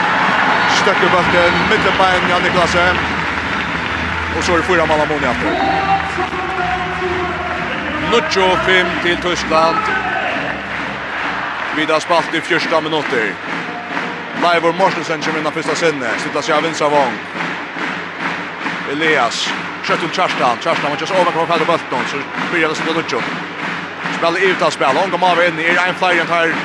Stöcker 0.81 1.09
bulten 1.15 1.51
mittenbein 1.69 2.29
Jan 2.29 2.43
Niklasen 2.43 3.20
Och 4.37 4.43
så 4.43 4.53
är 4.53 4.57
det 4.57 4.63
fyra 4.63 4.85
mål 4.85 4.99
Ammonia 5.01 5.33
på. 5.33 5.49
Nuccio 8.11 8.55
5 8.65 8.87
till 9.03 9.17
Tyskland. 9.17 9.77
Vidar 11.75 11.99
spalt 11.99 12.33
i 12.33 12.41
första 12.41 12.81
minuter. 12.81 13.33
Leivor 14.41 14.73
Mortensen 14.73 15.21
kommer 15.21 15.39
in 15.39 15.47
i 15.47 15.51
första 15.51 15.75
sinne. 15.75 16.09
Sitta 16.17 16.41
sig 16.41 16.55
av 16.55 16.63
Vinsavång. 16.63 17.13
Elias. 18.91 19.49
Kött 19.83 20.03
om 20.03 20.09
Kjørstan. 20.09 20.57
Kjørstan 20.63 20.91
var 20.91 20.97
just 20.99 21.13
overkommer 21.13 21.47
på 21.47 21.65
på 21.65 21.71
bulten. 21.71 22.05
Så 22.11 22.17
blir 22.51 22.67
det 22.67 22.75
sitta 22.75 22.93
Nuccio. 22.93 23.21
Spiller 24.17 24.39
i 24.43 24.55
av 24.65 24.69
spel. 24.69 24.95
Hon 25.01 25.11
kommer 25.11 25.27
av 25.31 25.43
inn 25.43 25.59
i 25.59 25.67
en 25.87 25.95
flyer 25.95 26.25
her. 26.25 26.55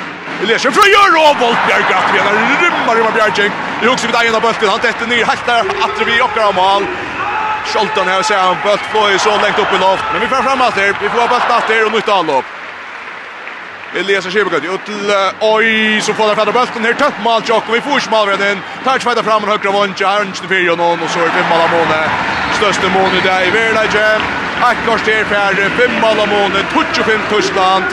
Elias 0.43 0.63
från 0.63 0.89
Jörg 0.97 1.17
och 1.31 1.41
Voltbjerg 1.41 1.85
att 2.01 2.15
vi 2.15 2.19
har 2.19 2.33
rymmar 2.63 2.97
rymmar 2.97 3.13
Bjergjeng. 3.13 3.53
Det 3.81 3.87
är 3.87 3.93
också 3.93 4.07
vid 4.07 4.17
egen 4.17 4.35
av 4.35 4.43
bulten. 4.43 4.69
Han 4.69 4.81
tätter 4.81 5.07
ner. 5.07 5.25
Helt 5.25 5.47
där 5.47 5.61
att 5.85 6.07
vi 6.07 6.23
åker 6.23 6.41
av 6.41 6.55
mål. 6.55 6.87
Scholten 7.67 8.09
här 8.09 8.23
ser 8.23 8.39
han 8.39 8.57
bult 8.65 8.81
flöj 8.81 9.19
så 9.19 9.31
långt 9.31 9.59
upp 9.59 9.73
i 9.73 9.79
loft. 9.79 10.05
Men 10.13 10.21
vi 10.21 10.27
får 10.27 10.43
fram 10.43 10.61
allt 10.61 10.75
här. 10.75 10.97
Vi 11.03 11.09
får 11.09 11.29
bult 11.29 11.51
allt 11.51 11.65
här 11.65 11.87
och 11.87 11.93
nytt 11.93 12.09
anlopp. 12.09 12.45
Elias 13.95 14.27
Sjöberg 14.27 14.67
ut 14.75 14.85
till 14.85 15.13
oj 15.41 16.01
så 16.01 16.15
får 16.15 16.27
han 16.27 16.37
fatta 16.37 16.53
bulten 16.53 16.85
här 16.85 16.93
tätt 16.93 17.19
mål 17.25 17.43
och 17.51 17.75
vi 17.75 17.81
får 17.81 18.01
smal 18.01 18.29
redan 18.29 18.51
in. 18.51 18.59
Touch 18.85 19.03
fighter 19.03 19.23
fram 19.23 19.45
och 19.45 19.51
högra 19.51 19.71
vånch 19.71 20.03
Arns 20.03 20.41
till 20.41 20.49
fyra 20.49 20.75
någon 20.75 21.03
och 21.03 21.11
så 21.11 21.19
är 21.19 21.29
fem 21.29 21.49
mål 21.51 21.71
mål. 21.73 21.87
Största 22.57 22.89
mål 22.89 23.11
i 23.19 23.27
dag 23.29 23.47
i 23.47 23.51
Verlage. 23.51 24.21
Akkars 24.61 25.03
där 25.05 25.25
för 25.25 25.69
fem 25.79 26.01
mål 26.01 26.29
mål 26.29 26.51
touch 26.73 27.07
fem 27.07 27.21
Tyskland. 27.31 27.85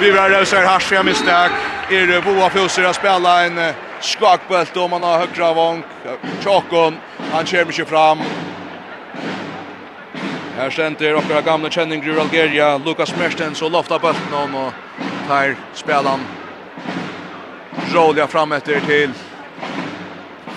Vi 0.00 0.10
var 0.10 0.30
där 0.30 0.44
så 0.44 0.56
här 0.56 0.66
hasch 0.66 0.92
jag 0.92 1.04
misstag. 1.04 1.50
Är 1.90 2.06
det 2.06 2.20
Boa 2.20 2.50
Fjosser 2.50 2.84
att 2.84 2.96
spela 2.96 3.44
en 3.44 3.72
skakbult 4.00 4.76
om 4.76 4.90
man 4.90 5.02
har 5.02 5.18
högra 5.18 5.52
vånk. 5.52 5.84
Chokon 6.44 6.96
han 7.32 7.46
kör 7.46 7.64
mycket 7.64 7.88
fram. 7.88 8.18
Här 10.56 10.70
ständer 10.70 11.14
och 11.14 11.44
gamla 11.44 11.70
känning 11.70 12.04
ur 12.04 12.20
Algeria. 12.20 12.78
Lukas 12.78 13.16
Mertens 13.16 13.62
och 13.62 13.70
loftar 13.70 13.98
bulten 13.98 14.54
och 14.54 14.72
tar 15.28 15.56
spelaren 15.72 16.20
Rolja 17.92 18.26
fram 18.26 18.52
efter 18.52 18.80
till 18.80 19.10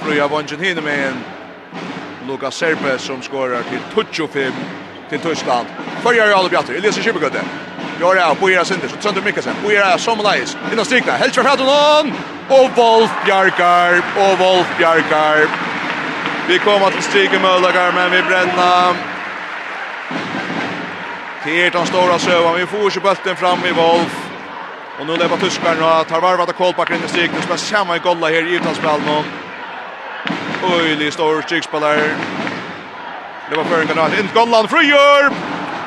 Fruja 0.02 0.28
Vangen 0.28 0.60
hinner 0.60 0.82
med 0.82 1.07
en 1.07 1.14
Lukas 2.28 2.56
Serpe 2.56 2.98
som 2.98 3.22
skårar 3.22 3.61
till 3.61 4.06
25 4.11 4.52
till 5.10 5.19
Tyskland. 5.19 5.68
Följer 6.02 6.34
alla 6.34 6.49
bjatter. 6.49 6.74
Elias 6.74 6.98
Schibbergötte. 6.98 7.41
Gör 7.99 8.15
det 8.15 8.36
på 8.40 8.49
era 8.49 8.65
synder. 8.65 8.88
Så 8.88 8.95
Sönder 8.99 9.22
Mikkelsen. 9.22 9.53
På 9.64 9.72
era 9.72 9.98
Somalais. 9.98 10.57
Innan 10.74 10.86
strikna. 10.86 11.14
helt 11.14 11.36
för 11.36 11.44
Hadunan. 11.44 12.14
Och 12.49 12.69
Wolf 12.78 13.11
Bjarkar. 13.26 13.98
Och 13.98 14.40
Wolf 14.40 14.78
Bjarkar. 14.78 15.48
Vi 16.48 16.60
kommer 16.60 16.91
till 16.91 17.03
striken 17.03 17.41
Möldagar 17.41 17.91
men 17.91 18.11
vi 18.11 18.24
bränner 18.24 19.16
Det 21.48 21.65
är 21.65 21.72
den 21.72 21.86
stora 21.86 22.19
sövan. 22.19 22.56
Vi 22.56 22.65
får 22.65 22.91
ju 22.91 22.99
bulten 22.99 23.36
fram 23.36 23.65
i 23.65 23.72
Wolf. 23.72 24.15
Och 24.99 25.06
nu 25.07 25.18
lever 25.18 25.38
tyskarna 25.38 25.99
och 25.99 26.07
tar 26.07 26.22
varvat 26.22 26.48
det 26.48 26.53
kolback 26.53 26.90
in 26.91 27.03
i 27.06 27.07
strik. 27.07 27.32
Nu 27.36 27.41
spelar 27.41 27.57
samma 27.57 27.98
golla 27.98 28.28
här 28.28 28.48
i 28.48 28.56
utanspel 28.56 28.99
nu. 29.06 29.24
Öjlig 30.76 31.14
stor 31.14 31.41
strikspelare. 31.41 32.15
Det 33.49 33.56
var 33.56 33.64
för 33.64 33.82
en. 33.82 34.19
In 34.19 34.30
gollan 34.34 34.68
frigör. 34.68 35.32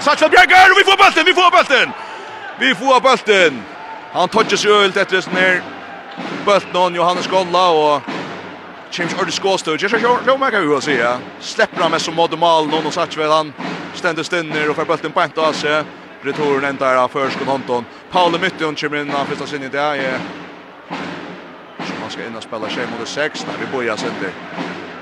Satchel 0.01 0.31
Bjerger. 0.31 0.79
Vi 0.79 0.85
får 0.85 1.05
bulten, 1.05 1.25
vi 1.27 1.35
får 1.35 1.51
bulten. 1.51 1.93
Vi 2.59 2.75
får 2.75 3.01
bulten. 3.01 3.63
Han 4.13 4.29
touchar 4.29 4.57
sig 4.57 4.71
ölt 4.71 4.97
efter 4.97 5.17
det 5.17 5.41
ner. 5.41 5.63
Bulten 6.45 6.77
och 6.77 6.93
Johannes 6.93 7.27
Golla 7.27 7.69
och 7.69 8.03
Chims 8.91 9.15
Örd 9.15 9.33
Skåstö. 9.33 9.71
Jag 9.71 9.91
tror 9.91 10.19
jag 10.27 10.41
märker 10.41 10.61
hur 10.61 10.81
så 10.81 10.91
ja. 10.91 11.19
Släpper 11.41 11.83
han 11.83 11.91
med 11.91 12.01
som 12.01 12.15
mode 12.15 12.37
mal 12.37 12.67
någon 12.67 12.87
och 12.87 12.93
satt 12.93 13.17
väl 13.17 13.31
han 13.31 13.53
ständer 13.95 14.23
stinner 14.23 14.71
och 14.71 14.77
får 14.77 14.85
bulten 14.85 15.13
på 15.13 15.23
inte 15.23 15.47
alltså. 15.47 15.85
Returen 16.23 16.71
inte 16.71 16.85
där 16.85 17.09
för 17.09 17.31
skon 17.31 17.49
Anton. 17.49 17.85
Paul 18.11 18.41
Mytton 18.41 18.75
kommer 18.75 18.97
in 19.01 19.11
av 19.11 19.25
första 19.25 19.47
sin 19.47 19.63
idé 19.63 20.11
Så 21.79 21.93
Man 22.01 22.11
ska 22.11 22.27
in 22.27 22.37
och 22.37 22.43
spela 22.43 22.69
tjej 22.69 22.87
mot 22.99 23.09
6 23.09 23.47
när 23.47 23.67
vi 23.67 23.77
börjar 23.77 23.97
sen 23.97 24.11
det. 24.21 24.33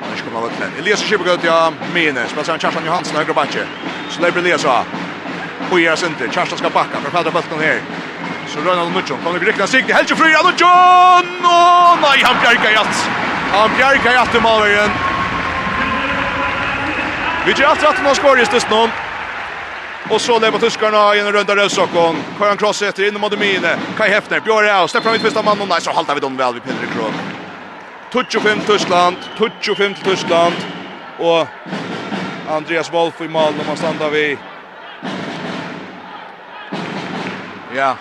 Han 0.00 0.16
ska 0.16 0.28
komma 0.28 0.40
vart 0.40 0.58
men. 0.58 0.70
Elias 0.78 1.02
Schipper 1.02 1.24
går 1.24 1.38
ja 1.42 1.72
minus. 1.94 2.34
Men 2.36 2.44
sen 2.44 2.58
Charlton 2.58 2.84
Johansson 2.86 3.16
höger 3.16 3.34
backe. 3.34 3.66
Så 4.10 4.22
lägger 4.22 4.38
Elias 4.38 4.64
av. 4.64 4.84
Börjar 5.70 5.96
sen 5.96 6.14
det. 6.18 6.28
Charlton 6.32 6.58
ska 6.58 6.70
backa 6.70 7.00
för 7.00 7.10
fatta 7.10 7.30
bulten 7.30 7.60
här. 7.60 7.80
Så 8.46 8.60
rör 8.60 8.76
han 8.76 8.92
mot 8.92 9.10
John. 9.10 9.18
Kommer 9.24 9.38
vi 9.38 9.46
rikta 9.46 9.66
sig. 9.66 9.80
Helge 9.82 10.16
fri 10.16 10.32
John. 10.32 11.26
Åh 11.44 11.98
nej, 12.02 12.22
han 12.22 12.36
bjärkar 12.42 12.78
allt. 12.78 13.08
Han 13.52 13.70
bjerker 13.76 14.12
i 14.12 14.16
atter 14.16 14.40
malveren. 14.40 14.90
Vi 17.46 17.52
gjør 17.52 17.70
alltid 17.70 17.88
at 17.88 18.02
man 18.04 18.14
skår 18.14 18.40
i 18.40 18.44
stedet 18.44 18.72
Och 18.72 20.14
Og 20.14 20.20
så 20.20 20.38
lever 20.38 20.58
tyskarna 20.58 21.14
i 21.14 21.20
en 21.20 21.32
runda 21.32 21.56
rødsokken. 21.56 22.24
Kajan 22.38 22.56
Kross 22.56 22.82
etter 22.82 23.08
inn 23.08 23.20
mot 23.20 23.38
mine. 23.38 23.78
Kai 23.96 24.08
Hefner, 24.08 24.40
Bjørre 24.40 24.72
Rau, 24.72 24.86
det 24.86 25.02
fram 25.02 25.14
i 25.14 25.18
tvist 25.18 25.36
av 25.36 25.44
mannen. 25.44 25.68
Nei, 25.68 25.80
så 25.80 25.92
halter 25.92 26.14
vi 26.14 26.20
dem 26.20 26.36
vel, 26.36 26.54
vi 26.54 26.60
pinner 26.60 26.84
i 26.84 26.92
kron. 26.92 27.14
25 28.12 28.60
Tyskland, 28.66 29.16
25 29.36 29.94
Tyskland. 30.04 30.54
Og 31.18 31.46
Andreas 32.48 32.92
Wolf 32.92 33.20
i 33.20 33.28
mål 33.28 33.52
når 33.56 33.68
man 33.68 33.76
stander 33.76 34.08
vi. 34.08 34.38
Ja. 37.76 37.94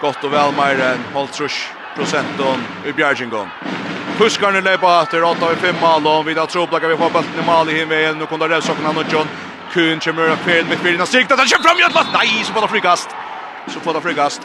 Godt 0.00 0.24
og 0.24 0.32
vel, 0.32 0.56
Meiren. 0.56 1.04
Holtrush 1.12 1.81
procenton 1.96 2.58
i 2.86 2.92
Bjergjengån. 2.92 3.48
Puskarna 4.18 4.60
lepa 4.60 5.02
efter 5.02 5.22
8 5.22 5.46
av 5.46 5.54
5 5.54 5.74
mål 5.80 6.06
och 6.06 6.28
vid 6.28 6.38
att 6.38 6.50
tropplaka 6.50 6.88
vi 6.88 6.96
får 6.96 7.10
bulten 7.10 7.42
i 7.42 7.46
mål 7.46 7.70
i 7.70 7.78
himmen. 7.78 8.18
Nu 8.18 8.26
kommer 8.26 8.48
Revsokna 8.48 8.88
och 8.88 9.12
John 9.12 9.26
Kuhn 9.72 10.00
kommer 10.00 10.30
upp 10.30 10.38
fel 10.38 10.66
med 10.66 10.78
kvinnorna 10.78 11.06
siktat 11.06 11.38
Han 11.38 11.48
kör 11.48 11.58
fram 11.58 11.78
i 11.78 11.82
ett 11.82 12.06
Nej, 12.12 12.44
så 12.44 12.52
får 12.52 12.60
det 12.60 12.68
frikast. 12.68 13.10
Så 13.66 13.80
får 13.80 13.94
det 13.94 14.00
frikast. 14.00 14.42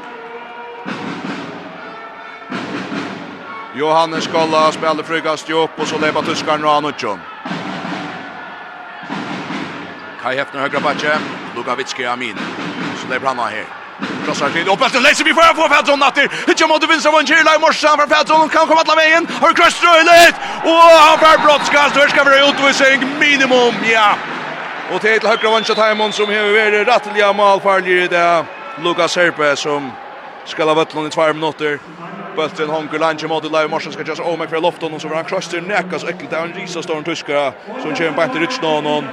Johannes 3.75 4.23
Skalla 4.23 4.71
spelar 4.71 5.03
frikast 5.03 5.49
upp 5.49 5.79
och 5.79 5.87
så 5.87 5.97
lepa 5.97 6.21
tyskarna 6.21 6.67
och 6.67 6.73
Anutsson. 6.73 7.19
Kai 10.21 10.37
Hefner 10.37 10.61
högra 10.61 10.79
backe. 10.79 11.19
Lugavitski 11.55 12.05
Amin. 12.05 12.37
Så 13.01 13.13
lepa 13.13 13.27
han 13.27 13.39
här. 13.39 13.86
Krossar 14.27 14.49
till. 14.49 14.69
Och 14.69 14.79
Petter 14.79 15.01
Leise 15.01 15.23
vi 15.23 15.33
får 15.33 15.55
få 15.55 15.69
Pettersson 15.69 15.99
natter. 15.99 16.29
Hitcha 16.47 16.67
mot 16.67 16.89
vinstra 16.89 17.11
von 17.11 17.25
Kirla 17.27 17.55
i 17.55 17.59
morse 17.59 17.87
för 17.87 18.07
Pettersson 18.07 18.49
kan 18.49 18.67
komma 18.67 18.81
alla 18.85 18.95
vägen. 18.95 19.27
Har 19.41 19.53
kröströjligt. 19.53 20.37
Och 20.69 20.83
han 21.05 21.17
får 21.19 21.37
brottskast. 21.45 21.95
Här 21.95 22.07
ska 22.07 22.23
vi 22.23 22.49
utvisning 22.49 22.99
minimum. 23.19 23.73
Ja. 23.93 24.15
Och 24.93 25.01
till 25.01 25.27
högra 25.27 25.49
van 25.49 25.63
Kjell 25.63 25.75
som 26.13 26.25
har 26.25 26.71
varit 26.71 26.87
rättliga 26.87 27.33
målfarlig 27.33 28.03
i 28.03 28.07
det. 28.07 28.45
Lucas 28.83 29.11
Serpe 29.11 29.55
som 29.55 29.91
ska 30.45 30.63
ha 30.65 30.73
vattnet 30.73 31.07
i 31.07 31.09
2 31.09 31.33
minuter. 31.33 31.79
Bulten 32.35 32.69
honker 32.69 32.99
lanche 32.99 33.27
mot 33.27 33.51
Lai 33.51 33.67
Morsen 33.67 33.91
ska 33.91 34.03
just 34.03 34.21
Omek 34.21 34.49
för 34.49 34.61
lofton 34.61 34.93
och 34.93 35.01
så 35.01 35.07
var 35.07 35.15
han 35.15 35.25
krossar 35.25 35.61
näckas 35.61 36.03
äckligt. 36.03 36.33
Han 36.33 36.53
risar 36.53 36.81
står 36.81 36.97
en 36.97 37.03
tyska 37.03 37.53
som 37.81 37.95
kör 37.95 38.11
på 38.11 38.23
inte 38.23 38.39
rutsch 38.39 38.61
någon. 38.61 39.07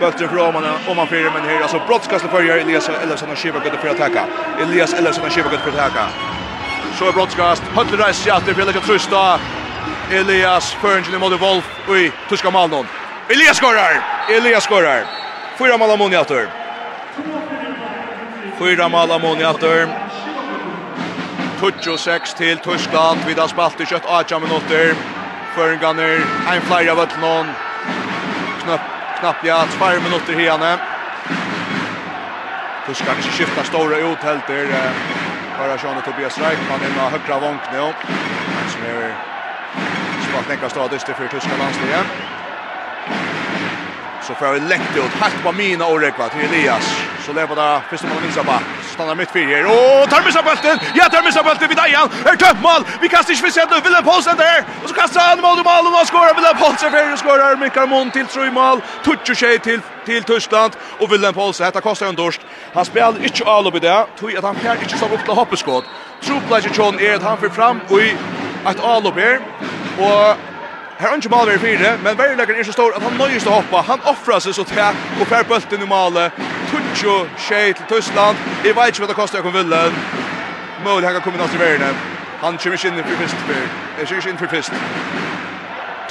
Bøtter 0.00 0.28
fra 0.28 0.42
om 0.48 0.54
man 0.54 0.64
om 0.88 0.96
man 0.96 1.08
fyrer 1.08 1.30
men 1.30 1.44
her 1.44 1.62
alltså 1.62 1.80
brottskast 1.86 2.24
för 2.24 2.42
gör 2.42 2.56
Elias 2.56 2.88
Ellison 2.88 3.30
och 3.30 3.36
Shiva 3.36 3.58
går 3.58 3.70
för 3.70 3.88
attacka. 3.88 4.24
Elias 4.60 4.94
Ellison 4.94 5.24
och 5.24 5.32
Shiva 5.32 5.50
går 5.50 5.58
för 5.58 5.70
attacka. 5.70 6.06
Så 6.98 7.08
är 7.08 7.12
brottskast. 7.12 7.62
Höll 7.62 7.86
rejs 7.86 8.26
i 8.26 8.30
att 8.30 8.46
det 8.46 8.52
vill 8.52 8.72
trusta. 8.72 9.40
Elias 10.10 10.72
Ferngen 10.72 11.20
mot 11.20 11.40
Wolf. 11.40 11.64
Oj, 11.88 12.12
tuska 12.28 12.50
Malnon. 12.50 12.86
Elias 13.28 13.56
skorar. 13.56 14.02
Elias 14.28 14.64
skorar. 14.64 15.04
Fyra 15.58 15.78
mål 15.78 15.90
ammoniator. 15.90 16.48
Fyra 18.58 18.88
mål 18.88 19.10
ammoniator. 19.10 19.88
26 21.80 22.34
till 22.34 22.58
Tyskland. 22.58 23.20
Vi 23.26 23.34
har 23.34 23.48
spalt 23.48 23.80
i 23.80 23.86
kött 23.86 24.06
18 24.06 24.42
minuter. 24.42 24.94
Förringarna, 25.54 26.02
en 26.54 26.60
flyer 26.60 26.90
av 26.90 27.08
någon. 27.20 27.46
Knöpp 28.64 28.99
knappt 29.20 29.44
ja, 29.44 29.58
tvær 29.76 30.00
minutter 30.00 30.34
herne. 30.38 30.78
Tuskar 32.86 33.18
ikke 33.20 33.32
skifta 33.36 33.64
stora 33.68 34.00
ut 34.00 34.24
helt 34.24 34.48
der. 34.48 34.72
Bara 35.58 35.76
Sean 35.78 35.98
og 36.00 36.04
Tobias 36.04 36.38
Reikman 36.40 36.84
inn 36.88 36.98
av 36.98 37.12
högra 37.14 37.38
vank 37.42 37.68
nå. 37.74 37.90
Som 38.72 38.86
er 38.88 39.10
spalt 40.28 40.48
nekka 40.48 40.72
stadig 40.72 41.02
til 41.04 41.18
for 41.18 41.32
Tuska 41.34 41.58
landslige. 41.60 42.02
Så 44.24 44.34
får 44.40 44.56
vi 44.56 44.68
lengt 44.72 44.96
ut. 44.96 45.20
Hatt 45.20 45.36
på 45.44 45.52
mina 45.52 45.84
orekva 45.84 46.30
Rekva 46.30 46.32
til 46.32 46.48
Elias. 46.48 46.94
Så 47.26 47.36
lever 47.36 47.60
det 47.60 47.72
første 47.90 48.08
mål 48.08 48.24
minst 48.24 48.40
av 48.40 48.48
bak 48.48 48.79
stannar 49.00 49.14
har 49.14 49.16
mitt 49.16 49.30
fyrir. 49.30 49.64
Og 49.66 50.08
tar 50.10 50.22
missa 50.24 50.42
bulten. 50.42 50.80
Ja, 50.94 51.08
tar 51.08 51.22
missa 51.24 51.42
bulten 51.42 51.68
vid 51.68 51.76
Dajan. 51.76 52.10
Er 52.26 52.36
tømt 52.36 52.60
mål. 52.62 52.84
Vi 53.02 53.08
kastar 53.08 53.32
ikke 53.32 53.44
visst 53.44 53.58
enda. 53.58 53.80
Willem 53.84 54.04
Poulsen 54.04 54.36
der. 54.36 54.64
Og 54.82 54.88
så 54.88 54.94
kastar 54.94 55.20
han 55.20 55.40
mål 55.40 55.58
og 55.58 55.64
mål. 55.64 55.86
Og 55.86 55.92
nå 55.92 56.04
skorar 56.04 56.34
Willem 56.36 56.56
Poulsen 56.56 56.90
fyrir. 56.90 57.16
Skorar 57.16 57.56
Mikael 57.56 57.88
Mon 57.88 58.10
til 58.10 58.26
tru 58.26 58.50
mål. 58.50 58.82
Tutsch 59.04 59.30
og 59.30 59.36
tjej 59.36 59.58
til 59.58 59.82
til 60.04 60.24
Tyskland 60.24 60.72
og 61.00 61.10
Willem 61.10 61.34
Poulsen 61.34 61.64
hetta 61.64 61.80
kostar 61.80 62.06
ein 62.08 62.16
dorst. 62.16 62.40
Han 62.74 62.84
spelar 62.84 63.20
ikkje 63.20 63.44
all 63.46 63.66
upp 63.66 63.74
i 63.74 63.78
det, 63.78 63.98
tog 64.20 64.32
at 64.32 64.44
han 64.44 64.56
fer 64.56 64.80
ikkje 64.80 64.96
stoppa 64.96 65.14
upp 65.14 65.24
til 65.24 65.34
hoppeskot. 65.34 65.84
Trupleger 66.26 66.72
John 66.78 66.98
er 67.00 67.14
at 67.14 67.22
han 67.22 67.38
fer 67.38 67.52
fram 67.52 67.80
og 67.90 68.00
i 68.00 68.16
at 68.66 68.80
all 68.84 69.06
upp 69.06 69.18
her 69.20 69.38
og 70.00 70.36
Her 71.00 71.08
er 71.08 71.14
ikke 71.14 71.28
mal 71.28 71.46
ved 71.46 71.58
fire, 71.58 71.98
men 72.04 72.18
verleggeren 72.18 72.60
er 72.60 72.64
så 72.64 72.72
stor 72.72 72.92
at 72.96 73.02
han 73.02 73.14
nøyest 73.16 73.46
å 73.48 73.54
hoppa. 73.54 73.80
Han 73.90 74.02
offrar 74.12 74.42
seg 74.44 74.52
så 74.52 74.64
til 74.68 74.98
og 75.20 75.28
fer 75.30 75.46
bulten 75.48 75.80
i 75.80 75.86
malet. 75.88 76.34
Tuncho 76.70 77.14
tjej 77.46 77.72
til 77.78 77.86
Tyskland. 77.92 78.36
Jeg 78.64 78.76
vet 78.76 78.90
ikke 78.92 79.00
hva 79.04 79.08
det 79.08 79.16
koster 79.20 79.38
jeg 79.38 79.46
kommer 79.46 79.62
ville. 79.62 79.80
Mål 80.84 81.06
her 81.06 81.16
kan 81.16 81.24
komme 81.24 81.40
nast 81.40 81.56
i 81.56 81.60
verden. 81.62 82.02
Han 82.42 82.58
kommer 82.60 82.76
ikke 82.76 82.88
inn 82.92 83.00
for 83.08 83.22
fyrst. 83.22 83.40
Jeg 83.48 84.08
kommer 84.10 84.20
ikke 84.20 84.34
inn 84.34 84.42
for 84.42 84.52
fyrst. 84.56 84.74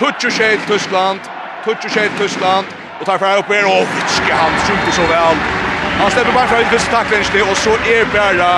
Tuncho 0.02 0.34
tjej 0.40 0.58
til 0.58 0.68
Tyskland. 0.74 1.22
Tuncho 1.68 1.94
tjej 1.94 2.10
til 2.10 2.18
Tyskland. 2.24 2.74
Og 3.00 3.06
tar 3.06 3.22
fer 3.22 3.44
opp 3.44 3.54
her, 3.54 3.70
Åh, 3.76 3.94
vitske 3.94 4.42
han 4.42 4.58
skjuter 4.66 4.98
så 4.98 5.06
vel. 5.14 5.46
Han 6.02 6.12
slipper 6.12 6.34
bare 6.40 6.48
fra 6.50 6.64
ut 6.64 6.74
fyrst 6.74 6.92
taklingslig, 6.98 7.46
og 7.46 7.56
så 7.66 7.78
er 7.94 8.10
bare 8.18 8.50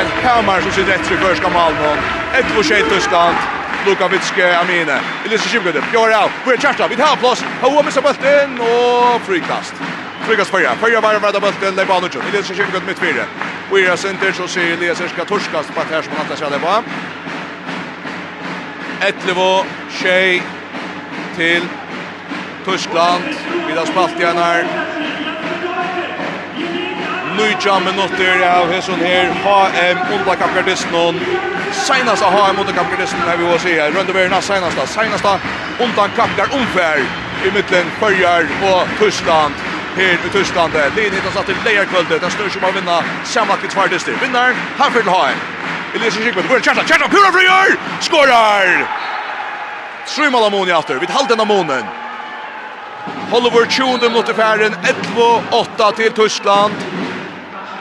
en 0.00 0.12
kammer 0.26 0.66
som 0.66 0.74
sitter 0.74 0.98
etter 0.98 1.14
i 1.14 1.22
første 1.24 1.54
Malmö. 1.54 1.96
Ett 2.38 2.54
for 2.58 2.62
tjej 2.62 2.82
til 2.82 2.98
Tyskland. 2.98 3.59
Luka 3.86 4.08
Vitske 4.08 4.56
Amine. 4.56 5.00
Elisa 5.24 5.48
Sjubgøde, 5.48 5.82
Bjørn 5.90 6.12
Rau, 6.14 6.28
vi 6.46 6.52
er 6.52 6.60
kjærsta, 6.60 6.86
vi 6.86 6.96
tar 6.96 7.16
plass, 7.16 7.44
og 7.62 7.70
hun 7.72 7.84
missar 7.84 8.04
bulten, 8.04 8.60
og 8.60 9.20
frikast. 9.28 9.74
Frikast 10.26 10.50
fyrja, 10.50 10.74
fyrja 10.82 11.00
var 11.00 11.18
vreda 11.22 11.40
bulten, 11.40 11.74
det 11.76 11.82
er 11.82 11.88
bare 11.88 12.00
nudjon, 12.00 12.26
Elise 12.32 12.82
mitt 12.86 12.98
fyrre. 12.98 13.24
Og 13.70 13.80
i 13.80 13.86
resenter 13.88 14.32
så 14.32 14.46
sier 14.50 14.74
Elias 14.76 15.00
Erska 15.00 15.24
torskast 15.24 15.72
på 15.74 15.80
her 15.90 16.02
som 16.02 16.12
han 16.16 16.26
hatt 16.26 16.38
seg 16.38 16.50
det. 16.50 16.60
Etlevo, 19.08 19.64
Tjej, 20.00 20.42
til 21.36 21.68
Tyskland, 22.66 23.24
vi 23.66 23.72
har 23.72 23.86
spalt 23.86 24.18
igjen 24.18 24.36
her 24.36 25.29
nøytja 27.40 27.78
minutter 27.80 28.42
av 28.44 28.68
hesson 28.72 29.00
her 29.00 29.30
HM 29.44 30.00
underkampgardisten 30.16 31.20
senast 31.70 31.86
Seinasta 31.86 32.28
HM 32.34 32.58
underkampgardisten 32.60 33.28
er 33.32 33.38
vi 33.40 33.46
å 33.48 33.58
si 33.62 33.72
her 33.78 33.94
Røndeverna 33.96 34.40
Seinasta 34.44 34.84
senast 34.90 35.28
underkampgar 35.80 36.52
omfær 36.56 37.00
i 37.46 37.52
mittlen 37.54 37.88
Førjar 38.00 38.50
og 38.72 38.90
Tyskland 39.00 39.54
her 39.96 40.18
i 40.18 40.32
Tyskland 40.34 40.76
Lin 40.96 41.16
hittas 41.16 41.38
at 41.40 41.48
til 41.48 41.64
leierkvöldet 41.64 42.20
den 42.20 42.34
snur 42.34 42.52
som 42.52 42.66
har 42.66 42.76
vinna 42.76 43.00
sammanlagt 43.24 43.72
tvardister 43.72 44.20
vinnaren 44.20 44.60
Hanfjell 44.82 45.08
HM 45.08 45.40
Elias 45.94 46.16
Kikbet, 46.16 46.46
hvor 46.46 46.56
er 46.56 46.62
Kjartan, 46.62 46.86
Kjartan, 46.86 47.10
pura 47.10 47.32
frigjør! 47.34 47.72
Skårar! 48.06 48.68
Trymal 50.06 50.44
Amoni 50.46 50.70
aftur, 50.70 51.00
vid 51.02 51.10
halden 51.10 51.42
Amonen. 51.42 51.88
Hollywood 53.32 53.66
20 53.66 53.98
minutter 54.08 54.34
færen, 54.34 54.74
11-8 54.86 55.96
til 55.96 56.12
Tyskland. 56.14 57.09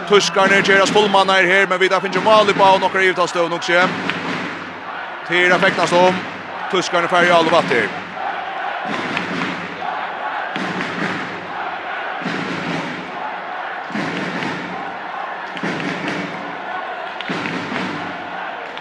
Tuskarna 0.09 0.55
gör 0.59 0.81
att 0.81 0.89
fullmanna 0.89 1.39
är 1.39 1.43
här 1.43 1.67
men 1.67 1.79
vi 1.79 1.87
där 1.87 1.99
finns 1.99 2.15
ju 2.15 2.21
mål 2.21 2.49
i 2.49 2.53
på 2.53 2.63
och 2.63 2.81
några 2.81 3.03
givet 3.03 3.29
stå 3.29 3.47
nog 3.47 3.63
se. 3.63 3.87
Tira 5.27 5.59
fäktas 5.59 5.91
om. 5.91 6.13
Tuskarna 6.71 7.07
färger 7.07 7.33
all 7.33 7.45
vatten. 7.45 7.89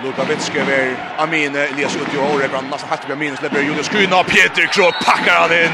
Luka 0.04 0.24
Vitskever, 0.24 0.96
Amine, 1.18 1.58
Elias 1.58 1.96
Uttio, 1.96 2.18
Årebrann, 2.18 2.64
nästan 2.70 2.90
hattig 2.90 3.12
Amine, 3.12 3.36
släpper 3.36 3.60
Julius 3.60 3.88
Kuna, 3.88 4.24
Peter 4.24 4.66
Krog, 4.66 4.92
packar 5.04 5.40
han 5.40 5.52
in! 5.52 5.72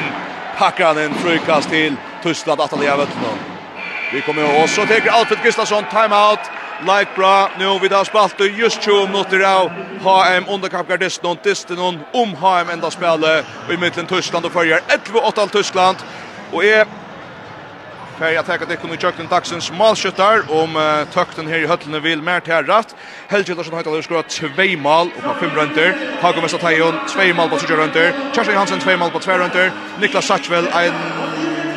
Packar 0.58 0.86
han 0.86 1.04
in, 1.04 1.14
frukast 1.14 1.70
till 1.70 1.96
Tyskland, 2.22 2.60
att 2.60 2.70
det 2.70 2.86
är 2.86 2.96
till. 2.96 3.53
Vi 4.14 4.20
kommer 4.20 4.62
också 4.62 4.80
så 4.80 4.86
tar 4.86 5.08
Alfred 5.08 5.38
Gustafsson 5.42 5.84
timeout. 5.90 6.38
Like 6.80 7.10
bra. 7.16 7.50
Nu 7.58 7.78
vi 7.82 7.88
där 7.88 8.04
spalt 8.04 8.40
just 8.40 8.82
20 8.82 9.06
minuter 9.06 9.40
av 9.40 9.68
HM 10.02 10.44
under 10.48 10.68
kapgardisten 10.68 11.30
och 11.30 11.38
disten 11.42 11.78
om 12.12 12.34
HM 12.34 12.70
enda 12.70 12.90
spela 12.90 13.38
i 13.70 13.76
mitten 13.80 14.06
Tyskland 14.06 14.44
och 14.46 14.52
följer 14.52 14.80
11-8 15.12 15.48
Tyskland. 15.48 15.96
Och 16.52 16.64
är 16.64 16.86
Färja 18.18 18.42
täcker 18.42 18.66
det 18.66 18.76
kunde 18.76 18.96
kökten 18.96 19.26
taxens 19.26 19.72
målskyttar 19.72 20.42
om 20.48 20.76
uh, 20.76 21.04
tökten 21.04 21.46
här 21.46 21.58
i 21.58 21.66
höllene 21.66 22.00
vill 22.00 22.22
mer 22.22 22.40
till 22.40 22.52
rätt. 22.54 22.96
Helgildarsson 23.28 23.74
har 23.74 24.02
skorat 24.02 24.28
två 24.28 24.46
mål 24.78 25.08
och 25.16 25.22
på 25.22 25.34
fem 25.40 25.50
rönter. 25.50 25.96
Hago 26.20 26.40
Mesta 26.42 26.58
Tajon 26.58 26.94
två 27.08 27.34
mål 27.34 27.48
på 27.48 27.58
fyra 27.58 27.76
rönter. 27.76 28.12
Kerstin 28.34 28.56
Hansen 28.56 28.80
två 28.80 28.96
mål 28.96 29.10
på 29.10 29.18
två 29.18 29.32
rönter. 29.32 29.72
Niklas 30.00 30.26
Satchvel 30.26 30.66
en 30.66 30.92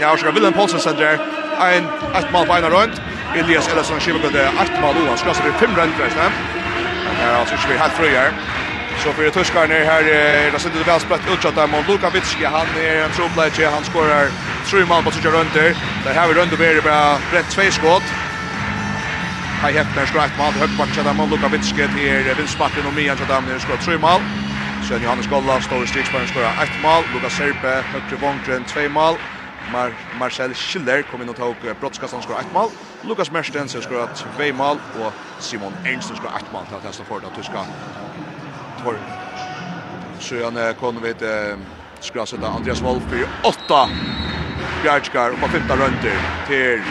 ja, 0.01 0.17
ska 0.17 0.31
Willem 0.31 0.53
Paulsen 0.53 0.79
sätter 0.79 1.36
ein 1.59 1.83
ett 2.15 2.31
mål 2.31 2.45
på 2.47 2.57
ena 2.57 2.69
runt. 2.69 3.01
Elias 3.35 3.67
Ellison 3.71 3.99
skjuter 3.99 4.31
det 4.31 4.45
ett 4.61 4.81
mål 4.81 4.95
och 4.97 5.07
han 5.07 5.17
så 5.17 5.43
det 5.43 5.53
fem 5.53 5.75
runt 5.75 5.99
resten. 5.99 6.31
Men 7.19 7.35
alltså 7.35 7.57
ska 7.57 7.71
vi 7.73 7.77
har 7.77 7.89
fröjer. 7.89 8.31
Så 9.03 9.13
för 9.13 9.29
Tyskland 9.29 9.71
är 9.71 9.85
här 9.85 10.03
det 10.51 10.59
sitter 10.59 10.83
väl 10.83 10.99
spett 10.99 11.21
utåt 11.33 11.55
där 11.55 11.67
mot 11.67 11.87
Luka 11.87 12.09
Vitski. 12.09 12.45
Han 12.45 12.67
är 12.77 13.03
en 13.03 13.11
trubbelage. 13.11 13.71
Han 13.73 13.83
skorar 13.83 14.27
tre 14.69 14.85
mål 14.85 15.03
på 15.03 15.11
sig 15.11 15.31
runt 15.31 15.53
där. 15.53 15.75
Där 16.03 16.13
har 16.13 16.27
vi 16.27 16.33
runt 16.33 16.51
och 16.51 16.57
blir 16.57 16.81
bara 16.81 17.13
rätt 17.33 17.49
två 17.49 17.61
skott. 17.71 18.07
Hei 19.61 19.71
Hefner 19.73 20.05
skrætt 20.05 20.35
mal, 20.37 20.53
høgbakk 20.53 20.91
kjadda 20.93 21.15
mot 21.17 21.31
Luka 21.31 21.47
Vitske 21.49 21.87
til 21.89 22.27
Vinsbakken 22.37 22.85
och 22.85 22.93
Mian 22.93 23.17
kjadda 23.17 23.39
mal, 23.41 23.59
skår 23.59 23.79
tre 23.81 23.97
mal. 23.97 24.21
Sen 24.85 25.01
Johannes 25.01 25.27
Golla 25.27 25.61
står 25.61 25.83
i 25.83 25.87
striksbarn, 25.87 26.27
skorar 26.27 26.53
ett 26.63 26.77
mal, 26.83 27.01
Luka 27.13 27.29
Serpe, 27.29 27.73
högt 27.93 28.11
høgre 28.11 28.21
vongren 28.21 28.63
två 28.69 28.85
mal, 28.89 29.17
Mar 29.71 29.91
Marcel 30.19 30.55
Schiller 30.55 31.03
kom 31.11 31.21
inn 31.21 31.29
og 31.29 31.35
tok 31.35 31.65
brottskastan 31.81 32.21
skor 32.23 32.39
ett 32.39 32.53
mål. 32.53 32.71
Lukas 33.03 33.31
Mertens 33.31 33.75
skor 33.83 34.09
två 34.15 34.53
mål 34.53 34.79
og 35.01 35.11
Simon 35.39 35.75
Ernst 35.85 36.15
skor 36.15 36.31
ett 36.37 36.51
mål 36.53 36.65
til 36.69 36.79
at 36.79 36.87
Heston 36.87 37.05
Ford 37.05 37.25
at 37.27 37.35
tyska 37.35 37.65
Tor. 38.83 38.99
Så 40.19 40.43
han 40.43 40.75
kom 40.79 41.03
vid 41.03 41.23
skor 42.01 42.25
så 42.25 42.37
där 42.37 42.47
Andreas 42.47 42.81
Wolf 42.81 43.13
i 43.13 43.25
8. 43.43 43.89
Bjarkar 44.83 45.31
på 45.31 45.47
femte 45.47 45.73
runden 45.73 46.19
till 46.47 46.81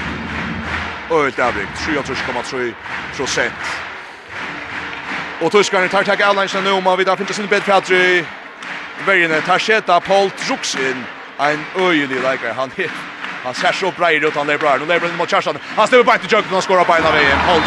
Ötabrik 1.10 1.68
37,3 1.68 2.74
procent. 3.16 3.54
Och 5.40 5.52
tyskarna 5.52 5.88
tar 5.88 6.02
tag 6.02 6.22
Alliance 6.22 6.60
nu 6.60 6.70
om 6.70 6.84
man 6.84 6.98
vidare 6.98 7.16
finns 7.16 7.38
en 7.38 7.46
bättre 7.46 8.24
Vergen 9.06 9.42
tar 9.42 9.58
sjätte 9.58 10.00
Paul 10.00 10.30
Truxin 10.30 11.04
en 11.38 11.64
öjlig 11.76 12.20
läkare. 12.22 12.52
Han 12.52 12.70
hit. 12.76 12.90
Han 13.44 13.54
ser 13.54 13.72
så 13.72 13.90
bra 13.90 14.12
ut 14.12 14.34
han 14.34 14.50
är 14.50 14.58
bra. 14.58 14.76
Nu 14.76 14.86
lever 14.86 15.12
mot 15.18 15.30
Kjarsson. 15.30 15.58
Han 15.76 15.86
stäver 15.86 16.04
bara 16.04 16.18
till 16.18 16.32
Jöken 16.32 16.56
och 16.56 16.62
skorar 16.62 16.84
på 16.84 16.92
en 16.92 17.04
av 17.04 17.12
VM. 17.12 17.38
Paul 17.46 17.62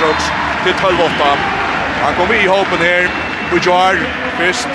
till 0.63 0.73
12-8. 0.73 1.37
Han 2.03 2.15
kommer 2.15 2.43
i 2.43 2.47
hopen 2.47 2.77
här. 2.77 3.09
Bujar 3.51 3.95
först. 4.37 4.67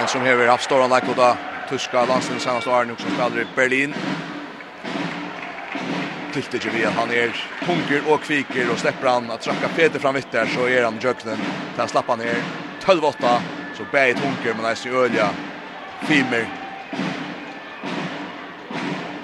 En 0.00 0.08
som 0.08 0.22
hever 0.22 0.46
haft 0.46 0.64
stora 0.64 0.86
läkare 0.86 1.36
tyska 1.68 2.04
landslaget 2.04 2.42
senaste 2.42 2.70
åren 2.70 2.96
som 2.98 3.10
spelar 3.10 3.40
i 3.40 3.46
Berlin. 3.56 3.94
Tilt 6.32 6.54
ikke 6.54 6.70
vi 6.72 6.84
at 6.84 6.96
han 6.96 7.10
er 7.12 7.32
tunker 7.66 8.08
og 8.08 8.22
kviker 8.24 8.70
og 8.72 8.78
slipper 8.80 9.10
han 9.10 9.30
at 9.32 9.44
trakka 9.44 9.68
Peter 9.76 10.00
fram 10.00 10.16
vitt 10.16 10.32
der 10.32 10.48
så 10.52 10.68
er 10.68 10.84
han 10.84 10.96
i 11.00 11.04
jøkkenen 11.04 11.40
til 11.40 11.80
han 11.82 11.88
slapper 11.88 12.16
han 12.16 12.24
her 12.24 12.40
12-8 12.84 13.32
så 13.76 13.86
bæg 13.92 14.16
tunker 14.20 14.56
men 14.56 14.68
eisen 14.70 14.92
i 14.92 14.96
ølja 14.96 15.28
Fimer. 16.06 16.46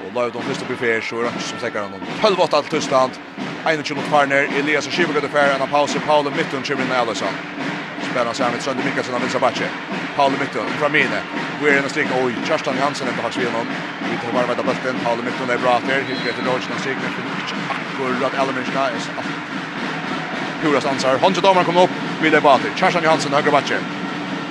Og 0.05 0.11
la 0.15 0.27
ut 0.27 0.33
de 0.35 0.43
første 0.43 0.67
bufféer, 0.69 1.01
så 1.01 1.23
er 1.25 1.39
som 1.41 1.59
sikker 1.59 1.81
han. 1.83 2.03
12-8 2.23 2.63
til 2.63 2.71
Tyskland. 2.79 3.11
21 3.67 3.97
mot 3.97 4.05
Farner, 4.13 4.45
Elias 4.59 4.87
og 4.87 4.93
Kivik 4.93 5.17
ut 5.17 5.25
en 5.25 5.63
av 5.63 5.71
pause. 5.71 6.01
Paule 6.07 6.31
Mittun 6.31 6.63
kommer 6.67 6.85
inn 6.85 6.91
med 6.91 7.01
Alisson. 7.01 7.37
Spennende 8.11 8.35
sammen 8.35 8.55
med 8.55 8.63
Sønder 8.63 8.85
Mikkelsen 8.85 9.15
av 9.15 9.21
Vilsa 9.25 9.39
Batje. 9.39 9.69
Paule 10.17 10.37
Mittun, 10.39 10.69
fra 10.81 10.89
mine. 10.89 11.23
Går 11.61 11.73
inn 11.79 11.89
og 11.89 11.91
strik. 11.91 12.13
Oi, 12.21 12.35
Kjørstan 12.47 12.79
Jansen 12.83 13.09
på 13.17 13.25
haks 13.25 13.41
videre. 13.41 13.65
Vi 14.11 14.21
tar 14.23 14.37
bare 14.37 14.49
vedda 14.53 14.69
bøtten. 14.69 15.01
Paule 15.07 15.25
Mittun 15.27 15.51
er 15.51 15.65
bra 15.65 15.81
til. 15.87 16.05
Hilger 16.11 16.31
etter 16.35 16.47
Lodgen 16.51 16.77
og 16.77 16.81
strik. 16.85 17.01
Men 17.03 17.13
ikke 17.33 18.29
akkurat 18.29 18.41
Elmerskna. 18.45 18.87
Puras 20.63 20.87
ansar. 20.93 21.19
Håndset 21.25 21.45
damer 21.45 21.65
kommer 21.65 21.83
upp. 21.89 22.01
Vi 22.23 22.29
er 22.29 22.41
bara 22.41 22.59
till. 22.59 22.77
Kjørstan 22.77 23.05
Jansen, 23.05 23.33
høyre 23.33 23.51
Batje. 23.59 24.04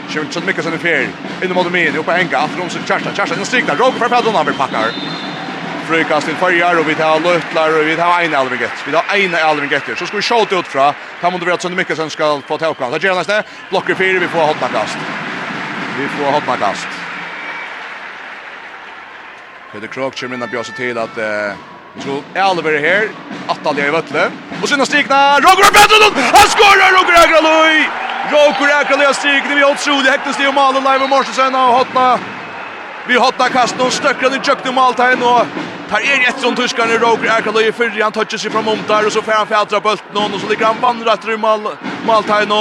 Kjører 0.10 0.32
så 0.32 0.42
mycket 0.42 0.64
som 0.64 0.74
en 0.74 0.80
fjärr. 0.80 1.08
Inne 1.44 1.54
mot 1.54 1.72
min, 1.72 1.96
uppe 1.96 2.12
enka, 2.12 2.38
after 2.38 2.62
om 2.62 2.70
sig 2.70 2.82
Kjärsta, 2.88 3.14
Kjärsta, 3.14 3.36
den 3.36 3.46
strikna, 3.46 3.76
råk 3.76 3.96
för 3.96 4.10
Pedron, 4.10 4.36
han 4.36 4.46
vill 4.46 4.56
packa. 4.56 4.80
Frykast 5.88 6.28
til 6.28 6.36
Färjar 6.36 6.80
och 6.80 6.90
vi 6.90 6.96
tar 6.96 7.20
Lötlar 7.20 7.80
och 7.80 7.88
vi 7.88 7.96
tar 7.96 8.12
Aina 8.20 8.38
Alvinget. 8.38 8.72
Vi 8.86 8.92
tar 8.92 9.04
Aina 9.08 9.38
Alvinget. 9.38 9.84
Så 9.98 10.06
ska 10.06 10.16
vi 10.16 10.22
skjuta 10.22 10.60
ut 10.60 10.68
fra. 10.68 10.94
Kan 11.22 11.32
man 11.32 11.40
då 11.40 11.46
veta 11.46 11.58
så 11.58 11.70
mycket 11.70 11.98
som 11.98 12.10
ska 12.10 12.42
få 12.48 12.58
ta 12.58 12.68
upp. 12.68 12.80
Där 12.80 13.00
gör 13.00 13.16
nästa. 13.16 13.44
Blocker 13.70 13.96
fyra, 13.96 14.20
vi 14.20 14.28
får 14.28 14.40
hotna 14.40 14.68
kast. 14.68 14.98
Vi 16.00 16.08
får 16.08 16.32
hotna 16.32 16.58
kast. 16.58 16.88
Peter 19.72 19.88
Krok 19.88 20.20
kommer 20.20 20.36
in 20.36 20.44
och 20.44 20.50
bjöd 20.50 20.66
sig 20.66 20.76
till 20.76 20.98
att 20.98 21.18
eh, 21.18 21.58
Vi 21.96 22.02
tror 22.02 22.24
Elver 22.34 22.80
här, 22.80 23.10
attan 23.48 23.78
i 23.78 23.90
vötle. 23.90 24.32
Och 24.62 24.70
sen 24.70 24.80
har 24.80 24.86
stigna, 24.86 25.40
Roger 25.40 25.72
Pettersson, 25.72 26.24
han 26.34 26.48
skorar 26.50 26.92
Roger 26.98 27.24
Agraloi. 27.24 28.13
Råkur 28.32 28.70
äkrar 28.82 28.98
lös 28.98 29.18
strykning. 29.18 29.56
Vi 29.56 29.64
har 29.64 29.72
otroligt 29.72 30.10
häktes 30.10 30.38
det 30.38 30.48
och 30.48 30.54
Malen 30.54 30.84
live 30.84 31.04
och 31.04 31.10
Morsensen 31.10 31.54
har 31.54 31.78
hotna. 31.78 32.20
Vi 33.08 33.16
hotna 33.16 33.50
kast 33.50 33.80
och 33.80 33.94
stöckran 33.94 34.32
den 34.32 34.42
tjökten 34.42 34.70
och 34.70 34.76
Maltain 34.76 35.24
och 35.24 35.46
tar 35.90 36.00
er 36.00 36.30
ett 36.30 36.40
som 36.40 36.56
tuskar 36.56 36.88
nu 36.88 36.98
Råkur 36.98 37.26
äkrar 37.26 37.54
lös 37.54 37.98
i. 37.98 38.02
Han 38.02 38.12
touchar 38.12 38.38
sig 38.38 38.52
från 38.52 38.66
Momtar 38.66 39.06
och 39.06 39.12
så 39.12 39.22
får 39.22 39.32
han 39.32 39.48
fjätra 39.48 39.80
bulten 39.80 40.34
och 40.34 40.42
så 40.42 40.48
ligger 40.50 40.66
han 40.66 40.76
vandrat 40.82 41.28
i 41.28 41.38
Mal 41.38 41.68
Maltain 42.06 42.52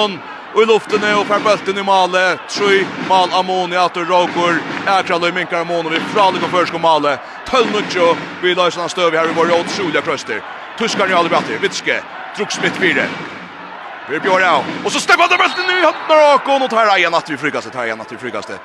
och 0.55 0.62
i 0.62 0.66
luften 0.66 1.14
och 1.18 1.26
får 1.26 1.39
bulten 1.39 1.78
i 1.78 1.82
Male. 1.82 2.39
Troj 2.48 2.86
Mal 3.09 3.28
Amoni 3.32 3.76
at 3.76 3.97
Råkur 3.97 4.62
äkrar 4.86 5.20
lös 5.20 5.34
minkar 5.34 5.60
Amoni. 5.60 5.89
Vi 5.89 6.01
fralik 6.01 6.43
och 6.43 6.51
förskor 6.51 6.78
Male. 6.78 7.18
Tölnutjo. 7.51 8.16
Vi 8.43 8.55
löser 8.55 8.80
han 8.80 8.89
stöv 8.89 9.14
här 9.14 9.24
i 9.24 9.32
vår 9.36 9.60
otroliga 9.60 10.02
kröster. 10.02 10.43
Tuskar 10.78 11.09
nu 11.09 11.14
aldrig 11.14 11.39
bättre. 11.39 11.59
Vitske. 11.59 12.02
Drugsmitt 12.36 12.76
4. 12.76 13.02
Vi 14.08 14.18
bjør 14.18 14.42
ja. 14.42 14.56
Og 14.84 14.90
så 14.90 15.00
stemmer 15.00 15.30
det 15.30 15.38
bøtten 15.38 15.68
i 15.70 15.82
høttene 15.84 16.18
og 16.32 16.48
og 16.50 16.60
nå 16.60 16.68
tar 16.68 16.88
jeg 16.90 17.04
igjen 17.04 17.14
at 17.14 17.30
vi 17.30 17.38
frygaste, 17.38 17.70
tar 17.70 17.86
jeg 17.86 17.92
igjen 17.92 18.02
at 18.02 18.12
vi 18.12 18.18
frygaste. 18.18 18.58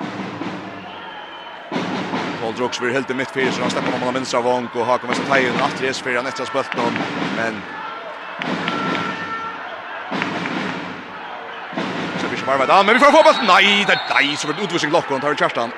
Paul 2.40 2.54
Drogs 2.58 2.80
blir 2.80 2.94
helt 2.94 3.10
i 3.10 3.14
mitt 3.14 3.30
fyrir, 3.34 3.52
så 3.52 3.62
han 3.62 3.70
stemmer 3.70 3.92
om 3.92 4.00
han 4.00 4.08
har 4.08 4.16
minst 4.18 4.34
av 4.34 4.44
vank, 4.46 4.74
og 4.74 4.86
Hakon 4.86 5.10
Vesta 5.10 5.24
Teien, 5.28 5.58
at 5.62 5.80
det 5.82 5.90
er 5.90 6.16
han 6.16 6.30
etter 6.30 6.44
hans 6.44 6.54
bøtten, 6.54 7.00
men... 7.36 7.58
Så 12.18 12.30
vi 12.30 12.38
kommer 12.40 12.54
arbeid, 12.54 12.86
men 12.86 12.94
vi 12.94 13.02
får 13.02 13.16
få 13.16 13.24
bøtten, 13.26 13.50
nei, 13.50 13.84
det 13.86 13.96
er 13.98 14.06
deg, 14.14 14.30
så 14.38 14.48
blir 14.48 14.58
det 14.58 14.68
utvisning 14.68 14.94
lokk, 14.94 15.10
og 15.10 15.18
han 15.18 15.26
tar 15.26 15.40
Kjartan. 15.42 15.74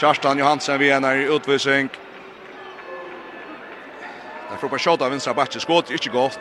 Kjartan 0.00 0.40
Johansen, 0.42 0.80
vi 0.80 0.90
er 0.90 1.04
nær 1.04 1.22
utvisning. 1.36 1.92
Jag 4.54 4.60
får 4.60 4.68
på 4.68 4.78
shot 4.78 5.02
av 5.02 5.10
vänstra 5.10 5.34
backen 5.34 5.60
skott, 5.60 5.90
inte 5.90 6.08
gott. 6.08 6.40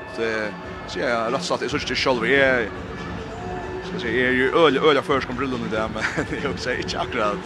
Så 0.88 1.00
jag 1.00 1.34
rätt 1.34 1.44
satt 1.44 1.72
så 1.72 1.78
inte 1.78 1.96
själv 1.96 2.26
är 2.26 2.70
ska 3.88 4.00
säga 4.00 4.28
är 4.28 4.32
ju 4.32 4.56
öl 4.56 4.78
öl 4.78 4.98
av 4.98 5.02
först 5.02 5.28
kom 5.28 5.36
brullen 5.36 5.70
där 5.72 5.90
men 5.94 6.04
det 6.30 6.46
är 6.46 6.50
också 6.52 6.74
inte 6.74 7.00
akkurat 7.00 7.38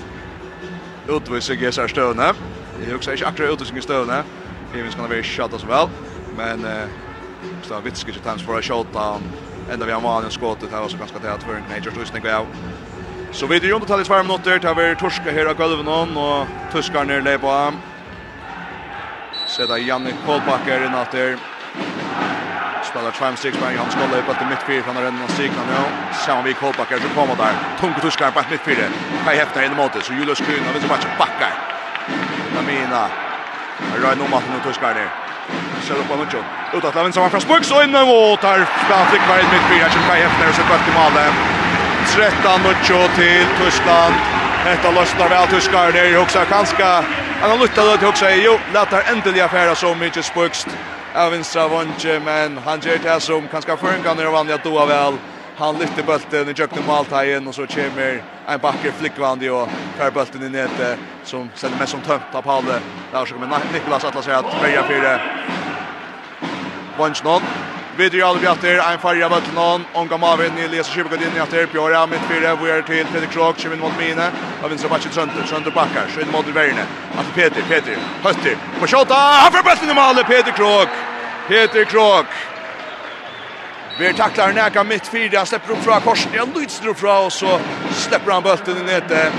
utvis 1.07 1.49
jag 1.49 1.73
så 1.73 1.88
stöna. 1.88 2.34
Det 2.80 2.91
är 2.91 2.95
också 2.95 3.11
inte 3.11 3.27
akkurat 3.27 3.53
utvis 3.53 3.72
jag 3.73 3.84
stöna. 3.84 4.23
Även 4.73 4.91
ska 4.91 5.02
vara 5.02 5.23
shot 5.23 5.53
as 5.53 5.64
well. 5.64 5.89
Men 6.38 6.65
eh 6.65 6.88
så 7.64 7.73
har 7.73 7.81
vitske 7.81 8.11
chans 8.14 8.41
för 8.41 8.57
att 8.57 8.65
skjuta 8.65 9.19
ända 9.72 9.85
vi 9.85 9.91
har 9.91 10.02
mål 10.02 10.26
och 10.26 10.34
skottet 10.34 10.72
här 10.72 10.81
var 10.81 10.89
så 10.89 10.98
ganska 10.98 11.19
tätt 11.19 11.44
för 11.44 11.56
en 11.56 11.68
major 11.69 11.91
twist 11.91 12.14
när 12.14 12.35
av. 12.39 12.48
Så 13.31 13.48
vi 13.48 13.60
det 13.60 13.68
ju 13.68 13.76
inte 13.76 13.88
talet 13.88 14.07
5 14.07 14.27
minuter, 14.27 14.60
det 14.60 14.68
har 14.68 14.76
vi 14.76 14.95
torska 14.95 15.31
här 15.31 15.45
av 15.45 15.56
golven 15.56 15.88
och 16.18 16.48
tyskarna 16.72 17.03
ner 17.03 17.22
lepa. 17.22 17.73
Sätta 19.48 19.78
Janne 19.78 20.11
Kolbacker 20.26 20.86
in 20.86 20.95
att 20.95 21.11
där. 21.11 21.38
Spelar 22.84 23.11
fem 23.11 23.36
sticks 23.36 23.57
men 23.61 23.78
han 23.78 23.91
skulle 23.91 24.18
upp 24.18 24.38
till 24.38 24.48
mittfältet 24.48 24.86
från 24.86 24.95
den 24.95 25.22
och 25.24 25.30
Stigna 25.30 25.64
nu. 25.72 25.82
Ser 26.24 26.44
vi 26.44 26.53
Kolbakker 26.53 26.99
så 26.99 27.10
kommer 27.19 27.36
där. 27.36 27.53
Tungt 27.80 28.02
Tuskar 28.02 28.32
på 28.32 28.41
mittfältet. 28.52 28.91
Kai 29.26 29.36
Hefner 29.38 29.64
in 29.65 29.72
i 29.72 29.90
det 29.94 30.02
så 30.02 30.14
Julius 30.14 30.40
Kuhn 30.40 30.64
och 30.76 30.82
så 30.82 30.88
matchen 30.88 31.11
backar. 31.19 31.53
Lamina. 32.56 33.03
Rör 34.02 34.15
nu 34.15 34.24
matten 34.32 34.53
och 34.57 34.64
tuskar 34.64 34.94
ner. 34.94 35.10
Ser 35.86 35.95
upp 35.95 36.07
på 36.10 36.15
Nucho. 36.15 36.41
Ut 36.74 36.86
att 36.86 36.95
Lavin 36.95 37.14
som 37.14 37.30
från 37.30 37.41
Spux 37.41 37.72
och 37.72 37.84
in 37.84 37.95
och 37.95 38.40
tar 38.45 38.57
Patrik 38.90 39.24
Berg 39.30 39.44
som 39.94 40.02
Kai 40.07 40.19
häftar 40.26 40.52
så 40.57 40.61
kvart 40.68 40.88
i 40.90 40.94
mål. 40.98 41.18
13 42.15 42.61
Nucho 42.64 42.99
till 43.15 43.45
Tyskland. 43.60 44.15
Hetta 44.68 44.91
lossna 44.91 45.27
vel 45.27 45.48
tyskar 45.48 45.91
ner 45.91 46.06
i 46.06 46.15
hugsa 46.15 46.45
kanska. 46.45 47.03
Han 47.41 47.49
har 47.49 47.57
luttat 47.57 47.94
ut 47.94 48.02
hugsa 48.02 48.35
jo, 48.35 48.57
latar 48.73 49.03
endelig 49.11 49.41
affæra 49.41 49.76
så 49.76 49.94
mykje 49.95 50.23
spukst 50.23 50.68
av 51.15 51.31
vinstra 51.31 51.68
vondje, 51.68 52.19
men 52.19 52.57
han 52.65 52.84
gjør 52.84 52.99
det 53.03 53.15
som 53.23 53.48
kanskje 53.48 53.77
føringan 53.80 54.19
er 54.19 54.27
vanlig 54.34 54.57
at 54.57 54.65
doa 54.68 54.84
vel. 54.89 55.15
Han 55.57 55.80
lyfter 55.80 56.03
bulten 56.03 56.52
i 56.52 56.53
jøkken 56.57 56.84
maltagen, 56.88 57.48
och 57.48 57.56
så 57.56 57.68
kommer 57.68 58.22
en 58.48 58.60
backer 58.60 58.91
flickvandi 58.91 59.49
och 59.49 59.69
fær 59.98 60.11
bulten 60.11 60.44
i 60.44 60.49
nete, 60.49 60.98
som 61.23 61.49
sender 61.56 61.80
mest 61.80 61.91
som 61.91 62.02
tömt 62.02 62.35
av 62.35 62.41
Palle. 62.41 62.81
Där 63.11 63.26
så 63.26 63.34
kommer 63.34 63.60
Niklas 63.73 64.06
att 64.06 64.23
säga 64.23 64.38
att 64.38 64.61
Berger 64.61 64.84
4. 64.84 65.19
Vondje 66.98 67.23
nån. 67.23 67.41
Vidri 67.98 68.22
Alvi 68.22 68.44
Bjartir, 68.44 68.80
ein 68.80 68.99
farja 69.02 69.26
av 69.26 69.32
Bøtlenon, 69.34 69.86
Onga 69.98 70.18
Mavin, 70.22 70.53
ni 70.56 70.68
leser 70.69 70.94
Kibbe 70.94 71.18
inn 71.18 71.34
i 71.34 71.41
Atter, 71.41 71.65
Bjøra, 71.72 72.03
midtfire, 72.06 72.52
vi 72.61 72.69
er 72.69 72.84
til 72.86 73.07
Fredrik 73.10 73.32
Krog, 73.34 73.57
Kibin 73.57 73.82
mot 73.82 73.95
Mine, 73.98 74.28
og 74.61 74.69
vinstra 74.69 74.91
Batsi 74.91 75.10
Trønder, 75.10 75.48
Trønder 75.49 75.74
bakkar, 75.74 76.06
Skjønn 76.14 76.30
mot 76.32 76.52
Verne, 76.53 76.86
Atter 77.18 77.34
Peter, 77.34 77.65
Peter, 77.72 77.98
Høster, 78.22 78.60
på 78.78 78.91
Kjota, 78.91 79.18
han 79.41 79.56
får 79.56 79.65
bøtlen 79.65 79.95
i 79.95 79.98
Male, 79.98 80.28
Peter 80.30 80.53
Krog, 80.60 81.02
Peter 81.49 81.90
Krog, 81.90 82.38
Vi 83.99 84.14
tacklar 84.14 84.53
näka 84.53 84.84
mitt 84.84 85.07
fyra, 85.07 85.38
han 85.38 85.45
släpper 85.45 85.74
upp 85.74 85.84
från 85.84 86.02
korsen, 86.02 86.32
han 86.38 86.53
lyser 86.56 86.88
upp 86.88 86.99
från 86.99 87.26
och 87.26 87.34
så 87.34 87.60
släpper 87.91 88.32
han 88.32 88.44
bulten 88.44 88.78
i 88.78 88.84
nätet. 88.84 89.34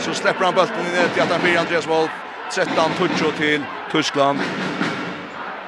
Så 0.00 0.14
släpper 0.14 0.44
han 0.44 0.54
bulten 0.54 0.86
i 0.86 0.96
nätet 0.96 1.16
i 1.16 1.20
att 1.20 1.30
han 1.30 1.40
fyra 1.40 1.60
Andreas 1.60 1.86
Wolf, 1.86 2.10
13-toucho 2.50 3.32
till 3.38 3.62
Tyskland. 3.92 4.38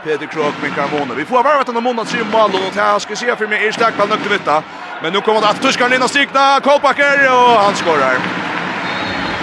Peter 0.06 0.26
Krok 0.26 0.54
med 0.62 0.72
måne. 0.92 1.14
Vi 1.14 1.24
får 1.24 1.42
varvat 1.42 1.66
den 1.66 1.82
månad 1.82 2.06
tre 2.08 2.24
mål 2.32 2.50
och 2.54 2.74
här 2.74 2.98
ska 2.98 3.16
se 3.16 3.36
för 3.36 3.46
mig 3.46 3.66
är 3.66 3.72
starkt 3.72 3.98
väl 3.98 4.08
nökt 4.08 4.30
vita. 4.30 4.62
Men 5.02 5.12
nu 5.12 5.20
kommer 5.20 5.40
det 5.40 5.48
att 5.48 5.62
Tyskland 5.62 5.94
in 5.94 6.02
och 6.02 6.10
stigna 6.10 6.60
Kolpacker 6.60 7.18
och 7.32 7.56
han 7.64 7.74
skorar. 7.74 8.16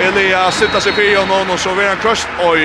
Elias 0.01 0.59
sitter 0.59 0.79
sig 0.79 0.91
för 0.91 1.17
honom 1.17 1.51
och 1.53 1.59
så 1.59 1.75
blir 1.75 1.87
han 1.87 1.97
crushed. 1.97 2.31
Oj, 2.49 2.63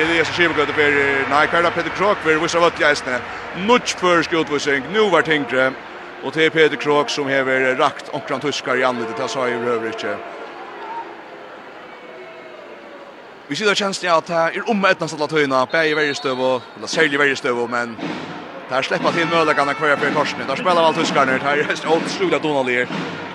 Elias 0.00 0.28
och 0.28 0.34
Schibbe 0.34 0.54
går 0.54 1.30
Nej, 1.30 1.48
Karla 1.50 1.70
Peter 1.70 1.90
Krok 1.90 2.18
vill 2.24 2.38
vissa 2.38 2.60
vart 2.60 2.80
jag 2.80 2.92
istället. 2.92 3.22
Nutch 3.56 3.94
för 3.94 4.22
skotvisning. 4.22 4.82
Nu 4.92 5.10
var 5.10 5.22
tänkte. 5.22 5.72
Och 6.24 6.32
det 6.34 6.44
är 6.46 6.50
Peter 6.50 6.76
Krok 6.76 7.10
som 7.10 7.24
har 7.24 7.76
rakt 7.76 8.08
omkring 8.08 8.40
tyskar 8.40 8.76
i 8.76 8.84
anletet. 8.84 9.16
Det 9.16 9.28
sa 9.28 9.48
ju 9.48 9.68
övrigt 9.68 9.94
inte. 9.94 10.33
Vi 13.54 13.58
sitter 13.58 13.74
känns 13.74 13.98
det 13.98 14.08
att 14.08 14.26
det 14.26 14.34
är 14.34 14.70
om 14.70 14.84
etnast 14.84 15.14
alle 15.14 15.28
tøyene, 15.30 15.60
bare 15.72 15.86
i 15.86 15.94
varje 15.94 16.14
stöv 16.14 16.40
och 16.42 16.62
eller 16.76 16.86
sälj 16.90 17.14
i 17.14 17.16
varje 17.16 17.36
stöv 17.36 17.70
men 17.70 17.96
Det 18.68 18.74
här 18.74 18.82
släppa 18.82 19.12
till 19.12 19.26
möjligheterna 19.26 19.74
kvar 19.74 19.96
för 19.96 20.10
Torsten. 20.10 20.46
Där 20.48 20.56
spelar 20.56 20.82
väl 20.82 20.94
tyskarna. 20.94 21.32
Det 21.32 21.38
här 21.48 21.58
är 21.58 21.96
otroligt 21.96 22.42
donalier. 22.42 22.88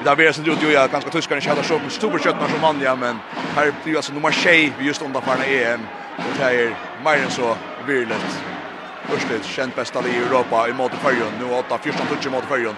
Där 0.04 0.16
vi 0.16 0.28
är 0.28 0.32
sen 0.32 0.52
ut 0.52 0.64
ju 0.64 0.72
jag 0.72 0.92
ganska 0.92 1.10
tyskarna 1.10 1.42
känner 1.42 1.64
så 1.64 1.80
på 1.80 1.90
stora 1.90 2.20
köttna 2.20 2.50
som 2.50 2.62
vann 2.62 2.82
ja 2.82 2.96
men 2.96 3.20
här 3.56 3.74
blir 3.84 3.96
alltså 3.96 4.14
nummer 4.14 4.32
6 4.32 4.76
just 4.80 5.02
undan 5.02 5.22
för 5.22 5.32
EM. 5.32 5.82
Och 6.18 6.34
det 6.38 6.44
här 6.44 6.54
är 6.54 6.76
mer 7.04 7.24
än 7.24 7.32
så 7.32 7.56
virligt. 7.88 8.59
Ørsted, 9.14 9.42
kjent 9.44 9.76
besta 9.76 10.00
i 10.06 10.18
Europa 10.18 10.68
i 10.70 10.74
måte 10.74 10.98
fyrjun, 11.04 11.34
nu 11.40 11.46
8-14-20 11.62 12.28
i 12.28 12.34
måte 12.34 12.48
fyrjun. 12.52 12.78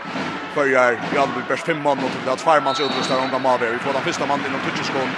Fyrjar 0.55 0.95
i 1.13 1.17
albu 1.19 1.41
best 1.49 1.65
5 1.67 1.81
mann, 1.83 1.99
og 1.99 2.11
det 2.25 2.31
er 2.31 2.39
tvermans 2.43 2.79
utrustar 2.79 3.23
unga 3.25 3.39
maver. 3.39 3.73
Vi 3.73 3.79
får 3.79 3.93
den 3.93 4.03
första 4.07 4.25
mannen 4.25 4.45
innom 4.45 4.61
20 4.77 4.83
sekund. 4.83 5.11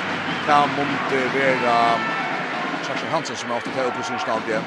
Det 0.45 0.53
er 0.53 0.67
Monte 0.77 1.19
Vera 1.35 1.77
Kjersen 2.85 3.09
Hansen 3.11 3.35
som 3.35 3.51
er 3.51 3.55
ofte 3.55 3.69
til 3.75 3.91
utrustningsstadiet. 3.91 4.63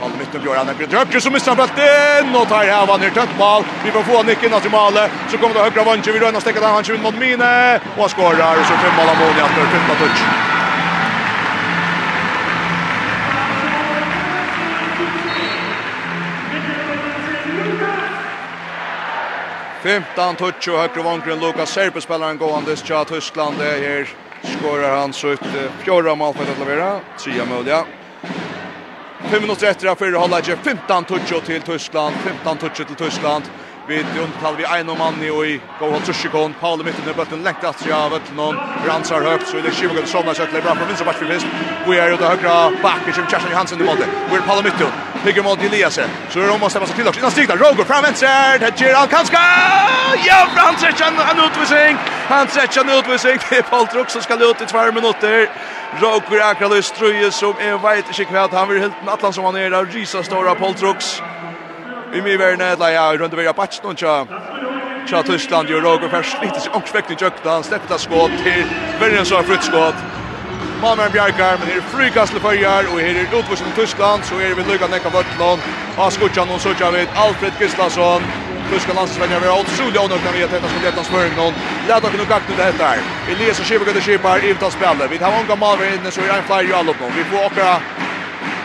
Ball 0.00 0.10
mitt 0.18 0.34
och 0.34 0.40
Björn 0.40 0.66
Henrik 0.66 0.90
Dröpke 0.90 1.20
som 1.20 1.32
missar 1.32 1.54
bulten 1.56 2.36
och 2.36 2.48
tar 2.48 2.64
här 2.64 2.86
vann 2.86 3.02
i 3.02 3.10
tätt 3.10 3.38
ball. 3.38 3.64
Vi 3.84 3.90
får 3.90 4.02
få 4.02 4.22
nicken 4.22 4.54
att 4.54 4.72
Male 4.72 5.10
så 5.30 5.38
kommer 5.38 5.54
det 5.54 5.60
högra 5.60 5.84
vänster 5.84 6.12
vi 6.12 6.18
rör 6.18 6.36
och 6.36 6.42
stäcker 6.42 6.60
den 6.60 6.70
han 6.70 7.02
mot 7.02 7.18
Mine 7.18 7.80
och 7.98 8.10
skorar 8.10 8.54
så 8.68 8.74
fem 8.82 8.94
mål 8.96 9.08
av 9.08 9.16
Monia 9.16 9.46
för 9.46 9.66
15 9.66 9.96
touch. 9.96 10.51
15 19.82 20.36
touch 20.36 20.68
och 20.68 20.78
högre 20.78 21.02
vankren 21.02 21.40
Lucas 21.40 21.70
Serpe 21.70 22.00
spelaren 22.00 22.38
gående 22.38 22.76
tja 22.76 23.04
Tyskland. 23.04 23.54
Det 23.58 23.64
här 23.64 24.08
skorar 24.42 24.96
han 24.96 25.12
så 25.12 25.28
ut 25.28 25.40
fjärde 25.78 26.14
mål 26.14 26.34
för 26.34 26.42
att 26.42 26.58
leverera 26.58 27.00
trea 27.18 27.44
möjliga 27.44 27.84
5 29.20 29.42
minuter 29.42 29.66
efter 29.66 29.88
att 29.88 29.98
förra 29.98 30.18
hålla 30.18 30.42
15 30.42 31.04
touch 31.04 31.44
till 31.44 31.62
Tyskland. 31.62 32.14
15 32.24 32.56
touch 32.56 32.76
till 32.76 32.96
Tyskland. 32.96 33.44
Vi 33.86 34.04
Jontal 34.16 34.56
vi 34.56 34.64
en 34.64 34.98
mann 34.98 35.22
i 35.22 35.30
och 35.30 35.46
i 35.46 35.60
går 35.78 35.94
åt 35.94 36.04
Tsushikon 36.04 36.54
Paul 36.60 36.84
mitten 36.84 37.10
i 37.10 37.14
botten 37.14 37.42
längt 37.42 37.64
att 37.64 37.80
sig 37.80 37.92
av 37.92 38.14
ett 38.14 38.36
någon 38.36 38.56
ransar 38.86 39.20
högt 39.20 39.48
så 39.48 39.56
det 39.56 39.68
är 39.68 39.72
Shimogun 39.72 40.06
som 40.06 40.26
har 40.26 40.34
sett 40.34 40.50
bra 40.52 40.74
från 40.74 40.86
vänster 40.86 41.04
back 41.04 41.16
för 41.16 41.26
vinst 41.26 41.46
vi 41.86 41.98
är 41.98 42.10
ju 42.10 42.16
det 42.16 42.24
högra 42.24 42.70
backen 42.82 43.14
som 43.14 43.26
Kerstin 43.26 43.50
Johansson 43.50 43.80
i 43.80 43.84
målet 43.84 44.08
vi 44.30 44.36
är 44.36 44.40
Paul 44.40 44.64
mitten 44.64 44.86
ligger 45.24 45.42
mot 45.42 45.62
Eliasen 45.62 46.08
så 46.30 46.40
är 46.40 46.48
de 46.48 46.60
måste 46.60 46.80
passa 46.80 46.94
till 46.94 47.08
också 47.08 47.20
innan 47.20 47.30
stigtar 47.30 47.56
Roger 47.56 47.84
fram 47.84 48.02
vänster 48.02 48.58
det 48.58 48.80
ger 48.80 48.94
Alkanska 48.94 49.38
ja 50.26 50.48
han 50.56 50.76
sätter 50.76 51.04
en 51.04 51.44
utvisning 51.46 51.96
han 52.28 52.48
sätter 52.48 52.80
en 52.80 52.98
utvisning 52.98 53.38
det 53.50 53.56
är 53.58 53.62
Paul 53.62 53.86
Truck 53.86 54.10
som 54.10 54.22
ska 54.22 54.34
ut 54.34 54.60
i 54.60 54.66
2 54.66 54.92
minuter 54.92 55.50
Roger 56.00 56.50
Akralus 56.50 56.86
Struje 56.86 57.30
som 57.30 57.54
är 57.58 57.78
vet 57.78 58.08
inte 58.08 58.24
kvart 58.24 58.52
han 58.52 58.68
vill 58.68 58.80
helt 58.80 59.04
nattland 59.06 59.34
som 59.34 59.44
han 59.44 59.56
är 59.56 59.70
där 59.70 59.84
Risa 59.84 60.22
stora 60.22 60.54
Paul 60.54 60.74
Trucks 60.74 61.22
Vi 62.12 62.22
mig 62.22 62.36
var 62.36 62.56
när 62.56 62.76
la 62.76 62.90
jag 62.90 63.20
runt 63.20 63.32
över 63.32 63.52
patch 63.52 63.80
då 63.82 63.94
tja. 63.94 64.26
Tja 65.10 65.22
Tyskland 65.22 65.70
gör 65.70 65.80
Roger 65.80 66.08
först 66.08 66.36
lite 66.42 66.60
så 66.60 66.70
i 67.10 67.16
jökta 67.20 67.50
han 67.50 67.64
släppte 67.64 67.98
skott 67.98 68.30
till 68.44 68.64
Vernon 69.00 69.26
så 69.26 69.42
frukt 69.42 69.64
skott. 69.64 69.94
Malmö 70.82 71.08
Bjarkar 71.08 71.58
men 71.58 71.68
här 71.68 71.80
frikastle 71.80 72.40
för 72.40 72.52
jar 72.52 72.84
och 72.92 73.00
här 73.00 73.08
är 73.08 73.38
utvisning 73.38 73.72
till 73.72 73.84
Tyskland 73.84 74.24
så 74.24 74.34
är 74.34 74.48
det 74.54 74.72
lucka 74.72 74.86
näka 74.86 75.08
Vörtland. 75.08 75.60
Har 75.96 76.10
skotchan 76.10 76.50
och 76.50 76.60
så 76.60 76.74
kör 76.74 76.92
vi 76.92 77.06
Alfred 77.14 77.52
Gustafsson. 77.58 78.22
Tyska 78.70 78.92
landsvänner 78.92 79.40
vi 79.40 79.46
har 79.46 79.60
otroligt 79.60 80.00
onödigt 80.04 80.24
när 80.24 80.32
vi 80.32 80.40
har 80.42 80.48
tätat 80.48 80.70
som 80.70 80.82
lättans 80.82 81.06
smörjning 81.06 81.36
någon. 81.36 81.54
Lätta 81.88 82.10
kunde 82.10 82.26
kakt 82.26 82.48
nu 82.48 82.54
det 82.56 82.84
här. 82.84 82.98
Elias 83.30 83.60
och 83.60 83.66
Kipper 83.66 83.84
kunde 83.84 84.00
Kipper 84.00 84.44
i 84.44 84.48
utan 84.50 84.70
spelet. 84.70 85.10
Vi 85.10 85.16
har 85.24 85.32
många 85.42 85.56
malver 85.56 85.94
inne 85.94 86.10
så 86.10 86.20
är 86.20 86.28
en 86.38 86.44
flyer 86.48 86.70
i 86.70 86.72
allop 86.72 86.96
Vi 87.16 87.24
får 87.24 87.38
åka 87.48 87.80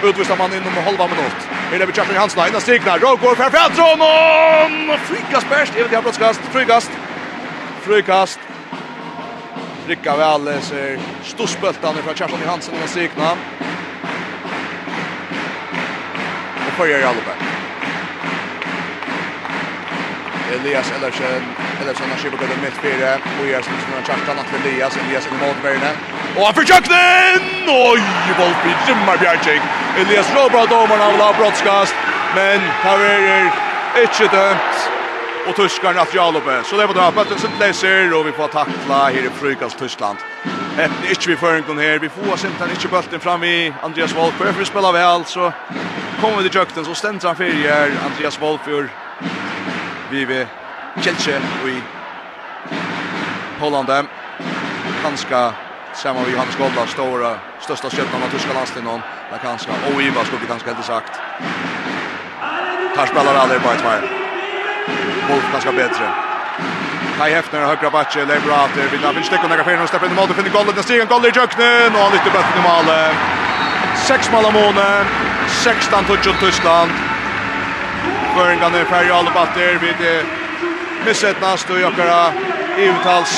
Utvista 0.04 0.34
av 0.34 0.40
man 0.40 0.54
inom 0.54 0.74
halva 0.74 1.08
minut. 1.08 1.40
Här 1.72 1.80
är 1.80 1.86
vi 1.86 1.94
Kjartan 1.94 2.16
Hansen, 2.16 2.48
ena 2.48 2.60
strikna. 2.60 2.98
Rowe 2.98 3.18
går 3.22 3.36
för 3.36 3.44
frikast 3.44 3.80
Frykast 5.08 5.50
bärst, 5.50 5.76
vet 5.76 5.90
till 5.90 6.02
brottskast. 6.02 6.42
Frikast. 6.52 6.92
Frikast. 7.82 8.40
Rikka 9.88 10.16
väl 10.16 10.62
ser 10.62 11.00
storspöltan 11.24 11.96
från 11.96 12.16
Kjartan 12.16 12.40
Hansen, 12.46 12.76
ena 12.76 12.88
strikna. 12.88 13.32
Och 16.68 16.74
följer 16.78 17.00
Jalloberg. 17.00 17.57
Elias 20.56 20.92
Ellersen, 20.96 21.44
Ellersen 21.82 22.10
har 22.12 22.20
skipet 22.22 22.40
gøttet 22.40 22.60
mitt 22.64 22.78
fire, 22.84 23.14
og 23.40 23.48
jeg 23.50 23.64
som 23.64 23.94
har 23.94 24.04
tjakt 24.08 24.30
han 24.32 24.44
til 24.50 24.60
Elias, 24.62 24.98
Elias 25.04 25.28
inn 25.28 25.36
i 25.36 25.40
målverne, 25.44 25.92
og 26.38 26.44
han 26.46 26.56
for 26.56 26.64
den! 26.88 27.48
Oi, 27.68 28.02
Volpi 28.40 28.76
Jimmar 28.88 29.18
Bjergjeng, 29.22 29.64
Elias 30.04 30.30
råbra 30.36 30.64
domeren 30.72 31.04
av 31.04 31.18
lav 31.20 31.34
brottskast, 31.40 32.06
men 32.36 32.64
Taverer 32.84 33.50
ikke 34.04 34.30
dømt, 34.32 34.86
og 35.48 35.56
tyskaren 35.56 36.00
at 36.00 36.16
Jalope. 36.16 36.62
Så 36.64 36.80
det 36.80 36.88
var 36.88 36.96
da, 36.96 37.10
bøtten 37.12 37.40
sin 37.40 37.60
leser, 37.60 38.14
og 38.16 38.26
vi 38.28 38.36
får 38.38 38.54
takla 38.56 39.02
her 39.16 39.28
i 39.28 39.34
Frykals 39.40 39.76
Tyskland. 39.80 40.24
Etten 40.78 41.10
ikke 41.10 41.32
vi 41.32 41.38
føringen 41.42 41.80
her, 41.82 42.00
vi 42.00 42.10
får 42.14 42.44
simpelthen 42.44 42.76
ikke 42.76 42.92
bøtten 42.94 43.24
fram 43.24 43.44
i 43.44 43.72
Andreas 43.84 44.16
Wolf, 44.16 44.36
for 44.38 44.60
vi 44.60 44.66
spiller 44.66 44.96
vel, 44.96 45.26
så 45.26 45.52
kommer 46.22 46.38
vi 46.38 46.50
til 46.50 46.60
kjøkken, 46.60 46.86
så 46.86 46.96
stendte 46.96 47.28
han 47.28 47.40
fyrir. 47.40 47.96
Andreas 48.06 48.40
Wolf, 48.42 48.68
vi 50.10 50.26
ved 50.26 50.48
Kjeldsjø 51.02 51.38
i 51.68 51.82
Holland. 53.60 54.08
Kanska 55.04 55.54
samma 55.94 56.20
med 56.22 56.32
Johannes 56.32 56.56
Golda, 56.56 56.88
stora, 56.88 57.36
största 57.60 57.90
stjärnan 57.90 58.24
av 58.24 58.30
tyska 58.32 58.54
landstiden. 58.54 59.02
Där 59.32 59.38
kanska, 59.38 59.72
och 59.88 60.02
Iva 60.02 60.26
skulle 60.26 60.42
vi 60.42 60.48
kanske 60.48 60.74
helt 60.74 60.86
sagt. 60.86 61.14
Tar 62.96 63.06
spelar 63.06 63.36
aldrig 63.36 63.62
bara 63.62 63.76
tvär. 63.76 64.02
Wolf 65.30 65.52
ganska 65.52 65.72
bättre. 65.72 66.10
Kai 67.18 67.32
Hefner, 67.32 67.66
högra 67.66 67.90
backe, 67.90 68.20
Lebrater, 68.20 68.88
vill 68.92 69.04
ha 69.04 69.12
vinstick 69.12 69.44
och 69.44 69.50
några 69.50 69.64
fel, 69.64 69.82
och 69.82 69.90
släpper 69.90 70.06
in 70.06 70.12
i 70.12 70.16
mål, 70.16 70.28
finner 70.28 70.50
golvet, 70.50 70.76
den 70.76 70.84
stiger 70.84 71.06
golvet 71.06 71.36
i 71.36 71.40
jöknen, 71.40 71.96
och 71.96 72.02
han 72.02 72.12
lyfter 72.12 72.32
bättre 72.32 72.60
i 72.60 72.64
mål. 72.70 72.86
Sex 73.96 74.32
mål 74.32 74.46
av 74.46 74.54
månen, 74.54 75.06
16-touch 75.48 76.40
Tyskland 76.40 76.92
føringene 78.38 78.86
færre 78.86 79.14
alle 79.20 79.32
batter 79.34 79.80
vid 79.82 80.04
misset 81.06 81.40
nast 81.42 81.70
og 81.74 81.80
i 81.82 82.90
uttals 82.90 83.38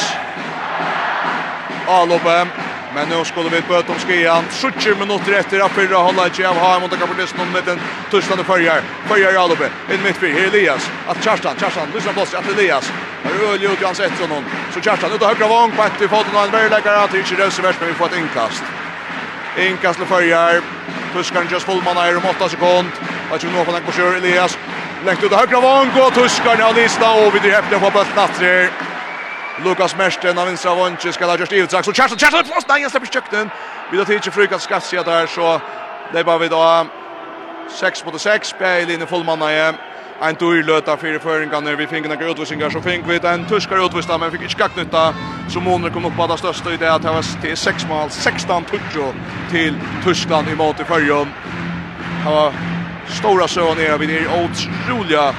avloppet. 1.89 2.47
Men 2.93 3.09
nu 3.09 3.25
skulle 3.25 3.49
vi 3.49 3.61
bøte 3.61 3.91
om 3.91 3.99
skian. 4.01 4.45
70 4.51 4.95
minutter 4.97 5.35
etter 5.37 5.61
av 5.61 5.73
fyrre 5.77 5.99
holda 6.01 6.25
ikke 6.25 6.47
av 6.49 6.57
HM 6.57 6.81
mot 6.81 6.95
kapitisten 6.97 7.43
om 7.43 7.51
den 7.53 7.81
Tursland 8.09 8.41
og 8.41 8.47
Førjar. 8.47 8.81
Førjar 9.07 9.35
i 9.35 9.39
avloppet. 9.43 9.75
Inn 9.93 10.01
midt 10.01 10.17
fyr. 10.17 10.33
Her 10.33 10.49
Elias. 10.49 10.87
At 11.07 11.21
Kjerstan 11.21 11.59
Kjerstan 11.61 11.93
Kjarstan. 11.93 12.15
på 12.15 12.21
oss 12.21 12.33
At 12.33 12.49
Elias. 12.49 12.89
Her 13.23 13.35
er 13.35 13.53
Øl 13.53 13.61
Jodjans 13.61 13.99
etter 13.99 14.25
honom. 14.25 14.45
Så 14.73 14.81
Kjerstan 14.81 15.13
Ut 15.13 15.21
av 15.21 15.35
høyre 15.35 15.49
vong. 15.53 15.75
På 15.77 15.85
etter 15.85 16.07
foten 16.07 16.35
av 16.35 16.47
en 16.47 16.55
verleggare. 16.57 17.03
At 17.03 17.11
det 17.11 17.21
ikke 17.21 17.43
røse 17.43 17.63
vers, 17.63 17.79
men 17.79 17.89
vi 17.89 17.99
får 18.01 18.05
et 18.05 18.17
innkast. 18.23 18.63
Innkast 19.67 20.01
til 20.01 20.09
Førjar. 20.09 20.61
Tuskaren 21.13 21.47
just 21.51 21.69
fullmann 21.69 21.97
er 21.97 22.17
om 22.17 22.25
8 22.25 22.49
sekund. 22.49 22.89
Og 23.29 23.37
ikke 23.37 23.53
nå 23.53 23.63
på 23.63 23.77
den 23.77 23.85
korsør 23.85 24.17
Elias. 24.17 24.57
Läggt 25.05 25.23
ut 25.23 25.33
högra 25.33 25.59
vång 25.59 25.89
og 26.01 26.13
tuskarna 26.13 26.65
av 26.65 26.75
lista 26.75 27.11
och 27.11 27.35
vi 27.35 27.51
häpne 27.51 27.79
på 27.79 27.89
bøtt 27.89 28.17
attrer. 28.17 28.69
Lukas 29.63 29.95
Mersten 29.97 30.37
av 30.37 30.45
vänstra 30.47 30.75
vånche 30.75 31.13
ska 31.13 31.25
ha 31.25 31.37
just 31.37 31.53
utsax 31.53 31.87
och 31.87 31.95
Kerstin 31.95 32.17
Kerstin 32.17 32.53
fast 32.53 32.67
nei, 32.67 32.81
jag 32.81 32.91
slipper 32.91 33.07
kjøkken. 33.07 33.51
Vi 33.91 33.97
då 33.97 34.05
tidigt 34.05 34.33
frukat 34.33 34.61
skafsia 34.61 35.03
där 35.03 35.27
så 35.27 35.61
det 36.13 36.23
bara 36.23 36.37
vi 36.37 36.47
då 36.47 36.85
6 37.69 38.05
mot 38.05 38.21
6 38.21 38.47
spel 38.47 38.89
inne 38.89 39.05
fullmanna 39.05 39.53
i 39.53 39.73
Ein 40.21 40.35
tur 40.35 40.63
løta 40.63 40.97
för 40.97 41.19
förringarna 41.19 41.75
vi 41.75 41.87
fick 41.87 42.07
några 42.07 42.29
utvisningar 42.31 42.69
så 42.69 42.81
fick 42.81 43.01
vi 43.07 43.27
en 43.27 43.45
tuskar 43.45 43.85
utvista, 43.85 44.17
men 44.17 44.31
fick 44.31 44.41
inte 44.41 44.53
skacknytta 44.53 45.13
Så 45.49 45.59
månader 45.59 45.93
kom 45.93 46.05
upp 46.05 46.17
på 46.17 46.27
det 46.27 46.37
största 46.37 46.73
i 46.73 46.77
det 46.77 46.93
att 46.93 47.01
det 47.01 47.11
var 47.11 47.41
till 47.41 47.57
6 47.57 47.87
mål 47.87 48.09
16 48.09 48.63
touch 48.63 49.13
till 49.51 49.75
Tyskland 50.03 50.49
i 50.49 50.55
mål 50.55 50.75
i 50.79 50.83
förrjun. 50.83 51.27
Det 52.25 52.31
var 52.31 52.53
stora 53.09 53.47
søvn 53.47 53.79
er 53.79 53.97
vi 53.97 54.05
er 54.15 54.27
otroliga 54.27 55.33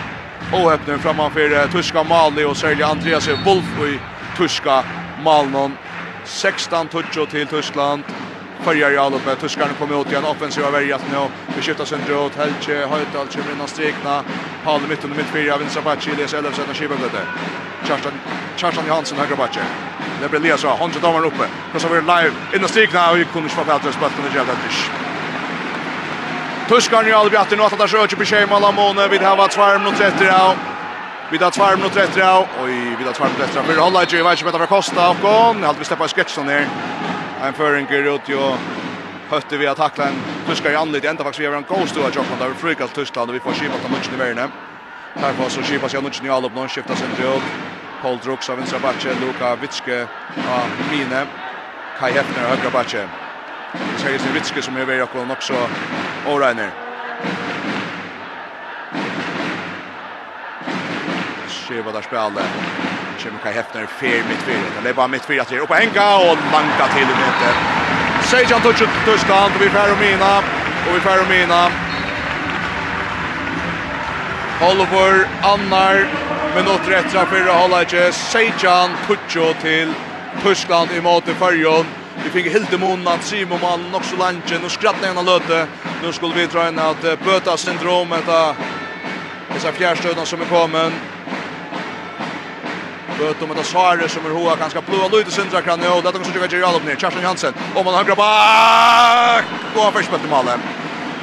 ohöppnen 0.53 0.99
framför 0.99 1.69
tyska 1.73 2.03
Mali 2.03 2.45
och 2.45 2.57
särskilt 2.57 2.91
Andreas 2.91 3.29
Wolf 3.45 3.65
i 3.89 3.99
tyska 4.37 4.85
Malnon 5.25 5.77
16 6.25 6.89
touch 6.89 7.31
till 7.31 7.47
Tyskland. 7.47 8.03
Följer 8.63 8.91
i 8.91 9.15
upp 9.15 9.27
med 9.27 9.41
tyskarna 9.41 9.73
kommer 9.79 10.01
ut 10.01 10.11
igen 10.11 10.25
offensiva 10.25 10.71
värjat 10.71 11.03
nu 11.13 11.19
vi 11.57 11.63
skjuter 11.63 11.85
sen 11.85 12.01
åt 12.15 12.37
Helge 12.37 12.87
Höjtal, 12.87 13.27
kommer 13.27 13.53
in 13.53 13.61
och 13.61 13.69
strikna 13.69 14.25
Paul 14.65 14.81
mitt 14.89 15.05
under 15.05 15.17
mitt 15.17 15.27
fyra 15.27 15.57
vinstra 15.59 15.83
back 15.83 16.07
i 16.07 16.11
det 16.17 16.29
själva 16.29 16.53
sätta 16.53 16.75
skiva 16.75 16.97
blöde 16.97 17.23
Charlton 17.85 18.13
Charlton 18.57 18.85
Johansson 18.87 19.19
högra 19.19 19.37
back 19.37 19.59
Det 20.23 20.29
blir 20.29 20.41
Lesa 20.41 20.69
Hansson 20.69 21.03
domaren 21.03 21.25
uppe 21.25 21.45
så 21.73 21.73
Krossar 21.73 21.89
vi 21.89 22.01
live 22.01 22.33
in 22.55 22.65
och 22.65 22.71
strikna 22.71 23.11
och 23.11 23.19
vi 23.19 23.25
kunde 23.25 23.49
inte 23.49 23.55
få 23.55 23.65
fältet, 23.65 24.01
på 24.01 24.23
det 24.23 24.39
jävla 24.39 24.55
tisch 24.55 25.10
Puskar 26.71 27.03
nu 27.03 27.13
aldrig 27.13 27.41
att 27.41 27.51
nu 27.51 27.63
att 27.63 27.79
det 27.79 27.87
rör 27.87 28.07
på 28.07 28.25
Schema 28.25 28.59
Lamone 28.59 29.09
Vi 29.09 29.19
har 29.19 29.37
varit 29.37 29.53
2 29.53 29.79
minuter 29.79 30.05
efter 30.05 30.27
ja. 30.27 30.55
Vi 31.31 31.39
har 31.39 31.51
2 31.51 31.77
minuter 31.77 32.01
efter 32.01 32.21
ja. 32.21 32.47
Oj, 32.65 32.97
vi 32.99 33.05
har 33.05 33.13
2 33.13 33.25
minuter 33.25 33.45
efter. 33.45 33.63
Men 33.69 33.79
hålla 33.79 34.05
ju 34.05 34.23
vet 34.23 34.39
inte 34.39 34.53
vad 34.53 34.61
det 34.61 34.67
kostar 34.67 35.11
och 35.11 35.21
kon. 35.21 35.63
Hade 35.63 35.79
vi 35.79 35.85
släppa 35.85 36.09
sketchen 36.09 36.47
ner. 36.47 36.69
En 37.43 37.53
förinker 37.53 38.15
ut 38.15 38.29
ju 38.29 38.53
hötte 39.31 39.57
vi 39.57 39.67
att 39.67 39.77
tackla 39.77 40.05
en 40.05 40.15
Tuskar 40.47 40.71
i 40.71 40.77
anledning 40.77 41.11
ända 41.11 41.25
faktiskt 41.25 41.41
vi 41.41 41.47
har 41.47 41.55
en 41.55 41.65
god 41.69 41.89
stora 41.89 42.11
chock 42.11 42.27
där 42.39 42.49
Vi 42.49 42.55
frikar 42.55 42.87
Tyskland 42.87 43.31
och 43.31 43.37
vi 43.37 43.41
får 43.41 43.53
skipa 43.53 43.79
på 43.83 43.89
matchen 43.93 44.15
i 44.15 44.19
världen. 44.19 44.51
Här 45.15 45.33
får 45.33 45.49
så 45.49 45.63
skipa 45.63 45.89
sig 45.89 46.03
matchen 46.03 46.27
i 46.27 46.31
all 46.31 46.45
upp 46.45 46.55
någon 46.55 46.69
skiftar 46.69 46.95
sig 46.95 47.07
upp. 47.37 47.43
Paul 48.03 48.19
Drucks 48.19 48.51
av 48.51 48.57
vänstra 48.57 48.79
backen, 48.79 49.17
Luka 49.21 49.57
Vitske 49.57 50.03
av 50.57 50.67
Mine. 50.91 51.27
Kai 51.99 52.13
Hefner 52.13 52.45
av 52.45 52.51
högra 52.51 52.71
backen. 52.71 53.09
Sergej 53.97 54.19
Sivritski 54.19 54.63
som 54.63 54.77
är 54.77 54.85
väl 54.85 55.03
och 55.03 55.31
också 55.31 55.55
O'Reiner. 56.27 56.71
Skiva 61.49 61.93
där 61.93 62.03
spelar. 62.03 62.45
Kjem 63.19 63.39
kan 63.43 63.53
Hefner 63.53 63.87
fer 63.87 64.23
mitt 64.29 64.43
fyr. 64.47 64.83
Det 64.83 64.89
är 64.89 64.95
bara 64.95 65.09
mittfält 65.09 65.49
där 65.49 65.59
uppe 65.59 65.75
Henka 65.75 66.17
och 66.17 66.37
lanka 66.53 66.87
till 66.95 67.07
med. 67.07 67.55
Sergej 68.25 68.55
Antonucci 68.55 68.87
Tyskland 69.05 69.53
och 69.55 69.63
vi 69.63 69.69
får 69.71 69.97
mina 70.01 70.39
och 70.87 70.97
vi 70.97 71.01
får 71.01 71.29
mina. 71.29 71.71
Oliver 74.63 75.29
Annar 75.43 76.07
minutter 76.55 76.93
etter 76.93 77.19
av 77.19 77.27
fyrre 77.27 77.51
halvleitje, 77.51 78.13
Sejan 78.13 78.91
Puccio 79.07 79.55
till 79.61 79.93
Tyskland 80.43 80.91
i 80.93 81.01
måte 81.01 81.35
Førjon. 81.35 82.00
Vi 82.25 82.31
fick 82.31 82.53
helt 82.53 82.73
i 82.73 82.79
månaden, 82.79 83.23
Simon 83.23 83.61
Malm, 83.61 83.95
också 83.95 84.17
Lange, 84.17 84.59
nu 84.63 84.69
skrattar 84.69 85.09
ena 85.09 85.23
löte. 85.23 85.67
Nu 86.03 86.13
skulle 86.13 86.35
vi 86.35 86.47
dra 86.47 86.69
in 86.69 86.79
att 86.79 87.03
böta 87.25 87.57
syndromet 87.57 88.29
av 88.29 88.57
dessa 89.55 89.73
fjärstöden 89.73 90.27
som 90.27 90.41
är 90.41 90.45
kommen. 90.45 90.93
Bøt 93.19 93.43
om 93.43 93.51
etter 93.53 93.67
Sare 93.69 94.09
som 94.09 94.25
er 94.25 94.33
hoa 94.33 94.55
ganske 94.57 94.81
blå 94.87 95.09
lyd 95.13 95.29
i 95.29 95.33
sindra 95.35 95.61
krann 95.61 95.83
og 95.85 96.01
dette 96.07 96.23
kommer 96.23 96.49
til 96.49 96.57
å 96.57 96.63
gjøre 96.63 96.79
opp 96.79 96.87
ned 96.87 97.03
Kjerstin 97.03 97.27
Jansen 97.27 97.59
om 97.75 97.85
man 97.85 97.99
har 97.99 98.17
bak 98.17 99.51
Gå 99.75 99.85
han 99.85 99.93
først 99.93 100.15
bøtte 100.15 100.31
malen 100.31 100.65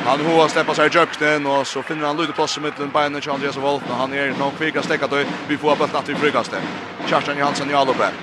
han 0.06 0.22
hoa 0.24 0.46
steppa 0.48 0.76
seg 0.78 0.94
i 0.94 1.00
jøkten 1.00 1.50
og 1.50 1.66
så 1.68 1.82
finner 1.84 2.08
han 2.08 2.20
lyd 2.22 2.30
i 2.30 2.36
plass 2.38 2.60
i 2.60 2.62
midten 2.64 2.94
beinet 2.94 3.26
til 3.26 3.34
Andreas 3.34 3.58
Wolf 3.58 3.90
han 3.90 4.14
er 4.14 4.30
nok 4.38 4.56
kvika 4.62 4.86
stekket 4.86 5.18
og 5.18 5.34
vi 5.50 5.58
får 5.58 5.82
bøtt 5.82 5.98
natt 5.98 6.14
i 6.14 6.16
frikaste. 6.22 6.62
Kjerstin 7.10 7.42
Jansen 7.42 7.74
i 7.74 7.76
alloppe 7.76 8.14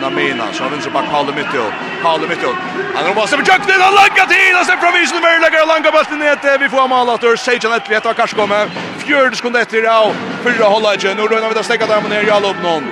Namina, 0.00 0.44
så 0.52 0.62
har 0.62 0.70
vinner 0.70 0.90
bak 0.90 1.04
Kalle 1.12 1.32
Mittjo. 1.32 1.64
Kalle 2.02 2.28
Mittjo. 2.28 2.50
Han 2.94 3.04
har 3.06 3.14
bara 3.14 3.26
sett 3.26 3.48
jöknen, 3.48 3.80
han 3.80 3.94
langar 3.94 4.26
till, 4.26 4.54
han 4.56 4.64
släpper 4.64 4.82
från 4.82 5.00
visen, 5.00 5.20
men 5.22 5.40
lägger 5.40 5.66
langar 5.66 5.92
bulten 5.92 6.18
ner. 6.18 6.58
Vi 6.58 6.68
får 6.68 6.88
mål 6.88 7.08
ur 7.22 7.36
Sejan 7.36 7.72
ett 7.72 8.06
och 8.06 8.16
kanske 8.16 8.36
kommer. 8.36 8.68
Fjörd 8.98 9.36
sekund 9.36 9.56
efter 9.56 9.84
av 9.84 10.14
fyra 10.44 10.64
hålla 10.64 10.94
igen. 10.94 11.16
Nu 11.16 11.22
rör 11.22 11.48
vi 11.48 11.54
det 11.54 11.64
stäcka 11.64 11.86
där 11.86 12.08
ner 12.08 12.22
i 12.22 12.30
all 12.30 12.44
upp 12.44 12.62
någon. 12.62 12.84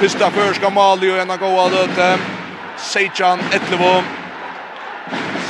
Första 0.00 0.30
förska 0.30 0.70
mål 0.70 1.02
ju 1.02 1.18
ena 1.18 1.36
goa 1.36 1.68
löte. 1.68 2.18
Sejan 2.76 3.38
Etlevo. 3.56 4.02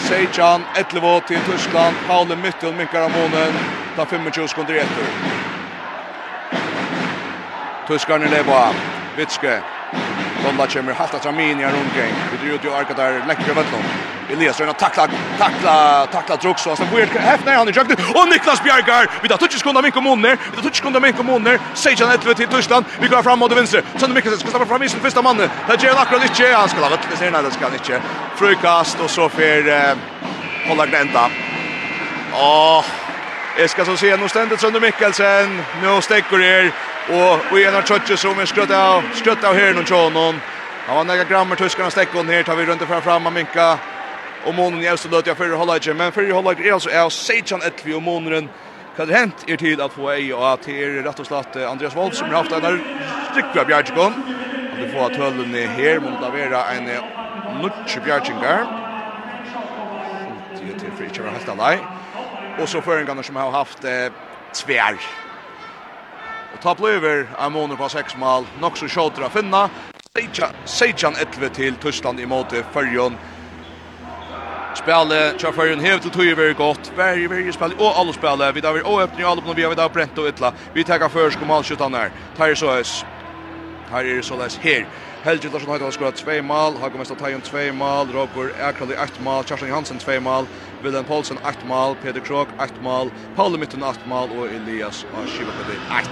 Sejan 0.08 0.64
Etlevo 0.74 1.20
till 1.20 1.40
Tyskland. 1.50 1.96
Kalle 2.06 2.36
Mittjo 2.36 2.72
minkar 2.72 3.02
av 3.02 3.10
månen. 3.10 3.52
Ta 3.96 4.06
25 4.10 4.48
sekunder 4.48 4.74
efter. 4.74 5.04
Tyskarna 7.88 8.24
lever. 8.24 8.72
Vitske 9.16 9.60
Lolla 10.44 10.66
kommer 10.66 10.92
halvt 10.92 11.14
att 11.14 11.26
Ramin 11.26 11.60
gör 11.60 11.68
omkring. 11.68 12.14
Vi 12.32 12.48
drar 12.48 12.54
ut 12.54 12.64
i 12.64 12.68
arka 12.68 12.94
där 12.94 13.24
läcker 13.28 13.54
vatten. 13.54 13.82
Elias 14.32 14.60
röna 14.60 14.72
tackla 14.72 15.08
tackla 15.38 16.06
tackla 16.06 16.36
drog 16.36 16.58
så 16.58 16.76
sen 16.76 16.86
weird 16.94 17.08
häftar 17.08 17.54
han 17.54 17.68
i 17.68 17.72
jukte. 17.72 17.96
Och 18.14 18.28
Niklas 18.28 18.62
Bjergar 18.62 19.10
vi 19.22 19.28
tar 19.28 19.36
touch 19.36 19.58
skunda 19.58 19.82
Minko 19.82 20.00
Monner, 20.00 20.38
Vi 20.50 20.56
tar 20.56 20.62
touch 20.62 20.76
skunda 20.76 21.00
Minko 21.00 21.22
Monner. 21.22 21.58
Sejan 21.74 22.10
ett 22.10 22.36
till 22.36 22.48
Tyskland. 22.48 22.84
Vi 23.00 23.08
går 23.08 23.22
fram 23.22 23.38
mot 23.38 23.52
vänster. 23.52 23.82
Sen 23.96 24.12
mycket 24.12 24.38
ska 24.40 24.50
släppa 24.50 24.66
fram 24.66 24.82
i 24.82 24.88
första 24.88 25.22
mannen. 25.22 25.50
Där 25.66 25.76
ger 25.76 25.90
akkurat 25.90 26.22
inte 26.22 26.56
han 26.56 26.68
ska 26.68 26.80
vara 26.80 26.90
det 27.10 27.16
ser 27.16 27.30
nej 27.30 27.42
det 27.42 27.50
ska 27.50 27.66
inte. 27.66 28.02
Frukast 28.36 29.00
och 29.00 29.10
så 29.10 29.28
för 29.28 29.96
hålla 30.68 30.86
glänta. 30.86 31.30
Åh. 32.32 32.84
Jag 33.58 33.70
ska 33.70 33.84
så 33.84 33.96
se 33.96 34.16
nu 34.16 34.28
ständigt 34.28 34.60
Sönder 34.60 34.80
Mikkelsen. 34.80 35.62
Nu 35.82 36.02
stäcker 36.02 36.42
er. 36.42 36.72
Og 37.06 37.52
vi 37.52 37.62
er 37.62 37.76
tjøtje 37.86 38.16
som 38.18 38.38
er 38.42 38.48
skrøtt 38.50 38.72
av, 38.74 39.04
skrøtt 39.14 39.44
av 39.46 39.54
her 39.54 39.76
noen 39.76 39.86
tjånen. 39.86 40.40
Han 40.86 40.96
var 40.98 41.04
nega 41.06 41.26
grammer 41.28 41.58
tyskarna 41.58 41.90
stekkon 41.94 42.30
her, 42.30 42.42
tar 42.42 42.56
vi 42.58 42.64
rundt 42.66 42.82
fra 42.82 42.98
fram 43.02 43.28
av 43.28 43.34
minka. 43.34 43.66
Og 44.46 44.54
månen 44.54 44.82
i 44.82 44.88
Østeløt, 44.90 45.26
ja, 45.26 45.34
fyrre 45.38 45.58
holder 45.58 45.78
ikke. 45.78 45.94
Men 45.94 46.14
fyrre 46.14 46.34
holder 46.34 46.62
er 46.64 46.74
altså 46.74 46.90
er 46.90 47.10
Seitjan 47.14 47.62
Etvi 47.66 47.94
og 47.94 48.02
måneren. 48.02 48.48
Hva 48.96 49.06
det 49.06 49.14
hent 49.14 49.44
er 49.46 49.60
tid 49.60 49.82
at 49.82 49.94
få 49.94 50.08
ei 50.14 50.32
og 50.32 50.42
at 50.48 50.66
her 50.70 50.96
rett 51.04 51.20
og 51.22 51.28
slett 51.28 51.58
Andreas 51.68 51.94
Wold 51.94 52.14
som 52.16 52.30
har 52.32 52.42
haft 52.42 52.54
en 52.56 52.80
rikva 53.36 53.66
bjergjekon. 53.68 54.16
At 54.72 54.80
du 54.80 54.88
får 54.94 55.04
at 55.10 55.18
høllene 55.20 55.66
her 55.76 56.00
må 56.02 56.14
lavera 56.22 56.64
en 56.74 56.88
nutje 57.60 58.02
bjergjengar. 58.06 58.66
Det 60.56 60.72
er 60.72 60.80
til 60.80 60.90
for 60.96 61.06
ikke 61.06 61.22
å 61.22 61.28
være 61.28 61.36
helt 61.38 61.54
alai. 61.54 61.76
Og 62.56 62.66
så 62.72 62.82
føringene 62.82 63.26
som 63.26 63.38
har 63.38 63.54
haft 63.54 63.84
eh, 63.86 64.08
tvær 64.56 64.98
Og 66.56 66.62
ta 66.62 66.74
blöver 66.74 67.26
en 67.46 67.52
måned 67.52 67.76
på 67.76 67.88
seks 67.88 68.16
mål. 68.16 68.46
nok 68.60 68.76
så 68.76 68.86
kjåter 68.88 69.26
å 69.26 69.28
finne. 69.28 69.68
Seitjan 70.64 71.16
etve 71.20 71.50
til 71.52 71.74
Tyskland 71.76 72.20
i 72.20 72.24
måte 72.26 72.62
Førjon. 72.72 73.18
Spelet 74.74 75.36
kjør 75.36 75.52
Førjon 75.52 75.84
hev 75.84 76.00
til 76.00 76.10
tog 76.10 76.24
er 76.24 76.54
godt. 76.56 76.88
Vær 76.96 77.20
i 77.20 77.26
verje 77.28 77.52
spillet, 77.52 77.76
og 77.78 77.92
alle 78.00 78.14
spillet. 78.16 78.54
Vi 78.54 78.62
tar 78.62 78.72
vi 78.72 78.80
åpne 78.80 79.20
i 79.20 79.28
alle 79.28 79.42
på 79.42 79.52
vi 79.52 79.62
har 79.62 79.70
vi 79.70 79.76
tar 79.76 79.92
brent 79.92 80.18
og 80.18 80.28
ytla. 80.28 80.52
Vi 80.74 80.84
tar 80.84 81.08
først 81.08 81.38
kom 81.38 81.50
allskjøttan 81.50 81.94
her. 81.94 82.10
er 82.38 82.54
så 82.54 82.72
es. 82.80 83.04
Her 83.90 84.04
er 84.04 84.22
så 84.22 84.36
les 84.36 84.56
her. 84.56 84.86
Helge 85.24 85.48
Larsson 85.52 85.80
har 85.80 85.90
skåret 85.90 86.14
2 86.14 86.42
mål, 86.42 86.76
Hagemester 86.80 87.14
Tajon 87.14 87.40
två 87.40 87.72
mål, 87.72 88.12
Robert 88.14 88.54
Ekrali 88.58 88.94
ett 88.94 89.20
mål, 89.20 89.44
Kjartan 89.44 89.68
Johansen 89.68 89.98
två 89.98 90.20
mål, 90.20 90.46
Willem 90.86 91.04
Paulsen 91.04 91.38
8 91.42 91.66
mål, 91.66 91.96
Peter 92.02 92.20
Krok 92.20 92.48
8 92.58 92.80
mål, 92.82 93.10
Paul 93.36 93.58
Mitten 93.58 93.82
8 93.82 94.06
mål 94.06 94.30
og 94.38 94.52
Elias 94.54 95.02
og 95.12 95.26
Shivakadi 95.28 95.78
8. 95.90 96.10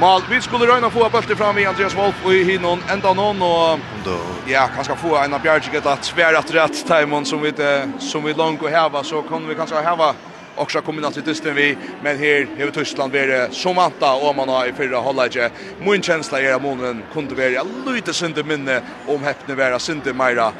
Mal, 0.00 0.22
vi 0.30 0.40
skulle 0.42 0.66
røyna 0.66 0.90
få 0.90 1.06
bølte 1.10 1.36
fram 1.36 1.58
i 1.58 1.66
Andreas 1.66 1.94
Wolf 1.96 2.24
og 2.26 2.34
i 2.34 2.42
hinnon 2.46 2.82
enda 2.90 3.12
noen, 3.14 3.42
og 3.42 4.50
ja, 4.50 4.66
kanskje 4.74 4.98
få 4.98 5.14
en 5.20 5.34
av 5.38 5.42
Bjergjik 5.42 5.78
etter 5.78 6.02
tvær 6.06 6.38
at 6.38 6.50
rett 6.54 6.82
timen 6.90 7.26
som 7.26 7.42
vi, 7.42 7.54
som 8.02 8.26
vi 8.26 8.34
langt 8.34 8.62
å 8.62 8.74
heva, 8.74 9.04
så 9.06 9.22
kan 9.30 9.46
vi 9.46 9.58
kanskje 9.58 9.84
heva 9.86 10.12
också 10.58 10.80
kombinat 10.80 11.14
till 11.14 11.22
dysten 11.22 11.54
vi 11.54 11.76
men 12.02 12.18
här 12.18 12.68
i 12.68 12.70
Tyskland 12.74 13.10
blir 13.10 13.26
det 13.26 13.48
som 13.54 13.76
vanta 13.76 14.14
om 14.14 14.36
man 14.36 14.48
har 14.48 14.66
i 14.66 14.72
förra 14.72 14.98
hållet 14.98 15.52
min 15.80 16.02
känsla 16.02 16.40
är 16.40 16.54
att 16.54 16.62
månen 16.62 17.02
kunde 17.12 17.34
vara 17.34 17.92
lite 17.94 18.12
synd 18.12 18.46
minne 18.46 18.82
om 19.06 19.22
häpne 19.22 19.54
vara 19.54 19.78
synd 19.78 20.16
mera 20.16 20.52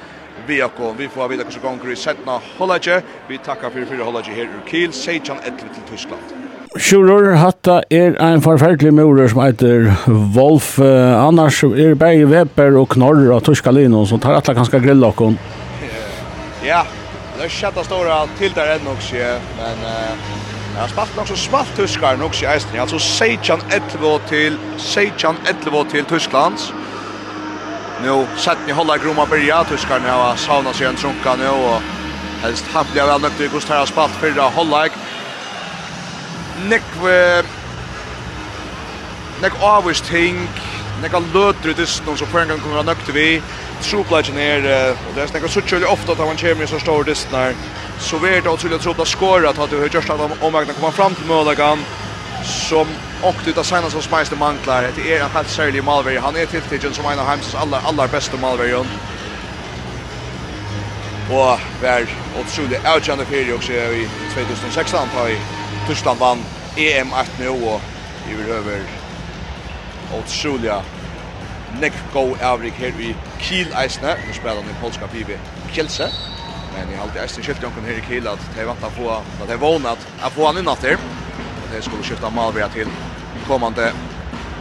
vi 0.46 0.62
akon 0.62 0.96
vi 0.98 1.08
får 1.08 1.28
vite 1.28 1.44
hvordan 1.44 1.62
gonger 1.62 1.92
i 1.92 1.96
setna 1.96 2.40
Hollage. 2.58 3.02
Vi 3.28 3.38
tackar 3.38 3.70
för 3.70 3.84
fyrir 3.84 4.04
Hollage 4.04 4.28
här 4.28 4.42
ur 4.42 4.70
Kiel, 4.70 4.92
Sejan 4.92 5.38
Edle 5.46 5.68
till 5.74 5.86
Tyskland. 5.90 6.22
Sjuror, 6.76 7.34
hatta 7.34 7.82
er 7.90 8.16
ein 8.20 8.42
forferdelig 8.42 8.92
murer 8.92 9.28
som 9.28 9.40
heter 9.40 9.94
Wolf. 10.06 10.78
Uh, 10.78 11.26
annars 11.26 11.62
er 11.64 11.94
berg 11.94 12.26
Weber 12.28 12.76
og 12.76 12.88
Knorr 12.92 13.32
og 13.32 13.44
Tuska 13.44 13.70
linon 13.70 14.06
som 14.06 14.20
tar 14.20 14.36
atla 14.36 14.54
ganska 14.54 14.78
grilla 14.78 15.08
okon. 15.08 15.38
Ja, 16.64 16.82
det 17.38 17.48
er 17.48 17.54
kjetta 17.54 17.84
stora 17.86 18.26
til 18.38 18.52
der 18.54 18.74
enn 18.76 18.92
også, 18.92 19.32
men 19.56 19.80
uh, 19.86 20.36
jeg 20.74 20.82
har 20.82 20.92
spalt 20.92 21.16
nok 21.16 21.30
så 21.32 21.36
smalt 21.40 21.72
tyskar 21.76 22.20
nok 22.20 22.36
i 22.42 22.46
eisen. 22.52 22.76
Altså 22.78 22.98
Sejan 23.02 23.64
Edlevo 23.74 24.18
til, 24.28 24.58
Sejan 24.78 25.40
Edlevo 25.48 25.82
til 25.88 26.04
Tysklands. 26.04 26.68
Nu 28.02 28.26
sett 28.36 28.58
ni 28.66 28.72
hålla 28.72 28.98
groma 28.98 29.26
börja 29.26 29.64
tyskarna 29.64 30.12
har 30.12 30.36
sauna 30.36 30.72
sig 30.72 30.86
en 30.86 30.96
trunka 30.96 31.36
nu 31.36 31.48
och 31.48 31.82
helst 32.42 32.64
hampliga 32.72 33.06
väl 33.06 33.20
nökt 33.20 33.40
i 33.40 33.48
Gustav 33.48 33.86
Spalt 33.86 34.12
förra 34.12 34.42
hållag. 34.42 34.90
Nick 36.68 36.82
Nick 39.42 39.52
Avis 39.60 40.00
ting 40.00 40.48
Nick 41.02 41.12
har 41.12 41.20
lötru 41.20 41.72
dysten 41.72 42.16
så 42.16 42.26
för 42.26 42.40
en 42.40 42.48
gång 42.48 42.60
kommer 42.60 42.82
nökt 42.82 43.08
vi 43.08 43.42
Troplagen 43.82 44.38
är 44.38 44.90
och 44.90 45.14
det 45.14 45.22
är 45.22 45.26
snäcka 45.26 45.48
så 45.48 45.60
tjölj 45.60 45.84
ofta 45.84 46.12
att 46.12 46.18
han 46.18 46.36
kommer 46.36 46.62
i 46.64 46.66
så 46.66 46.78
stor 46.78 47.04
dysten 47.04 47.38
här 47.38 47.54
så 47.98 48.18
vi 48.18 48.38
att 48.38 48.44
det 48.44 48.50
otroligt 48.50 48.76
att 48.76 48.82
tropla 48.82 49.04
skåra 49.04 49.50
att 49.50 49.56
ha 49.56 49.66
till 49.66 49.78
hur 49.78 49.90
just 49.94 50.10
att 50.10 50.20
omvägna 50.40 50.72
komma 50.72 50.92
fram 50.92 51.14
till 51.14 51.26
målagan 51.26 51.78
som 52.44 52.86
och 53.22 53.34
det 53.44 53.64
senaste 53.64 53.90
som 53.90 54.02
Spice 54.02 54.36
manglar 54.36 54.90
det 54.96 55.14
är 55.14 55.24
en 55.24 55.30
helt 55.30 55.48
särlig 55.48 55.84
Malberg 55.84 56.16
han 56.16 56.36
är 56.36 56.46
tilltagen 56.46 56.94
som 56.94 57.06
en 57.06 57.18
av 57.18 57.26
Heims 57.26 57.54
allra 57.54 57.78
allra 57.80 58.06
bästa 58.06 58.36
Malberg 58.36 58.74
och 58.74 58.86
var 61.30 62.06
otroligt 62.40 62.88
outjande 62.94 63.24
för 63.24 63.54
också 63.54 63.72
i 63.72 64.08
2016 64.34 65.08
tar 65.08 65.28
i 65.28 65.38
Tyskland 65.88 66.18
vann 66.18 66.44
EM 66.76 67.12
8 67.12 67.24
nu 67.38 67.48
och 67.48 67.80
i 68.28 68.50
över 68.50 68.82
otroliga 70.12 70.82
Nick 71.80 71.92
Go 72.12 72.36
Avrik 72.42 72.74
här 72.74 72.88
i 73.00 73.16
Kiel 73.38 73.72
Eisner. 73.72 74.16
Nu 74.26 74.32
spelar 74.32 74.54
han 74.54 74.64
i 74.64 74.74
polska 74.80 75.06
PB 75.06 75.30
Kielse 75.72 76.10
men 76.74 76.92
i 76.92 76.96
allt 76.96 77.16
är 77.16 77.26
sin 77.26 77.44
skilt 77.44 77.60
kan 77.60 77.84
här 77.84 77.92
i 77.92 78.02
Kiel 78.08 78.28
att 78.28 78.50
det 78.56 78.64
vant 78.64 78.84
att 78.84 78.92
få 78.92 79.10
att 79.10 79.48
det 79.48 79.56
vånat 79.56 80.06
att 80.20 80.32
få 80.32 80.46
han 80.46 80.58
innan 80.58 80.76
där 80.80 80.96
det 81.76 81.82
skulle 81.82 82.02
skifta 82.02 82.30
Malvia 82.30 82.68
till 82.68 82.88
kommande 83.46 83.92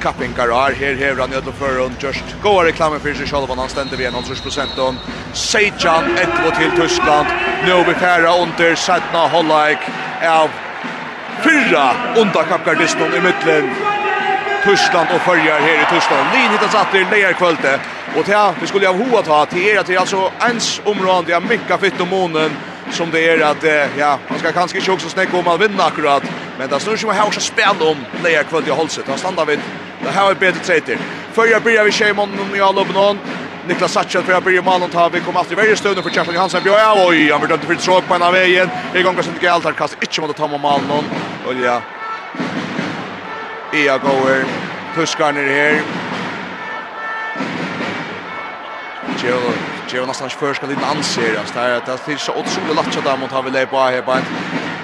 Kapping 0.02 0.34
Garar 0.38 0.72
här 0.72 0.96
här 0.96 1.16
han 1.16 1.34
ödlo 1.34 1.52
för 1.52 1.80
och 1.80 1.92
just 2.00 2.24
goa 2.44 2.66
reklamen 2.66 3.00
för 3.00 3.14
sig 3.14 3.28
själva 3.28 3.56
han 3.56 3.70
ständer 3.70 3.98
vid 3.98 4.14
90 4.14 4.42
procent 4.42 4.78
om 4.80 4.98
Sejan 5.34 6.18
ett 6.18 6.58
till 6.58 6.72
Tyskland 6.82 7.28
nu 7.66 7.84
vi 7.88 7.94
færa 7.94 8.42
under 8.44 8.76
Satna 8.76 9.28
Hollaik 9.28 9.78
av 10.24 10.50
fyra 11.44 11.92
under 12.18 12.44
Kappgardisten 12.44 13.14
i 13.14 13.22
mitten 13.22 13.76
Tyskland 14.64 15.08
och 15.16 15.22
följer 15.22 15.60
här 15.60 15.82
i 15.82 15.86
Tyskland. 15.96 16.28
Lin 16.34 16.52
hittas 16.52 16.76
att 16.76 16.92
det 16.92 17.12
lejer 17.12 17.34
kvölte 17.34 17.80
Och 18.18 18.26
till 18.26 18.36
vi 18.62 18.68
skulle 18.68 18.88
ha 18.88 18.94
hoa 18.94 19.22
ta 19.22 19.46
till 19.46 19.68
er 19.68 19.80
att 19.80 19.88
det 19.88 19.96
är 19.96 20.00
alltså 20.00 20.32
ens 20.42 20.82
område 20.86 21.38
av 21.38 21.46
mycket 21.46 21.80
fitt 21.80 22.02
om 22.02 22.10
månen 22.10 22.52
som 22.92 23.12
det 23.12 23.30
är 23.30 23.42
att 23.42 23.64
eh, 23.64 24.00
ja, 24.00 24.20
man 24.30 24.40
ska 24.40 24.52
kanske 24.52 24.78
inte 24.78 24.92
också 24.92 25.10
snäcka 25.10 25.38
om 25.38 25.48
att 25.48 25.62
vinna 25.62 25.84
akkurat. 25.84 26.24
Men 26.58 26.70
det 26.70 26.80
snurrar 26.80 26.98
som 26.98 27.10
ha 27.10 27.26
också 27.26 27.40
spel 27.40 27.76
om 27.80 27.98
lejer 28.24 28.44
kvalitet 28.44 28.72
i 28.72 28.74
hållset. 28.74 29.06
Han 29.08 29.18
stannar 29.18 29.46
vid 29.46 29.60
det 30.04 30.10
här 30.10 30.32
är 30.32 30.36
bättre 30.36 30.60
tredje. 30.60 30.98
Förra 31.34 31.60
börjar 31.60 31.84
vi 31.84 31.92
Shimon 31.92 32.56
i 32.56 32.62
alla 32.62 32.82
uppnån. 32.82 33.20
Niklas 33.68 33.92
Satchel 33.92 34.24
för 34.24 34.34
att 34.34 34.44
börja 34.44 34.62
mannen 34.62 34.90
ta 34.90 35.10
vi 35.10 35.20
kommer 35.20 35.40
alltid 35.40 35.58
varje 35.58 35.76
stund 35.76 36.04
för 36.04 36.10
Kjartan 36.10 36.34
Johansson 36.34 36.64
Björn 36.64 36.80
ja 36.80 37.08
oj 37.08 37.32
han 37.32 37.40
blir 37.40 37.50
dömd 37.50 37.64
för 37.64 37.76
tråk 37.76 38.08
på 38.08 38.14
en 38.14 38.22
av 38.22 38.34
vägen 38.34 38.70
i 38.96 39.02
gång 39.02 39.14
kanske 39.14 39.32
inte 39.32 39.52
allt 39.52 39.64
här 39.64 39.72
kast 39.72 39.98
inte 40.02 40.22
mot 40.22 40.30
att 40.30 40.36
ta 40.36 40.48
med 40.48 40.60
mannen 40.60 41.04
och 41.46 41.54
ja 41.54 41.82
Ia 43.74 43.98
goer 43.98 44.46
Tuskarner 44.96 45.44
här 45.44 45.82
Kjell 49.22 49.77
Det 49.92 49.98
är 49.98 50.06
nästan 50.06 50.30
först 50.30 50.58
ska 50.58 50.68
lite 50.68 50.86
anser 50.86 51.40
alltså 51.40 51.54
där 51.54 51.78
att 51.78 51.86
det 51.86 51.98
finns 51.98 52.22
så 52.22 52.32
otroligt 52.32 52.76
lätt 52.76 52.98
att 52.98 53.04
där 53.04 53.18
mot 53.18 53.32
har 53.32 53.44
vi 53.44 53.52
lägga 53.52 53.66
på 53.66 53.80
här 53.80 54.02
på 54.02 54.18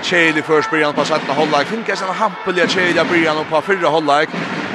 Chile 0.01 0.41
först 0.41 0.71
början 0.71 0.93
på 0.93 1.05
sätta 1.05 1.33
hålla. 1.33 1.57
Jag 1.57 1.67
tänker 1.67 1.95
sen 1.95 2.07
hampeliga 2.07 2.67
Cheli 2.67 3.03
början 3.09 3.37
och 3.37 3.49
på 3.49 3.61
förra 3.61 3.87
hålla. 3.87 4.25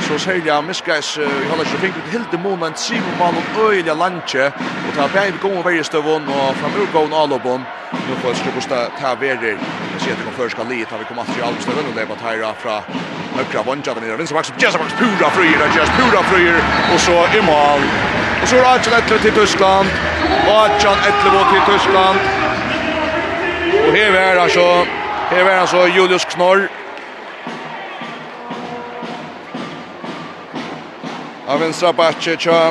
Så 0.01 0.19
säger 0.19 0.47
jag 0.47 0.65
miskas 0.65 1.19
i 1.19 1.29
hålla 1.51 1.65
så 1.65 1.77
fint 1.79 1.95
helt 2.13 2.31
det 2.31 2.39
moment 2.39 2.79
Simon 2.79 3.19
Malm 3.19 3.37
och 3.57 3.73
öliga 3.73 3.95
Lanche 3.95 4.47
och 4.89 4.95
ta 4.97 5.09
på 5.09 5.19
vi 5.33 5.39
kommer 5.39 5.63
varje 5.63 5.85
stövon 5.85 6.29
och 6.29 6.57
framur 6.57 6.87
går 6.93 7.23
allobon. 7.23 7.65
Nu 8.09 8.15
får 8.23 8.35
ska 8.35 8.51
kosta 8.51 8.87
ta 9.01 9.15
värre. 9.15 9.51
Jag 9.93 10.01
ser 10.01 10.13
att 10.13 10.19
det 10.19 10.33
först 10.37 10.55
ska 10.57 10.63
lite 10.63 10.91
har 10.93 10.99
vi 10.99 11.05
kommer 11.05 11.23
att 11.23 11.39
göra 11.39 11.49
allstöven 11.49 11.85
och 11.89 11.95
det 11.95 12.05
var 12.05 12.17
Tyra 12.17 12.55
från 12.55 12.83
Högra 13.37 13.63
vanja 13.63 13.95
den 13.95 14.09
där. 14.09 14.17
Vincent 14.17 14.37
Max, 14.37 14.53
Jesse 14.59 14.79
Max, 14.79 14.93
pura 14.93 15.31
fryer, 15.31 15.77
just 15.77 15.93
pura 15.93 16.23
fryer. 16.23 16.63
Och 16.95 17.01
så 17.01 17.39
i 17.39 17.43
mål. 17.43 17.81
Og 18.43 18.49
så 18.49 18.57
er 18.57 18.61
det 18.61 18.91
18-11 18.91 19.23
til 19.23 19.33
Tyskland. 19.41 19.89
18-11 19.89 21.53
til 21.53 21.63
Tyskland. 21.73 22.19
Og 23.87 23.93
her 23.95 24.13
er 24.13 24.41
alltså 24.41 24.85
her 25.31 25.45
er 25.45 25.61
alltså 25.61 25.87
Julius 25.87 26.25
Knorr. 26.25 26.69
Av 31.49 31.61
vinstra 31.61 31.93
bakke 31.93 32.37
tja 32.37 32.71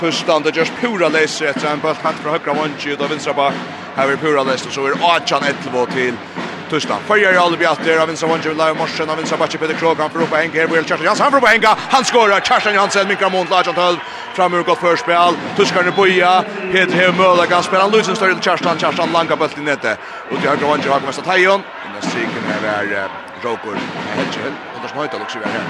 Tyskland. 0.00 0.44
Det 0.44 0.54
gjørs 0.56 0.72
pura 0.80 1.08
leser 1.08 1.50
etter 1.50 1.68
en 1.72 1.80
bøtt 1.80 2.00
hatt 2.04 2.20
fra 2.22 2.36
høyre 2.36 2.56
vannskyld 2.60 3.02
av 3.02 3.12
vinstra 3.12 3.32
bakke. 3.32 3.60
Her 3.96 4.10
er 4.10 4.16
pura 4.16 4.42
leser, 4.44 4.70
så 4.70 4.86
er 4.86 4.96
18-11 4.96 5.62
til 5.62 5.72
Tyskland. 5.72 6.53
Tyskland. 6.74 7.02
Följer 7.06 7.34
Aldo 7.34 7.56
Bjatter 7.56 7.98
av 7.98 8.08
vinstra 8.08 8.28
vången, 8.28 8.56
Lai 8.56 8.74
Morsen 8.74 9.10
av 9.10 9.16
Vincent 9.16 9.40
batche 9.40 9.58
Peter 9.58 9.74
Krog, 9.74 9.98
han 9.98 10.10
får 10.10 10.18
ropa 10.18 10.36
hänga, 10.36 10.60
Herbuel 10.60 10.84
Kjartan 10.84 11.04
Jansson, 11.04 11.24
han 11.24 11.32
får 11.32 11.38
ropa 11.38 11.46
hänga, 11.46 11.76
han 11.90 12.04
skorar, 12.04 12.40
Kjartan 12.40 12.74
Jansson, 12.74 13.08
Mikael 13.08 13.32
Mont, 13.32 13.50
Lajan 13.50 13.74
Tölv, 13.74 13.98
framur 14.34 14.62
gott 14.62 14.78
förspel, 14.78 15.34
Tyskarna 15.56 15.90
boja, 15.90 16.44
Peter 16.72 16.94
Hev 16.94 17.16
möller 17.16 17.46
kan 17.46 17.62
spela 17.62 17.86
Luisen 17.86 18.16
större 18.16 18.34
till 18.34 18.42
Kjartan, 18.42 18.78
Kjartan 18.78 19.12
langa 19.12 19.36
bult 19.36 19.58
i 19.58 19.60
nätet, 19.60 19.98
ut 20.30 20.44
i 20.44 20.46
högra 20.46 20.66
vången, 20.66 20.88
Hakan 20.88 21.06
Vesta 21.06 21.22
Tajon, 21.22 21.62
den 21.84 21.92
där 22.00 22.08
siken 22.08 22.44
här 22.48 22.88
är 22.92 23.08
Rokur, 23.42 23.78
Hedgehöll, 24.16 24.52
Anders 24.76 24.94
Neutal 24.94 25.20
också 25.22 25.38
vi 25.38 25.44
är 25.44 25.48
här. 25.48 25.64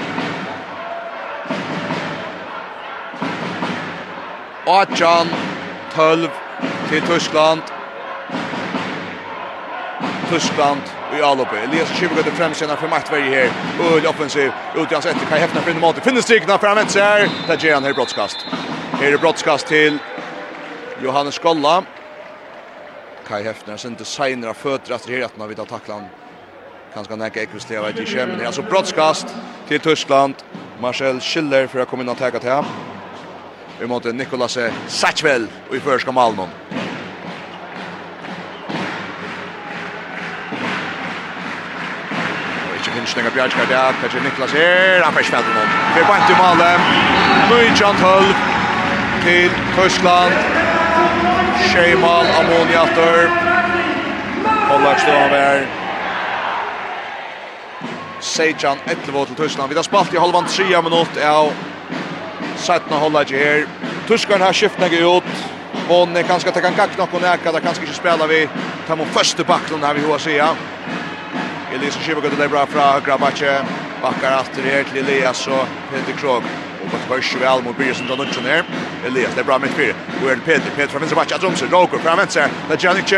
Atjan, 4.67 5.27
12 5.95 6.29
till 6.89 7.01
Tyskland. 7.01 7.61
Tyskland 10.29 10.81
i 11.19 11.21
alloppe. 11.21 11.59
Elias 11.59 11.89
Kivik 11.99 12.25
går 12.25 12.31
fram 12.31 12.53
sen 12.53 12.77
för 12.77 12.87
makt 12.87 13.09
här. 13.09 13.49
Ull 13.79 14.07
offensiv 14.07 14.51
ut 14.75 14.91
hans 14.91 15.05
efter 15.05 15.25
Kai 15.25 15.39
Hefner 15.39 15.61
finner 15.61 15.75
en 15.75 15.81
mål. 15.81 15.93
Finner 15.93 16.21
strikna 16.21 16.57
fram 16.57 16.77
ett 16.77 16.95
här. 16.95 17.29
Där 17.47 17.57
ger 17.57 17.73
han 17.73 17.83
här 17.83 17.93
brottskast. 17.93 18.37
Här 18.91 19.11
är 19.11 19.17
brottskast 19.17 19.67
till 19.67 19.97
Johannes 21.03 21.35
Skolla. 21.35 21.83
Kai 23.27 23.43
Hefner 23.43 23.77
sen 23.77 23.91
inte 23.91 24.05
senare 24.05 24.53
fötter 24.53 24.93
efter 24.93 25.11
här 25.11 25.25
att 25.25 25.37
man 25.37 25.49
vid 25.49 25.59
att 25.59 25.69
tackla 25.69 25.93
han. 25.93 26.05
Kanske 26.93 27.15
näka 27.15 27.41
Ekvist 27.41 27.69
leva 27.69 27.89
i 27.89 28.05
skämmen. 28.05 28.45
Alltså 28.45 28.61
brottskast 28.61 29.27
till 29.67 29.79
Tyskland. 29.79 30.35
Marcel 30.79 31.19
Schiller 31.19 31.67
för 31.67 31.79
att 31.79 31.87
komma 31.87 32.03
in 32.03 32.09
och 32.09 32.17
ta 32.17 32.29
det 32.29 32.43
här. 32.43 32.65
Vi 33.79 33.87
möter 33.87 34.13
Nicolas 34.13 34.57
Satchvel 34.87 35.47
och 35.69 35.75
i 35.75 35.79
första 35.79 36.11
Malmö. 36.11 36.47
Ønsning 43.05 43.27
av 43.29 43.35
Bjergskar 43.35 43.67
der, 43.69 43.97
kanskje 44.01 44.21
Niklas 44.25 44.53
her, 44.57 45.03
han 45.05 45.13
får 45.13 45.27
spennende 45.27 45.51
noen. 45.53 45.73
Vi 45.93 45.99
er 46.01 46.07
bant 46.09 46.31
i 46.33 46.37
Male, 46.39 46.69
Nujant 47.51 47.99
Høll 48.01 48.31
til 49.21 49.51
Tyskland, 49.75 50.33
Sheimal 51.67 52.31
Ammoniater, 52.39 53.29
Kollak 54.71 55.03
Stånavær, 55.03 55.67
Sejan 58.25 58.81
Etlevå 58.89 59.27
til 59.29 59.37
Tyskland. 59.43 59.69
Vi 59.69 59.77
har 59.77 59.85
spalt 59.85 60.17
i 60.17 60.23
halvan 60.23 60.49
3 60.49 60.81
minutt 60.89 61.21
av 61.21 61.53
17 62.57 62.89
Kollak 62.89 63.35
her. 63.37 63.67
Tyskland 64.09 64.41
har 64.41 64.57
skiftet 64.57 64.97
ut, 65.05 65.29
Vonne 65.85 66.25
kanskje 66.25 66.49
at 66.49 66.57
han 66.57 66.71
kan 66.71 66.87
kakna 66.87 67.05
noen 67.05 67.29
eka, 67.35 67.53
da 67.53 67.61
kanske 67.61 67.85
ikke 67.85 68.01
spela 68.01 68.25
vi, 68.25 68.47
ta 68.89 68.97
mot 68.97 69.13
første 69.13 69.45
bakken 69.45 69.85
her 69.85 69.93
vi 69.93 70.09
hoa 70.09 70.17
sida. 70.17 70.55
Elias 71.75 71.95
Kiva 72.05 72.21
går 72.21 72.29
det 72.29 72.47
bra 72.49 72.65
fra 72.65 72.99
Grabache. 72.99 73.65
Backar 74.01 74.39
efter 74.41 74.61
här 74.61 74.83
till 74.83 75.03
Elias 75.03 75.47
och 75.47 75.67
Peter 75.91 76.19
Krog. 76.19 76.43
Och 76.83 76.91
på 76.91 76.97
tvärs 77.07 77.35
väl 77.35 77.63
mot 77.63 77.77
Byrjesen 77.77 78.07
då 78.07 78.15
lunchen 78.15 78.45
här. 78.45 78.63
Elias 79.05 79.31
det 79.35 79.41
är 79.41 79.45
bra 79.45 79.59
mitt 79.59 79.77
mittfyr. 79.77 79.95
Och 80.23 80.31
är 80.31 80.35
Peter 80.35 80.69
Peter 80.75 80.87
från 80.87 81.01
vänster 81.01 81.15
matcha 81.15 81.37
Dromsen 81.37 81.69
Roker 81.69 81.97
från 81.97 82.17
vänster. 82.17 82.47
Där 82.69 82.77
Janic 82.79 83.13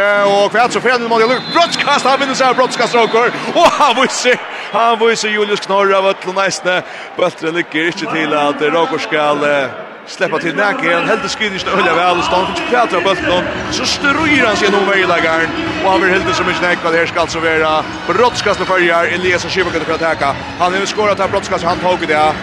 och 0.46 0.52
kvärt 0.52 0.72
så 0.72 0.82
fel 0.82 1.02
mål 1.02 1.22
Luke 1.22 1.42
broadcast 1.54 2.06
han 2.06 2.20
vinner 2.20 2.34
så 2.34 2.44
här 2.44 2.54
broadcast 2.54 2.96
Roker. 2.96 3.32
Och 3.54 3.68
han 3.68 3.96
vill 3.96 4.38
han 4.72 5.00
vill 5.00 5.18
Julius 5.32 5.60
Knorr 5.60 5.94
av 5.94 6.06
att 6.06 6.36
nästan. 6.36 6.82
Bulten 7.18 7.56
ligger 7.56 7.86
inte 7.86 8.06
till 8.14 8.34
att 8.34 8.62
Roker 8.62 8.98
skall 8.98 9.68
släppa 10.08 10.40
till 10.40 10.56
näke 10.56 10.96
han 10.96 11.08
helt 11.08 11.32
skridis 11.32 11.64
till 11.64 11.74
Ulla 11.74 11.96
väl 11.96 12.18
och 12.18 12.24
stan 12.24 12.48
fick 12.56 12.70
Petra 12.70 13.02
bulten 13.02 13.44
så 13.72 13.86
struir 13.86 14.46
han 14.46 14.56
sig 14.56 14.72
nog 14.72 14.82
vägläggaren. 14.90 15.50
och 15.84 15.92
han 15.92 16.02
vill 16.02 16.10
helt 16.10 16.36
som 16.36 16.50
inte 16.50 16.62
näka 16.62 16.92
det 16.92 16.98
här 16.98 17.06
ska 17.06 17.20
alltså 17.22 17.40
vara 17.40 17.84
brottskast 18.08 18.60
för 18.60 18.80
Jar 18.80 19.06
Elias 19.06 19.46
och 19.46 19.52
Kivaka 19.52 19.80
Schibbe 19.80 19.94
att 19.94 20.00
täcka. 20.00 20.36
han 20.60 20.74
har 20.74 20.86
skårat 20.86 21.20
här 21.20 21.28
brottskast 21.28 21.64
han 21.64 21.78
tog 21.78 22.08
det 22.08 22.34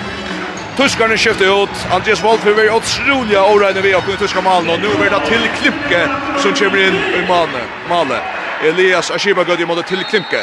Tuskarna 0.76 1.16
skiftar 1.16 1.62
ut. 1.62 1.70
Andreas 1.92 2.24
Wolf 2.24 2.46
är 2.46 2.70
otroliga 2.70 3.44
orena 3.44 3.80
vi 3.80 3.94
och 3.94 4.18
tyska 4.18 4.38
och 4.38 4.66
Nu 4.66 5.06
är 5.06 5.10
det 5.10 5.26
till 5.26 5.48
Klippke 5.60 6.08
som 6.38 6.52
kommer 6.52 6.88
in 6.88 6.94
i 6.94 7.28
malen. 7.28 7.66
Malmö. 7.88 8.18
Elias 8.64 9.10
Ashiba 9.10 9.44
går 9.44 9.60
emot 9.60 9.86
till 9.86 10.04
Klippke. 10.04 10.40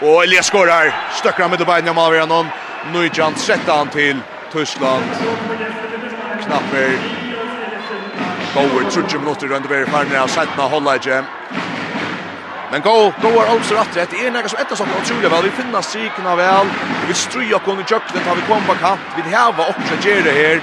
Och 0.00 0.24
Elias 0.24 0.46
skorar. 0.46 0.94
Stöcker 1.12 1.42
han 1.42 1.50
med 1.50 1.66
beina 1.66 1.92
Malmö 1.92 2.26
någon. 2.26 2.46
Nu 2.92 3.04
är 3.04 3.72
han 3.72 3.88
till 3.88 4.16
Tyskland. 4.54 5.04
Knapper. 6.44 6.90
Gower, 8.54 8.90
trutje 8.90 9.18
minutter, 9.18 9.48
Røndeberg, 9.48 9.88
Farnir, 9.90 10.18
han 10.18 10.28
settna, 10.28 10.62
holda 10.62 10.94
ikke. 10.94 11.24
Men 12.72 12.82
go, 12.82 13.10
Gower, 13.22 13.50
rett 13.50 13.96
rett. 13.96 14.10
det 14.10 14.20
er 14.26 14.30
nekka 14.30 14.52
som 14.52 14.62
etter 14.62 14.78
sånn 14.78 14.94
utrolig 15.00 15.30
vel, 15.32 15.48
vi 15.48 15.50
finner 15.58 15.82
strikene 15.82 16.36
vel, 16.38 16.70
vi 17.00 17.10
vil 17.10 17.18
stry 17.18 17.50
og 17.50 17.66
kunne 17.66 17.82
kjøkken, 17.82 18.22
tar 18.22 18.38
vi 18.38 18.46
kom 18.46 18.62
på 18.68 18.78
kant. 18.78 19.10
vi 19.16 19.26
heva 19.34 19.68
opp, 19.72 19.82
så 19.90 19.98
gjør 20.06 20.22
det 20.28 20.36
her. 20.38 20.62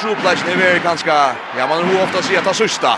Trupleisen 0.00 0.48
er 0.48 0.60
veldig 0.62 0.82
ganske, 0.88 1.20
ja, 1.58 1.66
man 1.68 1.84
har 1.84 2.02
ofta 2.06 2.24
sier 2.24 2.40
at 2.40 2.48
det 2.48 2.54
er 2.56 2.60
søsta. 2.64 2.96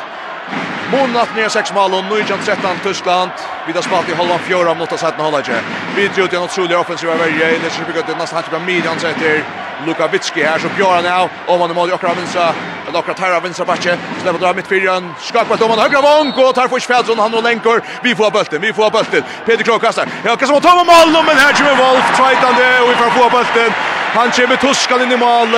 Månat 0.93 1.37
ner 1.37 1.49
sex 1.49 1.75
mål 1.75 1.95
och 1.95 2.05
13 2.45 2.71
Tyskland. 2.83 3.31
Vi 3.67 3.73
har 3.73 3.83
spalt 3.83 4.09
i 4.09 4.13
Holland 4.13 4.41
fjärde 4.41 4.71
av 4.71 4.79
något 4.79 4.93
sätta 5.01 5.23
hålla 5.23 5.43
Holland. 5.43 5.63
Vi 5.97 6.09
tror 6.09 6.25
att 6.25 6.33
en 6.33 6.43
otrolig 6.43 6.79
offensiva 6.79 7.15
värja 7.15 7.51
i 7.51 7.59
det 7.65 7.71
som 7.71 7.85
bygger 7.85 8.03
det 8.07 8.17
nästan 8.19 8.43
på 8.43 8.59
midjan 8.59 8.99
sätter 8.99 9.45
Lukavitski 9.87 10.43
här 10.43 10.59
så 10.59 10.69
Björn 10.77 11.03
nu 11.03 11.29
om 11.53 11.61
han 11.61 11.75
mål 11.75 11.93
och 11.93 12.01
Kravinsa 12.01 12.55
Och 12.91 12.97
lockar 12.97 13.15
tar 13.15 13.33
av 13.33 13.43
vänstra 13.43 13.65
backe. 13.65 13.99
Släpper 14.23 14.39
drar 14.39 14.55
mitt 14.55 14.67
fyran. 14.67 15.15
om 15.61 15.71
han, 15.71 15.79
högra 15.79 16.01
vång 16.01 16.33
och 16.45 16.55
tar 16.55 16.69
först 16.69 16.87
Fältson 16.87 17.19
han 17.19 17.35
och 17.35 17.43
länkor. 17.43 17.83
Vi 18.03 18.15
får 18.15 18.31
bulten. 18.31 18.61
Vi 18.61 18.73
får 18.73 18.91
bulten. 18.91 19.23
Peter 19.47 19.65
Krog 19.65 19.81
kastar. 19.81 20.09
Ja, 20.25 20.37
kastar 20.37 20.55
mot 20.55 20.63
Tom 20.63 20.77
mål 20.77 21.25
men 21.27 21.37
här 21.37 21.53
kommer 21.53 21.77
Wolf 21.77 22.17
tveitande, 22.17 22.81
och 22.81 22.91
vi 22.91 22.95
får 22.95 23.11
få 23.11 23.31
bulten. 23.37 23.73
Han 24.15 24.31
kommer 24.31 24.57
tuskan 24.57 25.03
in 25.03 25.13
i 25.13 25.17
mål. 25.17 25.49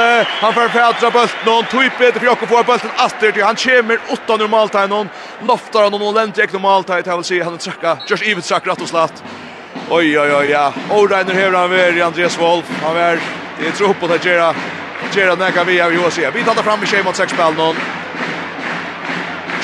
Han 0.40 0.52
får 0.54 0.68
fädra 0.68 1.10
bulten 1.10 1.52
och 1.58 1.68
typ 1.70 1.98
Peter 1.98 2.20
Krog 2.20 2.38
får 2.38 2.64
bulten 2.64 2.90
aster, 2.96 3.42
han 3.42 3.56
kommer 3.56 3.98
åtta 4.08 4.36
normalt 4.36 4.74
här 4.74 4.88
någon. 4.88 5.08
Loftar 5.48 5.82
han 5.82 5.94
och 5.94 6.14
länder 6.14 6.42
eknormalt 6.42 6.88
här. 6.88 7.02
Det 7.02 7.16
vill 7.16 7.24
säga 7.24 7.44
han 7.44 7.58
trackar. 7.58 7.98
Josh 8.08 8.30
even 8.30 8.42
trackar 8.42 8.70
rätt 8.70 8.80
och 8.80 8.88
slatt. 8.88 9.22
Oj, 9.90 10.18
oj, 10.18 10.34
oj, 10.34 10.50
ja. 10.50 10.72
Åreiner 10.90 11.34
här 11.34 11.52
han 11.52 11.72
är 11.72 12.02
Andreas 12.02 12.38
Wolf. 12.38 12.64
Han 12.82 12.96
är 12.96 13.18
det 13.60 13.66
är 13.66 13.72
tro 13.72 13.94
på 13.94 14.06
att 14.06 14.24
göra. 14.24 14.54
Gjera 15.12 15.34
nekka 15.34 15.64
vi 15.64 15.80
av 15.80 15.94
Josie. 15.94 16.30
Vi 16.30 16.44
tar 16.44 16.54
fram 16.54 16.82
i 16.82 16.86
tjej 16.86 17.02
mot 17.04 17.16
sex 17.16 17.32
spel 17.32 17.54
någon. 17.54 17.76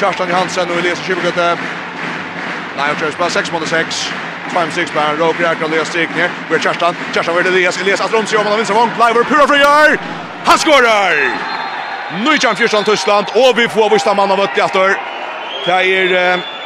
Kjartan 0.01 0.28
Johansen 0.28 0.70
och 0.70 0.78
Elias 0.78 0.98
Kjøbegøtte. 1.06 1.59
Nej, 2.76 2.86
han 2.86 2.97
kjører 2.97 3.12
spil 3.12 3.30
6 3.30 3.52
mot 3.52 3.68
6. 3.68 4.12
5-6 4.55 4.93
på 4.93 5.01
en 5.01 5.18
råk, 5.18 5.40
rækker 5.43 5.64
og 5.64 5.72
Elias 5.72 5.89
Strikner. 5.89 6.28
Vi 6.48 6.55
har 6.55 6.62
Kjartan, 6.62 6.97
Kjartan 7.14 7.36
ved 7.36 7.47
Elias, 7.47 7.80
Elias 7.80 8.01
Astromsi, 8.01 8.36
om 8.36 8.47
han 8.47 8.52
vinner 8.52 8.56
vinst 8.56 8.70
av 8.70 9.01
Leiver, 9.01 9.24
pura 9.24 9.47
friar! 9.48 9.98
Han 10.44 10.59
Nu 12.10 12.24
Nujjan 12.24 12.56
Fjörsson 12.56 12.85
Tyskland, 12.85 13.26
Och 13.35 13.59
vi 13.59 13.68
får 13.68 13.90
vissa 13.90 14.14
man 14.14 14.30
av 14.30 14.40
ett 14.40 14.59
etter. 14.59 14.97
Det 15.66 15.72
är... 15.72 16.32
Eh, 16.35 16.57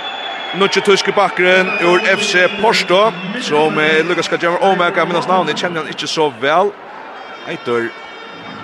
Nucci 0.55 0.81
tyske 0.85 1.13
bakgrunn 1.17 1.69
ur 1.81 2.01
FC 2.17 2.37
Porsto, 2.61 3.13
som 3.41 3.79
eh, 3.79 4.05
Lukas 4.09 4.25
skal 4.29 4.39
Kajemer 4.39 4.61
Omeka, 4.61 5.05
minnes 5.09 5.29
navn, 5.29 5.49
jeg 5.49 5.57
kjenner 5.63 5.81
han 5.81 5.89
ikke 5.89 6.07
så 6.07 6.27
vel. 6.43 6.75
Eitor 7.49 7.89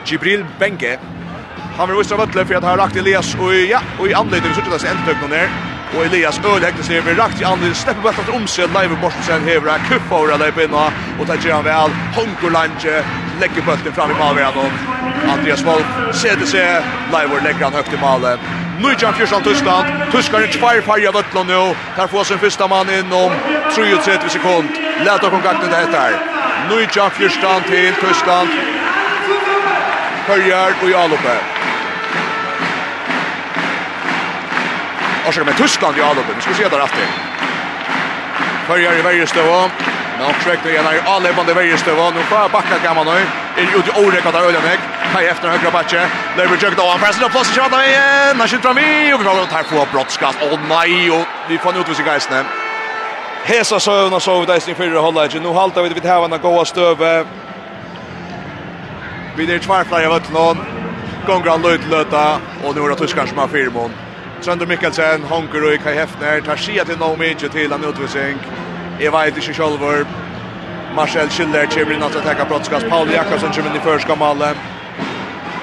Gibril 0.05 0.44
Benke. 0.60 0.98
Han 1.78 1.86
vil 1.88 2.00
vise 2.00 2.14
av 2.14 2.18
vötle 2.24 2.42
for 2.42 2.59
at 2.59 2.64
han 2.66 2.72
har 2.72 2.78
rakt 2.80 2.96
Elias 2.96 3.34
och 3.38 3.55
ja, 3.55 3.78
og 4.00 4.09
i 4.10 4.14
anledning 4.14 4.55
så 4.55 4.62
tittar 4.66 4.80
sig 4.82 4.90
endtøkene 4.90 5.28
ner. 5.30 5.52
Og 5.94 6.00
Elias 6.06 6.40
öl 6.42 6.64
häktes 6.66 6.88
ner 6.90 7.05
med 7.06 7.18
rakt 7.18 7.40
i 7.40 7.44
anledning. 7.44 7.76
slipper 7.78 8.02
bare 8.02 8.24
til 8.24 8.34
omse 8.34 8.66
live 8.66 8.96
bort 9.02 9.14
hever 9.28 9.46
hevra 9.46 9.76
kuffa 9.88 10.14
over 10.14 10.32
rallar 10.32 10.48
upp 10.48 10.59
inna. 10.59 10.90
og 11.20 11.26
tar 11.26 11.40
sig 11.40 11.52
han 11.52 11.64
väl. 11.64 11.90
Honkur 12.16 12.50
Lange 12.50 12.94
legger 13.40 13.62
bulten 13.62 13.92
fram 13.92 14.10
i 14.10 14.14
malväran. 14.14 14.72
Andreas 15.34 15.64
Wolf 15.64 15.86
setter 16.12 16.46
seg, 16.46 16.82
Live 17.14 17.40
legger 17.46 17.64
han 17.64 17.72
högt 17.72 17.92
i 17.92 18.00
malen. 18.00 18.38
är 18.82 19.12
Fjörsson 19.12 19.42
Tyskland. 19.42 19.86
Tyskland 20.12 20.44
är 20.44 20.48
tvär 20.48 20.80
färg 20.80 21.06
av 21.06 21.14
vötlan 21.14 21.46
nu. 21.46 21.74
Där 21.96 22.06
får 22.06 22.24
sin 22.24 22.38
första 22.38 22.68
man 22.68 22.90
inom 22.90 23.30
33 23.74 24.28
sekund. 24.28 24.68
Lät 25.05 25.24
och 25.24 25.30
kontakten 25.30 25.70
det 25.70 25.76
heter. 25.76 26.10
är 26.70 27.10
Fjörsson 27.10 27.62
till 27.62 27.94
Tyskland. 27.94 28.48
Kørjar 30.26 30.72
och 30.82 30.88
i 30.90 30.94
Orsaka 35.28 35.44
med 35.44 35.56
Tyskland 35.56 35.98
i 35.98 36.00
avloppen. 36.00 36.34
Vi 36.36 36.42
ska 36.42 36.55
se 36.55 36.68
där 36.68 36.84
efter. 36.84 37.05
Följer 38.66 38.98
i 38.98 39.02
Värjestöva. 39.02 39.70
Men 40.16 40.24
han 40.26 40.34
försökte 40.34 40.68
igen 40.70 40.84
här 40.84 40.94
i 40.94 41.00
avlöpande 41.06 41.55
Värjestöva. 41.55 42.10
Nu 42.10 42.22
får 42.22 42.38
jag 42.38 42.50
backa 42.50 42.78
gammal 42.84 43.05
nu. 43.06 43.20
Är 43.56 43.66
ju 43.70 43.76
inte 43.76 44.00
oräkad 44.00 44.36
av 44.36 44.42
Öljanek. 44.42 44.78
Kaj 45.12 45.26
efter 45.26 45.48
högra 45.48 45.70
backe. 45.70 46.06
Lever 46.36 46.56
försökt 46.56 46.78
av 46.78 46.88
han. 46.88 47.00
Pressen 47.00 47.24
upp 47.24 47.30
plats 47.30 47.50
i 47.50 47.55
tjata 47.55 47.86
igen. 47.86 48.36
Han 48.38 48.48
skjuter 48.48 48.62
fram 48.62 48.78
i. 48.78 49.12
Och 49.14 49.20
vi 49.20 49.24
får 49.24 49.55
här 49.55 49.62
få 49.62 49.86
brottskast. 49.92 50.38
Åh 50.42 50.59
nej. 50.68 51.10
Och 51.10 51.24
vi 51.48 51.59
får 51.59 51.70
en 51.72 51.80
utvis 51.80 52.00
i 52.00 52.02
Geisne. 52.02 52.44
Hesa 53.44 53.80
sövna 53.80 54.20
sov 54.20 54.46
där 54.46 54.60
sin 54.60 54.74
fyra 54.74 55.00
hålla. 55.00 55.28
Nu 55.42 55.52
haltar 55.52 55.82
vi 55.82 55.88
vid 55.88 56.05
hävarna 56.05 56.38
goa 56.38 56.64
stöve. 56.64 57.24
Vi 59.36 59.55
är 59.55 59.59
tvärflar 59.59 60.05
av 60.05 60.12
Ötlån. 60.12 60.59
Gångra 61.26 61.56
löjt 61.56 61.86
löta. 61.90 62.38
Och 62.64 62.76
nu 62.76 62.82
är 62.82 62.88
det 62.88 62.96
tyskar 62.96 63.26
som 63.26 63.38
har 63.38 63.48
fyrmån. 63.48 64.07
Trønder 64.43 64.66
Mikkelsen, 64.66 65.24
Honker 65.27 65.65
og 65.66 65.81
Kai 65.82 65.94
Hefner, 65.98 66.40
tar 66.47 66.60
skia 66.62 66.85
til 66.86 66.98
noe 67.01 67.19
Inge 67.27 67.48
til 67.51 67.73
en 67.74 67.85
utvisning. 67.89 68.39
Jeg 69.01 69.10
vet 69.12 69.36
ikke 69.40 69.55
sjølver. 69.56 70.06
Marcel 70.94 71.31
Schiller 71.31 71.66
kommer 71.73 71.94
inn 71.94 72.05
at 72.06 72.15
det 72.15 72.23
tekker 72.23 72.47
brottskast. 72.47 72.86
Paul 72.93 73.10
Jakobsen 73.10 73.51
kommer 73.55 73.73
inn 73.73 73.81
i 73.81 73.82
førskamale. 73.82 74.52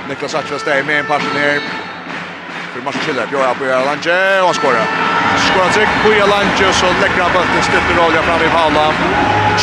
Niklas 0.10 0.36
Atras 0.36 0.68
der 0.68 0.84
med 0.84 1.00
en 1.00 1.08
passion 1.08 1.40
her. 1.40 1.64
For 2.74 2.84
Marcel 2.84 3.02
Schiller 3.08 3.32
bjør 3.32 3.56
på 3.62 3.72
Jalange, 3.72 4.20
og 4.44 4.52
han 4.52 4.60
skårer. 4.60 4.94
Skårer 5.48 5.74
trygg 5.80 5.98
på 6.04 6.14
Jalange, 6.20 6.70
så 6.82 6.92
legger 7.00 7.24
han 7.24 7.34
bøtten 7.40 7.66
støtter 7.72 8.04
olja 8.06 8.28
fram 8.28 8.44
i 8.44 8.54
Paula. 8.58 8.86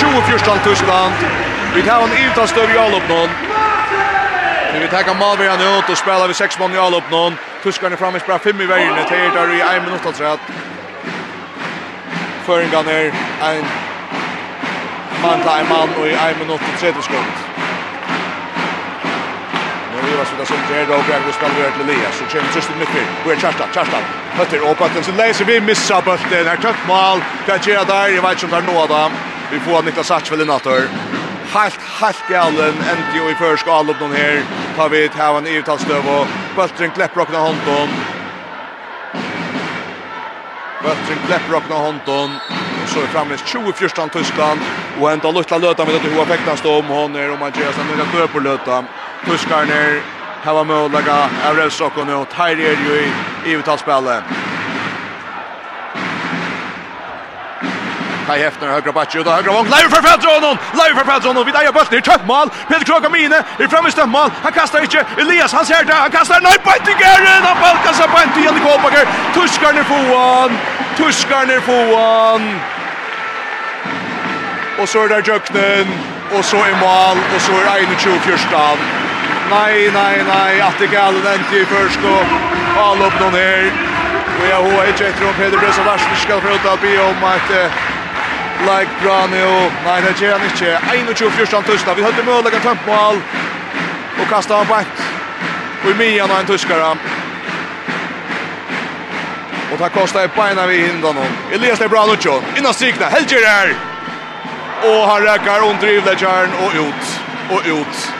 24 0.00 0.58
Tyskland. 0.64 1.12
Vi 1.76 1.84
tar 1.84 2.00
en 2.08 2.18
ivtastøv 2.24 2.68
i 2.74 2.82
Alopnån. 2.86 3.30
Vi 4.80 4.88
tar 4.88 5.04
en 5.04 5.18
malverjan 5.20 5.60
ut, 5.60 5.88
og 5.88 5.96
spiller 5.96 6.26
vi 6.32 6.42
seks 6.44 6.58
mann 6.58 6.72
i 6.72 6.84
Alopnån. 6.88 7.51
Tuskarna 7.62 7.96
framme 7.96 8.20
spela 8.20 8.38
fem 8.38 8.60
i 8.60 8.66
vägen. 8.66 8.94
Det 8.94 9.16
är 9.16 9.30
där 9.30 9.54
i 9.54 9.60
en 9.60 9.84
minut 9.84 10.06
alltså 10.06 10.24
att 10.24 10.40
Föringan 12.44 12.88
är 12.88 13.04
en 13.42 13.64
man 15.22 15.40
till 15.40 15.50
en 15.60 15.68
man 15.68 15.88
och 15.98 16.06
i 16.06 16.12
en 16.12 16.38
minut 16.38 16.60
och 16.60 16.80
30 16.80 17.02
sekund. 17.02 17.32
Nu 19.92 20.14
är 20.14 20.18
det 20.18 20.24
så 20.24 20.36
där 20.36 20.44
som 20.44 20.56
det 20.68 20.80
är 20.80 20.86
då 20.86 20.94
och 20.94 21.04
jag 21.10 21.34
ska 21.34 21.60
göra 21.60 21.70
till 21.70 21.82
Elias. 21.82 22.18
Så 22.18 22.24
kommer 22.24 22.52
Tristan 22.52 22.76
Vi 23.24 23.30
är 23.32 23.36
Kjartan, 23.36 23.68
Kjartan. 23.74 24.02
Hötter 24.32 24.70
och 24.70 24.78
Patton 24.78 25.04
så 25.04 25.12
läser 25.12 25.44
vi 25.44 25.60
missar 25.60 26.02
bulten. 26.02 26.46
Här 26.46 26.56
tött 26.56 26.86
mål. 26.88 27.20
Kan 27.46 27.58
göra 27.62 27.84
där. 27.84 28.08
Jag 28.08 28.22
vet 28.22 28.42
inte 28.42 28.56
om 28.56 28.64
det 28.66 28.72
är 28.72 28.74
nåda. 28.74 29.10
Vi 29.52 29.60
får 29.60 29.82
Niklas 29.82 30.06
Satchvel 30.06 30.40
i 30.40 30.44
nattor 30.44 30.82
helt 31.52 31.80
helt 32.00 32.28
galen 32.28 32.74
Ändå 32.90 33.24
og 33.24 33.30
i 33.30 33.34
førskall 33.34 33.90
opp 33.92 34.00
noen 34.00 34.16
her 34.16 34.40
tar 34.76 34.88
vi 34.88 35.04
et 35.04 35.14
hevan 35.14 35.46
i 35.46 35.58
uttalstøv 35.60 36.08
och 36.08 36.41
Bultren 36.56 36.90
kläpper 36.90 37.20
och 37.20 37.28
hånden. 37.28 37.88
Bultren 40.82 41.18
kläpper 41.26 41.54
och 41.54 41.62
hånden. 41.62 42.40
Och 42.82 42.88
så 42.88 43.00
är 43.00 43.06
framme 43.06 43.34
20-14 43.34 44.08
Tyskland. 44.08 44.60
Och 45.00 45.12
ända 45.12 45.28
av 45.28 45.34
Lutla 45.34 45.58
med 45.58 45.68
vet 45.68 45.80
att 45.80 46.04
hur 46.04 46.22
effekten 46.22 46.56
står 46.56 46.78
om 46.78 46.86
hon 46.86 47.16
är 47.16 47.32
om 47.32 47.38
man 47.38 47.52
gör 47.54 47.72
sig 47.72 47.84
några 47.84 48.12
dör 48.12 48.26
på 48.26 48.40
Lötan. 48.40 48.86
Tyskarna 49.24 49.74
här 50.42 50.54
var 50.54 50.64
möjliga. 50.64 51.28
Avrevsokon 51.50 52.14
och 52.14 52.28
Tyre 52.28 52.68
är 52.68 52.78
ju 52.86 53.12
i 53.46 53.52
övertalsspelet. 53.52 54.24
Kai 58.32 58.42
Hefner 58.42 58.68
högra 58.68 58.92
backen 58.92 59.18
och 59.20 59.24
då 59.24 59.30
högra 59.30 59.52
vång. 59.52 59.64
Live 59.64 59.88
för 59.94 60.02
Pedronon. 60.08 60.56
Live 60.80 60.94
för 60.98 61.04
Pedronon. 61.12 61.44
Vi 61.46 61.52
där 61.52 61.72
bulten 61.72 61.98
i 61.98 62.02
tvätt 62.02 62.26
mål. 62.26 62.48
Peter 62.68 62.84
Kroka 62.84 63.08
mine 63.08 63.38
i 63.58 63.68
framme 63.68 63.88
i 63.88 64.06
mål. 64.06 64.30
Han 64.42 64.52
kastar 64.52 64.80
inte. 64.82 65.04
Elias 65.22 65.52
han 65.52 65.66
ser 65.66 65.84
det. 65.84 65.94
Han 65.94 66.10
kastar 66.10 66.40
nej 66.40 66.58
på 66.64 66.70
inte 66.78 66.90
gärna. 67.04 67.46
Han 67.48 67.56
balkar 67.66 67.92
sig 67.92 68.08
på 68.08 68.18
inte 68.26 68.40
igen 68.40 68.56
i 68.56 68.60
Kopager. 68.66 69.06
Tuskar 69.34 69.72
ner 69.72 69.86
foan. 69.92 70.50
Tuskar 70.96 71.46
ner 71.46 71.60
foan. 71.68 72.42
Och 74.80 74.88
så 74.88 75.04
är 75.04 75.08
där 75.08 75.22
Jöknen 75.28 75.86
och 76.36 76.44
så 76.44 76.56
är 76.56 76.74
mål 76.86 77.16
och 77.34 77.40
så 77.46 77.52
är 77.60 77.66
Aino 77.74 77.94
21 77.98 78.22
förstan. 78.22 78.76
Nej, 79.50 79.90
nej, 79.94 80.24
nej, 80.34 80.60
att 80.60 80.78
det 80.78 80.86
galen 80.86 81.34
inte 81.38 81.56
i 81.56 81.64
först 81.64 82.00
och 82.12 82.22
all 82.84 83.02
upp 83.06 83.20
någon 83.20 83.34
här. 83.34 83.72
Och 84.40 84.46
jag 84.50 84.62
har 84.62 84.86
inte 84.86 85.06
ett 85.06 85.20
rum 85.20 85.34
Peter 85.38 85.58
Brösa 85.58 85.82
Varsen 85.84 86.16
ska 86.16 86.40
få 86.40 86.48
ut 86.48 86.66
att 86.66 86.80
be 86.80 87.02
om 87.10 87.24
att 87.24 87.48
Like 88.66 88.90
nu. 89.30 89.70
Nei, 89.84 90.00
det 90.00 90.14
gjør 90.20 90.38
han 90.38 90.46
ikke. 90.46 90.78
21-14 91.14 91.62
Tyskland. 91.70 91.96
Vi 91.96 92.02
høyde 92.02 92.22
mulig 92.22 92.54
en 92.54 92.60
tømpmål. 92.60 93.22
Og 94.20 94.28
kastet 94.28 94.56
han 94.56 94.66
bak. 94.66 94.86
Og 95.84 95.90
i 95.90 95.94
mian 95.98 96.30
av 96.30 96.40
en 96.40 96.46
tyskare. 96.46 96.96
Og 99.72 99.78
det 99.78 99.92
kostar 99.92 100.28
beina 100.36 100.66
vi 100.66 100.82
hindan 100.86 101.16
hon. 101.16 101.38
Elias 101.52 101.78
det 101.78 101.84
er 101.84 101.88
bra 101.88 102.06
nuttjo. 102.06 102.42
Innan 102.56 102.74
strikna. 102.74 103.08
Helger 103.10 103.46
her! 103.46 103.74
Og 104.84 105.08
han 105.08 105.22
räkar 105.22 105.60
under 105.70 105.88
Ivledjaren 105.88 106.50
og 106.64 106.74
ut. 106.74 107.20
Og 107.50 107.66
ut. 107.66 108.12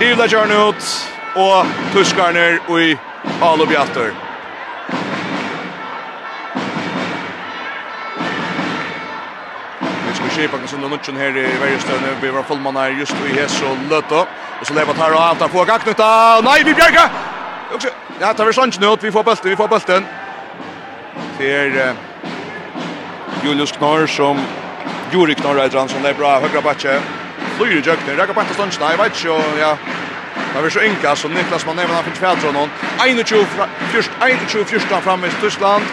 Ivledjaren 0.00 0.50
ut. 0.50 1.10
Og 1.34 1.66
tyskarner 1.92 2.58
og 2.68 2.82
i 2.82 2.96
Alubjatter. 3.42 4.27
skipan 10.38 10.68
som 10.68 10.80
den 10.80 10.90
nutchen 10.90 11.16
här 11.16 11.36
i 11.36 11.58
Värjestön 11.60 12.00
vi 12.22 12.28
var 12.28 12.42
fullmannar 12.42 12.90
just 12.90 13.14
i 13.26 13.32
Hes 13.36 13.62
och 13.62 13.90
Lötto 13.90 14.26
och 14.60 14.66
så 14.66 14.74
lever 14.74 14.94
här 14.94 15.14
och 15.14 15.22
allt 15.22 15.38
där 15.38 15.48
får 15.48 15.66
gaknuta 15.66 16.40
nej 16.40 16.62
vi 16.64 16.74
bjärka 16.74 17.10
också 17.74 17.88
ja 18.20 18.34
tar 18.34 18.46
vi 18.46 18.52
chans 18.52 18.80
nu 18.80 18.96
vi 19.00 19.12
får 19.12 19.24
bulten 19.24 19.50
vi 19.50 19.56
får 19.56 19.68
bulten 19.68 20.06
ser 21.38 21.94
Julius 23.44 23.72
Knorr 23.72 24.06
som 24.06 24.40
Juri 25.12 25.34
Knorr 25.34 25.58
är 25.58 25.88
som 25.88 26.02
det 26.02 26.08
är 26.08 26.14
bra 26.14 26.40
högra 26.40 26.60
backe 26.60 27.00
flyr 27.56 27.82
jökner 27.86 28.14
räcker 28.14 28.34
på 28.34 28.54
stan 28.54 28.70
nej 28.80 28.96
vet 28.96 29.24
jag 29.24 29.42
ja 29.60 29.76
Det 30.54 30.62
var 30.62 30.70
så 30.70 30.80
enka 30.80 31.16
som 31.16 31.32
Niklas 31.34 31.66
man 31.66 31.78
även 31.78 31.94
han 31.94 32.04
fick 32.04 32.14
färdra 32.14 32.52
någon 32.52 32.70
21 33.24 33.46
först 33.92 34.10
21 34.48 34.68
första 34.68 35.00
fram 35.00 35.24
i 35.24 35.28
Tyskland. 35.40 35.84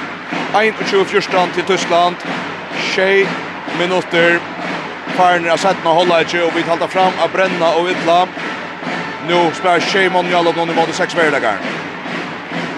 21 0.89 1.07
första 1.07 1.47
till 1.47 1.63
Tyskland. 1.63 2.15
Shea 2.95 3.27
minutter. 3.80 4.39
Farner 5.15 5.49
har 5.49 5.57
sett 5.61 5.84
noe 5.85 5.95
holdet 5.95 6.27
ikke, 6.27 6.43
og 6.47 6.56
vi 6.56 6.64
talte 6.68 6.88
fram 6.91 7.14
av 7.23 7.31
Brenna 7.34 7.72
og 7.80 7.88
Vidla. 7.89 8.26
Nå 9.30 9.41
spør 9.57 9.81
Sheimon 9.81 10.30
Jalop 10.30 10.57
noen 10.60 10.73
i 10.73 10.77
måte 10.77 10.95
seks 10.97 11.15
verdager. 11.18 11.61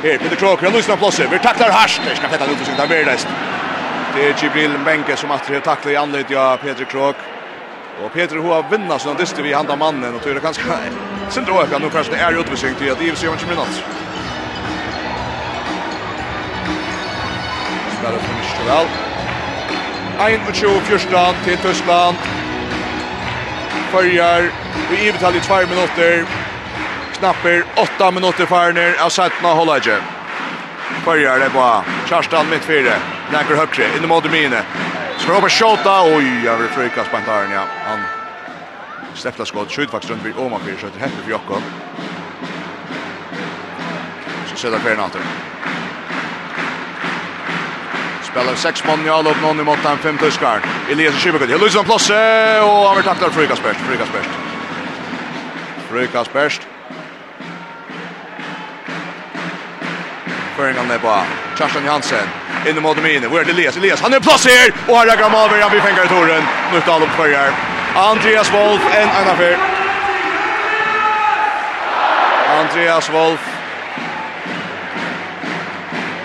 Her, 0.03 0.19
Peter 0.22 0.38
Kroker, 0.38 0.68
han 0.69 0.76
lyser 0.78 0.99
plasset. 0.99 1.32
Vi 1.32 1.40
takler 1.44 1.74
harsht. 1.74 2.03
det 2.06 2.18
skal 2.18 2.30
tette 2.30 2.45
han 2.45 2.53
ut 2.53 2.61
og 2.61 2.69
sitte 2.69 2.84
av 2.84 2.91
verdest. 2.94 3.28
Det 4.14 4.30
er 4.30 4.38
Gibril 4.41 4.78
Benke 4.86 5.18
som 5.18 5.32
at 5.32 5.49
har 5.49 5.65
taklet 5.65 5.95
i 5.95 5.98
anledd 5.99 6.32
av 6.38 6.61
Peter 6.61 6.86
Krok. 6.86 7.26
Og 8.03 8.11
Peter 8.14 8.38
har 8.38 8.69
vinner 8.69 9.02
sånn 9.02 9.18
dyster 9.18 9.41
vi 9.41 9.56
handa 9.57 9.76
mannen, 9.76 10.14
og 10.14 10.22
tror 10.22 10.38
det 10.38 10.45
ganske... 10.45 10.80
Sindre 11.34 11.57
Åka, 11.57 11.80
nå 11.82 11.90
kanske 11.90 12.14
det 12.14 12.22
är 12.22 12.40
utvisning 12.40 12.76
til 12.76 12.91
at 12.91 13.02
Ives 13.02 13.24
Johan 13.24 13.38
Kjemrinat. 13.38 13.82
Spiller 17.98 18.19
for 18.19 18.34
Mishkovel. 18.38 18.88
Spiller 18.88 19.16
21-14 20.18 21.44
til 21.45 21.57
Tyskland. 21.57 22.18
Följar 23.91 24.41
i 24.91 25.07
ibetal 25.07 25.35
i 25.35 25.39
2 25.39 25.56
minuter. 25.69 26.26
Knapper 27.14 27.64
8 27.77 28.11
minutter 28.11 28.45
farner 28.45 28.95
av 29.06 29.10
Sætna 29.10 29.53
Hollage. 29.53 29.98
Följer 31.06 31.39
det 31.39 31.49
på 31.49 31.84
Kjarstan 32.10 32.49
mitt 32.49 32.64
fyra. 32.64 32.98
Näker 33.31 33.56
högre. 33.56 33.98
In 33.98 34.03
i 34.03 34.07
måte 34.07 34.30
mine. 34.30 34.61
Skal 35.18 35.41
på 35.41 35.49
skjåta. 35.49 36.02
Oj, 36.03 36.45
jag 36.45 36.57
vill 36.57 36.68
fryka 36.68 37.03
spantaren, 37.03 37.52
ja. 37.52 37.64
Han 37.88 37.99
släppta 39.14 39.45
skott. 39.45 39.72
Skjut 39.72 39.89
faktiskt 39.89 40.11
runt 40.11 40.26
vid 40.26 40.38
Åman 40.38 40.60
så 40.65 40.77
skjøter 40.77 40.99
hette 40.99 41.23
för 41.23 41.31
Jokko. 41.31 41.61
Så 44.49 44.56
ser 44.56 44.72
det 44.72 44.80
ferien 44.80 45.11
spelar 48.38 48.56
sex 48.56 48.84
man 48.84 49.06
i 49.06 49.10
all 49.10 49.28
upp 49.28 49.42
någon 49.42 49.66
mot 49.66 49.80
han 49.80 49.98
fem 49.98 50.18
tyskar. 50.18 50.62
Elias 50.92 51.16
Schibekut. 51.16 51.52
Han 51.52 51.60
löser 51.60 51.80
en 51.80 51.86
plåse, 51.86 52.60
och 52.60 52.88
han 52.88 52.96
blir 52.96 53.04
tacklad 53.04 53.34
för 53.34 53.42
Lukas 53.42 53.64
Best. 53.64 53.80
Lukas 53.90 54.10
Best. 54.14 54.30
Lukas 55.94 56.34
Best. 56.34 56.62
Föringar 60.56 60.84
ner 60.84 60.98
på 60.98 61.22
Kjartan 61.58 61.86
Jansen. 61.86 62.28
Inne 62.70 62.82
mot 62.82 63.04
Mine. 63.04 63.28
Hvor 63.28 63.50
Elias? 63.50 63.78
Elias, 63.78 64.02
han 64.02 64.14
er 64.14 64.20
plass 64.20 64.46
her! 64.46 64.74
Og 64.88 65.00
her 65.00 65.08
er 65.08 65.18
Gramaver, 65.18 65.62
han 65.62 65.72
blir 65.72 65.82
fengar 65.82 66.06
i 66.06 66.08
toren. 66.08 66.44
nu 66.74 66.82
tar 66.82 67.02
opp 67.02 67.10
førjar. 67.18 67.52
Andreas 67.96 68.52
Wolf, 68.52 68.82
en 68.94 69.10
annan 69.10 69.38
fyr. 69.38 69.58
Andreas 72.60 73.10
Wolf, 73.10 73.57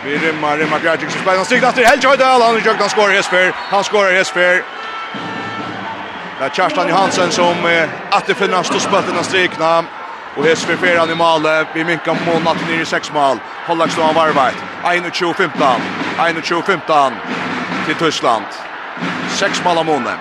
Vi 0.05 0.19
rymmar, 0.19 0.57
rymmar 0.59 0.79
Bjergjik 0.79 1.11
som 1.11 1.21
spelar. 1.21 1.37
Han 1.37 1.45
stiger 1.45 1.69
efter 1.69 1.85
Helge 1.85 2.09
Høydal. 2.09 2.43
Han 2.43 2.55
har 2.55 2.75
han 2.81 2.89
skårar 2.89 3.13
Hesper. 3.13 3.53
Han 3.71 3.85
skårar 3.85 4.13
Hesper. 4.13 4.63
Det 6.39 6.45
är 6.45 6.51
Kjerstan 6.51 6.89
Johansen 6.89 7.31
som 7.31 7.67
eh, 7.67 7.89
åter 8.19 8.35
finner 8.35 8.55
han 8.55 8.65
ståspölten 8.65 9.19
av 9.19 9.23
strikna. 9.23 9.85
Och 10.37 10.45
Hesper 10.45 10.77
fer 10.77 10.99
han 10.99 11.11
i 11.11 11.15
Male. 11.15 11.67
Vi 11.75 11.85
minkar 11.85 12.17
månad 12.27 12.57
ner 12.69 12.81
i 12.81 12.85
sex 12.85 13.13
mål. 13.13 13.39
Hållags 13.67 13.97
då 13.97 14.03
han 14.03 14.15
varvajt. 14.15 14.57
21-15. 14.85 15.51
21-15 16.19 17.13
till 17.87 17.95
Tyskland. 17.95 18.45
Sex 19.29 19.65
mål 19.65 19.79
av 19.79 19.87
månaden. 19.87 20.19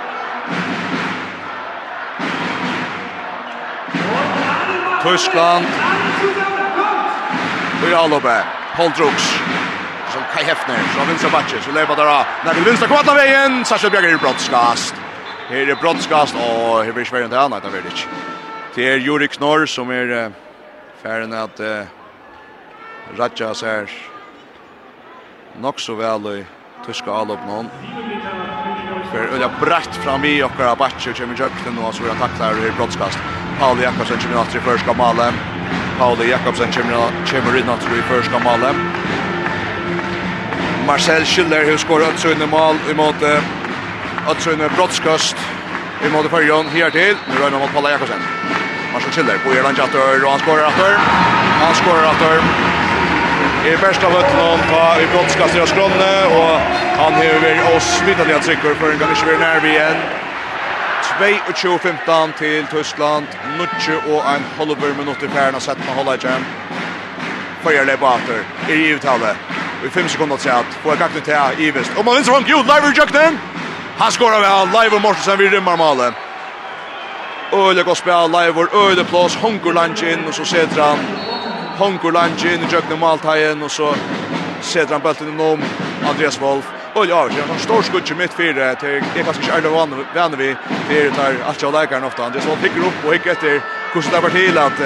Tyskland. 5.03 5.66
Och 7.82 7.88
i 7.88 8.10
loppet. 8.10 8.44
Paul 8.76 8.91
Drucks 8.91 9.51
som 10.12 10.22
Kai 10.34 10.44
Hefner, 10.44 10.78
från 10.78 11.08
vänstra 11.08 11.30
backen, 11.30 11.60
så 11.62 11.72
lever 11.72 11.96
där 11.96 12.26
när 12.46 12.54
det 12.54 12.62
vänstra 12.62 12.88
kvarta 12.88 13.14
vägen, 13.14 13.66
Sasha 13.66 13.90
Bjerger 13.90 14.14
i 14.14 14.18
brottskast. 14.18 14.96
Här 15.50 15.70
är 15.70 15.76
brottskast 15.76 16.36
och 16.36 16.84
här 16.84 16.92
blir 16.92 17.06
Sverige 17.06 17.26
inte 17.26 17.40
annat 17.40 17.66
av 17.66 17.72
Vidic. 17.72 18.08
Det 18.76 18.90
är 18.90 18.98
Juri 18.98 19.28
Knorr 19.28 19.66
som 19.66 19.90
är 19.90 20.32
färden 21.04 21.34
att 21.34 21.60
uh, 21.60 21.82
Ratja 23.18 23.54
ser 23.54 23.90
nok 25.62 25.80
så 25.80 25.96
väl 25.96 26.26
i 26.26 26.46
tyska 26.86 27.12
allop 27.12 27.40
någon. 27.48 27.70
För 29.12 29.18
öliga 29.18 29.52
brett 29.62 29.96
fram 29.96 30.26
i 30.26 30.44
och 30.44 30.52
bara 30.58 30.76
batcher 30.76 31.14
kommer 31.14 31.40
jökten 31.40 31.78
och 31.78 31.96
så 31.96 32.04
vill 32.04 32.12
han 32.12 32.30
tackla 32.30 32.46
här 32.46 32.68
i 32.68 32.72
broadcast. 32.72 33.20
Pauli 33.60 33.84
Jakobsen 33.84 34.18
kommer 34.18 34.42
att 34.42 34.56
i 34.56 34.60
första 34.60 34.94
målet. 34.94 35.34
Pauli 36.00 36.30
Jakobsen 36.30 36.72
kommer 36.72 37.58
in 37.58 37.70
att 37.70 37.84
i 37.84 38.02
första 38.02 38.40
målet. 38.40 38.76
Marcel 40.92 41.26
Schiller 41.26 41.66
hur 41.66 41.78
skorar 41.78 42.42
i 42.44 42.46
mål 42.46 42.76
emot 42.92 43.16
Ötsund 44.30 44.62
brottskast 44.76 45.36
mot 46.14 46.30
förjon 46.30 46.66
här 46.68 46.90
till. 46.90 47.16
Nu 47.30 47.36
rör 47.42 47.60
mot 47.60 47.74
Paula 47.74 47.92
Jakobsen. 47.92 48.20
Marcel 48.94 49.12
Schiller 49.12 49.38
på 49.38 49.54
Irland 49.54 49.78
Jatter 49.78 50.26
och 50.26 50.32
han 50.32 50.40
skorar 50.40 50.68
åter. 50.68 50.94
Han 51.64 51.76
skorar 51.76 52.04
åter. 52.12 52.38
I 53.68 53.78
bästa 53.78 54.10
vötlen 54.10 54.60
på 54.70 55.02
i 55.02 55.08
brottskast 55.14 55.56
i 55.56 55.68
Skronne 55.68 56.26
och 56.26 56.60
han 57.02 57.14
har 57.14 57.76
oss 57.76 58.04
vidare 58.08 58.36
att 58.36 58.44
trycka 58.44 58.76
för 58.76 58.92
en 58.92 59.00
gång 59.00 59.12
i 59.12 59.38
när 59.40 59.60
vi 59.60 59.70
igen. 59.70 59.98
22-15 61.20 62.32
till 62.40 62.66
Tyskland. 62.72 63.28
Nutje 63.58 63.96
och 63.96 64.34
en 64.34 64.44
halver 64.58 64.94
minut 64.98 65.24
i 65.24 65.28
færen 65.28 65.56
og 65.56 65.62
sett 65.62 65.78
med 65.78 65.96
holdet 65.96 66.24
igen. 66.24 66.46
Førjer 67.64 67.86
det 67.86 67.98
bater 67.98 68.40
i 68.70 68.74
givetale 68.74 69.36
i 69.86 69.90
fem 69.90 70.10
sekunder 70.10 70.38
till 70.38 70.52
att 70.52 70.66
få 70.84 70.91
ett 70.91 71.02
aktivt 71.02 71.28
här 71.28 71.60
Ivest. 71.60 71.90
väst. 71.90 71.99
Och 71.99 72.06
man 72.06 72.16
vinner 72.16 72.26
från 72.26 72.44
Gud, 72.44 72.66
live 72.66 72.82
reject 72.82 73.14
den. 73.14 73.38
Han 73.98 74.12
skorar 74.12 74.41
väl, 74.41 74.68
live 74.68 74.95
och 74.95 75.02
Mortensen 75.02 75.38
vid 75.38 75.52
rymmar 75.52 75.78
malen. 75.78 76.14
Öle 77.52 77.84
går 77.84 77.95
spel, 77.95 78.32
live 78.32 78.62
och 78.62 78.91
öle 78.91 79.03
plås, 79.03 79.36
honkur 79.36 79.74
lunchen 79.74 80.28
och 80.28 80.34
så 80.34 80.45
sätter 80.45 80.82
han 80.82 80.98
honkur 81.78 82.12
lunchen 82.12 82.60
i 82.64 82.74
jökna 82.74 82.95
maltajen 82.95 83.64
och 83.64 83.72
så 83.72 83.95
sätter 84.62 84.94
han 84.94 85.02
bulten 85.02 85.40
om 85.40 85.64
Andreas 86.10 86.41
Wolf. 86.41 86.66
Och 86.94 87.06
ja, 87.06 87.28
det 87.28 87.40
er 87.40 87.52
en 87.53 87.60
stor 87.60 87.82
skott 87.82 88.12
i 88.12 88.16
mitt 88.16 88.34
fyra 88.34 88.76
till 88.76 89.03
det 89.14 89.24
kanske 89.24 89.41
inte 89.41 89.68
är 89.68 89.72
van 89.72 90.06
vänner 90.14 90.38
vi. 90.38 90.56
Det 90.90 91.02
är 91.02 91.12
där 91.12 91.36
att 91.45 91.62
jag 91.62 91.74
lägger 91.74 92.06
ofta. 92.06 92.26
Andreas 92.26 92.48
Wolf 92.48 92.62
pickar 92.62 92.80
upp 92.80 93.06
och 93.06 93.14
hickar 93.14 93.32
efter. 93.32 93.62
Kustar 93.94 94.22
vart 94.22 94.34
hela 94.34 94.66
att 94.66 94.80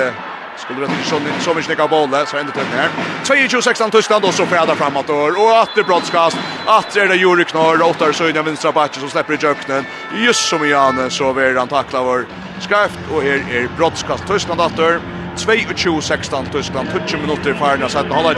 Skulle 0.55 0.79
det 0.79 0.85
inte 0.85 1.09
så 1.09 1.19
så 1.39 1.53
mycket 1.53 1.69
nicka 1.69 1.87
bollen 1.87 2.27
så 2.27 2.37
ändå 2.37 2.51
till 2.51 2.61
här. 2.61 2.89
22-16 3.23 3.91
Tyskland 3.91 4.25
och 4.25 4.33
så 4.33 4.45
färda 4.45 4.75
framåt 4.75 5.09
och 5.09 5.31
det 5.75 5.83
brottskast. 5.83 6.37
Åter 6.67 7.01
är 7.01 7.07
det 7.07 7.15
Juri 7.15 7.45
Knorr 7.45 7.81
åter 7.81 8.11
så 8.11 8.29
inne 8.29 8.41
vänstra 8.41 8.71
backen 8.71 8.99
som 8.99 9.09
släpper 9.09 9.33
i 9.33 9.37
jöknen. 9.37 9.85
Just 10.13 10.49
som 10.49 10.69
Janne 10.69 11.09
så 11.09 11.33
vill 11.33 11.57
han 11.57 11.67
tackla 11.67 12.03
vår 12.03 12.25
skarpt 12.59 12.99
och 13.11 13.21
här 13.21 13.43
är 13.51 13.77
brottskast 13.77 14.27
Tyskland 14.27 14.61
åter. 14.61 14.99
22-16 15.35 16.51
Tyskland 16.51 16.87
20 17.07 17.17
minuter 17.17 17.51
i 17.51 17.53
farna 17.53 17.89
så 17.89 17.99
att 17.99 18.07
hålla 18.07 18.33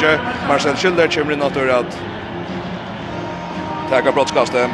Marcel 0.48 0.76
Schilder 0.76 1.08
kommer 1.08 1.34
in 1.34 1.42
åter 1.42 1.68
att 1.68 1.98
Tackar 3.90 4.12
brottskastet. 4.12 4.70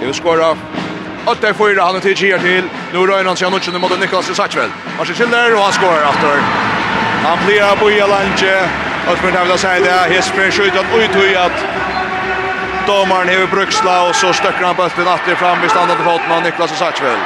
Det 0.00 0.06
är 0.06 0.12
skora 0.12 0.56
Och 1.28 1.36
där 1.40 1.52
får 1.52 1.80
han 1.80 2.00
till 2.00 2.22
Gier 2.22 2.38
till. 2.38 2.64
Nu 2.92 2.98
rör 3.06 3.24
han 3.24 3.36
sig 3.36 3.50
något 3.50 3.80
mot 3.80 4.00
Niklas 4.00 4.36
Sackvel. 4.36 4.70
Marcel 4.98 5.14
Schiller 5.14 5.54
och 5.54 5.60
han 5.60 5.72
skorar 5.72 6.02
efter. 6.10 6.36
Han 7.28 7.38
blir 7.46 7.76
på 7.76 7.90
i 7.90 8.00
lanche. 8.00 8.68
Och 9.10 9.18
för 9.18 9.32
det 9.32 9.44
vill 9.44 9.58
säga 9.58 9.80
det 9.80 10.14
Hesper 10.14 10.50
spelar 10.50 11.04
ut 11.04 11.16
ut 11.16 11.36
att 11.36 11.58
domaren 12.86 13.28
har 13.28 13.46
bruksla 13.46 14.08
och 14.08 14.14
så 14.14 14.32
stöcker 14.32 14.64
han 14.64 14.76
bollen 14.76 15.08
åter 15.08 15.34
fram 15.34 15.64
i 15.64 15.68
standard 15.68 15.98
fot 15.98 16.20
med 16.28 16.42
Niklas 16.42 16.78
Sackvel. 16.78 17.18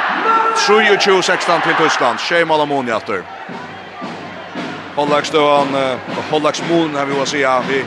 7-16 0.55 1.61
till 1.61 1.75
Tyskland. 1.83 2.19
Shea 2.19 2.45
Malamoni 2.45 2.91
åter. 2.93 3.23
Hollax 4.95 5.29
då 5.31 5.57
han 5.57 5.97
Hollax 6.31 6.63
har 6.95 7.05
vi 7.05 7.21
att 7.21 7.27
säga 7.27 7.63
vi 7.69 7.85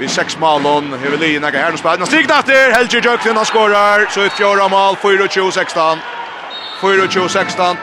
vi 0.00 0.08
sex 0.08 0.38
mål 0.38 0.62
hur 1.02 1.10
vill 1.10 1.32
ju 1.32 1.40
här 1.40 1.70
nu 1.70 1.76
spelar 1.76 2.06
stig 2.06 2.30
efter 2.30 2.72
Helge 2.72 3.00
Jöksen 3.04 3.36
han 3.36 3.44
skorar 3.44 4.06
så 4.10 4.20
ett 4.20 4.32
fjärde 4.32 4.68
mål 4.68 4.94
4-2-16 4.94 5.96
4-2-16 6.80 7.76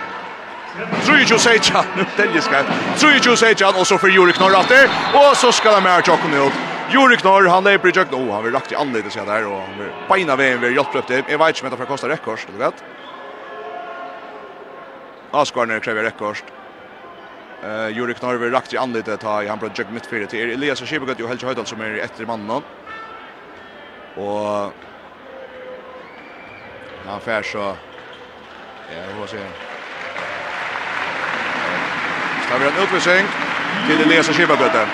Trujo 1.06 1.38
Sejan, 1.38 1.86
det 2.18 2.42
ska. 2.42 2.64
Trujo 2.98 3.36
Sejan 3.36 3.76
och 3.76 3.88
så 3.88 3.98
för 3.98 4.08
Juri 4.08 4.34
Knorr 4.34 4.60
efter 4.60 4.90
och 5.14 5.38
så 5.38 5.52
ska 5.52 5.72
de 5.72 5.84
mer 5.84 5.98
jocka 5.98 6.46
ut. 6.46 6.54
Juri 6.92 7.18
Knorr 7.18 7.48
han 7.48 7.68
är 7.68 7.78
på 7.78 7.88
jocka. 7.88 8.16
Oh, 8.16 8.34
han 8.34 8.44
vill 8.44 8.54
rakt 8.54 8.72
i 8.72 8.76
anledes 8.76 9.16
här 9.16 9.26
där 9.26 9.48
och 9.48 9.62
han 9.62 9.80
vill 9.80 9.90
beina 10.10 10.36
vägen 10.36 10.62
vid 10.62 10.76
hjälp 10.76 11.08
det. 11.08 11.24
Jag 11.30 11.38
vet 11.38 11.64
inte 11.64 11.76
om 11.76 11.80
det 11.80 11.86
kostar 11.86 12.10
rekord, 12.10 12.40
du 12.52 12.58
vet. 12.58 12.84
Askarna 15.32 15.80
kräver 15.80 16.04
rekord. 16.04 16.38
Eh 17.64 17.90
Juri 17.90 18.14
Knorr 18.14 18.52
rakt 18.52 18.74
i 18.74 18.78
anlite 18.78 19.18
ta 19.18 19.44
i 19.44 19.48
han 19.48 19.60
project 19.60 19.90
mitt 19.90 20.06
för 20.06 20.26
till 20.26 20.52
Elias 20.52 20.82
och 20.82 20.88
Skibegøtt 20.88 21.20
jo 21.20 21.28
helt 21.28 21.44
Höjdal 21.44 21.66
som 21.66 21.82
är 21.82 21.98
efter 21.98 22.26
mannen. 22.26 22.62
Och 24.16 24.74
han 27.06 27.22
fär 27.22 27.44
så 27.44 27.58
ja, 27.58 29.02
hva 29.20 29.28
sier 29.28 29.42
han? 29.42 29.54
Skal 32.46 32.60
vi 32.60 32.66
ha 32.66 32.72
en 32.72 32.84
utvisning 32.84 33.28
till 33.88 34.02
Elias 34.02 34.30
och 34.30 34.36
Skibegøtt. 34.36 34.88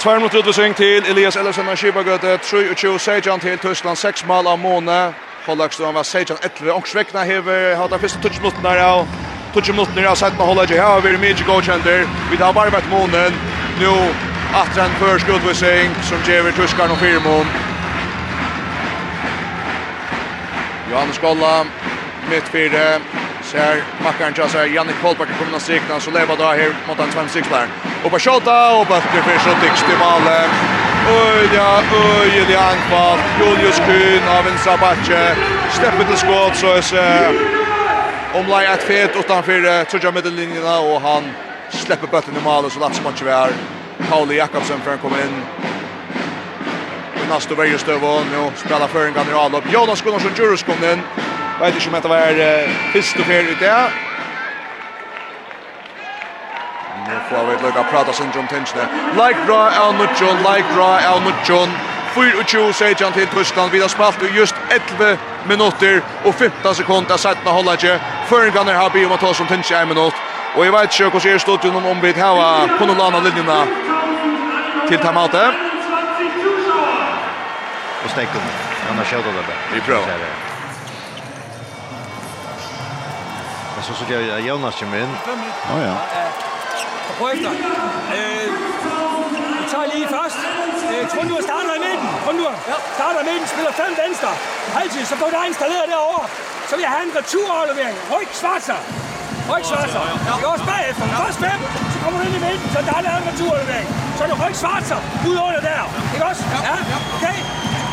Tvær 0.00 0.18
mot 0.18 0.34
utvisning 0.34 0.76
til 0.76 1.02
Elias 1.10 1.36
Ellefsen 1.36 1.68
og 1.68 1.78
Skibegøtt. 1.78 2.42
23 2.42 2.98
sejan 2.98 3.40
til 3.40 3.58
Tyskland 3.58 3.96
6 3.96 4.26
mål 4.26 4.46
av 4.46 4.58
Måne. 4.58 5.14
Hollakstuen 5.46 5.94
var 5.94 6.02
sejan 6.02 6.38
11. 6.42 6.72
Ångsvekna 6.72 7.24
hever 7.24 7.74
hatt 7.76 7.92
av 7.92 7.98
første 7.98 8.20
touchmutten 8.22 8.62
der 8.62 8.78
av 8.84 9.08
Tutsi 9.54 9.72
minutter 9.72 10.04
av 10.04 10.14
setten 10.14 10.46
håller 10.46 10.66
her, 10.66 10.78
här 10.78 10.96
över 10.96 11.18
mye 11.18 11.34
godkjenter. 11.46 12.06
Vi 12.30 12.36
tar 12.36 12.52
bare 12.52 12.70
varvet 12.70 12.90
månen. 12.90 13.32
Nå, 13.80 13.94
atter 14.54 14.82
en 14.82 14.94
først 14.98 15.28
utvisning 15.28 15.94
som 16.02 16.18
gjør 16.26 16.50
ger 16.50 16.90
og 16.90 16.98
fire 16.98 17.20
mån. 17.20 17.46
Johannes 20.90 21.18
Golla, 21.18 21.64
mitt 22.30 22.48
fire. 22.48 23.00
Ser 23.42 23.82
mackaren 24.04 24.34
till 24.34 24.48
sig. 24.48 24.74
Jannik 24.74 24.96
Kolbart 25.02 25.28
kommer 25.38 25.52
någon 25.52 25.60
sikten. 25.60 26.00
Så 26.00 26.10
lever 26.10 26.36
da 26.36 26.52
her 26.52 26.74
mot 26.88 26.98
en 26.98 27.12
26 27.12 27.48
där. 27.48 27.66
Og 28.04 28.10
på 28.10 28.18
kjota, 28.18 28.58
og 28.78 28.86
bøtter 28.86 29.22
for 29.22 29.38
så 29.38 29.54
tycks 29.62 29.82
till 29.82 29.98
Malen. 29.98 30.50
Öja, 31.08 31.70
öja, 32.02 32.44
det 32.48 32.54
är 32.54 33.18
Julius 33.38 33.78
Kuhn 33.86 34.28
av 34.38 34.46
en 34.46 34.58
Sabatje. 34.58 35.36
Steppet 35.70 36.06
till 36.08 36.16
skott 36.16 36.56
så 36.56 36.66
är 36.66 37.63
Omlai 38.34 38.64
et 38.66 38.82
fet 38.82 39.16
utanför 39.16 39.84
tredje 39.84 40.10
mittellinjen 40.12 40.64
og 40.66 41.00
han 41.02 41.24
släpper 41.70 42.06
bøtten 42.06 42.36
i 42.36 42.40
mål 42.42 42.70
så 42.70 42.80
lats 42.80 43.02
match 43.02 43.22
var 43.22 43.52
Pauli 44.10 44.36
Jakobsen 44.36 44.80
før 44.80 44.90
han 44.90 44.98
kommer 44.98 45.18
in. 45.22 45.44
Nästa 47.30 47.54
väg 47.54 47.70
just 47.70 47.88
över 47.88 48.24
nu 48.32 48.50
spelar 48.56 48.88
Föring 48.88 49.14
kan 49.14 49.30
i 49.30 49.32
avlopp. 49.32 49.72
Jonas 49.72 50.02
Gunnarsson 50.02 50.32
Djurus 50.34 50.62
kom 50.62 50.84
inn. 50.84 51.02
Vet 51.60 51.76
ikke 51.76 51.88
om 51.94 52.02
det 52.02 52.08
var 52.08 52.42
fyrst 52.92 53.16
og 53.18 53.26
fel 53.26 53.46
ut 53.46 53.60
det. 53.60 53.90
Nu 57.08 57.16
får 57.30 57.46
vi 57.46 57.54
ett 57.54 57.62
lucka 57.62 57.84
prata 57.90 58.12
sin 58.12 58.30
John 58.34 58.46
tension. 58.46 58.80
Like 59.14 59.46
bra 59.46 59.70
El 59.70 59.92
Nutjon, 59.94 60.36
like 60.36 60.74
bra 60.74 60.98
El 60.98 61.20
Nutjon. 61.22 61.93
4-2-16 62.14 63.12
til 63.12 63.28
Tyskland. 63.36 63.70
Vi 63.70 63.80
har 63.80 63.88
spalt 63.88 64.22
i 64.22 64.38
just 64.38 64.54
11 64.70 65.18
minutter 65.46 66.00
og 66.24 66.34
15 66.34 66.74
sekunder 66.74 67.16
setten 67.16 67.48
av 67.48 67.58
Hollandje. 67.58 67.98
Føringene 68.30 68.72
har 68.72 68.88
bygget 68.88 69.10
om 69.10 69.16
å 69.16 69.20
ta 69.20 69.32
som 69.34 69.46
tinsje 69.50 69.80
en 69.80 69.88
minutt. 69.88 70.14
Og 70.54 70.64
jeg 70.64 70.72
vet 70.72 70.94
ikke 70.94 71.10
hvordan 71.10 71.34
er 71.34 71.38
stod 71.38 71.66
om 71.66 72.02
vi 72.02 72.12
har 72.12 72.68
på 72.78 72.86
lana 72.86 73.06
annen 73.06 73.32
til 74.88 74.98
Tamate. 74.98 75.44
Og 78.04 78.10
stekken. 78.10 78.40
Han 78.88 78.96
har 78.96 79.04
kjøttet 79.04 79.34
det. 79.34 79.56
Vi 79.74 79.80
prøver. 79.80 80.08
Jeg 83.76 83.84
synes 83.84 84.00
ikke 84.00 84.48
Jonas 84.48 84.74
kommer 84.80 84.98
inn. 85.02 85.16
Å 85.74 85.78
ja 85.82 86.53
prøv 87.18 87.28
efter. 87.34 87.50
Øh, 88.16 88.46
vi 89.60 89.64
tager 89.72 89.86
lige 89.94 90.06
først. 90.16 90.38
Øh, 90.92 91.02
Grundur 91.14 91.38
starter 91.48 91.72
i 91.78 91.80
midten. 91.88 92.08
Trondur 92.24 92.52
ja. 92.70 92.76
starter 92.98 93.20
i 93.24 93.26
midten, 93.30 93.46
spiller 93.54 93.72
fem 93.82 93.92
venstre. 94.04 94.30
Halvtid, 94.78 95.04
så 95.12 95.16
får 95.20 95.28
der 95.34 95.40
installeret 95.52 95.86
derovre. 95.94 96.24
Så 96.68 96.72
vil 96.76 96.82
jeg 96.86 96.92
have 96.96 97.04
en 97.08 97.14
returaflevering. 97.20 97.96
Ryk 98.14 98.30
Schwarzer. 98.40 98.80
Ryk 99.52 99.64
Schwarzer. 99.70 100.02
Ja, 100.04 100.10
ja, 100.10 100.28
ja. 100.28 100.32
Det 100.36 100.42
går 100.44 100.50
også 100.56 100.66
bagefter. 100.74 101.04
Ja. 101.12 101.16
Først 101.24 101.38
fem, 101.46 101.58
så 101.92 101.96
kommer 102.02 102.16
du 102.20 102.24
ind 102.28 102.34
i 102.40 102.42
midten, 102.48 102.68
så 102.74 102.78
der 102.88 102.94
er 102.98 103.02
lavet 103.06 103.18
en 103.22 103.26
returaflevering. 103.32 103.88
Så 104.16 104.20
er 104.24 104.28
det 104.32 104.36
Ryk 104.44 104.56
Schwarzer 104.62 104.98
ud 105.28 105.36
under 105.46 105.60
der. 105.70 105.82
Ikke 106.14 106.26
også? 106.30 106.42
Ja, 106.68 106.74
ja. 106.92 106.96
okay. 107.16 107.38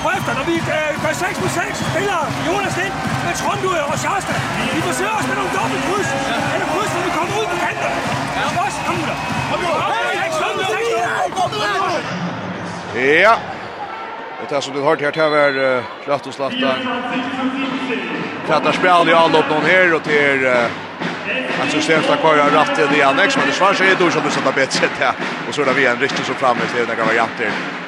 Prøv 0.03 0.11
efter, 0.19 0.31
når 0.39 0.45
vi 0.52 0.56
øh, 0.77 0.91
gør 1.03 1.14
6 1.14 1.39
på 1.43 1.48
6, 1.60 1.77
spiller 1.91 2.19
Jonas 2.48 2.76
ind 2.85 2.95
med 3.26 3.34
Trondur 3.41 3.81
og 3.91 3.98
Sjørstad. 4.03 4.39
Vi 4.76 4.81
forsøger 4.89 5.15
os 5.19 5.26
med 5.30 5.35
nogle 5.39 5.52
dobbelt 5.57 5.81
kryds. 5.88 6.10
Ja. 6.31 6.38
Eller 6.53 6.68
Ja. 13.01 13.35
Og 14.41 14.49
det 14.49 14.63
som 14.63 14.73
du 14.73 14.81
har 14.81 14.95
hørt 14.95 15.15
her, 15.15 15.30
det 15.30 15.41
er 15.65 15.84
klart 16.05 16.27
og 16.27 16.34
slett 16.34 16.57
Krattar 18.47 18.73
spjall 18.76 19.09
i 19.09 19.13
alle 19.15 19.38
opp 19.38 19.51
noen 19.51 19.68
her, 19.69 19.93
og 19.95 20.01
til 20.03 20.47
en 20.47 21.69
system 21.69 22.03
som 22.03 22.18
har 22.23 22.41
rett 22.55 22.73
til 22.76 22.89
det 22.91 23.03
annex, 23.05 23.38
men 23.38 23.47
det 23.47 23.55
svarer 23.55 23.77
seg 23.77 23.93
i 23.93 23.99
dår 23.99 24.15
som 24.15 24.26
du 24.26 24.31
setter 24.34 24.57
bedre 24.57 24.80
sett 24.81 24.97
her. 25.03 25.22
Og 25.47 25.53
så 25.53 25.61
er 25.61 25.72
det 25.72 25.77
vi 25.77 25.85
en 25.85 26.01
riktig 26.01 26.26
så 26.26 26.38
framme 26.41 26.68
til 26.73 26.84
denne 26.84 26.97
gamle. 26.97 27.81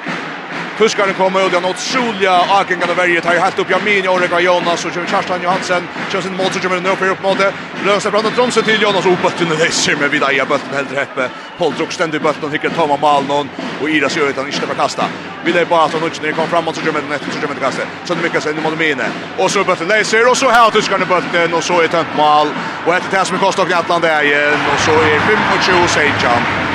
Tyskaren 0.78 1.14
kommer 1.14 1.48
ut, 1.48 1.54
han 1.54 1.66
otroliga 1.66 2.41
agengan 2.50 2.90
av 2.90 2.95
tar 2.95 3.32
här, 3.32 3.40
helt 3.40 3.60
upp 3.60 3.70
Jamin, 3.70 4.04
Jorek 4.04 4.32
och 4.34 4.41
Jonas, 4.41 4.86
och 4.86 4.94
kommer 4.94 5.08
Kerstan 5.08 5.41
Johansen, 5.44 5.88
kör 6.12 6.22
sin 6.22 6.36
mål, 6.36 6.52
så 6.52 6.60
kommer 6.60 6.76
den 6.76 6.86
upp 6.86 7.24
mot 7.24 7.38
det. 7.38 7.54
löser 7.86 8.12
brann 8.12 8.26
och 8.26 8.32
dromsen 8.32 8.64
till 8.64 8.82
Jonas, 8.82 9.06
och 9.06 9.18
bötten 9.24 9.52
är 9.52 9.56
läser 9.56 9.95
med 9.95 10.10
vid 10.10 10.24
Aja, 10.24 10.45
bötten 10.45 10.74
helt 10.74 10.94
rätt, 10.94 11.32
Paul 11.58 11.74
Druck 11.74 11.91
ständigt 11.91 12.22
bötten, 12.22 12.52
hickar 12.52 12.70
Tama 12.70 12.98
Malnon, 12.98 13.50
och 13.82 13.90
Ira 13.90 14.10
ser 14.10 14.30
ut, 14.30 14.38
han 14.38 14.45
inte 14.45 14.76
kasta. 14.76 15.06
Vi 15.45 15.54
lägger 15.54 15.66
bara 15.66 15.84
att 15.84 15.94
han 15.94 16.02
när 16.22 16.32
kom 16.32 16.48
framåt 16.48 16.76
så 16.76 16.82
kommer 16.82 17.02
den 17.02 17.12
efter, 17.12 17.32
så 17.32 17.40
kommer 17.40 17.56
den 17.56 17.64
kasta. 17.64 17.82
så 18.06 18.14
det 18.14 18.22
mycket 18.22 18.44
sen 18.44 18.58
i 18.58 18.62
Malmine, 18.62 19.06
och 19.38 19.52
så 19.52 19.64
bötten 19.64 19.88
läser, 19.88 20.30
och 20.30 20.38
så 20.38 20.50
här 20.50 20.70
Kuskaren 20.72 21.08
bötten, 21.10 21.54
och 21.54 21.64
så 21.64 21.82
är 21.82 21.88
tömt 21.88 22.18
mal, 22.18 22.48
och 22.86 22.95
ett 22.95 23.04
det 23.12 23.18
här 23.18 23.24
som 23.24 23.36
är 23.36 23.40
kostar 23.40 23.66
Gnatland 23.66 24.06
är 24.06 24.24
igen, 24.24 24.60
och 24.74 24.80
så 24.80 24.91
är 24.91 25.20
25 25.28 25.84
och 25.84 26.73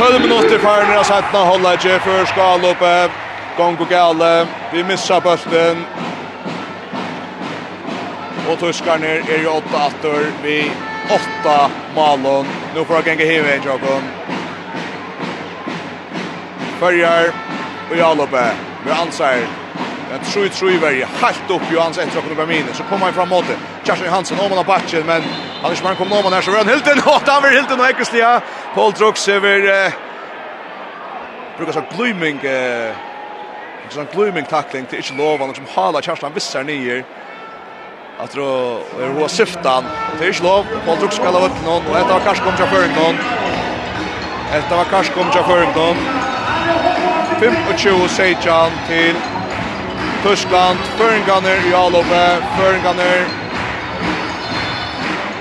12 0.00 0.20
minutter 0.20 0.58
för 0.58 0.86
när 0.86 1.02
sätta 1.02 1.38
holder 1.38 1.72
ikke 1.72 1.98
før 2.00 2.24
skal 2.24 2.64
uppe. 2.64 3.10
Gongo 3.56 3.84
Gale, 3.84 4.46
Vi 4.72 4.82
missar 4.82 5.20
bollen. 5.20 5.84
Og 8.48 8.58
tyskerne 8.58 9.06
er 9.06 9.42
jo 9.44 9.50
8 9.50 9.82
atter. 9.86 10.32
Vi 10.42 10.72
8 11.44 11.70
malen. 11.94 12.48
Nå 12.74 12.84
får 12.84 12.96
jeg 12.96 13.06
gänga 13.06 13.24
hive 13.32 13.54
i 13.56 13.60
Jokon. 13.66 14.04
Följer 16.80 17.32
och 17.90 17.96
Jalope. 17.96 18.46
Vi 18.84 18.90
anser. 18.90 19.59
En 20.12 20.18
3-3 20.18 20.70
i 20.70 20.78
Verge. 20.78 21.08
Helt 21.20 21.50
upp 21.50 21.62
Johans 21.72 21.98
efter 21.98 22.18
att 22.18 22.28
kunna 22.28 22.46
minne. 22.46 22.74
Så 22.74 22.82
kommer 22.82 23.04
han 23.04 23.14
fram 23.14 23.28
mot 23.28 23.44
det. 23.48 23.56
Kerstin 23.86 24.08
Hansen 24.08 24.38
om 24.40 24.48
han 24.48 24.56
har 24.56 24.64
batchen. 24.64 25.02
Men 25.06 25.22
han 25.62 25.70
är 25.70 25.74
inte 25.74 25.84
man 25.84 25.96
kommer 25.96 26.18
om 26.18 26.24
han 26.24 26.32
här. 26.32 26.40
Så 26.40 26.50
var 26.50 26.58
han 26.58 26.68
helt 26.68 26.86
en 26.86 26.98
åt. 26.98 27.22
Han 27.26 27.42
var 27.42 27.50
helt 27.50 27.70
en 27.70 27.80
och 27.80 27.86
Paul 28.74 28.92
Drux 28.92 29.28
över... 29.28 29.84
Eh, 29.86 29.92
brukar 31.56 31.72
så 31.72 31.82
glooming 31.96 32.40
Eh, 32.44 32.94
en 33.90 33.94
sån 33.94 34.06
glömning 34.12 34.44
tackling 34.44 34.86
till 34.86 34.98
inte 34.98 35.16
lov. 35.16 35.40
Han 35.40 35.54
som 35.54 35.64
halar 35.74 36.00
Kerstin 36.00 36.32
vissar 36.34 36.62
nyer. 36.64 37.04
Att 38.18 38.34
då 38.34 38.80
är 39.00 39.08
hon 39.08 39.28
syftan. 39.28 39.84
Det 40.18 40.24
är 40.24 40.28
inte 40.28 40.42
lov. 40.42 40.66
Paul 40.86 40.98
Drux 40.98 41.14
ska 41.14 41.30
ha 41.30 41.46
upp 41.46 41.64
någon. 41.64 41.86
Och 41.86 41.98
ett 41.98 42.10
av 42.10 42.20
kanske 42.20 42.44
kommer 42.44 42.56
till 42.56 43.02
någon. 43.02 43.16
Ett 44.52 44.72
av 44.72 44.84
kanske 44.84 45.12
kommer 45.12 45.32
till 45.32 45.40
någon. 45.76 45.96
25-16 47.40 48.70
till 48.88 49.14
Tyskland, 50.22 50.78
Föringaner 50.98 51.70
i 51.70 51.74
avloppe, 51.74 52.42
Føringaner 52.58 53.24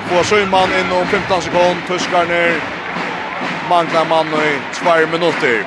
får 0.10 0.24
Sjøyman 0.24 0.70
innom 0.80 1.08
15 1.08 1.42
sekund, 1.42 1.78
Tyskarner. 1.88 2.54
manglar 3.70 4.06
man 4.06 4.28
i 4.28 4.60
2 4.74 5.08
minutter. 5.12 5.64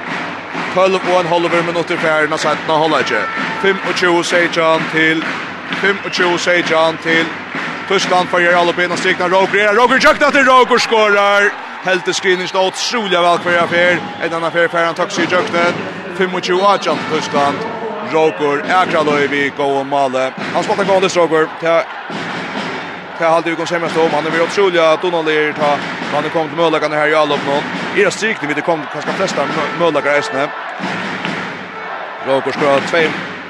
12 0.75 0.95
og 0.95 1.21
en 1.21 1.27
halver 1.27 1.63
minutter 1.63 1.97
per 1.97 2.27
når 2.29 2.37
settene 2.37 2.79
holder 2.83 2.99
ikke. 2.99 3.23
25 3.63 4.25
Sejan 4.25 4.83
til 4.93 5.25
25 5.81 6.39
Sejan 6.39 6.99
til 7.03 7.27
Tyskland 7.89 8.29
for 8.29 8.39
gjør 8.39 8.59
alle 8.61 8.73
bena 8.73 8.97
stikna 8.97 9.27
Roger 9.27 9.69
er 9.69 9.77
Roger 9.79 10.01
jukta 10.09 10.31
til 10.31 10.51
Roger 10.51 10.79
skorar 10.79 11.43
Helte 11.85 12.13
skrinen 12.13 12.49
stå 12.49 12.67
utrolig 12.67 13.19
vel 13.19 13.39
for 13.43 13.51
affär. 13.51 13.99
En 14.23 14.35
annan 14.35 14.45
affär 14.45 14.69
för 14.69 14.85
han 14.85 14.95
takk 14.95 15.11
sig 15.11 15.25
jukten 15.33 15.75
25 16.19 16.61
Ajan 16.61 16.99
til 16.99 17.17
Tyskland 17.17 17.82
Roker 18.13 18.63
Ekra 18.67 19.03
vi 19.31 19.53
går 19.57 19.79
og 19.81 19.87
male. 19.87 20.33
Han 20.55 20.65
spottar 20.65 20.85
gående 20.85 21.09
Roker. 21.09 21.49
Ta 21.61 21.83
ta 23.19 23.29
halde 23.29 23.51
vi 23.51 23.57
kom 23.57 23.67
semast 23.67 23.97
om 23.97 24.11
han 24.11 24.27
är 24.27 24.31
väl 24.31 24.41
otroliga 24.41 24.97
Donalir 24.97 25.53
ta 25.53 25.79
han 26.13 26.31
kom 26.31 26.49
till 26.49 26.57
målläggarna 26.57 26.97
här 26.97 27.09
i 27.09 27.15
allop 27.15 27.41
någon. 27.47 27.63
I 27.97 28.05
det 28.05 28.11
strikt 28.11 28.43
vi 28.43 28.55
det 28.55 28.61
kom 28.61 28.81
kanske 28.93 29.13
flesta 29.13 29.47
målläggare 29.79 30.17
äsna. 30.17 30.49
Roker 32.27 32.53
ha 32.53 32.81
två 32.81 32.99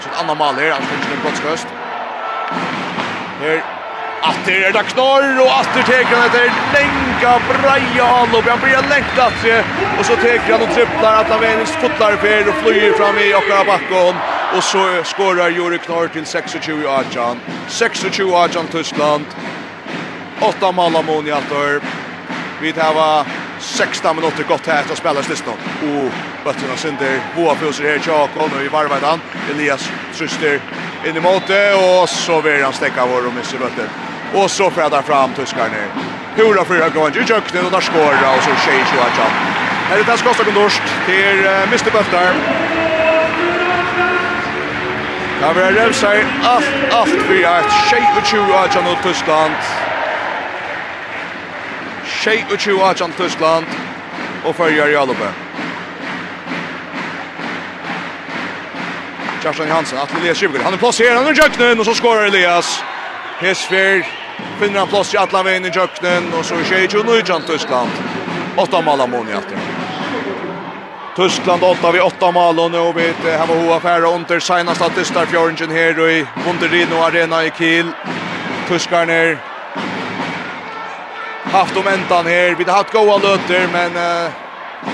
sitt 0.03 0.21
andra 0.21 0.35
mål 0.35 0.55
här 0.55 0.71
han 0.71 0.83
fick 0.83 1.13
en 1.15 1.23
brottskast. 1.23 1.67
Här 3.41 3.63
Atter 4.23 4.69
er 4.69 4.75
det 4.75 4.83
knorr, 4.93 5.25
og 5.43 5.49
atter 5.51 5.83
teker 5.83 6.13
han 6.15 6.29
etter 6.29 6.59
lenka 6.71 7.33
breia 7.49 8.05
anlopp. 8.21 8.47
Han 8.47 8.61
blir 8.63 8.85
lenka 8.87 9.25
atter, 9.25 9.65
og 9.97 10.05
så 10.07 10.15
teker 10.23 10.53
han 10.53 10.63
og 10.63 10.71
tripplar 10.77 11.25
at 11.25 11.33
han 11.33 11.43
venings 11.43 11.73
fotlar 11.83 12.15
fer 12.23 12.51
og 12.53 12.61
flyr 12.63 12.95
fram 13.01 13.19
i 13.19 13.33
okkara 13.35 13.65
bakken. 13.67 14.21
Og 14.53 14.63
så 14.63 14.85
skårar 15.09 15.51
Juri 15.57 15.81
Knorr 15.83 16.13
til 16.15 16.23
26-18. 16.29 17.41
26-18 17.69 18.71
Tyskland. 18.71 19.27
8 20.43 20.73
malamon 20.77 21.27
i 21.27 21.35
atter. 21.35 21.83
Vi 22.61 22.73
tar 22.73 23.27
16 23.59 24.17
minutter 24.17 24.47
godt 24.47 24.71
her 24.71 24.87
til 24.87 24.95
å 24.95 25.01
spille 25.01 25.27
listan. 25.27 25.67
Og 25.89 26.23
bøttene 26.45 26.79
synder, 26.79 27.19
Boa 27.35 27.59
Fuser 27.59 27.91
her, 27.91 27.99
Tjakon 28.07 28.55
og 28.55 28.63
i 28.63 28.71
varvet 28.71 29.03
han. 29.03 29.27
Elias 29.51 29.91
Tryster 30.15 30.63
inn 31.07 31.19
i 31.19 31.27
måte 31.27 31.59
og 31.75 32.07
så 32.11 32.39
vil 32.45 32.63
han 32.63 32.75
stäcka 32.75 33.07
vår 33.11 33.33
og 33.33 33.39
misse 33.41 33.59
Bötter. 33.59 34.12
Og 34.35 34.51
så 34.51 34.71
frädar 34.71 35.03
fram 35.03 35.35
tyskarna. 35.35 35.77
Hurra 36.37 36.65
för 36.65 36.75
Högånd. 36.75 37.17
I 37.17 37.25
köknen 37.27 37.65
och 37.65 37.71
där 37.71 37.81
skårar 37.81 38.37
och 38.37 38.43
så 38.43 38.51
tjej 38.65 38.79
Johansson. 38.79 39.33
Här 39.89 39.99
är 39.99 40.05
det 40.05 40.19
skottet 40.19 40.47
och 40.47 40.55
norsk 40.55 40.83
till 41.07 41.47
Mr. 41.47 41.91
Böftar. 41.93 42.35
Där 45.41 45.55
var 45.55 45.73
Revsar 45.73 46.25
allt, 46.45 46.65
allt 46.93 47.11
för 47.11 47.45
att 47.45 47.91
tjej 47.91 48.09
och 48.19 48.27
tjej 48.27 48.41
Johansson 48.41 48.87
och 48.87 49.03
Tyskland. 49.03 49.53
Tjej 52.07 52.47
och 52.53 52.61
tjej 52.61 52.73
Johansson 52.73 53.13
Tyskland 53.17 53.67
och 54.45 54.57
följer 54.57 54.89
i 54.89 54.97
Alupe. 54.97 55.29
Kjartan 59.43 59.71
Hansen, 59.71 59.99
Atle 59.99 60.19
Elias 60.21 60.39
Kjubgel. 60.39 60.63
Han 60.63 60.75
er 60.75 60.79
plass 60.79 61.01
är 61.01 61.05
placerad 61.05 61.19
under 61.19 61.35
köknen 61.43 61.81
och 61.81 61.87
så 61.87 61.95
skårar 61.95 62.25
Elias. 62.25 62.85
Hesfer 63.43 64.07
finner 64.61 64.79
han 64.79 64.89
plass 64.89 65.15
i 65.15 65.17
alla 65.17 65.43
vägen 65.43 65.65
i 65.65 65.69
jöknen 65.69 66.33
och 66.39 66.45
så 66.45 66.55
är 66.55 66.65
tjej 66.65 66.99
och 66.99 67.07
nöjtjant 67.07 67.47
Tyskland. 67.47 67.91
Åtta 68.57 68.81
mål 68.81 69.01
av 69.01 69.09
mån 69.09 69.29
i 69.29 69.33
efter. 69.33 69.59
Tyskland 71.17 71.65
åtta 71.65 71.93
vid 71.93 72.03
åtta 72.03 72.31
mål 72.31 72.61
och 72.61 72.71
nu 72.71 72.93
vet 72.93 73.17
här 73.25 73.47
var 73.47 73.57
Hoa 73.57 73.81
Färre 73.81 74.07
under 74.07 74.41
sina 74.41 74.75
statistar 74.75 75.27
fjörnchen 75.27 75.71
här 75.71 76.09
i 76.11 76.27
Bonderino 76.45 77.03
Arena 77.03 77.45
i 77.45 77.53
Kiel. 77.59 77.87
Tyskarna 78.69 79.37
haft 81.45 81.77
om 81.77 81.87
ändan 81.87 82.27
här. 82.27 82.55
Vi 82.55 82.65
har 82.65 82.73
haft 82.73 82.93
goda 82.93 83.17
löter 83.17 83.69
men 83.73 83.97
uh, 83.97 84.31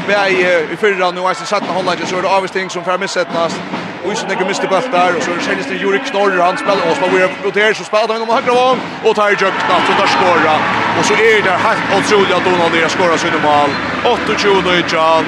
vi 0.06 0.14
är 0.14 0.72
i 0.72 0.76
fyrra 0.76 1.10
nu. 1.10 1.20
Jag 1.20 1.26
har 1.26 1.34
sett 1.34 1.62
hålla 1.62 1.72
hållande 1.72 2.06
så 2.06 2.18
är 2.18 2.22
det 2.22 2.28
avvisning 2.28 2.70
som 2.70 2.84
får 2.84 2.98
missättnas. 2.98 3.60
Och 4.04 4.10
inte 4.10 4.26
några 4.26 4.46
miste 4.46 4.66
bultar 4.66 5.16
och 5.16 5.22
så 5.22 5.30
är 5.30 5.34
det 5.34 5.42
senaste 5.42 5.74
Jurik 5.74 6.04
Knorr 6.10 6.38
han 6.48 6.56
spelar 6.58 6.90
och 6.90 6.96
spelar 6.96 7.12
Weir 7.12 7.30
mot 7.44 7.56
här 7.56 7.72
så 7.74 7.84
spelar 7.84 8.08
han 8.08 8.22
om 8.22 8.28
högra 8.28 8.54
vång 8.54 8.78
och 9.04 9.14
tar 9.16 9.30
jukt 9.30 9.60
knappt 9.66 9.86
så 9.88 9.92
där 10.00 10.10
skora. 10.16 10.54
Och 10.98 11.04
så 11.04 11.14
är 11.14 11.42
det 11.42 11.56
helt 11.66 11.84
otroligt 11.98 12.34
att 12.36 12.44
Donald 12.44 12.72
Deras 12.72 12.92
skorar 12.92 13.16
sin 13.16 13.42
mål 13.48 13.70
28 14.38 14.76
i 14.78 14.84
Jan 14.92 15.24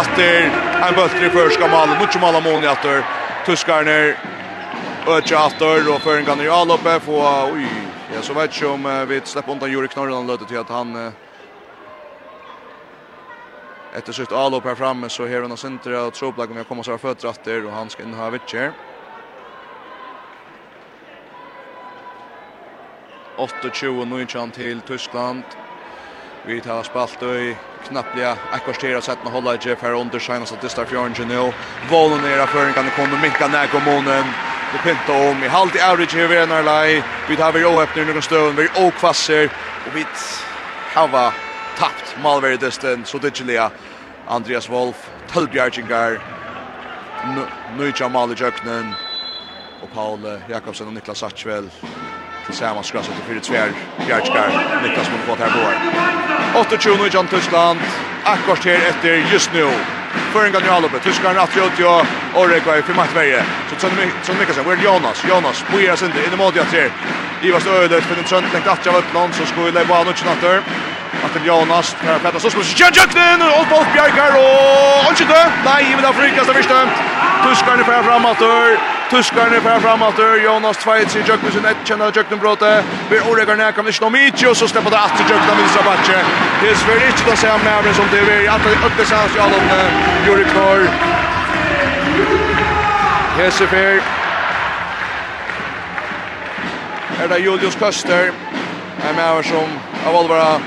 efter 0.00 0.50
en 0.86 0.94
bultar 0.94 1.24
i 1.26 1.30
första 1.30 1.68
målet 1.68 2.00
mot 2.00 2.14
Jamal 2.14 2.34
Amoni 2.36 2.66
Aster 2.66 3.04
Tuskarner 3.46 4.16
Ötja 5.06 5.38
Aster 5.38 5.94
och 5.94 6.00
för 6.00 6.18
en 6.18 6.24
kan 6.24 6.40
i 6.40 6.48
Alope 6.48 7.00
få 7.00 7.50
oj 7.54 7.66
jag 8.14 8.24
så 8.24 8.32
vet 8.32 8.54
inte 8.54 8.66
om 8.66 9.06
vi 9.08 9.20
släpper 9.24 9.52
undan 9.52 9.70
Jurik 9.70 9.90
Knorr 9.90 10.10
han 10.10 10.26
löter 10.26 10.44
till 10.44 10.58
att 10.58 10.68
han 10.68 11.12
Efter 13.94 14.12
sitt 14.12 14.32
allop 14.32 14.64
här 14.64 14.74
framme 14.74 15.08
så 15.08 15.26
här 15.26 15.40
hon 15.40 15.56
center 15.56 16.06
och 16.06 16.14
troplag 16.14 16.50
om 16.50 16.56
jag 16.56 16.68
kommer 16.68 16.82
så 16.82 16.98
fötter 16.98 17.28
åter 17.28 17.66
och 17.66 17.72
han 17.72 17.90
ska 17.90 18.02
in 18.02 18.14
ha 18.14 18.30
Witcher. 18.30 18.72
8-20 23.36 24.50
till 24.50 24.80
Tyskland. 24.82 25.44
Vi 26.46 26.60
tar 26.60 26.82
spalt 26.82 27.22
i 27.22 27.56
knappliga 27.88 28.36
ekvarstera 28.56 29.00
sett 29.00 29.18
och 29.18 29.24
sätta 29.24 29.30
hålla 29.30 29.56
Jeff 29.60 29.82
här 29.82 29.92
under 29.92 30.18
sig 30.18 30.46
så 30.46 30.54
det 30.62 30.68
står 30.68 30.84
Fjörgen 30.84 31.28
nu. 31.28 31.52
Valen 31.90 32.24
är 32.24 32.46
för 32.46 32.72
kan 32.72 32.84
det 32.84 32.90
komma 32.90 33.22
minka 33.22 33.48
när 33.48 33.66
kommer 33.66 33.94
månen. 33.94 34.24
Det 34.72 34.78
pinta 34.78 35.12
om 35.30 35.44
i 35.44 35.48
halvt 35.48 35.76
i 35.76 35.80
average 35.80 36.14
här 36.14 36.28
vid 36.28 36.48
när 36.48 37.02
Vi 37.28 37.36
tar 37.36 37.52
vi 37.52 37.64
öppnar 37.64 38.04
någon 38.04 38.22
stund, 38.22 38.56
vi 38.56 38.68
och 38.86 38.94
kvasser 38.94 39.44
och 39.86 39.96
vi 39.96 40.04
hava 40.94 41.32
tapt 41.78 42.16
Malveri 42.22 42.50
malverdesten, 42.50 43.04
så 43.04 43.18
dittjelige 43.18 43.70
Andreas 44.28 44.68
Wolf, 44.70 44.96
Tølbjergingar, 45.32 46.18
Nøyja 47.76 48.08
Mali 48.08 48.34
Jöknen, 48.34 48.94
og 49.82 49.88
Paul 49.94 50.20
Jakobsen 50.48 50.86
og 50.86 50.94
Niklas 50.94 51.18
Satchvel, 51.18 51.70
tillsammans 52.46 52.86
skrasset 52.86 53.14
till 53.26 53.40
4-2, 53.40 53.72
Bjergingar, 54.06 54.80
Niklas 54.82 55.10
mot 55.10 55.26
båt 55.26 55.38
här 55.38 55.52
går. 55.56 55.74
8-20 56.64 56.98
Nøyja 56.98 57.22
Tyskland, 57.30 57.80
akkurat 58.24 58.64
her 58.64 58.88
etter 58.88 59.32
just 59.32 59.52
nu. 59.54 59.70
Føringa 60.32 60.58
Alupe, 60.72 60.98
Tyskland 61.00 61.38
Tyskaren 61.38 61.72
88 61.76 61.84
og 61.84 62.06
Orek 62.40 62.66
var 62.66 62.76
i 62.76 62.82
Fimatverje. 62.82 63.44
Så 63.70 63.76
Trond 63.76 64.38
Mikkelsen, 64.38 64.64
hvor 64.64 64.72
er 64.72 64.82
Jonas? 64.84 65.24
Jonas, 65.28 65.64
Bojas 65.70 66.02
inte, 66.02 66.24
inn 66.24 66.32
i 66.32 66.36
mål 66.36 66.52
til 66.52 66.90
Ivas 67.42 67.66
Øydet, 67.66 68.04
den 68.16 68.24
Trond, 68.24 68.46
tenkt 68.52 68.68
at 68.68 68.86
jeg 68.86 68.94
var 68.94 69.32
så 69.32 69.46
skulle 69.46 69.78
jeg 69.78 69.88
bare 69.88 70.04
nødvendig 70.04 70.26
natter. 70.26 70.62
Martin 71.22 71.44
Jonas 71.44 71.96
kan 72.04 72.20
peta 72.20 72.40
så 72.40 72.50
skulle 72.50 72.64
Jan 72.76 72.92
Jöknen 72.94 73.42
och 73.42 73.78
Ulf 73.78 73.92
Bjerkar 73.92 74.32
och 74.42 75.10
inte 75.10 75.24
dö. 75.24 75.42
Nej, 75.64 75.86
men 75.94 76.02
där 76.02 76.12
frikas 76.12 76.46
det 76.46 76.52
visst. 76.52 76.70
Tuskarna 77.44 77.84
för 77.84 78.02
framåt 78.02 78.38
dör. 78.38 78.78
Tuskarna 79.10 79.60
för 79.60 79.80
framåt 79.80 80.16
dör. 80.16 80.36
Jonas 80.44 80.76
Tveit 80.76 81.16
i 81.16 81.18
Jöknen 81.18 81.52
sin 81.52 81.64
ett 81.64 81.76
känner 81.84 82.12
Jöknen 82.16 82.38
brote. 82.38 82.84
Vi 83.10 83.20
Oregar 83.20 83.56
när 83.56 83.72
kan 83.72 83.84
vi 83.84 83.90
inte 83.90 84.10
mitt 84.10 84.48
och 84.48 84.56
så 84.56 84.68
släpper 84.68 84.90
det 84.90 84.98
att 84.98 85.20
Jöknen 85.30 85.56
vill 85.56 85.68
sabatche. 85.68 86.18
Det 86.62 86.68
är 86.70 86.74
svårt 86.74 87.18
inte 87.18 87.32
att 87.32 87.38
säga 87.38 87.58
mer 87.58 87.92
som 87.92 88.06
det 88.12 88.18
är 88.18 88.50
att 88.50 88.64
det 88.64 88.86
öppnar 88.86 89.04
sig 89.04 89.18
alltså 89.18 89.40
om 89.40 89.64
Jurek 90.26 90.48
Knorr. 90.52 90.88
Hesefer. 93.36 94.02
Er 97.22 97.28
det 97.28 97.38
Julius 97.38 97.76
Köster? 97.80 98.32
Er 99.08 99.14
med 99.16 99.44
som 99.44 99.68
av 100.06 100.16
alvara 100.16 100.60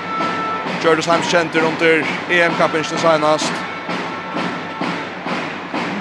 Gjördes 0.86 1.08
Heims 1.08 1.32
kjenter 1.32 1.64
under 1.66 2.06
EM-kappingen 2.30 2.98
senast. 2.98 3.54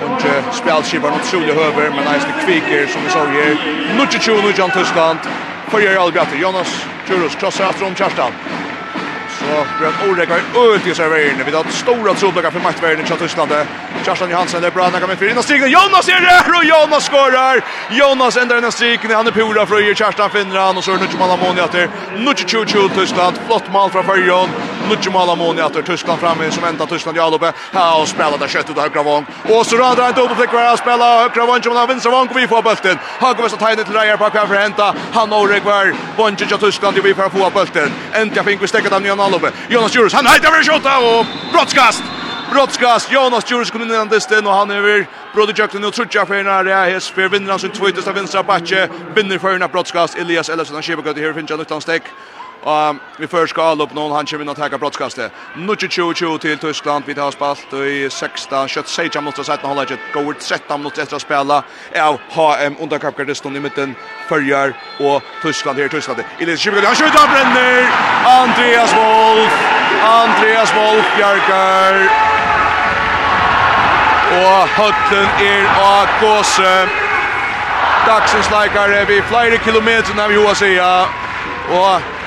Unge 0.05 0.33
spjallskipar 0.53 1.15
noen 1.15 1.25
trolig 1.25 1.55
høver, 1.57 1.89
men 1.95 2.11
eisne 2.13 2.35
kviker 2.43 2.85
som 2.93 3.07
vi 3.07 3.13
så 3.15 3.23
her. 3.33 3.57
Nudje 3.97 4.21
Tjono, 4.21 4.51
Jan 4.53 4.75
Tyskland. 4.75 5.25
Forgjør 5.73 6.03
Albiater, 6.03 6.37
Jonas 6.37 6.75
Tjuros, 7.09 7.39
krosser 7.41 7.65
etter 7.71 7.87
om 7.89 7.97
Kjerstan. 7.97 8.37
Så 9.45 9.67
Brett 9.79 10.09
Orekar 10.09 10.41
ut 10.75 10.87
i 10.87 10.95
serveringen. 10.95 11.47
Vi 11.47 11.53
har 11.53 11.65
stora 11.65 12.15
trodblockar 12.15 12.51
för 12.51 12.61
matchvärden 12.61 13.07
i 13.07 13.09
Tyskland. 13.09 13.53
Kjartan 14.05 14.31
Johansson 14.31 14.65
är 14.65 14.71
bra 14.71 14.83
Han 14.83 15.01
kommer 15.01 15.17
för 15.17 15.31
in 15.31 15.39
och 15.39 15.45
stiger. 15.45 15.67
Jonas 15.67 16.09
är 16.09 16.21
där 16.21 16.59
och 16.59 16.65
Jonas 16.65 17.05
skorar. 17.05 17.65
Jonas 17.91 18.37
ändrar 18.37 18.61
den 18.61 18.73
striken. 18.73 19.11
Han 19.11 19.27
är 19.27 19.31
pura 19.31 19.67
fröjer 19.67 19.95
Kerstin 19.95 20.31
finner 20.31 20.59
han 20.59 20.77
och 20.77 20.85
så 20.85 20.91
nu 20.91 21.07
kommer 21.07 21.19
Malamoni 21.19 21.61
att 21.61 21.73
det. 21.73 21.89
är 22.17 22.67
tju 22.67 22.89
Tyskland. 22.95 23.37
Flott 23.47 23.73
mål 23.73 23.91
från 23.91 24.05
Färjön. 24.05 24.49
Nu 24.89 25.11
Malamoni 25.11 25.61
att 25.61 25.87
Tyskland 25.87 26.21
framme 26.21 26.51
som 26.51 26.63
väntar 26.63 26.87
Tyskland 26.87 27.17
i 27.17 27.21
uppe. 27.21 27.53
Ja 27.73 28.01
och 28.01 28.09
spelar 28.09 28.39
där 28.39 28.49
kött 28.49 28.71
ut 28.71 28.79
högra 28.79 29.03
vång. 29.03 29.27
Och 29.49 29.67
så 29.67 29.77
radar 29.77 30.05
han 30.05 30.13
dubbelfläck 30.13 30.51
kvar 30.51 30.77
spela 30.79 31.19
högra 31.19 31.47
vång 31.47 31.63
som 31.63 31.77
han 31.77 31.89
vinner 31.89 32.11
vång 32.11 32.29
vi 32.35 32.49
får 32.49 32.63
bulten. 32.63 32.99
Han 33.21 33.35
kommer 33.35 33.49
så 33.49 33.57
tajt 33.57 33.85
till 33.85 33.95
Reier 33.95 34.17
på 34.17 34.31
kvar 34.31 34.47
för 34.47 34.55
hämta. 34.55 34.95
Han 35.13 35.33
Orekar. 35.33 35.95
i 36.43 36.59
Tyskland 36.59 36.99
vi 37.03 37.15
får 37.15 37.29
få 37.29 37.51
bulten. 37.51 37.93
Äntligen 38.13 38.45
fick 38.45 38.63
vi 38.63 38.69
stäcka 38.69 38.89
dem 38.89 39.03
nya 39.03 39.15
Gallup. 39.39 39.55
Jonas 39.69 39.97
Djurus, 39.97 40.13
han 40.13 40.27
heitar 40.27 40.49
över 40.49 40.63
skottet 40.63 40.99
och 41.03 41.27
brottskast. 41.53 42.03
Brottskast, 42.53 43.13
Jonas 43.13 43.51
Djurus 43.51 43.71
kom 43.71 43.83
in 43.83 43.91
i 43.91 43.93
den 43.93 44.09
distan 44.09 44.47
och 44.47 44.53
han 44.53 44.71
är 44.71 44.77
över 44.77 45.07
Brodejökten 45.35 45.85
och 45.85 45.93
Trudja 45.93 46.27
Fernar. 46.27 46.65
Ja, 46.65 46.77
här 46.77 47.29
vinner 47.29 47.51
han 47.51 47.59
sin 47.59 47.71
tvåtesta 47.71 48.13
vinstra 48.13 48.43
backe. 48.43 48.89
Vinner 49.15 49.39
Fernar 49.39 49.69
brottskast. 49.69 50.19
Elias 50.19 50.49
Ellefsen, 50.49 50.75
han 50.75 50.83
kör 50.83 50.97
på 50.97 51.03
gott 51.03 51.17
i 51.17 51.21
här 51.21 51.33
finns 51.33 51.51
han 51.51 51.61
utan 51.61 51.81
Og 52.65 52.97
vi 53.21 53.29
først 53.29 53.53
skal 53.53 53.81
opp 53.85 53.93
noen, 53.93 54.15
han 54.17 54.27
kommer 54.29 54.47
inn 54.47 54.53
og 54.55 54.57
takker 54.57 54.81
brottskastet. 54.81 55.33
Nå 55.61 55.77
20-20 55.77 56.39
til 56.41 56.59
Tyskland, 56.63 57.05
vi 57.05 57.17
tar 57.17 57.35
spalt 57.35 57.75
i 57.77 58.07
16, 58.09 58.71
kjøtt 58.73 58.89
16 58.89 59.21
minutter, 59.21 59.45
17 59.45 59.69
holder 59.69 59.91
ikke, 59.91 59.99
går 60.15 60.39
13 60.41 60.81
minutter 60.81 61.05
etter 61.05 61.19
å 61.19 61.21
spille 61.21 61.61
av 62.07 62.19
HM 62.33 62.81
underkappgardisten 62.81 63.57
i 63.57 63.63
midten, 63.67 63.93
Førjar 64.31 64.73
og 65.05 65.21
Tyskland 65.43 65.83
her, 65.83 65.93
Tyskland. 65.93 66.25
I 66.25 66.47
Ilis 66.47 66.65
Kjibikon, 66.65 66.89
han 66.89 66.97
skjøter, 66.97 67.29
brenner! 67.35 67.85
Andreas 68.33 68.97
Wolf! 68.97 69.61
Andreas 70.05 70.73
Wolf 70.75 71.07
Bjarkar. 71.17 72.01
Og 74.35 74.69
høtten 74.79 75.29
er 75.45 75.69
av 75.85 76.17
gåse. 76.21 76.73
Dagsens 78.09 78.51
leikare, 78.53 79.05
vi 79.09 79.21
flere 79.29 79.61
kilometer 79.65 80.17
når 80.17 80.33
vi 80.33 80.41
hoa 80.41 80.57
sier. 80.59 81.15
Og 81.73 82.24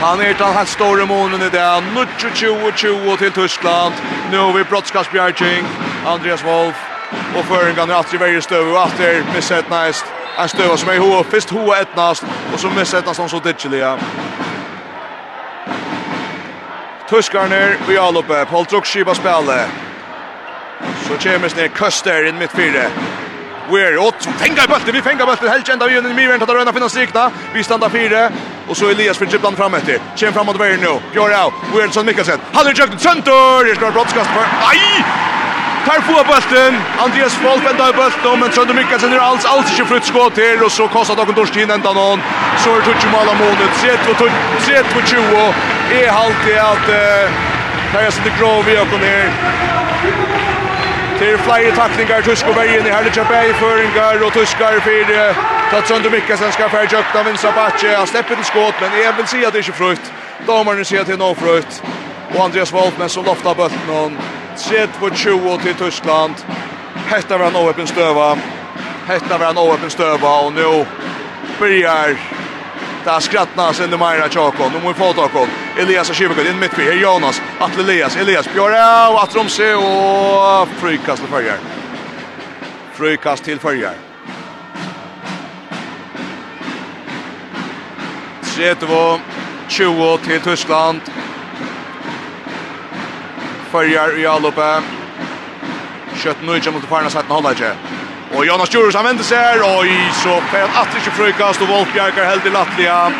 Han 0.00 0.20
er 0.20 0.30
utan 0.30 0.54
helt 0.56 0.68
store 0.68 1.06
månen 1.06 1.42
i 1.42 1.50
det. 1.50 1.60
20-20 1.60 3.16
til 3.18 3.32
Tyskland. 3.32 3.94
Nå 4.32 4.36
har 4.36 4.52
vi 4.52 4.62
brottskastbjärking. 4.64 5.66
Andreas 6.06 6.44
Wolf. 6.44 6.76
Och 7.36 7.44
fören 7.44 7.74
kan 7.74 7.90
Astrid 7.90 8.20
Berger 8.20 8.40
stöv. 8.40 8.68
Och 8.68 8.82
Astrid 8.82 9.24
misset 9.34 9.70
næst. 9.70 10.04
En 10.38 10.48
støv 10.48 10.76
som 10.76 10.88
är 10.88 10.98
hoa. 10.98 11.24
Först 11.24 11.50
hoa 11.50 11.80
ettnast. 11.80 12.24
Og 12.52 12.60
så 12.60 12.70
missat 12.70 13.06
nästan 13.06 13.28
så 13.28 13.38
ditchliga. 13.38 13.98
Tyskarna 17.08 17.76
vi 17.88 17.98
all 17.98 18.16
uppe. 18.16 18.44
Paul 18.44 18.64
Druckskiba 18.64 19.14
spelar. 19.14 19.66
Så 21.08 21.28
kommer 21.28 21.56
ner 21.56 21.68
Köster 21.68 22.28
in 22.28 22.38
mitt 22.38 22.52
fyra. 22.52 22.84
Weir, 23.70 23.98
åt, 23.98 24.28
fengar 24.38 24.66
bulten, 24.66 24.94
vi 24.94 25.02
fengar 25.02 25.26
bulten, 25.26 25.48
helst 25.48 25.68
enda 25.68 25.86
vi 25.86 25.98
under 25.98 26.10
i 26.10 26.14
myrvern, 26.14 26.40
tar 26.40 26.54
röna 26.54 26.72
finna 26.72 26.88
strikna, 26.88 27.30
vi 27.54 27.62
standa 27.62 27.88
fyra, 27.88 28.30
Och 28.70 28.76
så 28.76 28.90
Elias 28.90 29.18
för 29.18 29.26
dribblan 29.26 29.56
fram 29.56 29.74
efter. 29.74 29.98
Kjem 30.16 30.32
framåt 30.32 30.54
över 30.54 30.76
nu. 30.76 30.92
Gör 31.14 31.44
out. 31.44 31.54
Wilson 31.74 32.06
Mikkelsen. 32.06 32.38
Han 32.52 32.66
har 32.66 32.72
jukt 32.72 33.00
center. 33.00 33.64
Det 33.68 33.76
står 33.76 33.90
broadcast 33.90 34.30
för. 34.36 34.44
Aj! 34.70 35.04
Tar 35.86 36.00
på 36.00 36.24
bulten. 36.32 36.74
Andreas 36.98 37.34
Wolf 37.44 37.64
vänder 37.64 37.92
bulten 37.92 38.40
men 38.40 38.52
Sander 38.52 38.74
Mikkelsen 38.74 39.12
är 39.12 39.18
alls 39.18 39.44
alls 39.44 39.70
inte 39.70 39.84
frukt 39.84 40.06
skott 40.06 40.34
till 40.34 40.62
och 40.64 40.72
så 40.72 40.88
kastar 40.88 41.16
Dagen 41.16 41.34
Dorsin 41.34 41.70
ända 41.70 41.92
någon. 41.92 42.20
Så 42.62 42.76
är 42.76 42.80
touch 42.80 43.06
mål 43.12 43.28
av 43.28 43.36
målet. 43.36 43.72
Sett 43.82 44.10
och 44.10 44.16
touch 44.18 44.32
sett 44.66 44.94
på 44.94 45.00
20. 45.06 45.20
Är 46.00 46.10
halt 46.10 46.36
det 46.46 46.58
att 46.58 46.86
Kajas 47.92 48.16
the 48.24 48.30
Grove 48.38 48.80
och 48.80 49.00
ner. 49.00 49.30
Det 51.20 51.32
er 51.32 51.36
flere 51.36 51.74
taklinger 51.76 52.22
tysk 52.24 52.46
og 52.48 52.54
bergen 52.54 52.86
i 52.86 52.92
herlig 52.94 53.10
kjøpei 53.12 53.50
føringer 53.60 54.22
og 54.24 54.32
tyskar 54.32 54.78
for 54.86 55.10
Tatsund 55.70 56.06
og 56.08 56.12
Mikkelsen 56.14 56.52
skal 56.52 56.70
fære 56.72 56.88
kjøkken 56.88 57.18
av 57.20 57.26
Vinsa 57.28 57.50
Batje. 57.56 57.90
Han 57.96 58.06
slipper 58.08 58.40
til 58.40 58.46
skåt, 58.48 58.80
men 58.80 58.96
jeg 59.02 59.12
vil 59.18 59.28
si 59.28 59.42
at 59.44 59.52
det 59.52 59.60
er 59.60 59.66
ikke 59.68 59.82
frukt. 59.82 60.08
Damerne 60.46 60.84
sier 60.84 61.04
at 61.04 61.10
det 61.10 61.18
er 61.18 61.20
noe 61.20 61.36
frukt. 61.36 61.82
Og 62.32 62.40
Andreas 62.44 62.72
Voltnes 62.72 63.12
som 63.12 63.28
lofta 63.28 63.52
bøtten 63.52 64.16
Sett 64.56 64.96
på 65.00 65.10
20 65.10 65.58
til 65.62 65.76
Tyskland. 65.82 66.40
Hetta 67.12 67.36
var 67.36 67.52
en 67.52 67.60
åpen 67.66 67.86
støva. 67.86 68.32
Hetta 69.08 69.38
var 69.38 69.50
en 69.50 69.60
åpen 69.60 69.92
støva 69.92 70.32
og 70.46 70.52
nå 70.56 70.86
börjar 71.60 72.16
Där 73.04 73.20
skrattnas 73.20 73.80
under 73.80 73.98
Maira 73.98 74.28
Chakon. 74.28 74.72
De 74.72 74.88
vi 74.88 74.94
få 74.94 75.12
Chakon. 75.12 75.48
Elias 75.78 76.10
och 76.10 76.16
Kivekon 76.16 76.46
in 76.46 76.58
mitt 76.58 76.72
för 76.72 76.92
Jonas. 76.92 77.42
Att 77.58 77.78
Elias, 77.78 78.16
Elias 78.16 78.52
Björra 78.52 79.08
och 79.08 79.22
att 79.22 79.34
de 79.34 79.48
ser 79.48 79.76
och 79.76 80.68
frykast 80.68 81.22
till 81.22 81.30
följer. 81.30 81.58
Frykast 82.92 83.44
till 83.44 83.58
följer. 83.58 83.92
Tretvo 88.42 89.20
20 89.68 90.18
till 90.18 90.40
Tyskland. 90.40 91.00
Följer 93.70 94.20
i 94.20 94.26
alloppe. 94.26 94.82
Kött 96.16 96.36
nu 96.42 96.56
inte 96.56 96.70
mot 96.70 96.84
Farnas 96.84 97.16
att 97.16 97.24
hålla 97.24 97.54
sig. 97.54 97.72
Og 98.36 98.46
Jonas 98.46 98.70
Djurus 98.70 98.94
använder 98.94 99.24
sig 99.24 99.38
här. 99.38 99.60
og 99.62 99.86
så 100.22 100.42
kan 100.50 100.70
att 100.74 100.96
ikke 100.96 101.10
frukast 101.10 101.62
och 101.62 101.68
Wolfbjerkar 101.68 102.24
held 102.24 102.46
i 102.46 102.50
Latvia. 102.50 103.12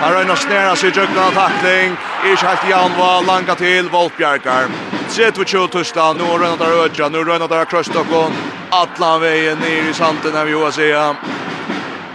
Han 0.00 0.12
røyner 0.12 0.36
snära 0.36 0.74
seg 0.76 0.90
i 0.90 0.98
djøkken 0.98 1.18
av 1.18 1.32
takling, 1.32 1.94
ikke 2.28 2.46
helt 2.46 2.64
i 2.68 2.72
Anva, 2.76 3.20
langa 3.20 3.54
till 3.54 3.88
Wolfbjerkar. 3.88 4.68
Sett 5.08 5.38
vid 5.38 5.48
tjol 5.48 5.68
Tyskland, 5.68 6.20
nå 6.20 6.36
røyner 6.36 6.58
der 6.60 6.84
Ødja, 6.84 7.08
nå 7.08 7.22
røyner 7.24 7.48
der 7.48 7.64
Krøstokken, 7.64 8.36
Atlan 8.72 9.20
veien 9.20 9.58
ned 9.58 9.88
i 9.90 9.94
santen 9.94 10.36
här 10.36 10.44
vid 10.44 10.52
Joasia. 10.52 11.16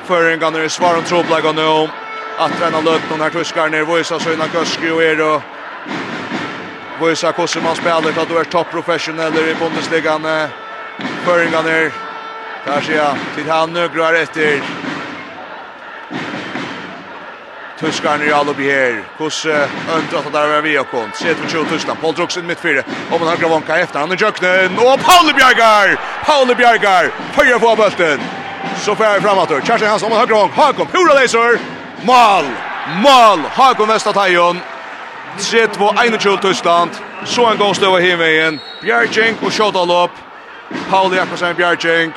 Föringarna 0.05 0.59
är 0.59 0.69
svar 0.69 0.97
om 0.97 1.03
tråblaga 1.03 1.51
nu. 1.51 1.89
Att 2.37 2.61
röjna 2.61 2.81
lökna 2.81 3.23
här 3.23 3.29
tuskar 3.29 3.69
ner, 3.69 3.83
Voisa 3.83 4.19
Søyna 4.19 4.45
Köski 4.53 4.91
og 4.91 5.03
Ero. 5.03 5.41
Voisa 6.99 7.31
Kossi 7.31 7.61
man 7.61 7.75
spelar 7.75 8.11
för 8.11 8.25
du 8.25 8.39
er 8.39 8.43
topprofessionell 8.43 9.37
i 9.37 9.55
Bundesligan. 9.55 10.49
Föringarna 11.25 11.69
där 12.65 12.81
ser 12.81 12.95
jag 12.95 13.15
till 13.35 13.49
han 13.49 13.73
nögrar 13.73 14.13
efter 14.13 14.61
Tuskarna 17.81 18.23
är 18.23 18.31
alla 18.31 18.53
här. 18.53 19.03
Kus 19.17 19.45
önt 19.45 20.13
att 20.13 20.33
där 20.33 20.47
var 20.47 20.61
vi 20.61 20.79
och 20.79 20.91
kont. 20.91 21.15
Sett 21.15 21.37
för 21.37 21.49
20 21.49 21.65
Tuskland. 21.65 22.01
Paul 22.01 22.13
Drogsen 22.13 22.47
mitt 22.47 22.59
fyra. 22.59 22.83
Om 23.11 23.21
har 23.21 23.37
gravonka 23.37 23.77
efter 23.77 23.99
han 23.99 24.11
är 24.11 24.21
Jöknen 24.21 24.77
och 24.77 24.99
Paul 24.99 25.33
Bjergar. 25.35 25.99
Paul 26.25 26.55
Bjergar 26.55 27.11
höjer 27.33 27.59
på 27.59 27.75
bulten. 27.75 28.19
Så 28.77 28.95
fär 28.95 29.19
framåt 29.19 29.49
då. 29.49 29.61
Kerstin 29.61 29.89
Hansson 29.89 30.11
om 30.11 30.17
högra 30.17 30.35
vång. 30.35 30.51
Hakon 30.55 30.87
Pura 30.87 31.13
Laser. 31.13 31.59
Mål. 32.01 32.45
Mål. 32.95 33.39
Hakon 33.49 33.87
Vestatajjon. 33.87 34.59
3-2 35.37 36.19
21 36.19 36.41
Tyskland. 36.41 36.89
Så 37.25 37.45
en 37.45 37.57
gång 37.57 37.75
stöva 37.75 37.99
hemvägen. 37.99 38.59
Bjergjink 38.81 39.43
och 39.43 39.53
shot 39.53 39.75
all 39.75 39.91
upp. 39.91 40.11
Pauli 40.89 41.17
Jakobsen 41.17 41.55
Bjärking. 41.55 42.13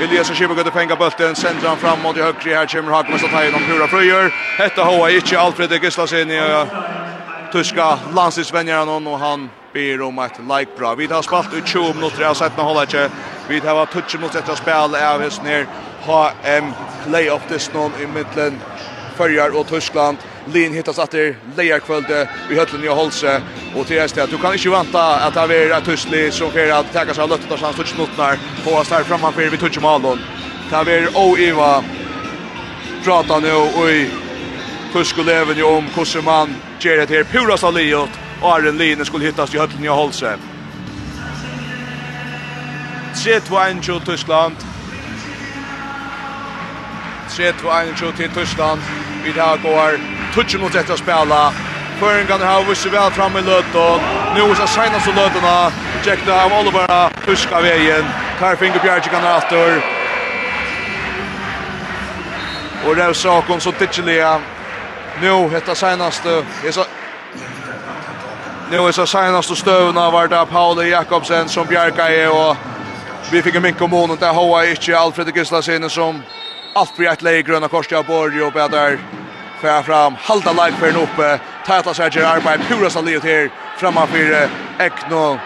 Elias 0.00 0.30
Schiber 0.30 0.54
går 0.54 0.64
det 0.64 0.70
penga 0.70 0.96
bulten, 0.96 1.34
sender 1.34 1.68
han 1.68 1.78
fram 1.78 2.02
mot 2.02 2.16
i 2.16 2.20
högre 2.20 2.54
her 2.54 2.66
kommer 2.66 2.92
Hagman 2.92 3.24
og 3.24 3.30
tar 3.30 3.44
in 3.44 3.52
pura 3.52 3.86
Frøyer. 3.88 4.30
Hetta 4.58 4.84
hoa 4.84 5.10
inte 5.10 5.38
Alfred 5.40 5.70
Gislasen 5.80 6.30
i 6.30 6.38
uh, 6.38 6.66
tyska 7.52 7.98
landslagsvänjaren 8.14 9.06
og 9.06 9.18
han 9.18 9.50
ber 9.72 10.02
om 10.02 10.18
ett 10.18 10.38
like 10.38 10.76
bra. 10.78 10.94
Vi 10.94 11.06
har 11.06 11.22
spalt 11.22 11.54
ut 11.54 11.66
20 11.66 11.94
minuter 11.94 12.24
av 12.24 12.34
sätta 12.34 12.62
hålla 12.62 12.82
inte. 12.82 13.10
Vi 13.48 13.58
har 13.58 13.86
touch 13.86 14.20
mot 14.20 14.32
sätta 14.32 14.56
spel 14.56 14.94
av 14.94 15.22
oss 15.22 15.42
ner. 15.42 15.66
HM 16.06 16.72
playoff 17.06 17.42
this 17.48 17.72
någon 17.74 17.92
i 18.00 18.06
mitten 18.06 18.60
Färjar 19.16 19.56
og 19.56 19.66
Tyskland. 19.66 20.18
Lin 20.52 20.72
hittas 20.72 20.98
efter 20.98 21.36
lejarkvölde 21.56 22.28
i 22.50 22.54
Hötlen 22.54 22.84
i 22.84 22.88
Holse 22.88 23.42
och 23.76 23.86
till 23.86 23.96
resten 23.96 24.28
du 24.30 24.38
kan 24.38 24.52
inte 24.52 24.68
vänta 24.68 25.16
att 25.16 25.34
det 25.34 25.40
är 25.40 25.80
Tussli 25.80 26.30
som 26.30 26.50
sker 26.50 26.72
att 26.72 26.92
täcka 26.92 27.14
sig 27.14 27.22
av 27.22 27.28
löttet 27.30 27.50
och 27.52 27.60
chans 27.60 27.76
touchnotnar 27.76 28.38
på 28.64 28.70
oss 28.70 28.90
här 28.90 29.02
framför 29.02 29.50
vid 29.50 29.60
touch 29.60 29.80
Malon. 29.82 30.18
Det 30.70 30.76
är 30.76 31.16
Oiva 31.16 31.84
prata 33.04 33.38
nu 33.40 33.52
och 33.52 33.90
i 33.90 34.10
Tysk 34.92 35.16
Kuskuleven 35.16 35.56
ju 35.56 35.62
om 35.62 35.84
hur 35.96 36.22
man 36.22 36.54
ger 36.80 36.96
det 36.96 37.10
här 37.10 37.24
pura 37.24 37.56
saliot 37.56 38.10
och 38.40 38.52
Arlen 38.52 38.78
Lin 38.78 39.04
skulle 39.04 39.24
hittas 39.24 39.54
i 39.54 39.58
Hötlen 39.58 39.84
i 39.84 39.88
Holse. 39.88 40.36
Tretvain 43.24 43.80
till 43.80 44.00
Tyskland. 44.00 44.56
3-2-1 47.28 48.16
til 48.16 48.30
Tyskland. 48.34 48.80
Vi 49.24 49.32
tar 49.32 49.56
går 49.62 49.98
tutsi 50.34 50.58
mot 50.58 50.72
detta 50.72 50.92
å 50.94 51.00
spela. 51.00 51.52
Føringan 52.00 52.40
har 52.40 52.64
visst 52.68 52.86
väl 52.92 53.10
fram 53.10 53.36
i 53.36 53.40
løtten. 53.40 54.00
Nu 54.34 54.42
er 54.44 54.54
det 54.54 55.02
så 55.02 55.12
løttene. 55.16 55.72
Check 56.04 56.26
det 56.26 56.32
av 56.32 56.52
Oliver 56.52 57.10
Tyska 57.26 57.60
vägen. 57.60 58.04
Karfing 58.38 58.72
finger 58.72 58.80
Bjerg 58.82 59.00
kan 59.00 59.24
åter. 59.24 59.82
Och 62.86 62.96
det 62.96 63.04
er 63.04 63.12
saken 63.12 63.60
så 63.60 63.72
titchliga. 63.72 64.40
Nu 65.20 65.48
detta 65.50 65.74
senaste 65.74 66.44
är 66.64 66.70
så 66.70 66.84
Nu 68.70 68.76
är 68.76 68.92
så 68.92 69.06
senaste 69.06 69.56
stövna 69.56 70.10
var 70.10 70.28
det 70.28 70.46
Paul 70.46 70.88
Jakobsen 70.88 71.48
som 71.48 71.66
Bjärka 71.66 72.08
är 72.08 72.30
och 72.30 72.56
vi 73.30 73.42
fick 73.42 73.54
en 73.54 73.62
mink 73.62 73.82
om 73.82 73.90
månen. 73.90 74.16
Det 74.20 74.26
har 74.26 74.62
jeg 74.62 74.94
Alfred 74.94 75.34
Gislasen 75.34 75.90
som 75.90 76.22
Allt 76.76 76.96
blir 76.96 77.08
ett 77.08 77.22
läge 77.22 77.42
gröna 77.42 77.68
kors 77.68 77.86
till 77.86 78.02
Borg 78.06 78.42
och 78.42 78.52
bäddar 78.52 78.98
Fär 79.60 79.82
fram, 79.82 80.14
halda 80.18 80.52
lag 80.52 80.72
för 80.72 80.88
en 80.88 80.96
uppe. 80.96 81.38
Täta 81.66 81.94
sig 81.94 82.10
här 82.10 82.36
arbete, 82.36 82.64
pura 82.68 82.90
salit 82.90 83.24
här. 83.24 83.50
Framför 83.76 84.48
Ekno. 84.78 85.38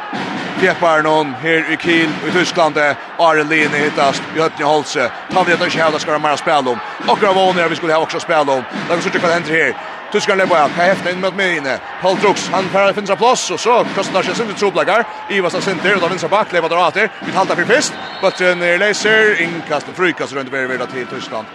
Pepar 0.60 1.02
någon 1.02 1.34
här 1.34 1.72
i 1.72 1.76
Kiel 1.76 2.10
i 2.28 2.30
Tyskland 2.30 2.78
Are 3.18 3.44
Lene 3.44 3.78
hittast 3.78 4.22
i 4.36 4.40
Hötne 4.40 4.64
Holse. 4.64 5.10
Tar 5.32 5.44
vi 5.44 5.52
att 5.52 5.62
inte 5.62 5.78
hävda 5.78 5.98
ska 5.98 6.12
de 6.12 6.22
mer 6.22 6.36
spela 6.36 6.58
om. 6.58 6.78
Och 7.08 7.18
Gravonera 7.20 7.68
vi 7.68 7.76
skulle 7.76 7.92
ha 7.92 8.02
också 8.02 8.20
spela 8.20 8.52
om. 8.52 8.64
Där 8.88 8.96
vi 8.96 9.02
sitter 9.02 9.18
kvar 9.18 9.30
händer 9.30 9.50
här. 9.50 9.74
Tyskarna 10.12 10.46
på 10.46 10.54
han. 10.54 10.70
Häftar 10.70 11.10
in 11.10 11.20
mot 11.20 11.36
mig 11.36 11.56
inne. 11.56 11.78
Paul 12.02 12.16
Drux, 12.16 12.48
han 12.48 12.64
färre 12.64 12.94
finns 12.94 13.10
plats 13.10 13.50
och 13.50 13.60
så 13.60 13.86
kastar 13.94 14.22
sig 14.22 14.34
sin 14.34 14.54
troblaggar. 14.54 15.04
Ivas 15.28 15.54
av 15.54 15.60
center 15.60 15.94
och 15.94 16.00
då 16.00 16.08
vinner 16.08 16.28
back 16.28 16.52
lever 16.52 16.68
där 16.68 16.88
åter. 16.88 17.10
Vi 17.26 17.32
haltar 17.32 17.54
för 17.54 17.64
fest. 17.64 17.92
Bulten 18.20 18.58
läser 18.58 19.42
inkast 19.42 19.88
och 19.88 19.96
frykast 19.96 20.32
runt 20.32 20.54
över 20.54 20.66
vidare 20.66 20.90
till 20.90 21.06
Tyskland. 21.06 21.46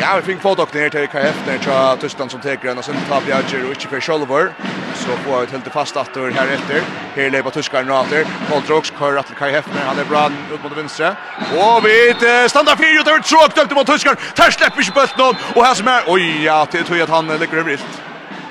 Ja, 0.00 0.16
vi 0.16 0.22
fick 0.22 0.40
fått 0.40 0.74
ner 0.74 0.88
till 0.88 1.08
KF 1.08 1.46
när 1.46 1.58
jag 1.66 2.00
Tyskland 2.00 2.30
som 2.30 2.40
teker 2.40 2.68
en, 2.68 2.78
och 2.78 2.84
sen 2.84 2.96
tar 3.08 3.20
Bjarger 3.20 3.64
och 3.64 3.72
ikke 3.72 3.88
for 3.88 4.00
Kjolvor. 4.00 4.52
Så 4.94 5.16
får 5.16 5.40
vi 5.40 5.46
det 5.64 5.70
fast 5.70 5.96
att 5.96 6.14
det 6.14 6.20
etter. 6.20 6.80
Her 7.14 7.22
Här 7.22 7.30
lever 7.30 7.50
tyskarna 7.50 7.82
nu 7.82 7.92
åter. 7.92 8.26
Koldrox 8.50 8.92
kör 8.98 9.16
att 9.16 9.26
KF 9.26 9.66
när 9.74 9.84
han 9.86 9.98
er 9.98 10.04
bra 10.04 10.30
ut 10.54 10.62
mot 10.62 10.76
vänster. 10.76 11.16
Och 11.52 11.86
vi 11.86 12.14
stannar 12.48 12.76
fyra 12.76 13.00
ut 13.00 13.08
över 13.08 13.20
tråk 13.20 13.54
dömt 13.54 13.74
mot 13.74 13.86
tyskarna. 13.86 14.16
Där 14.36 14.50
släpper 14.50 14.80
ikke 14.80 14.92
bollen 14.92 15.18
noen, 15.18 15.36
och 15.54 15.64
här 15.64 15.74
som 15.74 15.88
är 15.88 16.02
oj 16.06 16.44
ja, 16.44 16.66
det 16.70 16.84
tror 16.84 16.98
jag 16.98 17.06
han 17.06 17.26
lägger 17.26 17.56
över 17.56 17.70
rist. 17.70 18.02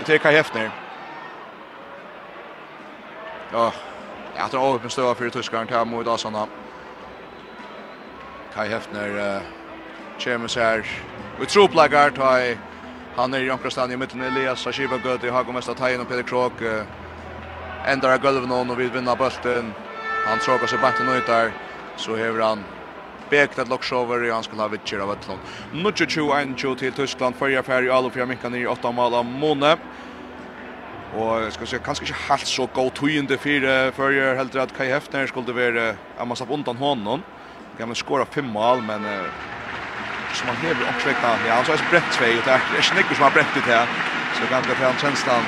Det 0.05 0.13
är 0.13 0.17
KF 0.17 0.53
ner. 0.53 0.71
Ja. 3.51 3.73
Jag 4.37 4.51
tror 4.51 4.75
att 4.75 4.83
det 4.83 4.89
står 4.89 5.15
för 5.15 5.29
tyskarna 5.29 5.65
tar 5.65 5.85
mot 5.85 6.07
Asana. 6.07 6.47
Kai 8.55 8.69
Hefner 8.69 9.35
eh, 9.35 9.41
kommer 10.23 10.47
så 10.47 10.59
här 10.59 10.85
Vi 11.39 11.45
tror 11.45 11.67
plagar 11.67 12.09
ta 12.09 12.39
i 12.41 12.57
han 13.15 13.33
er 13.33 13.43
i 13.45 13.49
omkrastan 13.51 13.91
i 13.91 13.97
mitten 13.97 14.21
Elias 14.21 14.61
Shashiba 14.61 14.97
Gödde 14.97 15.31
har 15.31 15.43
kommit 15.43 15.69
att 15.69 15.77
ta 15.77 15.89
in 15.89 16.01
och 16.01 16.07
Peter 16.07 16.23
Krok 16.23 16.53
ändrar 17.85 18.17
golvet 18.17 18.51
og 18.51 18.77
vi 18.77 18.83
vill 18.83 18.91
vinna 18.91 19.15
bulten. 19.15 19.73
Han 20.25 20.39
tråkar 20.39 20.67
seg 20.67 20.81
bant 20.81 20.99
nu 20.99 21.21
där 21.27 21.51
så 21.97 22.15
hever 22.15 22.41
han 22.41 22.63
bekt 23.29 23.59
et 23.59 23.69
loksover 23.69 24.21
og 24.21 24.27
i 24.27 24.31
han 24.31 24.43
skulle 24.43 24.61
ha 24.61 24.67
vittjer 24.67 24.99
av 24.99 25.11
ett 25.11 25.27
lån. 25.27 25.39
Nu 25.73 25.91
21 25.91 26.77
til 26.77 26.91
Tyskland 26.91 27.35
förra 27.35 27.63
färg 27.63 27.89
Alofjär 27.89 28.25
Mikkan 28.25 28.55
i 28.55 28.65
8 28.65 28.91
mål 28.91 29.13
av 29.13 29.25
Måne. 29.25 29.77
Og 31.15 31.43
jeg 31.43 31.53
skal 31.53 31.67
si, 31.67 31.77
kanskje 31.77 32.05
ikke 32.05 32.29
helt 32.29 32.47
så 32.47 32.67
god 32.73 32.91
tøyende 32.91 33.37
fire 33.37 33.91
før 33.91 34.09
jeg 34.09 34.37
heldur 34.37 34.61
at 34.61 34.73
Kai 34.73 34.87
Hefner 34.89 35.27
skulle 35.27 35.55
være, 35.55 35.95
jeg 36.19 36.27
må 36.27 36.35
slapp 36.35 36.51
undan 36.51 36.77
hånden. 36.77 37.23
Jeg 37.77 37.87
kan 37.87 37.95
skåra 37.95 38.25
fem 38.25 38.45
mål, 38.45 38.81
men 38.81 39.05
som 40.37 40.47
han 40.47 40.57
hever 40.65 40.83
omsvekna. 40.91 41.29
Ja, 41.47 41.53
han 41.59 41.65
så 41.65 41.77
brett 41.91 42.09
tvei, 42.17 42.31
og 42.39 42.45
det 42.45 42.53
är 42.53 42.99
ikke 42.99 43.15
som 43.15 43.23
har 43.23 43.35
brett 43.37 43.57
ut 43.57 43.67
her. 43.73 43.85
Så 44.37 44.43
kan 44.49 44.63
det 44.63 44.77
fjern 44.81 44.97
tjenstan 45.03 45.43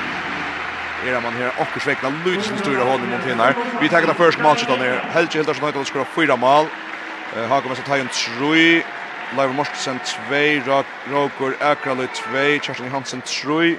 er 1.06 1.20
man 1.20 1.32
her 1.32 1.50
akkur 1.62 1.80
svekna 1.80 2.08
lutsen 2.24 2.58
styrir 2.58 2.80
av 2.80 2.88
hånden 2.88 3.10
mot 3.10 3.24
hinnar. 3.24 3.54
Vi 3.80 3.88
tar 3.88 4.06
det 4.06 4.16
første 4.16 4.42
matchet 4.42 4.68
han 4.68 4.80
helt 4.80 5.12
Helge 5.14 5.38
Hildarsson 5.38 5.64
att 5.68 5.86
skora 5.86 6.04
fyra 6.04 6.36
mål. 6.36 6.66
Eh 7.36 7.48
har 7.48 7.60
kommit 7.60 7.78
att 7.78 7.86
ta 7.86 7.96
en 7.96 8.08
Trui. 8.08 8.82
Leiva 9.34 9.52
Mortensen 9.52 9.98
2, 9.98 10.62
Roger 11.10 11.56
Akralu 11.60 12.06
2, 12.06 12.60
Kjerstin 12.62 12.90
Hansen 12.90 13.22
3, 13.22 13.76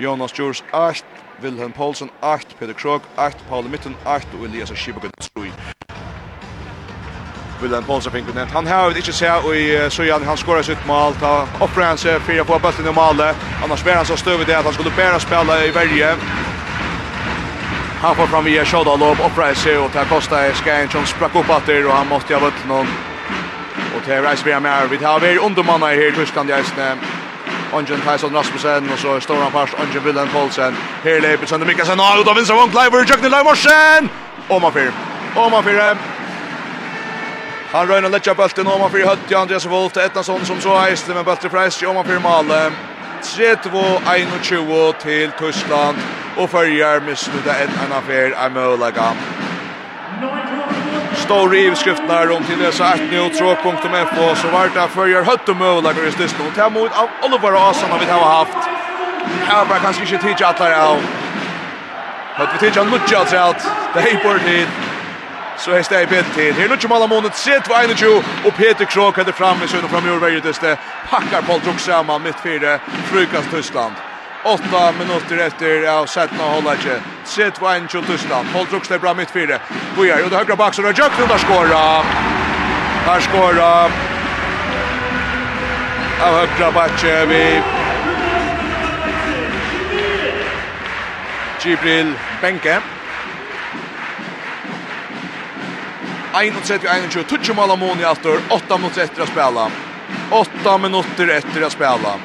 Jonas 0.00 0.32
Jurs 0.38 0.62
8, 0.72 1.04
Wilhelm 1.42 1.72
Poulsen 1.72 2.10
8, 2.22 2.54
Peter 2.58 2.74
Krog 2.74 3.02
8, 3.16 3.34
Paul 3.48 3.64
Mitten 3.64 3.96
8 4.06 4.26
og 4.38 4.44
Elias 4.44 4.70
Schibbergen 4.76 5.10
3. 5.36 5.97
Willem 7.62 7.84
Ponsa 7.84 8.10
fick 8.10 8.24
det. 8.34 8.46
Han 8.52 8.66
har 8.66 8.96
inte 8.96 9.12
se, 9.12 9.30
och 9.30 9.56
i 9.56 9.90
Sojan 9.90 10.24
han 10.26 10.36
skorar 10.36 10.62
sitt 10.62 10.86
mål. 10.86 11.14
Ta 11.20 11.46
offrar 11.58 11.84
han 11.84 11.98
sig 11.98 12.20
fyra 12.20 12.44
på 12.44 12.58
bollen 12.58 12.88
i 12.88 12.92
målet. 12.92 13.36
Annars 13.64 13.80
spelar 13.80 13.96
han 13.96 14.06
så 14.06 14.16
stöv 14.16 14.46
det 14.46 14.54
att 14.54 14.64
han 14.64 14.74
skulle 14.74 14.90
bära 14.90 15.18
spela 15.18 15.64
i 15.64 15.70
Värje. 15.70 16.16
Han 18.00 18.16
får 18.16 18.26
fram 18.26 18.44
via 18.44 18.64
Shada 18.64 18.96
lob 18.96 19.20
offrar 19.20 19.54
sig 19.54 19.78
och 19.78 19.92
tar 19.92 20.04
Costa 20.04 20.52
Skån 20.54 20.88
som 20.90 21.06
sprack 21.06 21.34
upp 21.34 21.50
åter 21.50 21.86
och 21.86 21.92
han 21.92 22.08
måste 22.08 22.34
ha 22.34 22.40
vunnit 22.40 22.68
någon. 22.68 22.86
Och 23.96 24.02
det 24.06 24.14
är 24.14 24.44
vi 24.44 24.60
med. 24.60 24.88
Vi 24.90 25.04
har 25.04 25.20
vi 25.20 25.38
undermanna 25.38 25.86
här 25.86 26.08
i 26.08 26.12
Tyskland 26.12 26.50
i 26.50 26.52
Eisne. 26.52 26.96
Ongen 27.72 28.00
Tyson 28.00 28.34
Rasmussen 28.34 28.90
och 28.92 28.98
så 28.98 29.20
står 29.20 29.36
han 29.36 29.52
fast 29.52 29.74
Ongen 29.74 30.04
Willem 30.04 30.28
Paulsen. 30.28 30.76
Här 31.04 31.20
löper 31.20 31.46
Sander 31.46 31.66
Mikkelsen 31.66 32.00
ut 32.20 32.28
av 32.28 32.34
vinstra 32.34 32.56
vångt. 32.56 32.74
Leiver, 32.74 32.98
Jökning 32.98 33.30
Leivorsen! 33.30 34.08
Och 34.48 34.62
man 34.62 34.72
fyra. 34.72 34.92
Och 35.34 35.50
man 35.50 35.64
fyra. 35.64 35.96
Han 37.72 37.88
røyner 37.88 38.08
lätta 38.08 38.34
bulten 38.34 38.66
om 38.66 38.80
man 38.80 38.90
för 38.90 39.04
högt 39.06 39.26
till 39.28 39.36
Andreas 39.36 39.66
Wolf 39.66 39.92
till 39.92 40.02
Etnason 40.02 40.44
som 40.44 40.60
så 40.60 40.78
äste 40.78 41.14
men 41.14 41.24
bulten 41.24 41.50
press 41.50 41.82
om 41.82 41.94
man 41.94 42.04
för 42.04 42.18
Malle. 42.18 42.70
3-2-1-2 43.22 44.92
till 44.92 45.30
Tyskland 45.38 45.96
och 46.36 46.50
följer 46.50 47.00
med 47.00 47.18
sluta 47.18 47.54
en 47.58 47.68
annan 47.84 47.98
affär 47.98 48.44
av 48.44 48.52
Mölaga. 48.52 49.12
Stor 51.16 51.50
rivskrift 51.50 52.02
där 52.08 52.26
runt 52.26 52.46
till 52.46 52.72
så 52.72 52.84
1 52.84 53.00
nu 53.10 53.28
tråk.fo 53.28 54.34
så 54.34 54.48
vart 54.48 54.74
där 54.74 54.88
följer 54.88 55.22
högt 55.22 55.48
och 55.48 55.56
Mölaga 55.56 56.06
i 56.06 56.12
stället 56.12 56.34
och 56.48 56.54
tar 56.54 56.70
mot 56.70 56.90
av 56.98 57.08
Oliver 57.22 57.70
Asan 57.70 57.90
har 57.90 57.98
vi 57.98 58.06
har 58.06 58.30
haft. 58.38 58.68
Här 59.44 59.64
bara 59.64 59.78
kanske 59.78 60.02
inte 60.02 60.18
tidigt 60.18 60.42
att 60.42 60.58
där. 60.58 60.96
Hade 62.34 62.52
vi 62.52 62.58
tidigt 62.58 62.76
att 62.76 62.90
nudga 62.90 63.18
alltså 63.18 63.68
det 63.94 64.00
är 64.00 64.24
bort 64.24 64.44
dit. 64.44 64.87
Så 65.58 65.70
är 65.70 65.76
det 65.76 66.06
Peter 66.06 66.34
till. 66.34 66.54
Här 66.54 66.68
nu 66.68 66.88
mål 66.88 67.08
målet 67.08 67.36
sett 67.36 67.68
var 67.68 67.96
21 67.96 68.24
och 68.44 68.56
Peter 68.56 68.84
Krok 68.84 69.16
hade 69.16 69.32
framme 69.32 69.68
så 69.68 69.76
nu 69.76 69.88
framöver 69.88 70.18
varje 70.18 70.40
det 70.40 70.78
packar 71.10 71.42
på 71.42 71.58
Drogsamma 71.58 72.18
mitt 72.18 72.40
fyra 72.40 72.78
Frukas 73.04 73.44
Tyskland. 73.50 73.94
8 74.44 74.92
minuter 74.92 75.38
efter 75.38 75.86
av 75.86 76.06
hålla 76.54 76.76
inte. 76.76 77.00
Sett 77.24 77.60
var 77.60 77.88
21 77.88 78.06
Tyskland. 78.06 78.48
Paul 78.52 78.66
Drogs 78.70 78.88
det 78.88 78.98
bra 78.98 79.14
mitt 79.14 79.30
fyra. 79.30 79.58
Vi 80.00 80.10
är 80.10 80.18
ju 80.18 80.28
det 80.28 80.36
högra 80.36 80.56
backen 80.56 80.84
och 80.84 80.98
Jack 80.98 81.12
där 81.28 81.38
skora. 81.38 82.02
Där 83.06 83.20
skora. 83.20 83.84
Av 86.20 86.34
högra 86.34 86.72
backen 86.72 87.28
vi 87.28 87.62
Gibril 91.62 92.12
Benke. 92.40 92.80
31-21, 96.34 97.24
tutsi 97.28 97.54
mål 97.54 97.70
av 97.70 97.78
Moni 97.78 98.04
aftur, 98.04 98.40
8 98.50 98.78
minutter 98.78 99.06
etter 99.06 99.24
å 99.24 99.28
spela. 99.30 99.68
8 100.30 100.78
minutter 100.82 101.30
etter 101.38 101.64
å 101.64 101.70
spela. 101.72 102.16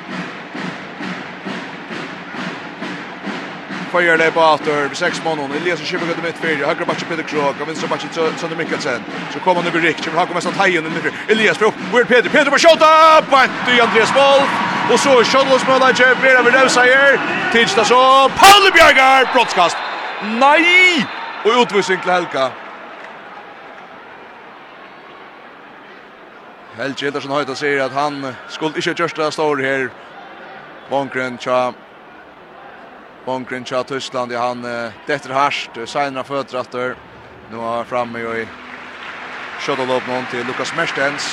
Føyer 3.93 4.17
det 4.17 4.31
på 4.34 4.41
aftur, 4.41 4.89
6 4.97 5.19
månader, 5.21 5.53
Elias 5.59 5.81
og 5.84 5.85
Kjibbe 5.85 6.07
gøtter 6.09 6.25
mitt 6.25 6.39
fyrir, 6.41 6.63
høyre 6.65 6.88
bakke 6.89 7.05
Peter 7.05 7.27
Krog, 7.30 7.59
og 7.61 7.69
vinstre 7.69 7.89
bakke 7.91 8.09
Sønder 8.09 8.57
Mikkelsen. 8.57 9.05
Så 9.34 9.41
kommer 9.45 9.61
han 9.61 9.69
over 9.69 9.85
Rik, 9.85 10.01
Kjibbe 10.01 10.17
hakker 10.17 10.39
mest 10.39 10.49
av 10.49 10.57
teien 10.57 10.88
i 10.88 10.93
mitt 10.95 11.05
fyrir. 11.05 11.19
Elias 11.35 11.61
fyrir, 11.61 11.77
hvor 11.91 12.01
er 12.01 12.09
Peter 12.09 12.34
Peder 12.34 12.49
på 12.49 12.61
kjota! 12.65 12.89
Bant 13.30 13.69
i 13.69 13.77
Andreas 13.84 14.13
Wolf! 14.17 14.57
Og 14.91 14.99
så 14.99 15.13
er 15.21 15.45
måler 15.69 15.93
ikke, 15.93 16.09
Vera 16.21 16.41
vil 16.41 16.57
revsa 16.57 16.84
her. 16.89 17.21
Tidsdag 17.53 17.85
så, 17.85 18.01
Palle 18.41 18.73
Bjørgar, 18.73 19.30
brottskast! 19.31 19.77
Nei! 20.41 21.05
Og 21.45 21.63
utvisning 21.63 22.01
til 22.01 22.11
Helga. 22.11 22.49
Helge 26.73 27.07
Andersen 27.07 27.31
Høyta 27.31 27.53
sier 27.55 27.83
at 27.85 27.93
han 27.93 28.23
skulle 28.49 28.79
ikke 28.81 28.95
gjørst 29.03 29.19
det 29.21 29.33
står 29.33 29.59
her. 29.61 29.89
Bonkren 30.89 31.37
tja 31.37 31.71
Bonkren 33.25 33.63
tja 33.63 33.83
Tyskland, 33.87 34.33
ja 34.33 34.41
han 34.41 34.65
uh, 34.65 34.91
detter 35.07 35.31
harsht, 35.33 35.77
senere 35.87 36.25
fødratter. 36.27 36.95
Nu 37.51 37.59
er 37.61 37.77
han 37.77 37.85
framme 37.87 38.19
jo 38.19 38.33
i 38.35 38.47
kjøttalåp 39.63 40.07
någon 40.07 40.25
till 40.31 40.45
Lukas 40.49 40.73
Merstens. 40.75 41.29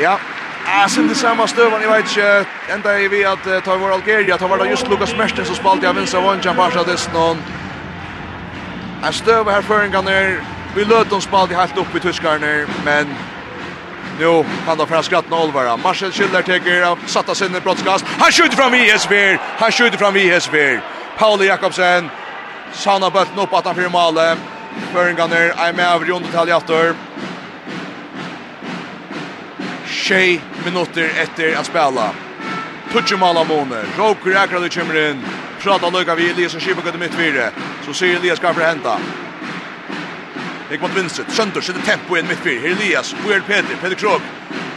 Ja, 0.00 0.16
jeg 0.66 0.90
synes 0.90 1.12
det 1.12 1.18
samma 1.20 1.46
stövan 1.46 1.82
jeg 1.82 1.90
vet 1.90 2.08
inte 2.08 2.46
ända 2.72 2.98
i 3.00 3.08
vi 3.08 3.24
att 3.24 3.46
uh, 3.46 3.60
ta 3.62 3.76
vår 3.76 3.92
Algeria, 3.92 4.38
ta 4.38 4.48
var 4.48 4.58
det 4.58 4.70
just 4.70 4.88
Lukas 4.88 5.16
Merstens 5.16 5.46
som 5.46 5.56
spalte 5.56 5.88
av 5.88 5.96
vinstra 5.96 6.20
vondkjan 6.20 6.56
stöv 9.14 9.50
här 9.50 9.62
för 9.62 9.84
en 9.84 9.92
her 9.92 10.02
ner, 10.02 10.40
vi 10.74 10.84
löt 10.84 11.10
dem 11.10 11.20
spalt 11.20 11.50
i 11.50 11.54
helt 11.54 11.78
upp 11.78 11.94
i 11.96 12.00
tyskarna 12.00 12.66
men 12.84 13.06
Nu 14.18 14.44
kan 14.66 14.78
då 14.78 14.86
fram 14.86 15.02
skratten 15.02 15.32
Olvera. 15.32 15.76
Marcel 15.76 16.12
Schiller 16.12 16.42
tar 16.42 16.90
av 16.90 16.98
satta 17.06 17.34
sin 17.34 17.52
brottskast. 17.64 18.04
Han 18.18 18.32
skjuter 18.32 18.56
fram 18.56 18.74
i 18.74 18.90
Esbjerg. 18.90 19.38
Han 19.58 19.72
skjuter 19.72 19.98
fram 19.98 20.16
i 20.16 20.30
Esbjerg. 20.30 20.80
Paul 21.18 21.44
Jakobsen 21.44 22.10
sanna 22.72 23.10
bøtten 23.10 23.38
upp 23.38 23.52
att 23.52 23.64
han 23.64 23.74
för 23.74 23.88
målet. 23.88 24.38
Föringarna 24.92 25.36
är 25.36 25.72
med 25.72 25.86
över 25.86 26.06
runt 26.06 26.26
detaljator. 26.26 26.94
Tjej 29.86 30.40
minutter 30.64 31.10
etter 31.22 31.56
att 31.56 31.66
spela. 31.66 32.10
Tutsi 32.92 33.16
mala 33.16 33.44
måne. 33.44 33.84
Roker 33.98 34.36
akkurat 34.36 34.74
kommer 34.74 35.10
in. 35.10 35.24
Prata 35.60 35.90
lukka 35.90 36.14
vi 36.14 36.30
Elias 36.30 36.54
og 36.54 36.60
Kibakot 36.60 36.94
i 36.94 36.98
mitt 36.98 37.12
Så 37.86 37.92
sier 37.92 38.16
Elias 38.16 38.40
hva 38.40 38.52
for 38.52 38.62
henta. 38.62 38.98
Nick 40.72 40.82
mot 40.82 40.96
vinstret. 40.96 41.26
Sönder 41.32 41.60
sitter 41.60 41.80
tempo 41.80 42.16
i 42.16 42.20
en 42.20 42.26
mittfyr. 42.26 42.60
Her 42.60 42.70
Elias, 42.70 43.12
Hvor 43.12 43.32
er 43.32 43.40
Peter, 43.40 43.76
Peter 43.82 43.96
Krog. 43.96 44.20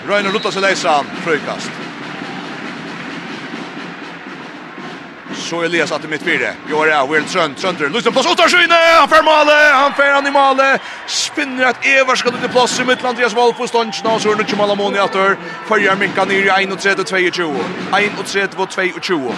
Røyner 0.07 0.29
Röjner 0.29 0.51
seg 0.51 0.77
sig 0.77 0.91
han. 0.91 1.05
Frøykast. 1.23 1.71
Så 5.35 5.61
Elias 5.63 5.91
att 5.91 6.03
i 6.03 6.07
mittfyr. 6.07 6.39
Gör 6.69 6.85
det. 6.85 6.93
er 6.93 7.27
Sönd. 7.27 7.57
Sönder. 7.57 7.89
Lysen 7.89 8.11
plass. 8.13 8.25
Åtta 8.25 8.49
skyne. 8.49 8.75
Han 8.99 9.09
fer 9.09 9.23
male. 9.23 9.73
Han 9.73 9.93
fer 9.93 10.13
han 10.13 10.27
i 10.27 10.31
male. 10.31 10.79
Spinner 11.07 11.69
et 11.69 11.77
Evers 11.83 12.19
skal 12.19 12.31
til 12.31 12.49
plass 12.49 12.79
i 12.79 12.83
mittland. 12.83 13.15
Andreas 13.15 13.35
Wolf 13.35 13.59
og 13.59 13.69
Ståndsna. 13.69 14.09
Og 14.09 14.21
så 14.21 14.29
er 14.29 14.33
det 14.33 14.47
ikke 14.47 14.57
malamoni 14.57 14.97
att 14.97 15.15
hör. 15.15 15.37
Följer 15.67 15.95
Minka 15.95 16.25
ner 16.25 16.61
i 16.61 16.65
31-22. 16.65 17.55
31-22. 17.91 18.99
2 18.99 19.15
och 19.15 19.35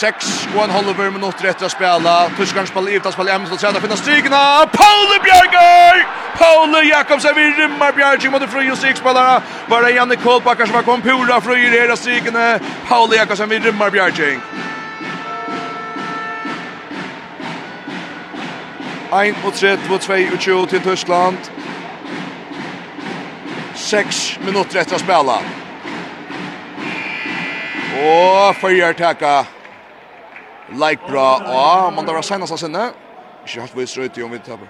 6 0.00 0.48
och 0.56 0.64
en 0.64 0.70
halv 0.70 0.98
minuter 1.12 1.44
efter 1.48 1.66
att 1.66 1.72
spela. 1.72 2.30
Tyskland 2.36 2.68
spelar 2.68 2.88
ut 2.88 2.96
utan 2.96 3.12
spel 3.12 3.28
Emil 3.28 3.48
Sotsen 3.48 3.74
finna 3.74 3.96
strykna. 3.96 4.66
Paul 4.72 5.20
Björger! 5.24 6.06
Paul 6.38 6.88
Jakobsen 6.88 7.34
vi 7.34 7.50
rymmar 7.50 7.92
Björger 7.92 8.30
mot 8.30 8.50
Fröjer 8.50 8.74
sex 8.74 8.98
spelare. 8.98 9.42
Bara 9.68 9.90
Janne 9.90 10.16
Kolbackar 10.16 10.66
som 10.66 10.74
har 10.74 10.82
kommit 10.82 11.04
pura 11.04 11.40
Fröj 11.40 11.64
i 11.64 11.80
hela 11.80 11.96
strykna. 11.96 12.58
Paul 12.88 13.14
Jakobsen 13.14 13.48
vi 13.48 13.58
rymmar 13.58 13.90
Björger. 13.90 14.38
Ein 19.12 19.34
og 19.44 19.54
tredje 19.54 19.88
på 19.88 19.98
tvei 19.98 20.30
og 20.32 20.38
tjo 20.40 20.66
til 20.66 20.80
Tyskland. 20.80 21.38
Seks 23.74 24.38
minutter 24.46 24.80
etter 24.80 24.96
å 24.96 25.04
spille. 25.04 25.40
Og 28.00 28.54
fyrir 28.56 28.92
takka 28.92 29.59
Like 30.72 31.02
bra. 31.08 31.42
Ja, 31.46 31.92
man 31.96 32.06
där 32.06 32.22
senast 32.22 32.58
sen 32.58 32.72
där. 32.72 32.90
Inte 33.46 33.60
helt 33.60 33.76
vis 33.76 33.96
rött 33.96 34.18
om 34.18 34.30
vi 34.30 34.38
tappar. 34.38 34.68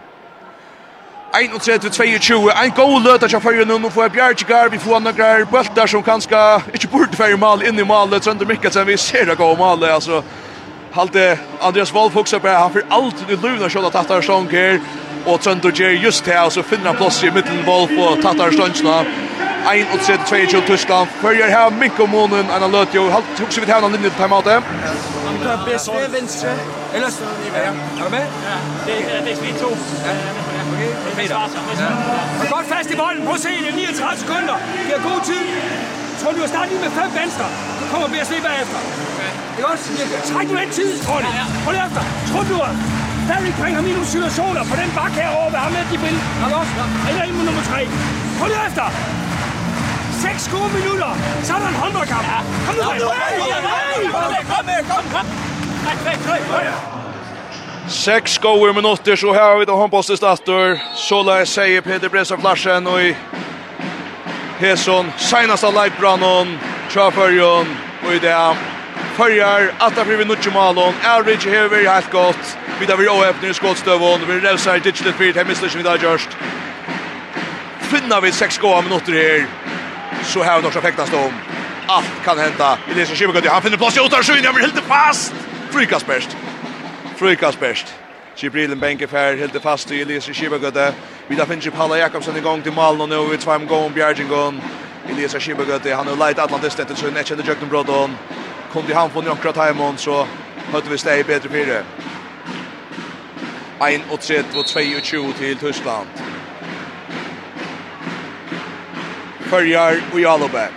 31-22, 1.33 2.51
ein 2.63 2.73
god 2.75 3.03
løta 3.03 3.29
til 3.29 3.41
fyrir 3.41 3.65
nu, 3.65 3.79
nu 3.79 3.91
får 3.91 4.03
jeg 4.03 4.13
bjergjegar, 4.13 4.69
vi 4.69 4.79
får 4.79 4.99
noen 5.01 5.47
bøltar 5.51 5.87
som 5.87 6.03
kanskje 6.03 6.41
ikke 6.75 6.89
burde 6.91 7.17
fyrir 7.17 7.39
mal 7.39 7.63
inn 7.63 7.79
i 7.79 7.87
malet, 7.87 8.23
Trønder 8.23 8.47
Mikkelsen, 8.47 8.87
vi 8.87 8.97
ser 8.97 9.31
det 9.31 9.37
gode 9.39 9.59
malet, 9.59 9.93
altså, 9.95 10.25
halte 10.93 11.39
Andreas 11.61 11.95
Wolf 11.95 12.15
hugsa 12.15 12.39
bara 12.39 12.59
han 12.65 12.73
fyrir 12.75 12.91
alt 12.91 13.23
í 13.29 13.39
lúna 13.39 13.71
skjóta 13.71 13.93
tattar 13.95 14.25
stong 14.27 14.51
her 14.51 14.81
og 15.27 15.41
Trøndur 15.41 15.71
ger 15.71 15.95
just 16.03 16.27
her 16.27 16.43
og 16.45 16.53
så 16.53 16.65
finner 16.67 16.91
han 16.91 16.99
plass 16.99 17.23
i 17.23 17.31
middelen 17.31 17.63
Wolf 17.67 17.93
og 17.99 18.23
tattar 18.25 18.51
stongna 18.55 19.05
1-3-2 19.65 20.67
Tyskland. 20.67 21.09
Följer 21.21 21.49
här 21.49 21.71
Mikko 21.71 22.07
Månen, 22.07 22.47
Anna 22.51 22.67
Lötjo. 22.67 23.11
Halt 23.11 23.25
tog 23.39 23.53
sig 23.53 23.61
vid 23.61 23.75
här 23.75 23.81
någon 23.81 23.93
linje 23.93 24.11
på 24.11 24.23
timeouten. 24.23 24.63
Han 25.27 25.37
tar 25.45 25.67
bäst 25.67 25.85
till 25.85 26.13
vänstre. 26.13 26.51
Eller 26.95 27.11
så 27.11 27.25
ni 27.45 27.51
med. 27.51 27.63
Är 27.63 28.05
du 28.05 28.11
med? 28.11 28.27
Ja. 28.47 28.57
Det 28.87 28.97
är 29.17 29.21
det 29.25 29.37
vi 29.43 29.53
tog. 29.63 29.77
Okej. 31.13 31.29
Han 32.39 32.49
går 32.51 32.63
fast 32.75 32.91
i 32.91 32.97
bollen. 32.97 33.27
Prøv 33.27 33.37
se, 33.37 33.49
det 33.49 33.69
er 33.69 33.73
39 33.73 34.17
sekunder. 34.23 34.57
Vi 34.87 34.93
har 34.97 35.03
god 35.11 35.21
tid. 35.31 35.47
Tror 36.21 36.33
du 36.33 36.41
har 36.41 36.67
med 36.85 36.93
fem 37.01 37.11
venstre. 37.21 37.47
Nu 37.81 37.85
kommer 37.93 38.09
BSV 38.09 38.35
bagefter. 38.49 38.81
Det 39.57 39.65
er 39.65 39.69
godt. 39.69 39.81
Træk 40.33 40.47
nu 40.51 40.57
den 40.57 40.71
tid, 40.71 40.91
Tony. 41.07 41.31
Prøv 41.65 41.75
efter. 41.87 42.03
Tror 42.31 42.43
du 42.51 42.55
har 42.63 42.73
stadig 43.31 43.55
bringer 43.61 43.81
minus 43.89 44.09
situationer 44.15 44.63
på 44.71 44.75
den 44.81 44.91
bak 44.99 45.13
herovre. 45.21 45.51
Hvad 45.51 45.61
har 45.67 45.71
med 45.77 45.85
de 45.93 45.97
vil? 46.05 46.17
Han 46.43 46.53
også. 46.61 46.73
Eller 47.09 47.23
ind 47.29 47.37
nummer 47.49 47.63
3. 47.63 47.89
Hold 48.41 48.51
lige 48.53 48.67
efter 48.69 48.87
seks 50.21 50.49
gode 50.49 50.71
minutter, 50.79 51.13
så 51.43 51.55
er 51.55 51.59
der 51.59 51.69
en 51.69 51.75
håndboldkamp. 51.75 52.23
Ja. 52.23 52.41
Kom 52.67 52.75
nu, 52.77 52.83
Kom 52.83 52.97
nu, 54.03 54.11
kom 54.53 54.69
her, 54.69 54.83
kom 54.83 55.05
her. 55.15 56.91
Sex 57.89 58.39
gode 58.39 58.73
minutter, 58.73 59.17
så 59.17 59.33
har 59.33 59.59
vi 59.59 59.65
då 59.65 59.73
det 59.73 59.79
håndbollsestator. 59.79 60.79
Så 60.95 61.23
la 61.23 61.39
jag 61.39 61.49
säga 61.49 61.83
Peter 61.83 62.09
Bresa 62.09 62.37
Flarsen 62.37 62.87
och 62.87 63.03
i 63.03 63.17
Heson. 64.59 65.13
Senast 65.17 65.65
av 65.65 65.75
Leibbrannen, 65.75 66.59
Traførjen 66.93 67.77
och 68.07 68.15
i 68.15 68.19
det. 68.19 68.57
Förjar, 69.17 69.73
att 69.79 69.97
det 69.97 70.05
blir 70.05 70.21
Atta 70.21 70.43
Frivi 70.43 70.59
Average 70.59 70.95
Elridge 71.05 71.51
Hever, 71.51 71.89
helt 71.89 72.13
gott. 72.13 72.57
Vi 72.81 72.87
tar 72.87 72.97
vi 72.97 73.09
åhøpner 73.09 73.51
i 73.51 73.55
skålstøvån, 73.55 74.21
vi 74.29 74.41
rälsar 74.41 74.79
digitalt 74.79 75.17
fyrt, 75.17 75.37
her 75.37 75.45
mister 75.45 75.67
ikke 75.67 75.79
vi 75.79 75.83
da 75.83 75.97
görst. 75.97 76.37
Finna 77.81 78.21
vi 78.21 78.33
sex 78.33 78.59
gode 78.59 78.83
minutter 78.83 79.13
här 79.13 79.47
så 80.25 80.43
har 80.43 80.61
vi 80.61 80.67
också 80.67 80.81
fäktas 80.81 81.13
om. 81.13 81.33
Allt 81.87 82.25
kan 82.25 82.39
hända. 82.39 82.79
Elias 82.91 83.09
Schibberg 83.09 83.49
han 83.49 83.63
finner 83.63 83.77
plats 83.77 83.97
i 83.97 84.01
Otarsjön, 84.01 84.45
han 84.45 84.55
blir 84.55 84.65
helt 84.65 84.85
fast. 84.85 85.35
Frykast 85.71 86.07
bäst. 86.07 86.37
Frykast 87.17 87.61
bäst. 87.61 87.95
Gibrilen 88.37 88.79
bänke 88.79 89.07
fär 89.07 89.37
helt 89.37 89.63
fast 89.63 89.91
i 89.91 90.03
Elias 90.03 90.25
Schibberg. 90.25 90.93
Vi 91.27 91.37
där 91.37 91.45
finner 91.45 91.71
Paula 91.71 91.99
Jakobsen 91.99 92.37
igång 92.37 92.63
till 92.63 92.73
Malmö 92.73 93.07
nu 93.07 93.27
vid 93.31 93.41
två 93.41 93.59
gång 93.59 93.93
Bjergengång. 93.93 94.61
Elias 95.11 95.35
Schibberg 95.35 95.93
han 95.93 96.07
har 96.07 96.17
leit 96.17 96.39
Atlantis 96.39 96.75
det 96.75 96.97
så 96.97 97.11
nästa 97.11 97.35
det 97.35 97.47
Jökten 97.49 97.69
Brodon. 97.69 98.17
Kom 98.73 98.83
till 98.83 98.95
han 98.95 99.11
från 99.11 99.25
Jokra 99.25 99.53
Timon 99.53 99.99
så 99.99 100.27
hade 100.73 100.91
vi 100.91 100.99
steg 100.99 101.27
bättre 101.27 101.49
fyra. 101.49 101.83
1 103.89 104.01
och 104.11 104.21
3 104.21 104.97
och 104.97 105.05
2 105.05 105.33
till 105.39 105.57
Tyskland. 105.57 106.07
Följar 109.51 110.01
och 110.13 110.21
Jalobe. 110.21 110.69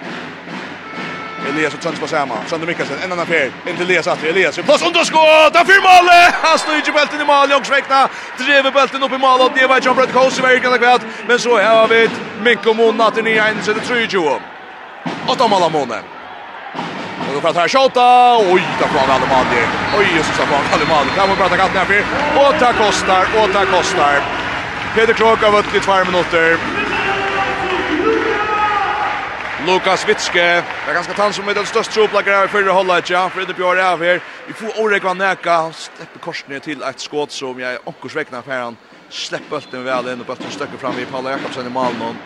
Elias 1.50 1.74
och 1.74 1.82
Tons 1.82 2.00
på 2.00 2.08
samma. 2.08 2.36
Sander 2.48 2.68
Mikkelsen, 2.68 2.98
en 3.04 3.12
annan 3.12 3.26
fer. 3.26 3.46
In 3.46 3.76
till 3.76 3.86
Elias 3.86 4.08
Atri. 4.08 4.30
Elias, 4.30 4.56
plus 4.56 4.82
underskott! 4.82 5.56
Han 5.56 5.66
fyr 5.66 5.82
målet! 5.82 6.34
Han 6.42 6.60
står 6.60 6.76
ju 6.76 6.92
bulten 6.92 7.22
i 7.22 7.26
mål. 7.26 7.50
Långsväckna 7.50 8.10
driver 8.38 8.72
bulten 8.72 9.04
upp 9.04 9.12
i 9.12 9.18
mål. 9.18 9.42
Och 9.42 9.52
det 9.56 9.68
var 9.68 9.80
John 9.80 9.96
Brett 9.96 10.14
Kose 10.14 10.42
var 10.42 10.52
yrkande 10.52 10.78
kväll. 10.78 11.00
Men 11.28 11.40
så 11.40 11.62
har 11.62 11.88
vi 11.88 12.10
Mikko 12.44 12.74
Minko 12.74 12.74
Mona 12.74 13.12
i 13.18 13.22
nya 13.22 13.48
en. 13.48 13.64
Så 13.64 13.74
det 13.74 13.80
tror 13.80 14.00
ju. 14.00 14.40
Åtta 15.28 15.48
mål 15.48 15.64
av 15.64 15.72
Mona. 15.72 16.00
Och 17.28 17.34
då 17.34 17.42
pratar 17.42 17.62
här 17.62 17.68
Tjota. 17.68 18.38
Oj, 18.38 18.64
där 18.80 18.88
får 18.88 19.00
han 19.00 19.12
Alimadi. 19.12 19.64
Oj, 19.98 20.08
Jesus, 20.16 20.38
där 20.38 20.46
får 20.46 20.56
han 20.56 20.66
Alimadi. 20.74 21.10
Kan 21.16 21.28
man 21.28 21.38
prata 21.38 21.58
katten 21.58 21.78
här 21.78 21.86
fyr. 21.86 22.04
Och 22.42 22.54
det 22.60 22.74
kostar, 22.86 23.24
och 23.40 23.50
det 23.50 23.66
kostar. 23.78 24.16
Peter 24.96 25.14
Krok 25.14 25.44
har 25.44 25.52
vunnit 25.52 25.76
i 25.76 25.80
två 25.80 26.06
minuter. 26.12 26.58
Lukas 29.66 30.08
Witske. 30.08 30.34
Det 30.40 30.90
er 30.92 30.94
ganske 30.94 31.14
tann 31.16 31.34
som 31.34 31.48
er 31.48 31.56
den 31.56 31.66
største 31.66 31.94
tropplager 31.96 32.50
i 32.50 32.52
fyrre 32.52 32.74
holdet, 32.76 33.10
ja. 33.10 33.22
Fredrik 33.32 33.56
bjør 33.56 33.80
er 33.80 34.02
her. 34.02 34.20
Vi 34.48 34.54
får 34.60 34.80
Orek 34.84 35.04
Van 35.08 35.18
Neka. 35.18 35.56
Han 35.70 35.74
slipper 35.74 36.20
korsene 36.20 36.60
til 36.60 36.84
et 36.84 37.00
skåd 37.00 37.32
som 37.32 37.60
jeg 37.60 37.80
omkorsvekna 37.86 38.42
for 38.44 38.52
han. 38.52 38.78
Slipper 39.10 39.56
bølten 39.56 39.86
vel 39.86 40.12
inn 40.12 40.20
og 40.20 40.28
bølten 40.28 40.52
støkker 40.52 40.82
fram 40.82 41.00
i 41.00 41.08
Paula 41.08 41.38
Jakobsen 41.38 41.70
i 41.70 41.72
Malmøn. 41.72 42.20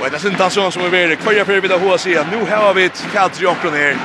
Og 0.00 0.08
det 0.08 0.16
er 0.16 0.24
sin 0.24 0.40
tann 0.40 0.50
som 0.50 0.82
er 0.82 0.96
veldig. 0.96 1.20
Kvarja 1.20 1.44
fyrir 1.44 1.60
vidda 1.60 1.78
hoa 1.78 2.00
sier. 2.00 2.24
Nå 2.32 2.46
har 2.48 2.72
vi 2.74 2.88
et 2.88 3.06
kallt 3.12 3.40
jokkron 3.42 3.76
her. 3.76 4.00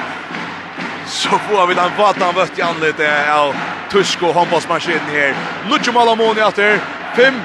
Så 1.07 1.39
får 1.47 1.67
vi 1.71 1.77
den 1.79 1.95
vatan 1.97 2.35
vøtt 2.35 2.59
i 2.59 2.67
anlitt 2.67 2.99
av 3.31 3.55
tysk 3.95 4.27
og 4.27 4.35
håndballsmaskinen 4.35 5.13
her. 5.15 5.37
Lutsjumala 5.71 6.15
Malamoni 6.19 6.43
atter. 6.43 6.81
Fem 7.15 7.39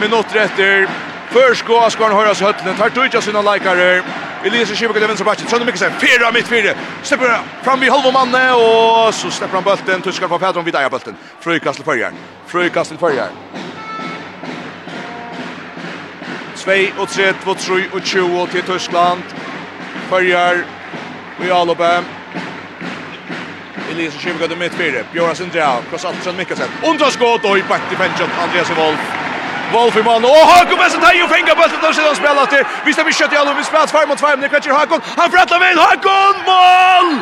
minutter 0.00 0.42
etter 0.42 0.88
Først 1.32 1.66
går 1.66 2.14
høyre 2.14 2.30
oss 2.30 2.40
høttene, 2.40 2.72
tar 2.76 2.92
Dujja 2.94 3.20
sine 3.20 3.42
leikere. 3.44 4.02
Elias 4.44 4.70
Kivik 4.70 4.96
til 4.96 5.08
venstre 5.08 5.24
bakken, 5.26 5.48
Sønne 5.50 5.66
Mikkelsen, 5.66 5.92
Fyre 6.00 6.26
av 6.26 6.32
mitt 6.32 6.48
fire. 6.48 6.74
Slipper 7.02 7.40
fram 7.64 7.82
i 7.82 7.90
halve 7.90 8.12
manne, 8.14 8.42
og 8.54 9.14
så 9.14 9.30
slipper 9.30 9.58
han 9.58 9.66
bølten, 9.66 10.02
tyskeren 10.02 10.30
på 10.30 10.38
Pedron 10.38 10.66
vid 10.66 10.78
eier 10.78 10.92
bølten. 10.92 11.18
Frøykast 11.44 11.82
til 11.82 11.88
førjeren, 11.88 12.20
frøykast 12.46 12.94
til 12.94 13.00
førjeren. 13.02 13.34
2 16.58 16.70
og 16.98 17.08
3, 17.08 17.32
2, 17.44 17.54
3 17.54 17.82
og 17.92 18.02
20 18.02 18.46
til 18.54 18.62
Tyskland. 18.72 19.22
Førjer 20.08 20.64
i 21.44 21.52
Alope. 21.60 21.92
Elias 23.90 24.14
Kivik 24.22 24.48
til 24.48 24.58
midt 24.58 24.74
fire, 24.74 25.04
Bjørn 25.12 25.36
Sindra, 25.36 25.76
Kross 25.90 26.04
Altsson 26.04 26.36
Mikkelsen. 26.36 26.82
Undraskått 26.86 27.44
og 27.44 27.58
i 27.58 27.62
bakt 27.68 27.92
i 27.92 28.02
Andreas 28.02 28.76
Wolf. 28.78 29.17
Wolf 29.72 29.96
i 29.96 30.02
mål. 30.02 30.24
Och 30.24 30.30
Hakon 30.30 30.78
Besson 30.78 31.00
tar 31.00 31.12
ju 31.12 31.28
fänga 31.28 31.54
bollen 31.54 31.84
och 31.88 31.94
sedan 31.94 32.16
spelar 32.16 32.46
till. 32.46 32.64
Vi 32.84 32.92
ska 32.92 33.04
vi 33.04 33.12
kött 33.12 33.32
i 33.32 33.36
alla 33.36 33.54
vi 33.54 33.64
spelar 33.64 33.86
5 33.86 34.08
mot 34.08 34.20
5. 34.20 34.40
Det 34.40 34.48
kan 34.48 34.60
ju 34.60 34.72
Hakon. 34.72 35.00
Han 35.16 35.30
frattar 35.30 35.58
väl 35.58 35.78
Hakon 35.78 36.34
mål. 36.46 37.18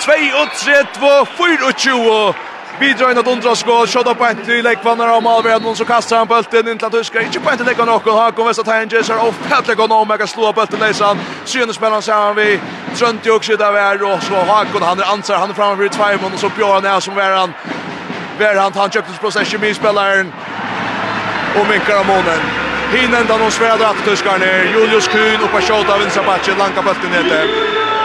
2-3-2-4-2. 0.00 2.34
Bidrar 2.80 3.10
in 3.10 3.18
att 3.18 3.26
undra 3.26 3.56
skål, 3.56 3.86
shot 3.86 4.06
up 4.06 4.18
point 4.18 4.44
till 4.44 4.64
läggvannar 4.64 5.16
och 5.16 5.22
Malvärden 5.22 5.68
och 5.68 5.76
så 5.76 5.84
kastar 5.84 6.16
han 6.16 6.26
bulten 6.26 6.68
in 6.68 6.78
till 6.78 6.86
att 6.86 6.94
huska. 6.94 7.22
Inte 7.22 7.40
på 7.40 7.50
ett 7.50 7.66
lägga 7.66 7.84
någon, 7.84 8.14
Hakon 8.14 8.46
Vestat 8.46 8.66
Henges 8.66 9.08
har 9.08 9.28
ofta 9.28 9.62
lägga 9.66 9.86
någon, 9.86 10.08
men 10.08 10.18
kan 10.18 10.28
slå 10.28 10.52
bulten 10.52 10.80
läsan. 10.80 11.18
Synes 11.44 11.78
han 11.80 12.02
sig 12.02 12.34
vi 12.36 12.60
trönt 12.96 13.26
ju 13.26 13.30
också 13.30 13.56
där 13.56 13.72
Vär 13.72 14.02
och 14.02 14.22
så 14.22 14.34
Hakon, 14.34 14.82
han 14.82 15.00
är 15.00 15.04
ansar, 15.04 15.36
han 15.36 15.50
är 15.50 15.54
framför 15.54 15.84
i 15.84 15.88
tvärmån 15.88 16.32
och 16.32 16.40
så 16.40 16.48
Björn 16.48 16.84
är 16.84 17.00
som 17.00 17.18
är 17.18 17.30
han 17.30 17.52
Ver 18.38 18.56
han 18.56 18.72
tar 18.72 18.88
köptes 18.88 19.18
possession 19.18 19.60
med 19.60 19.76
spelaren 19.76 20.32
och 21.60 21.68
minkar 21.68 21.96
av 22.00 22.06
månen. 22.06 22.40
Hinen 22.92 23.26
där 23.26 23.38
de 23.38 23.50
sväder 23.50 23.86
att 23.86 24.04
tyskar 24.04 24.38
ner. 24.38 24.64
Julius 24.64 25.08
Kuhn 25.08 25.40
uppe 25.44 25.60
shot 25.60 25.88
av 25.88 25.98
vinstra 26.00 26.22
backen, 26.22 26.58
lanka 26.58 26.82
bulten 26.82 27.10
ner 27.10 27.22
där. 27.22 27.46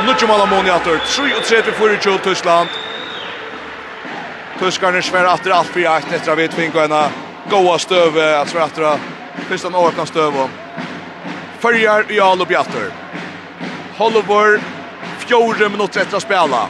Nucci 0.06 0.28
månen 0.28 0.68
i 0.68 0.70
ut. 0.70 1.02
3-3 1.02 1.72
för 1.72 1.98
Tjul 2.02 2.20
Tyskland. 2.20 2.70
Tyskarna 4.60 5.02
svär 5.02 5.26
att 5.26 5.48
allt 5.48 5.68
för 5.68 5.80
jakt 5.80 6.14
efter 6.14 6.36
vid 6.36 6.54
finkarna. 6.54 7.10
Goa 7.50 7.80
stöve 7.80 8.40
att 8.40 8.50
svär 8.50 8.62
att 8.62 9.00
första 9.50 9.78
åkna 9.78 10.06
stöve. 10.06 10.48
Följer 11.60 12.12
i 12.12 12.20
all 12.20 12.42
och 12.42 12.48
bjatter. 12.48 12.92
Holloway 13.98 14.60
4 15.20 15.70
minuter 15.70 16.02
efter 16.02 16.20
spela. 16.20 16.68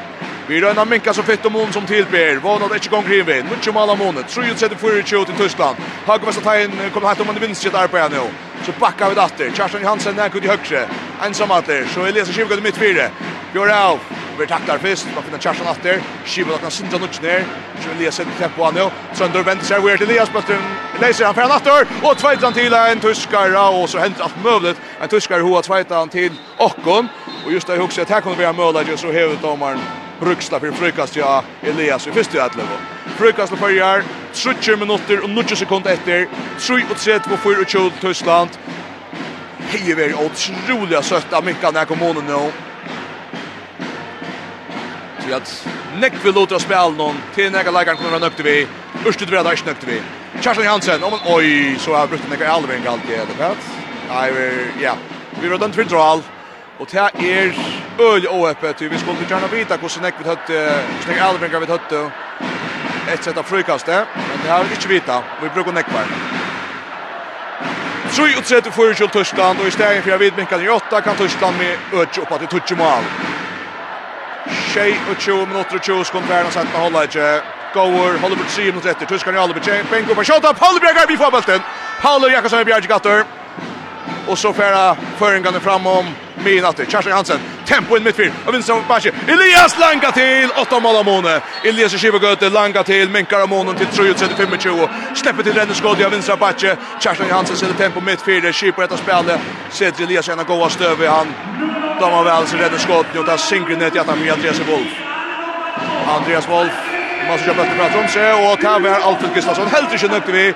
Vi 0.48 0.62
røyna 0.64 0.86
minka 0.86 1.12
så 1.14 1.24
fitt 1.28 1.46
og 1.46 1.52
mån 1.52 1.74
som 1.76 1.86
tilber. 1.86 2.38
Vånad 2.40 2.72
ikke 2.76 2.90
gong 2.90 3.04
krivi. 3.04 3.42
Mycket 3.44 3.74
mala 3.76 3.96
månet. 4.00 4.30
3-34 4.32 5.02
til 5.26 5.36
Tyskland. 5.38 5.78
Hagevest 6.06 6.40
at 6.40 6.48
hein 6.48 6.72
kommer 6.94 7.10
hatt 7.10 7.20
om 7.20 7.28
han 7.28 7.42
vinst 7.42 7.62
sitt 7.62 7.76
arbeid 7.76 8.16
nå. 8.16 8.24
Så 8.64 8.72
backar 8.80 9.10
vi 9.10 9.16
datter. 9.16 9.52
Kjartan 9.52 9.84
Hansen 9.86 10.16
nek 10.16 10.36
ut 10.36 10.48
i 10.48 10.48
høgre. 10.48 10.86
Ensam 11.26 11.52
atter. 11.52 11.84
Så 11.92 12.06
Elias 12.08 12.32
Kivgård 12.32 12.64
i 12.64 12.64
mitt 12.64 12.80
fire. 12.80 13.10
Bjør 13.54 13.74
av. 13.76 14.00
Vi 14.40 14.48
taktar 14.48 14.80
fyrst. 14.80 15.12
Da 15.16 15.26
finner 15.28 15.44
Kjartan 15.44 15.68
atter. 15.68 16.00
Kivgård 16.26 16.64
kan 16.64 16.72
sindra 16.72 17.04
nuttjo 17.04 17.28
ner. 17.28 17.44
Så 17.84 17.92
Elias 17.98 18.16
sitter 18.16 18.40
tempo 18.40 18.64
han 18.64 18.80
nå. 18.80 18.88
Sønder 19.20 19.44
venter 19.44 19.68
seg. 19.68 19.84
Weird 19.84 20.08
Elias 20.08 20.32
bøtten. 20.32 20.64
Leiser 21.04 21.28
han 21.28 21.36
færen 21.36 21.58
atter. 21.60 21.92
Og 22.04 22.18
tvåtan 22.24 22.56
til 22.56 22.74
en 22.74 23.04
tyskare. 23.04 23.68
Og 23.68 23.90
så 23.90 24.00
henter 24.00 24.24
alt 24.24 24.44
møvlet. 24.44 24.80
En 25.04 25.12
tyskare 25.12 25.44
hoa 25.44 25.62
tvåtan 25.62 26.10
til 26.10 26.32
Okkon. 26.58 27.12
Og 27.46 27.52
just 27.52 27.68
det 27.68 27.78
huset 27.84 28.10
här 28.10 28.22
kommer 28.22 28.38
vi 28.38 28.46
ha 28.46 28.54
möjlighet 28.54 29.00
så 29.00 29.12
hevet 29.12 29.42
domaren 29.42 30.07
bruksla 30.20 30.60
för 30.60 30.72
frukast 30.72 31.16
ja 31.16 31.44
Elias 31.62 32.08
i 32.08 32.12
första 32.12 32.44
atlevo. 32.44 32.68
Frukast 33.18 33.54
för 33.58 33.70
jar 33.70 34.04
30 34.34 34.76
minuter 34.76 35.24
och 35.24 35.30
90 35.30 35.56
sekunder 35.56 35.94
efter 35.94 36.28
3 36.60 36.84
och 36.92 36.98
3 36.98 37.20
på 37.20 37.38
4 37.38 37.60
och 37.60 37.68
2 37.68 37.90
Tyskland. 38.02 38.50
Hej 39.60 39.92
är 39.92 40.14
otroliga 40.14 41.02
sötta 41.02 41.42
mycket 41.42 41.74
när 41.74 41.86
kommer 41.86 42.14
nu. 42.14 42.22
No. 42.22 42.52
Så 45.28 45.36
att 45.36 45.68
Nick 46.02 46.26
vill 46.26 46.34
låta 46.34 46.60
spela 46.60 46.90
någon 46.90 47.16
till 47.36 47.52
några 47.52 47.72
lägen 47.72 47.98
kommer 47.98 48.12
han 48.12 48.24
upp 48.24 48.36
till 48.36 48.46
vi. 48.46 48.68
Urstut 49.06 49.30
vi 49.30 49.36
där 49.36 49.56
snökt 49.56 49.84
vi. 49.84 50.02
Kjartan 50.42 50.66
Hansen, 50.66 51.04
om 51.04 51.14
oj 51.26 51.76
så 51.80 51.96
har 51.96 52.08
brutit 52.08 52.30
några 52.30 52.52
allvarliga 52.52 52.92
allt 52.92 53.10
i 53.10 53.16
det. 53.38 53.56
Nej, 54.10 54.54
ja. 54.82 54.96
Vi 55.42 55.48
var 55.48 55.58
den 55.58 55.72
två 55.72 55.84
Og 56.80 56.88
det 56.92 57.00
er 57.00 57.10
øl 58.00 58.28
og 58.28 58.50
öppet. 58.50 58.82
Vi 58.92 59.00
skulle 59.00 59.26
gärna 59.30 59.48
vita 59.48 59.78
hur 59.78 59.88
snäck 59.88 60.14
vi 60.20 60.30
hade, 60.30 60.84
snäck 61.02 61.22
Alvingar 61.22 61.60
vi 61.60 61.66
høtte 61.66 62.12
ett 63.14 63.24
sett 63.24 63.38
av 63.38 63.44
frukastet, 63.44 64.08
Men 64.16 64.40
det 64.44 64.52
har 64.52 64.64
vi 64.64 64.76
inte 64.76 64.88
vita. 64.88 65.24
Vi 65.42 65.50
brukar 65.50 65.72
näckvar. 65.72 66.04
Troi 68.12 68.36
og 68.38 68.44
tredje 68.44 68.72
for 68.72 68.94
Kjell 68.94 69.10
Tyskland 69.10 69.60
og 69.60 69.68
i 69.68 69.72
stedet 69.72 70.04
for 70.04 70.10
jeg 70.10 70.20
vet 70.20 70.38
Mikael 70.38 70.64
i 70.64 70.70
åtta 70.70 71.02
kan 71.02 71.18
Tyskland 71.18 71.58
med 71.58 72.00
Ötch 72.02 72.22
oppa 72.22 72.38
til 72.38 72.48
tutsi 72.48 72.76
mål. 72.76 73.04
Shea 74.74 74.96
og 75.10 75.18
Chu 75.20 75.46
minutter 75.46 75.76
og 75.76 75.84
Chu 75.84 76.04
kom 76.12 76.24
där 76.28 76.46
och 76.46 76.54
satt 76.54 76.72
på 76.74 76.78
hålla 76.78 77.04
inte. 77.04 77.42
Goer 77.74 78.18
holder 78.18 78.38
på 78.38 78.50
sig 78.50 78.66
minutter 78.66 78.90
etter, 78.90 79.06
Tyskland 79.06 79.38
i 79.38 79.42
alle 79.42 79.54
betjeng, 79.54 79.88
Bengo 79.92 80.14
på 80.14 80.24
shot 80.24 80.46
up. 80.50 80.60
Paul 80.60 80.80
Bjerg 80.80 81.14
i 81.14 81.18
fotbollen. 81.18 81.62
Paul 82.02 82.32
Jakobsen 82.32 82.68
i 82.68 82.88
gatter. 82.88 83.24
Och 84.28 84.38
så 84.38 84.54
färra 84.54 84.96
föringarna 85.18 85.60
fram 85.60 85.88
om 85.88 86.06
med 86.48 86.58
in 86.58 86.66
alltid. 86.66 86.94
Hansen, 87.14 87.40
tempo 87.66 87.96
in 87.96 88.04
mittfyr. 88.04 88.32
Og 88.46 88.54
vinner 88.54 88.88
Bashi. 88.88 89.12
Elias 89.28 89.78
langa 89.80 90.12
til, 90.12 90.52
åtta 90.62 90.80
mål 90.80 90.96
av 90.96 91.06
Måne. 91.06 91.42
Elias 91.66 91.94
i 91.94 91.98
Kivegøte 91.98 92.50
langa 92.50 92.84
til, 92.84 93.10
minkar 93.10 93.44
av 93.44 93.50
Månen 93.50 93.76
til 93.76 93.88
3-35-20. 93.88 94.90
Släpper 95.16 95.44
till 95.44 95.54
Rennes 95.54 95.82
Godja, 95.82 96.06
av 96.06 96.12
vinner 96.12 96.36
Bashi. 96.36 96.72
Kjærsen 97.00 97.32
Hansen 97.32 97.58
sätter 97.58 97.74
tempo 97.74 98.00
mittfyr. 98.02 98.52
Kipa 98.52 98.84
etter 98.84 98.98
spelet. 98.98 99.40
Sätter 99.72 100.04
Elias 100.04 100.28
gärna 100.28 100.44
goa 100.44 100.70
stöv 100.70 101.04
i 101.04 101.08
han. 101.08 101.28
De 102.00 102.12
har 102.12 102.24
väl 102.24 102.48
så 102.48 102.58
Rennes 102.58 102.86
Godja. 102.86 103.20
Och 103.20 103.26
där 103.26 103.38
synker 103.38 103.76
ner 103.76 103.90
till 103.90 104.02
att 104.02 104.08
han 104.08 104.20
med 104.20 104.34
Andreas 104.34 104.60
Wolf. 104.60 104.94
Andreas 106.08 106.50
Wolf. 106.50 106.74
Man 107.28 107.38
ska 107.38 107.48
köpa 107.48 107.62
efter 107.62 107.78
prat 107.78 108.04
om 108.04 108.08
sig. 108.08 108.34
Och 108.34 108.62
tar 108.62 108.80
vi 108.80 108.90
här 108.90 109.02
Alfred 109.02 109.34
Gustafsson. 109.36 109.68
Helt 109.68 109.94
inte 109.94 110.08
nökte 110.08 110.32
vi. 110.32 110.54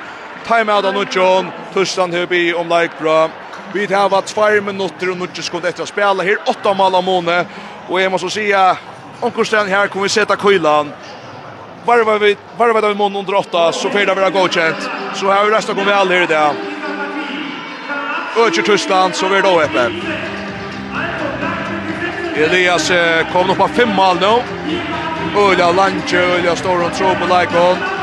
Timeout 0.47 0.85
av 0.85 0.93
Nudjon. 0.93 1.51
Turstan 1.73 2.13
Høby 2.13 2.53
om 2.53 2.69
like 2.69 2.93
bra. 2.99 3.29
Vi 3.73 3.87
tar 3.87 4.09
varit 4.09 4.25
två 4.25 4.61
minutter 4.61 5.11
og 5.11 5.17
nu 5.17 5.27
ska 5.33 5.57
etter 5.57 5.69
efter 5.69 5.85
spela 5.85 6.23
här 6.23 6.37
åtta 6.45 6.73
mål 6.73 6.95
av 6.95 7.03
Mone 7.03 7.45
och 7.87 8.11
må 8.11 8.17
så 8.17 8.29
säga 8.29 8.77
Onkelsten 9.21 9.67
här 9.67 9.87
kommer 9.87 10.03
vi 10.03 10.09
sätta 10.09 10.37
kylan. 10.37 10.91
Varvar 11.85 12.19
vi 12.19 12.37
varvar 12.57 12.89
vi 12.89 12.95
mån 12.95 13.15
under 13.15 13.35
8 13.35 13.71
så 13.71 13.89
får 13.89 13.99
det 13.99 14.13
vara 14.13 14.29
godkjent. 14.29 14.89
Så 15.15 15.25
har 15.25 15.45
vi 15.45 15.51
resten 15.51 15.75
kommer 15.75 15.91
väl 15.91 16.09
här 16.09 16.27
det. 16.27 16.53
Öcher 18.41 18.61
Tyskland 18.61 19.15
så 19.15 19.29
blir 19.29 19.41
det 19.41 19.49
öppet. 19.49 19.91
Elias 22.35 22.91
kom 23.33 23.49
upp 23.49 23.57
på 23.57 23.67
fem 23.67 23.89
mål 23.89 24.17
nu. 24.21 24.41
Ulla 25.35 25.71
Lange, 25.71 26.39
Ulla 26.39 26.55
Storon, 26.55 26.85
och 26.85 26.93
tror 26.93 27.15
på 27.15 27.25
Lajkon. 27.25 27.75
Like 27.75 28.00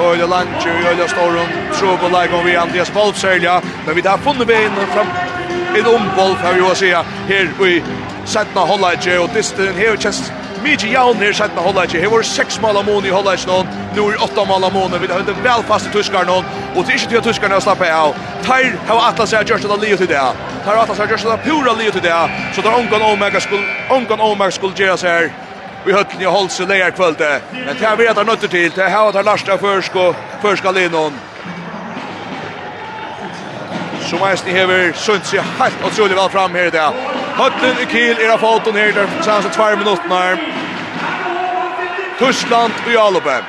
Øyla 0.00 0.26
Lange, 0.26 0.52
Øyla 0.90 1.08
Storum, 1.08 1.48
Trobo 1.72 2.08
Leikon 2.08 2.46
vi 2.46 2.54
Andreas 2.54 2.92
Wolf 2.94 3.24
Øyla, 3.24 3.60
men 3.86 3.96
vi 3.96 4.02
har 4.06 4.16
funnet 4.16 4.48
veien 4.48 4.72
fram 4.94 5.08
en 5.76 5.86
Wolf, 6.18 6.40
har 6.40 6.52
vi 6.52 6.58
jo 6.58 6.74
si, 6.74 6.90
her 7.28 7.66
i 7.66 7.82
Sætna 8.26 8.60
Hollage, 8.60 9.20
og 9.20 9.30
disteren 9.34 9.74
her 9.74 9.92
er 9.92 9.96
kjens 9.96 10.32
mykje 10.64 10.90
jaun 10.92 11.16
her 11.16 11.32
Sætna 11.32 11.60
Hollage, 11.60 12.00
her 12.00 12.08
var 12.08 12.22
seks 12.22 12.60
mal 12.60 12.76
amon 12.76 13.04
i 13.04 13.08
Hollage 13.08 13.46
nå, 13.46 13.58
nu 13.96 14.08
er 14.08 14.22
åtta 14.24 14.44
mal 14.44 14.64
amon, 14.64 14.96
vi 15.00 15.06
har 15.06 15.20
høyde 15.20 15.36
vel 15.44 15.64
fast 15.68 15.86
i 15.86 15.92
tyskar 15.92 16.26
nå, 16.26 16.36
og 16.76 16.80
det 16.86 16.94
er 16.94 16.98
ikke 16.98 17.08
til 17.08 17.20
at 17.20 17.28
tyskarna 17.28 17.60
slapper 17.60 17.92
av, 17.92 18.16
Tar 18.44 18.72
har 18.88 19.02
atlas 19.08 19.30
seg 19.30 19.48
gjørst 19.48 19.70
av 19.70 19.82
livet 19.82 20.02
til 20.02 20.08
det, 20.08 20.22
Tar 20.64 20.74
har 20.74 20.82
atlas 20.82 20.98
seg 21.00 21.12
gjørst 21.14 21.30
av 21.30 21.42
pura 21.44 21.76
livet 21.78 21.98
til 21.98 22.06
det, 22.08 22.20
så 22.54 22.64
der 22.64 22.78
ongan 22.78 23.02
omega 23.12 23.40
skulle, 23.40 23.64
ongan 23.90 24.20
omega 24.20 24.50
skulle 24.50 24.74
gjøre 24.76 24.98
seg 24.98 25.10
her, 25.10 25.30
i 25.88 25.92
høtten 25.92 26.22
i 26.22 26.24
Holse 26.24 26.66
leier 26.66 26.90
kvölde. 26.90 27.40
Men 27.52 27.76
det 27.78 27.86
här 27.86 27.96
vet 27.96 28.16
han 28.16 28.26
nötter 28.26 28.48
till. 28.48 28.70
Det 28.70 28.88
här 28.88 29.12
har 29.12 29.22
Larsta 29.22 29.58
försk 29.58 29.96
och 29.96 30.16
förska 30.42 30.70
linon. 30.70 31.12
Som 34.00 34.22
eisen 34.22 34.50
hever 34.50 34.92
sunt 34.92 35.26
seg 35.26 35.40
helt 35.58 35.84
otroligt 35.84 36.16
vel 36.16 36.30
fram 36.30 36.54
her 36.54 36.66
i 36.66 36.70
dag. 36.70 36.94
I 37.82 37.86
Kiel 37.92 38.20
er 38.20 38.30
av 38.32 38.38
foten 38.38 38.74
her, 38.74 38.92
der 38.92 39.08
sanns 39.22 39.46
tvær 39.56 39.76
minutter. 39.76 40.38
Tyskland 42.18 42.72
och 42.86 42.92
Jalobe. 42.92 43.42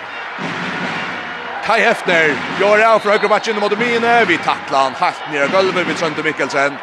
Kai 1.66 1.80
Hefner, 1.80 2.34
gör 2.60 2.86
av 2.94 3.00
för 3.00 3.10
høyre 3.10 3.30
matchen 3.30 3.60
mot 3.60 3.80
mine. 3.80 4.26
Vi 4.26 4.38
tacklar 4.38 4.80
han 4.80 4.94
helt 5.00 5.32
ner 5.32 5.46
i 5.46 5.48
golvet 5.48 5.88
vid 5.88 5.98
trønte 5.98 6.24
Mikkelsen. 6.24 6.78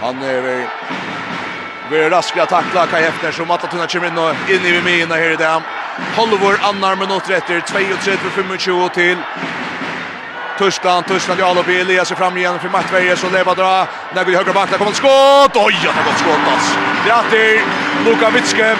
Han 0.00 0.22
er 0.22 0.66
Blir 1.90 2.10
raskare 2.10 2.46
tackla 2.46 2.86
Kai 2.86 3.02
Hefner 3.02 3.32
som 3.32 3.50
att 3.50 3.70
tunna 3.70 3.86
kommer 3.86 4.06
in 4.06 4.18
och 4.18 4.50
in 4.50 4.66
i 4.66 4.82
mina 4.82 5.14
här 5.14 5.30
i 5.30 5.36
dem. 5.36 5.62
Holvor 6.16 6.58
annar 6.62 6.96
med 6.96 7.08
något 7.08 7.24
32-25 7.24 8.88
till 8.88 9.16
Tyskland, 10.58 11.06
Tyskland 11.06 11.40
i 11.40 11.42
Alobi, 11.42 11.80
Elias 11.80 12.10
är 12.10 12.14
fram 12.14 12.36
igen 12.36 12.58
för 12.58 12.68
Mattveier 12.68 13.16
så 13.16 13.30
lever 13.30 13.54
dra. 13.54 13.86
När 14.14 14.24
vi 14.24 14.36
högra 14.36 14.52
backen 14.52 14.78
kommer 14.78 14.92
skott. 14.92 15.56
Oj, 15.66 15.76
det 15.82 15.88
har 15.88 16.04
gått 16.04 16.18
skott 16.18 16.44
alltså. 16.52 16.74
Grattis 17.06 17.60
Luka 18.04 18.30
Vitske. 18.30 18.76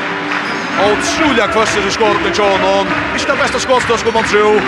Otroliga 0.87 1.47
kvöster 1.47 1.87
i 1.89 1.91
skottet 1.91 2.35
til 2.35 2.45
honom. 2.45 2.87
Inte 3.15 3.27
den 3.27 3.39
bästa 3.39 3.59
skottet 3.59 4.01
skulle 4.01 4.15
man 4.15 4.25
tro. 4.25 4.61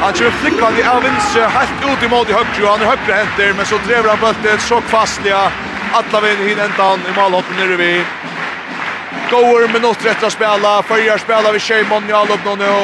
Han 0.00 0.12
kör 0.14 0.30
flickvan 0.30 0.72
i 0.78 0.82
Avins 0.82 1.34
helt 1.34 1.92
ut 1.92 2.02
i 2.02 2.08
mål 2.08 2.26
i 2.28 2.32
högre. 2.32 2.66
Han 2.66 2.80
är 2.80 2.86
högre 2.86 3.12
händer 3.12 3.52
men 3.56 3.66
så 3.66 3.76
drever 3.86 4.08
han 4.08 4.18
bulten 4.20 4.60
så 4.60 4.80
fastliga 4.80 5.52
alla 5.92 6.20
vinn 6.20 6.48
hin 6.48 6.58
ändan 6.58 7.00
i 7.08 7.12
målhoppen 7.20 7.56
nere 7.56 7.76
vi. 7.76 8.04
Goer 9.30 9.68
minutter 9.72 10.10
etter 10.10 10.26
å 10.26 10.30
spela, 10.30 10.82
Førjar 10.82 11.18
spela 11.18 11.52
ved 11.52 11.62
Sheimon 11.62 12.08
i 12.10 12.12
allop 12.12 12.44
nå 12.44 12.56
nå. 12.60 12.74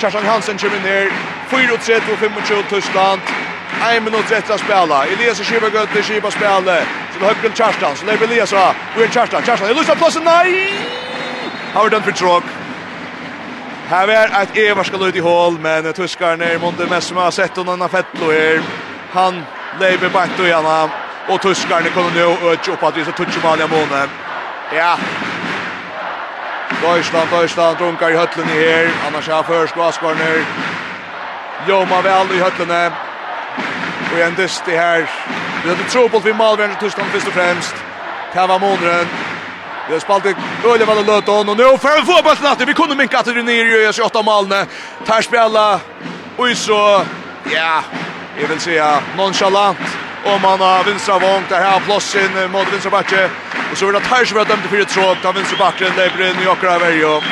Kjartan 0.00 0.26
Hansen 0.26 0.58
kommer 0.58 0.80
ner, 0.84 1.10
4-3-2-25 1.50 2.62
Tyskland. 2.70 3.20
En 3.90 4.04
minutter 4.04 4.36
etter 4.36 4.54
å 4.54 4.58
spela, 4.58 5.04
Elias 5.12 5.40
og 5.40 5.46
Kiva 5.46 5.68
Gøtte, 5.72 6.02
Kiva 6.02 6.30
spela. 6.30 6.80
Så 7.12 7.20
det 7.20 7.28
høyre 7.28 7.52
Kjartan, 7.54 7.96
så 7.96 8.08
lever 8.08 8.28
Elias 8.28 8.52
og 8.52 8.86
hvor 8.94 9.04
er 9.04 9.12
Kjartan, 9.12 9.44
Kjartan, 9.44 9.68
Elias 9.74 9.92
har 9.92 10.00
plassen, 10.00 10.24
nei! 10.24 10.70
Har 11.74 11.84
vi 11.84 11.90
den 11.90 12.02
for 12.02 12.12
tråk. 12.12 12.44
Här 13.90 14.08
är 14.08 14.42
ett 14.42 14.56
Eva 14.56 14.84
ska 14.84 15.06
ut 15.06 15.16
i 15.16 15.20
hål 15.20 15.58
men 15.58 15.92
tyskar 15.92 16.36
ner 16.36 16.58
mot 16.58 16.90
mest 16.90 17.08
som 17.08 17.16
har 17.16 17.30
sett 17.30 17.56
honom 17.56 17.82
av 17.82 17.88
Fettlo 17.88 18.30
här. 18.30 18.60
Han 19.12 19.42
lever 19.80 20.08
bakt 20.08 20.40
och 20.40 20.46
gärna. 20.46 20.90
Og 21.30 21.40
tyskerne 21.40 21.90
kommer 21.94 22.10
nå 22.10 22.30
och 22.50 22.68
opp 22.72 22.82
at 22.82 22.96
vi 22.96 23.04
så 23.04 23.12
tutsi 23.12 23.40
mal 23.42 23.60
i 23.60 23.66
måned. 23.70 24.08
Ja. 24.74 24.96
Deutschland, 26.82 27.30
Deutschland 27.30 27.78
drunkar 27.78 28.10
i 28.10 28.16
hötlen 28.16 28.48
i 28.48 28.52
her. 28.52 28.90
Annars 29.06 29.28
är 29.28 29.42
först 29.42 29.76
Askorner. 29.76 30.44
Joma 31.68 32.00
väl 32.00 32.32
i 32.32 32.40
hötlen. 32.40 32.92
Och 34.12 34.18
en 34.18 34.34
dyst 34.34 34.68
i 34.68 34.76
här. 34.76 35.10
Vi 35.64 35.68
hade 35.68 35.84
tro 35.84 36.08
på 36.08 36.16
att 36.16 36.24
vi 36.24 36.32
malvärn 36.32 36.76
Tyskland 36.80 37.10
först 37.10 37.26
och 37.26 37.32
främst. 37.32 37.74
Kava 38.34 38.58
Månren. 38.58 39.06
Vi 39.88 39.92
har 39.92 40.00
spalt 40.00 40.26
öle 40.64 40.84
väl 40.84 41.06
löt 41.06 41.26
hon 41.26 41.48
och 41.48 41.56
nu 41.56 41.64
får 41.64 42.04
få 42.04 42.22
bollen 42.22 42.52
att 42.52 42.68
vi 42.68 42.74
kunde 42.74 42.94
minka 42.94 43.18
att 43.18 43.24
det 43.24 43.42
ner 43.42 43.64
i 43.64 43.86
ös 43.86 43.98
8 43.98 44.22
målne. 44.22 44.66
Tar 45.06 45.22
spela 45.22 45.80
och 46.36 46.48
så 46.54 47.04
ja, 47.52 47.82
jag 48.40 48.48
vill 48.48 48.60
säga 48.60 48.98
nonchalant. 49.16 50.09
Och 50.24 50.40
man 50.40 50.60
har 50.60 50.84
vinstra 50.84 51.18
vång 51.18 51.44
där 51.48 51.60
här 51.60 51.80
plåsen 51.80 52.50
mot 52.52 52.72
vinstra 52.72 52.90
backe. 52.90 53.30
Och 53.72 53.78
så 53.78 53.88
är 53.88 53.92
det 53.92 54.00
Tyres 54.00 54.28
som 54.28 54.38
har 54.38 54.44
dömt 54.44 54.66
för 54.70 54.80
ett 54.80 54.88
tråd. 54.88 55.16
Där 55.22 55.32
vinstra 55.32 55.58
backen 55.58 55.92
lever 55.96 56.30
in 56.30 56.40
i 56.40 56.44
Jokra 56.44 56.74
Averjo. 56.74 57.22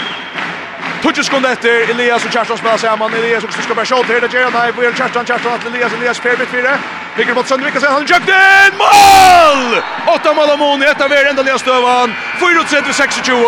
Tutsi 1.02 1.22
sekunder 1.22 1.52
etter, 1.54 1.90
Elias 1.92 2.24
og 2.26 2.32
Kjerstan 2.34 2.58
spiller 2.58 2.80
sammen, 2.82 3.12
Elias 3.14 3.44
og 3.46 3.52
skal 3.54 3.76
bare 3.78 3.86
shot 3.86 4.08
her, 4.10 4.18
det 4.24 4.32
gjør 4.34 4.48
han, 4.48 4.56
nei, 4.56 4.72
hvor 4.74 4.82
er 4.82 4.96
Kjerstan, 4.98 5.26
Kjerstan 5.28 5.60
til 5.62 5.70
Elias, 5.70 5.94
Elias 5.94 6.20
per 6.24 6.34
bit 6.40 6.50
fire, 6.50 6.74
ligger 7.16 7.38
mot 7.38 7.46
Søndvik, 7.48 7.76
og 7.78 7.84
så 7.84 7.92
han 7.92 8.08
jøkt 8.10 8.32
inn, 8.34 8.74
mål! 8.80 9.78
Åtta 10.16 10.34
mål 10.34 10.50
av 10.56 10.58
Moni, 10.58 10.88
etter 10.90 11.06
hver 11.12 11.30
enda 11.30 11.46
Elias 11.46 11.62
Døvan, 11.62 12.16
4-3-26, 12.42 13.38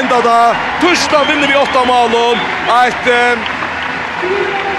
enda 0.00 0.18
da, 0.26 0.38
Tursdag 0.82 1.30
vinner 1.30 1.46
vi 1.52 1.60
åtta 1.62 1.86
mål, 1.86 2.42
et 2.82 3.04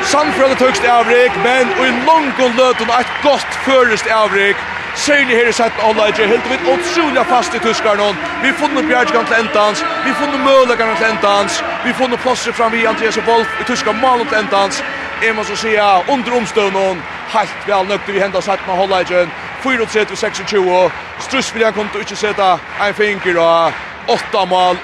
Samfrøyde 0.04 0.56
tøkst 0.56 0.84
avrik, 0.84 1.32
men 1.44 1.70
i 1.86 1.90
långt 2.08 2.38
löt 2.40 2.56
løtun 2.58 2.90
ett 3.00 3.12
gott 3.24 3.52
förrest 3.66 4.08
avrik. 4.08 4.56
Særlig 4.96 5.36
her 5.38 5.48
i 5.48 5.54
setten 5.54 5.82
avleidje, 5.90 6.28
helt 6.28 6.50
vidt 6.52 6.68
åtsynlig 6.74 7.26
fast 7.26 7.54
i 7.56 7.60
tyskaren 7.60 8.18
Vi 8.42 8.48
har 8.48 8.58
funnet 8.58 8.88
bjergjegan 8.88 9.26
til 9.26 9.36
endans, 9.40 9.86
vi 10.04 10.10
har 10.12 10.20
funnet 10.22 10.40
mølegan 10.40 10.96
til 10.98 11.08
endans, 11.10 11.64
vi 11.84 11.90
har 11.92 11.98
funnet 11.98 12.20
plåser 12.20 12.52
fram 12.52 12.74
i 12.74 12.86
Andreas 12.86 13.20
Wolf 13.28 13.48
i 13.62 13.64
tyska 13.64 13.92
malen 13.92 14.28
til 14.28 14.38
endans. 14.38 14.84
Jeg 15.24 15.36
må 15.36 15.44
så 15.44 15.56
sija, 15.56 15.88
under 16.10 16.36
omstøvnen, 16.38 17.04
helt 17.36 17.68
vel 17.68 17.88
nøkte 17.88 18.12
vi 18.12 18.20
henda 18.20 18.42
setten 18.42 18.70
av 18.74 18.82
avleidjen. 18.82 19.32
34-26, 19.64 20.92
struss 21.20 21.54
kom 21.76 21.88
til 21.90 22.02
å 22.02 22.04
ikke 22.06 22.16
sette 22.16 22.48
en 22.82 22.94
finger 22.98 23.38
og 23.38 23.74
8 24.08 24.46
mål 24.50 24.78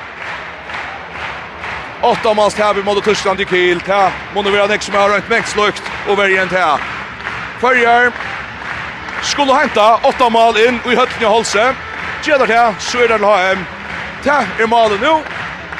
åtta 2.02 2.34
mans 2.34 2.60
vi 2.76 2.84
mot 2.84 3.04
Tyskland 3.04 3.42
i 3.42 3.46
Kiel. 3.46 3.82
Ta 3.82 4.12
måste 4.34 4.52
vara 4.52 4.68
nästa 4.68 4.92
med 4.92 5.10
runt 5.10 5.30
mäxlukt 5.30 5.84
och 6.08 6.20
värja 6.20 6.42
en 6.42 6.50
ta. 6.50 6.80
Förjar 7.60 8.12
skulle 9.24 9.54
henta 9.54 9.96
åtta 9.96 10.30
mål 10.30 10.58
in 10.58 10.80
och 10.86 10.94
i 10.94 10.96
hötten 10.96 11.22
i 11.22 11.26
Holse. 11.26 11.76
Gäller 12.24 12.48
til, 12.48 12.76
så 12.80 12.98
er 12.98 13.08
det 13.08 13.18
HM. 13.20 13.66
Ta 14.24 14.44
er 14.60 14.68
målet 14.68 15.02
nu. 15.02 15.24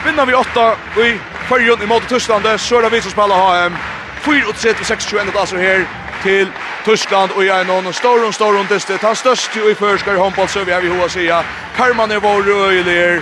Vinner 0.06 0.26
vi 0.26 0.34
åtta 0.34 0.76
och 0.96 1.06
i 1.06 1.20
förjon 1.48 1.88
mot 1.88 2.10
Tyskland 2.10 2.60
så 2.60 2.78
er 2.78 2.82
det 2.82 2.90
vi 2.90 3.02
som 3.02 3.12
spelar 3.12 3.36
HM. 3.38 3.78
4-6-21 4.24 5.40
altså 5.40 5.58
här 5.58 5.86
till 6.24 6.48
Tyskland 6.86 7.32
och 7.32 7.46
jeg 7.46 7.66
noen 7.66 7.84
någon 7.84 7.94
stor 7.94 8.28
och 8.28 8.34
stor 8.34 8.60
och 8.60 8.66
det 8.70 9.04
är 9.04 9.14
störst 9.14 9.58
i 9.58 9.76
førskar 9.76 10.14
i 10.14 10.18
håndball, 10.18 10.48
så 10.48 10.64
vi 10.64 10.72
har 10.72 10.82
vi 10.82 10.88
hoa 10.88 11.10
säga. 11.10 11.44
Karman 11.78 12.12
är 12.12 12.20
vår 12.20 12.44
røyler 12.44 13.22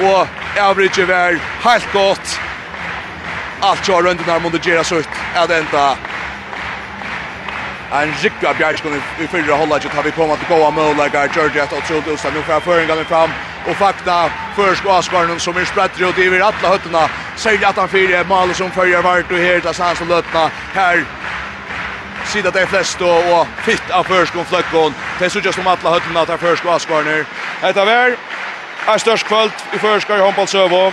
og 0.00 0.28
average 0.58 1.08
var 1.08 1.38
helt 1.70 1.92
gott. 1.92 2.40
Allt 3.62 3.86
kör 3.86 4.02
runt 4.02 4.26
där 4.26 4.40
mot 4.40 4.64
Gera 4.64 4.84
sutt. 4.84 5.08
Er 5.34 5.46
det 5.46 5.58
enda. 5.58 5.96
en 8.02 8.14
rikka 8.22 8.54
bjärskon 8.54 9.02
i 9.18 9.26
förra 9.26 9.54
hållet 9.54 9.84
har 9.84 10.02
vi 10.02 10.10
kommet 10.10 10.42
att 10.42 10.48
gå 10.48 10.64
av 10.64 10.72
möjliga 10.72 11.26
Georgia 11.34 11.64
och 11.64 11.84
Trond 11.86 12.08
Usta. 12.08 12.30
Nu 12.30 12.42
får 12.42 12.60
föringen 12.60 13.04
fram 13.04 13.30
Og 13.68 13.76
fakta 13.76 14.30
försk 14.56 14.84
Asgarnen 14.86 15.40
som 15.40 15.56
är 15.56 15.64
sprätter 15.64 16.08
och 16.08 16.14
driver 16.14 16.40
alla 16.40 16.68
høttene. 16.68 17.08
Säger 17.36 17.68
at 17.68 17.76
han 17.76 17.88
fyra 17.88 18.24
mål 18.24 18.54
som 18.54 18.70
följer 18.70 19.02
vart 19.02 19.32
och 19.32 19.38
her. 19.38 19.60
där 19.60 19.72
sans 19.72 20.00
och 20.00 20.06
løttene 20.06 20.50
Här 20.74 21.04
sida 22.26 22.50
det 22.50 22.66
flest 22.66 22.98
då 22.98 23.08
och 23.08 23.46
fitt 23.62 23.90
av 23.90 24.04
förskon 24.04 24.44
flöckon. 24.44 24.94
Det 25.18 25.24
är 25.24 25.28
så 25.28 25.38
just 25.38 25.58
om 25.58 25.66
alla 25.66 25.90
hötterna 25.90 26.26
tar 26.26 26.66
och 26.66 26.74
Asgarnen. 26.74 27.24
Detta 27.60 27.84
var 27.84 28.16
er 28.88 28.98
størst 28.98 29.26
kvöld 29.26 29.52
i 29.74 29.78
førskar 29.78 30.16
i 30.16 30.20
håndballsøvå. 30.20 30.84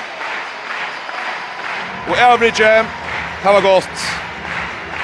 Og 2.09 2.18
Øvrige 2.31 2.85
har 3.43 3.61
gått. 3.61 4.11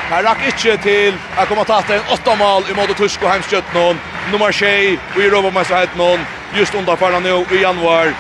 Her 0.10 0.24
rakk 0.24 0.44
ikke 0.48 0.78
til 0.84 1.16
å 1.36 1.46
komme 1.50 1.66
tatt 1.68 1.90
en 1.92 2.12
åtta 2.16 2.34
i 2.72 2.76
måte 2.76 2.94
Tusk 2.96 3.24
og 3.24 3.32
Heimskjøtt 3.32 3.74
noen. 3.74 4.00
Nummer 4.32 4.52
6 4.52 5.00
og 5.16 5.22
i 5.22 5.30
Råbomesterhet 5.30 5.96
noen. 5.96 6.24
Just 6.56 6.76
underfarna 6.76 7.20
nå 7.20 7.44
i 7.52 7.62
januar. 7.62 8.14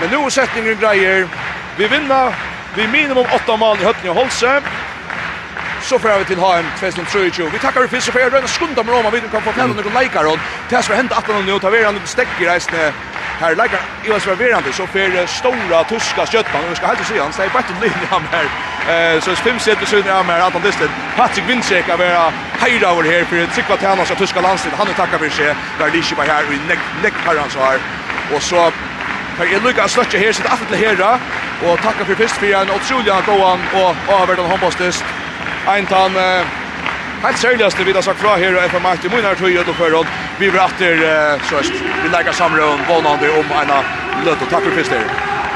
Men 0.00 0.10
nå 0.10 0.24
er 0.26 0.30
setningen 0.30 0.78
greier. 0.80 1.28
Vi 1.76 1.86
vinner. 1.86 2.32
Vi 2.76 2.86
minimum 2.86 3.26
åtta 3.34 3.56
mal 3.56 3.76
i 3.76 3.84
Høtning 3.84 4.10
og 4.14 4.22
Holse 4.22 4.62
så 5.82 5.98
får 5.98 6.18
vi 6.18 6.24
till 6.24 6.38
HM 6.38 6.64
2023. 6.80 7.44
Vi 7.52 7.58
tackar 7.58 7.86
för 7.86 8.00
så 8.00 8.12
för 8.12 8.30
den 8.30 8.48
skunda 8.48 8.82
med 8.82 8.94
Roma. 8.94 9.10
Vi 9.10 9.20
kan 9.20 9.42
få 9.42 9.52
fälla 9.52 9.74
några 9.74 10.00
likar 10.00 10.24
och 10.24 10.38
det 10.68 10.76
tas 10.76 10.86
för 10.86 10.94
hända 10.94 11.16
att 11.16 11.28
någon 11.28 11.46
nu 11.46 11.58
tar 11.58 11.70
vi 11.70 11.78
den 11.78 12.00
stäcker 12.04 12.44
resten 12.44 12.92
här 13.40 13.50
likar 13.50 13.80
ju 14.04 14.20
så 14.20 14.34
verande 14.34 14.72
så 14.72 14.86
för 14.86 15.26
stora 15.26 15.84
tyska 15.84 16.26
köttman 16.26 16.62
vi 16.70 16.76
ska 16.76 16.86
helt 16.86 17.06
se 17.06 17.18
han 17.20 17.32
säger 17.32 17.50
bättre 17.50 17.74
linje 17.80 18.06
han 18.10 18.22
här 18.34 18.46
eh 18.92 19.20
så 19.20 19.30
fem 19.36 19.58
sätter 19.58 19.86
sig 19.86 20.02
när 20.02 20.12
han 20.12 20.30
är 20.30 20.40
att 20.40 20.52
han 20.52 20.62
distet 20.62 20.90
Patrick 21.16 21.48
Winczek 21.48 21.88
är 21.88 21.96
vara 21.96 22.32
hejda 22.60 22.90
över 22.90 23.02
här 23.02 23.24
för 23.24 23.36
ett 23.36 23.54
cykla 23.54 23.76
tärnas 23.76 24.10
av 24.10 24.14
tyska 24.14 24.40
landslaget 24.40 24.78
han 24.78 24.88
är 24.88 24.92
tackar 24.92 25.18
för 25.18 25.28
sig 25.28 25.54
där 25.78 25.90
Lishi 25.90 26.14
var 26.14 26.24
här 26.24 26.42
i 26.42 26.58
neck 26.68 26.82
neck 27.02 27.14
parents 27.24 27.56
har 27.56 27.78
och 28.34 28.42
så 28.42 28.72
För 29.36 29.44
jag 29.46 29.64
lyckas 29.64 29.92
slutja 29.92 30.18
här 30.18 30.32
sitt 30.32 30.46
affetla 30.46 30.76
herra. 30.76 31.18
Och 31.66 31.78
tacka 31.78 32.04
för 32.04 32.14
fyrst 32.14 32.34
för 32.34 32.54
en 32.54 32.70
otroliga 32.70 33.20
gåan 33.26 33.60
och 33.74 34.14
avvärdan 34.14 34.46
håndbostist 34.46 35.04
ein 35.66 35.86
tann 35.86 36.16
helt 37.22 37.38
seriøst 37.38 37.78
vi 37.86 37.92
har 37.94 38.02
sagt 38.02 38.18
fra 38.20 38.34
her 38.36 38.56
og 38.56 38.64
FM 38.66 38.82
Martin 38.82 39.12
Munar 39.14 39.34
tog 39.38 39.50
ut 39.50 39.68
og 39.68 39.76
förråd 39.78 40.06
vi 40.38 40.50
blir 40.50 40.64
efter 40.64 40.96
så 41.50 41.62
vi 42.02 42.08
lägger 42.08 42.32
samråd 42.32 42.80
vånande 42.88 43.30
om 43.30 43.52
en 43.62 43.70
løtt 44.24 44.42
og 44.42 44.48
takk 44.50 44.64
for 44.64 44.74
fyrst 44.74 44.90
fisket 44.90 45.51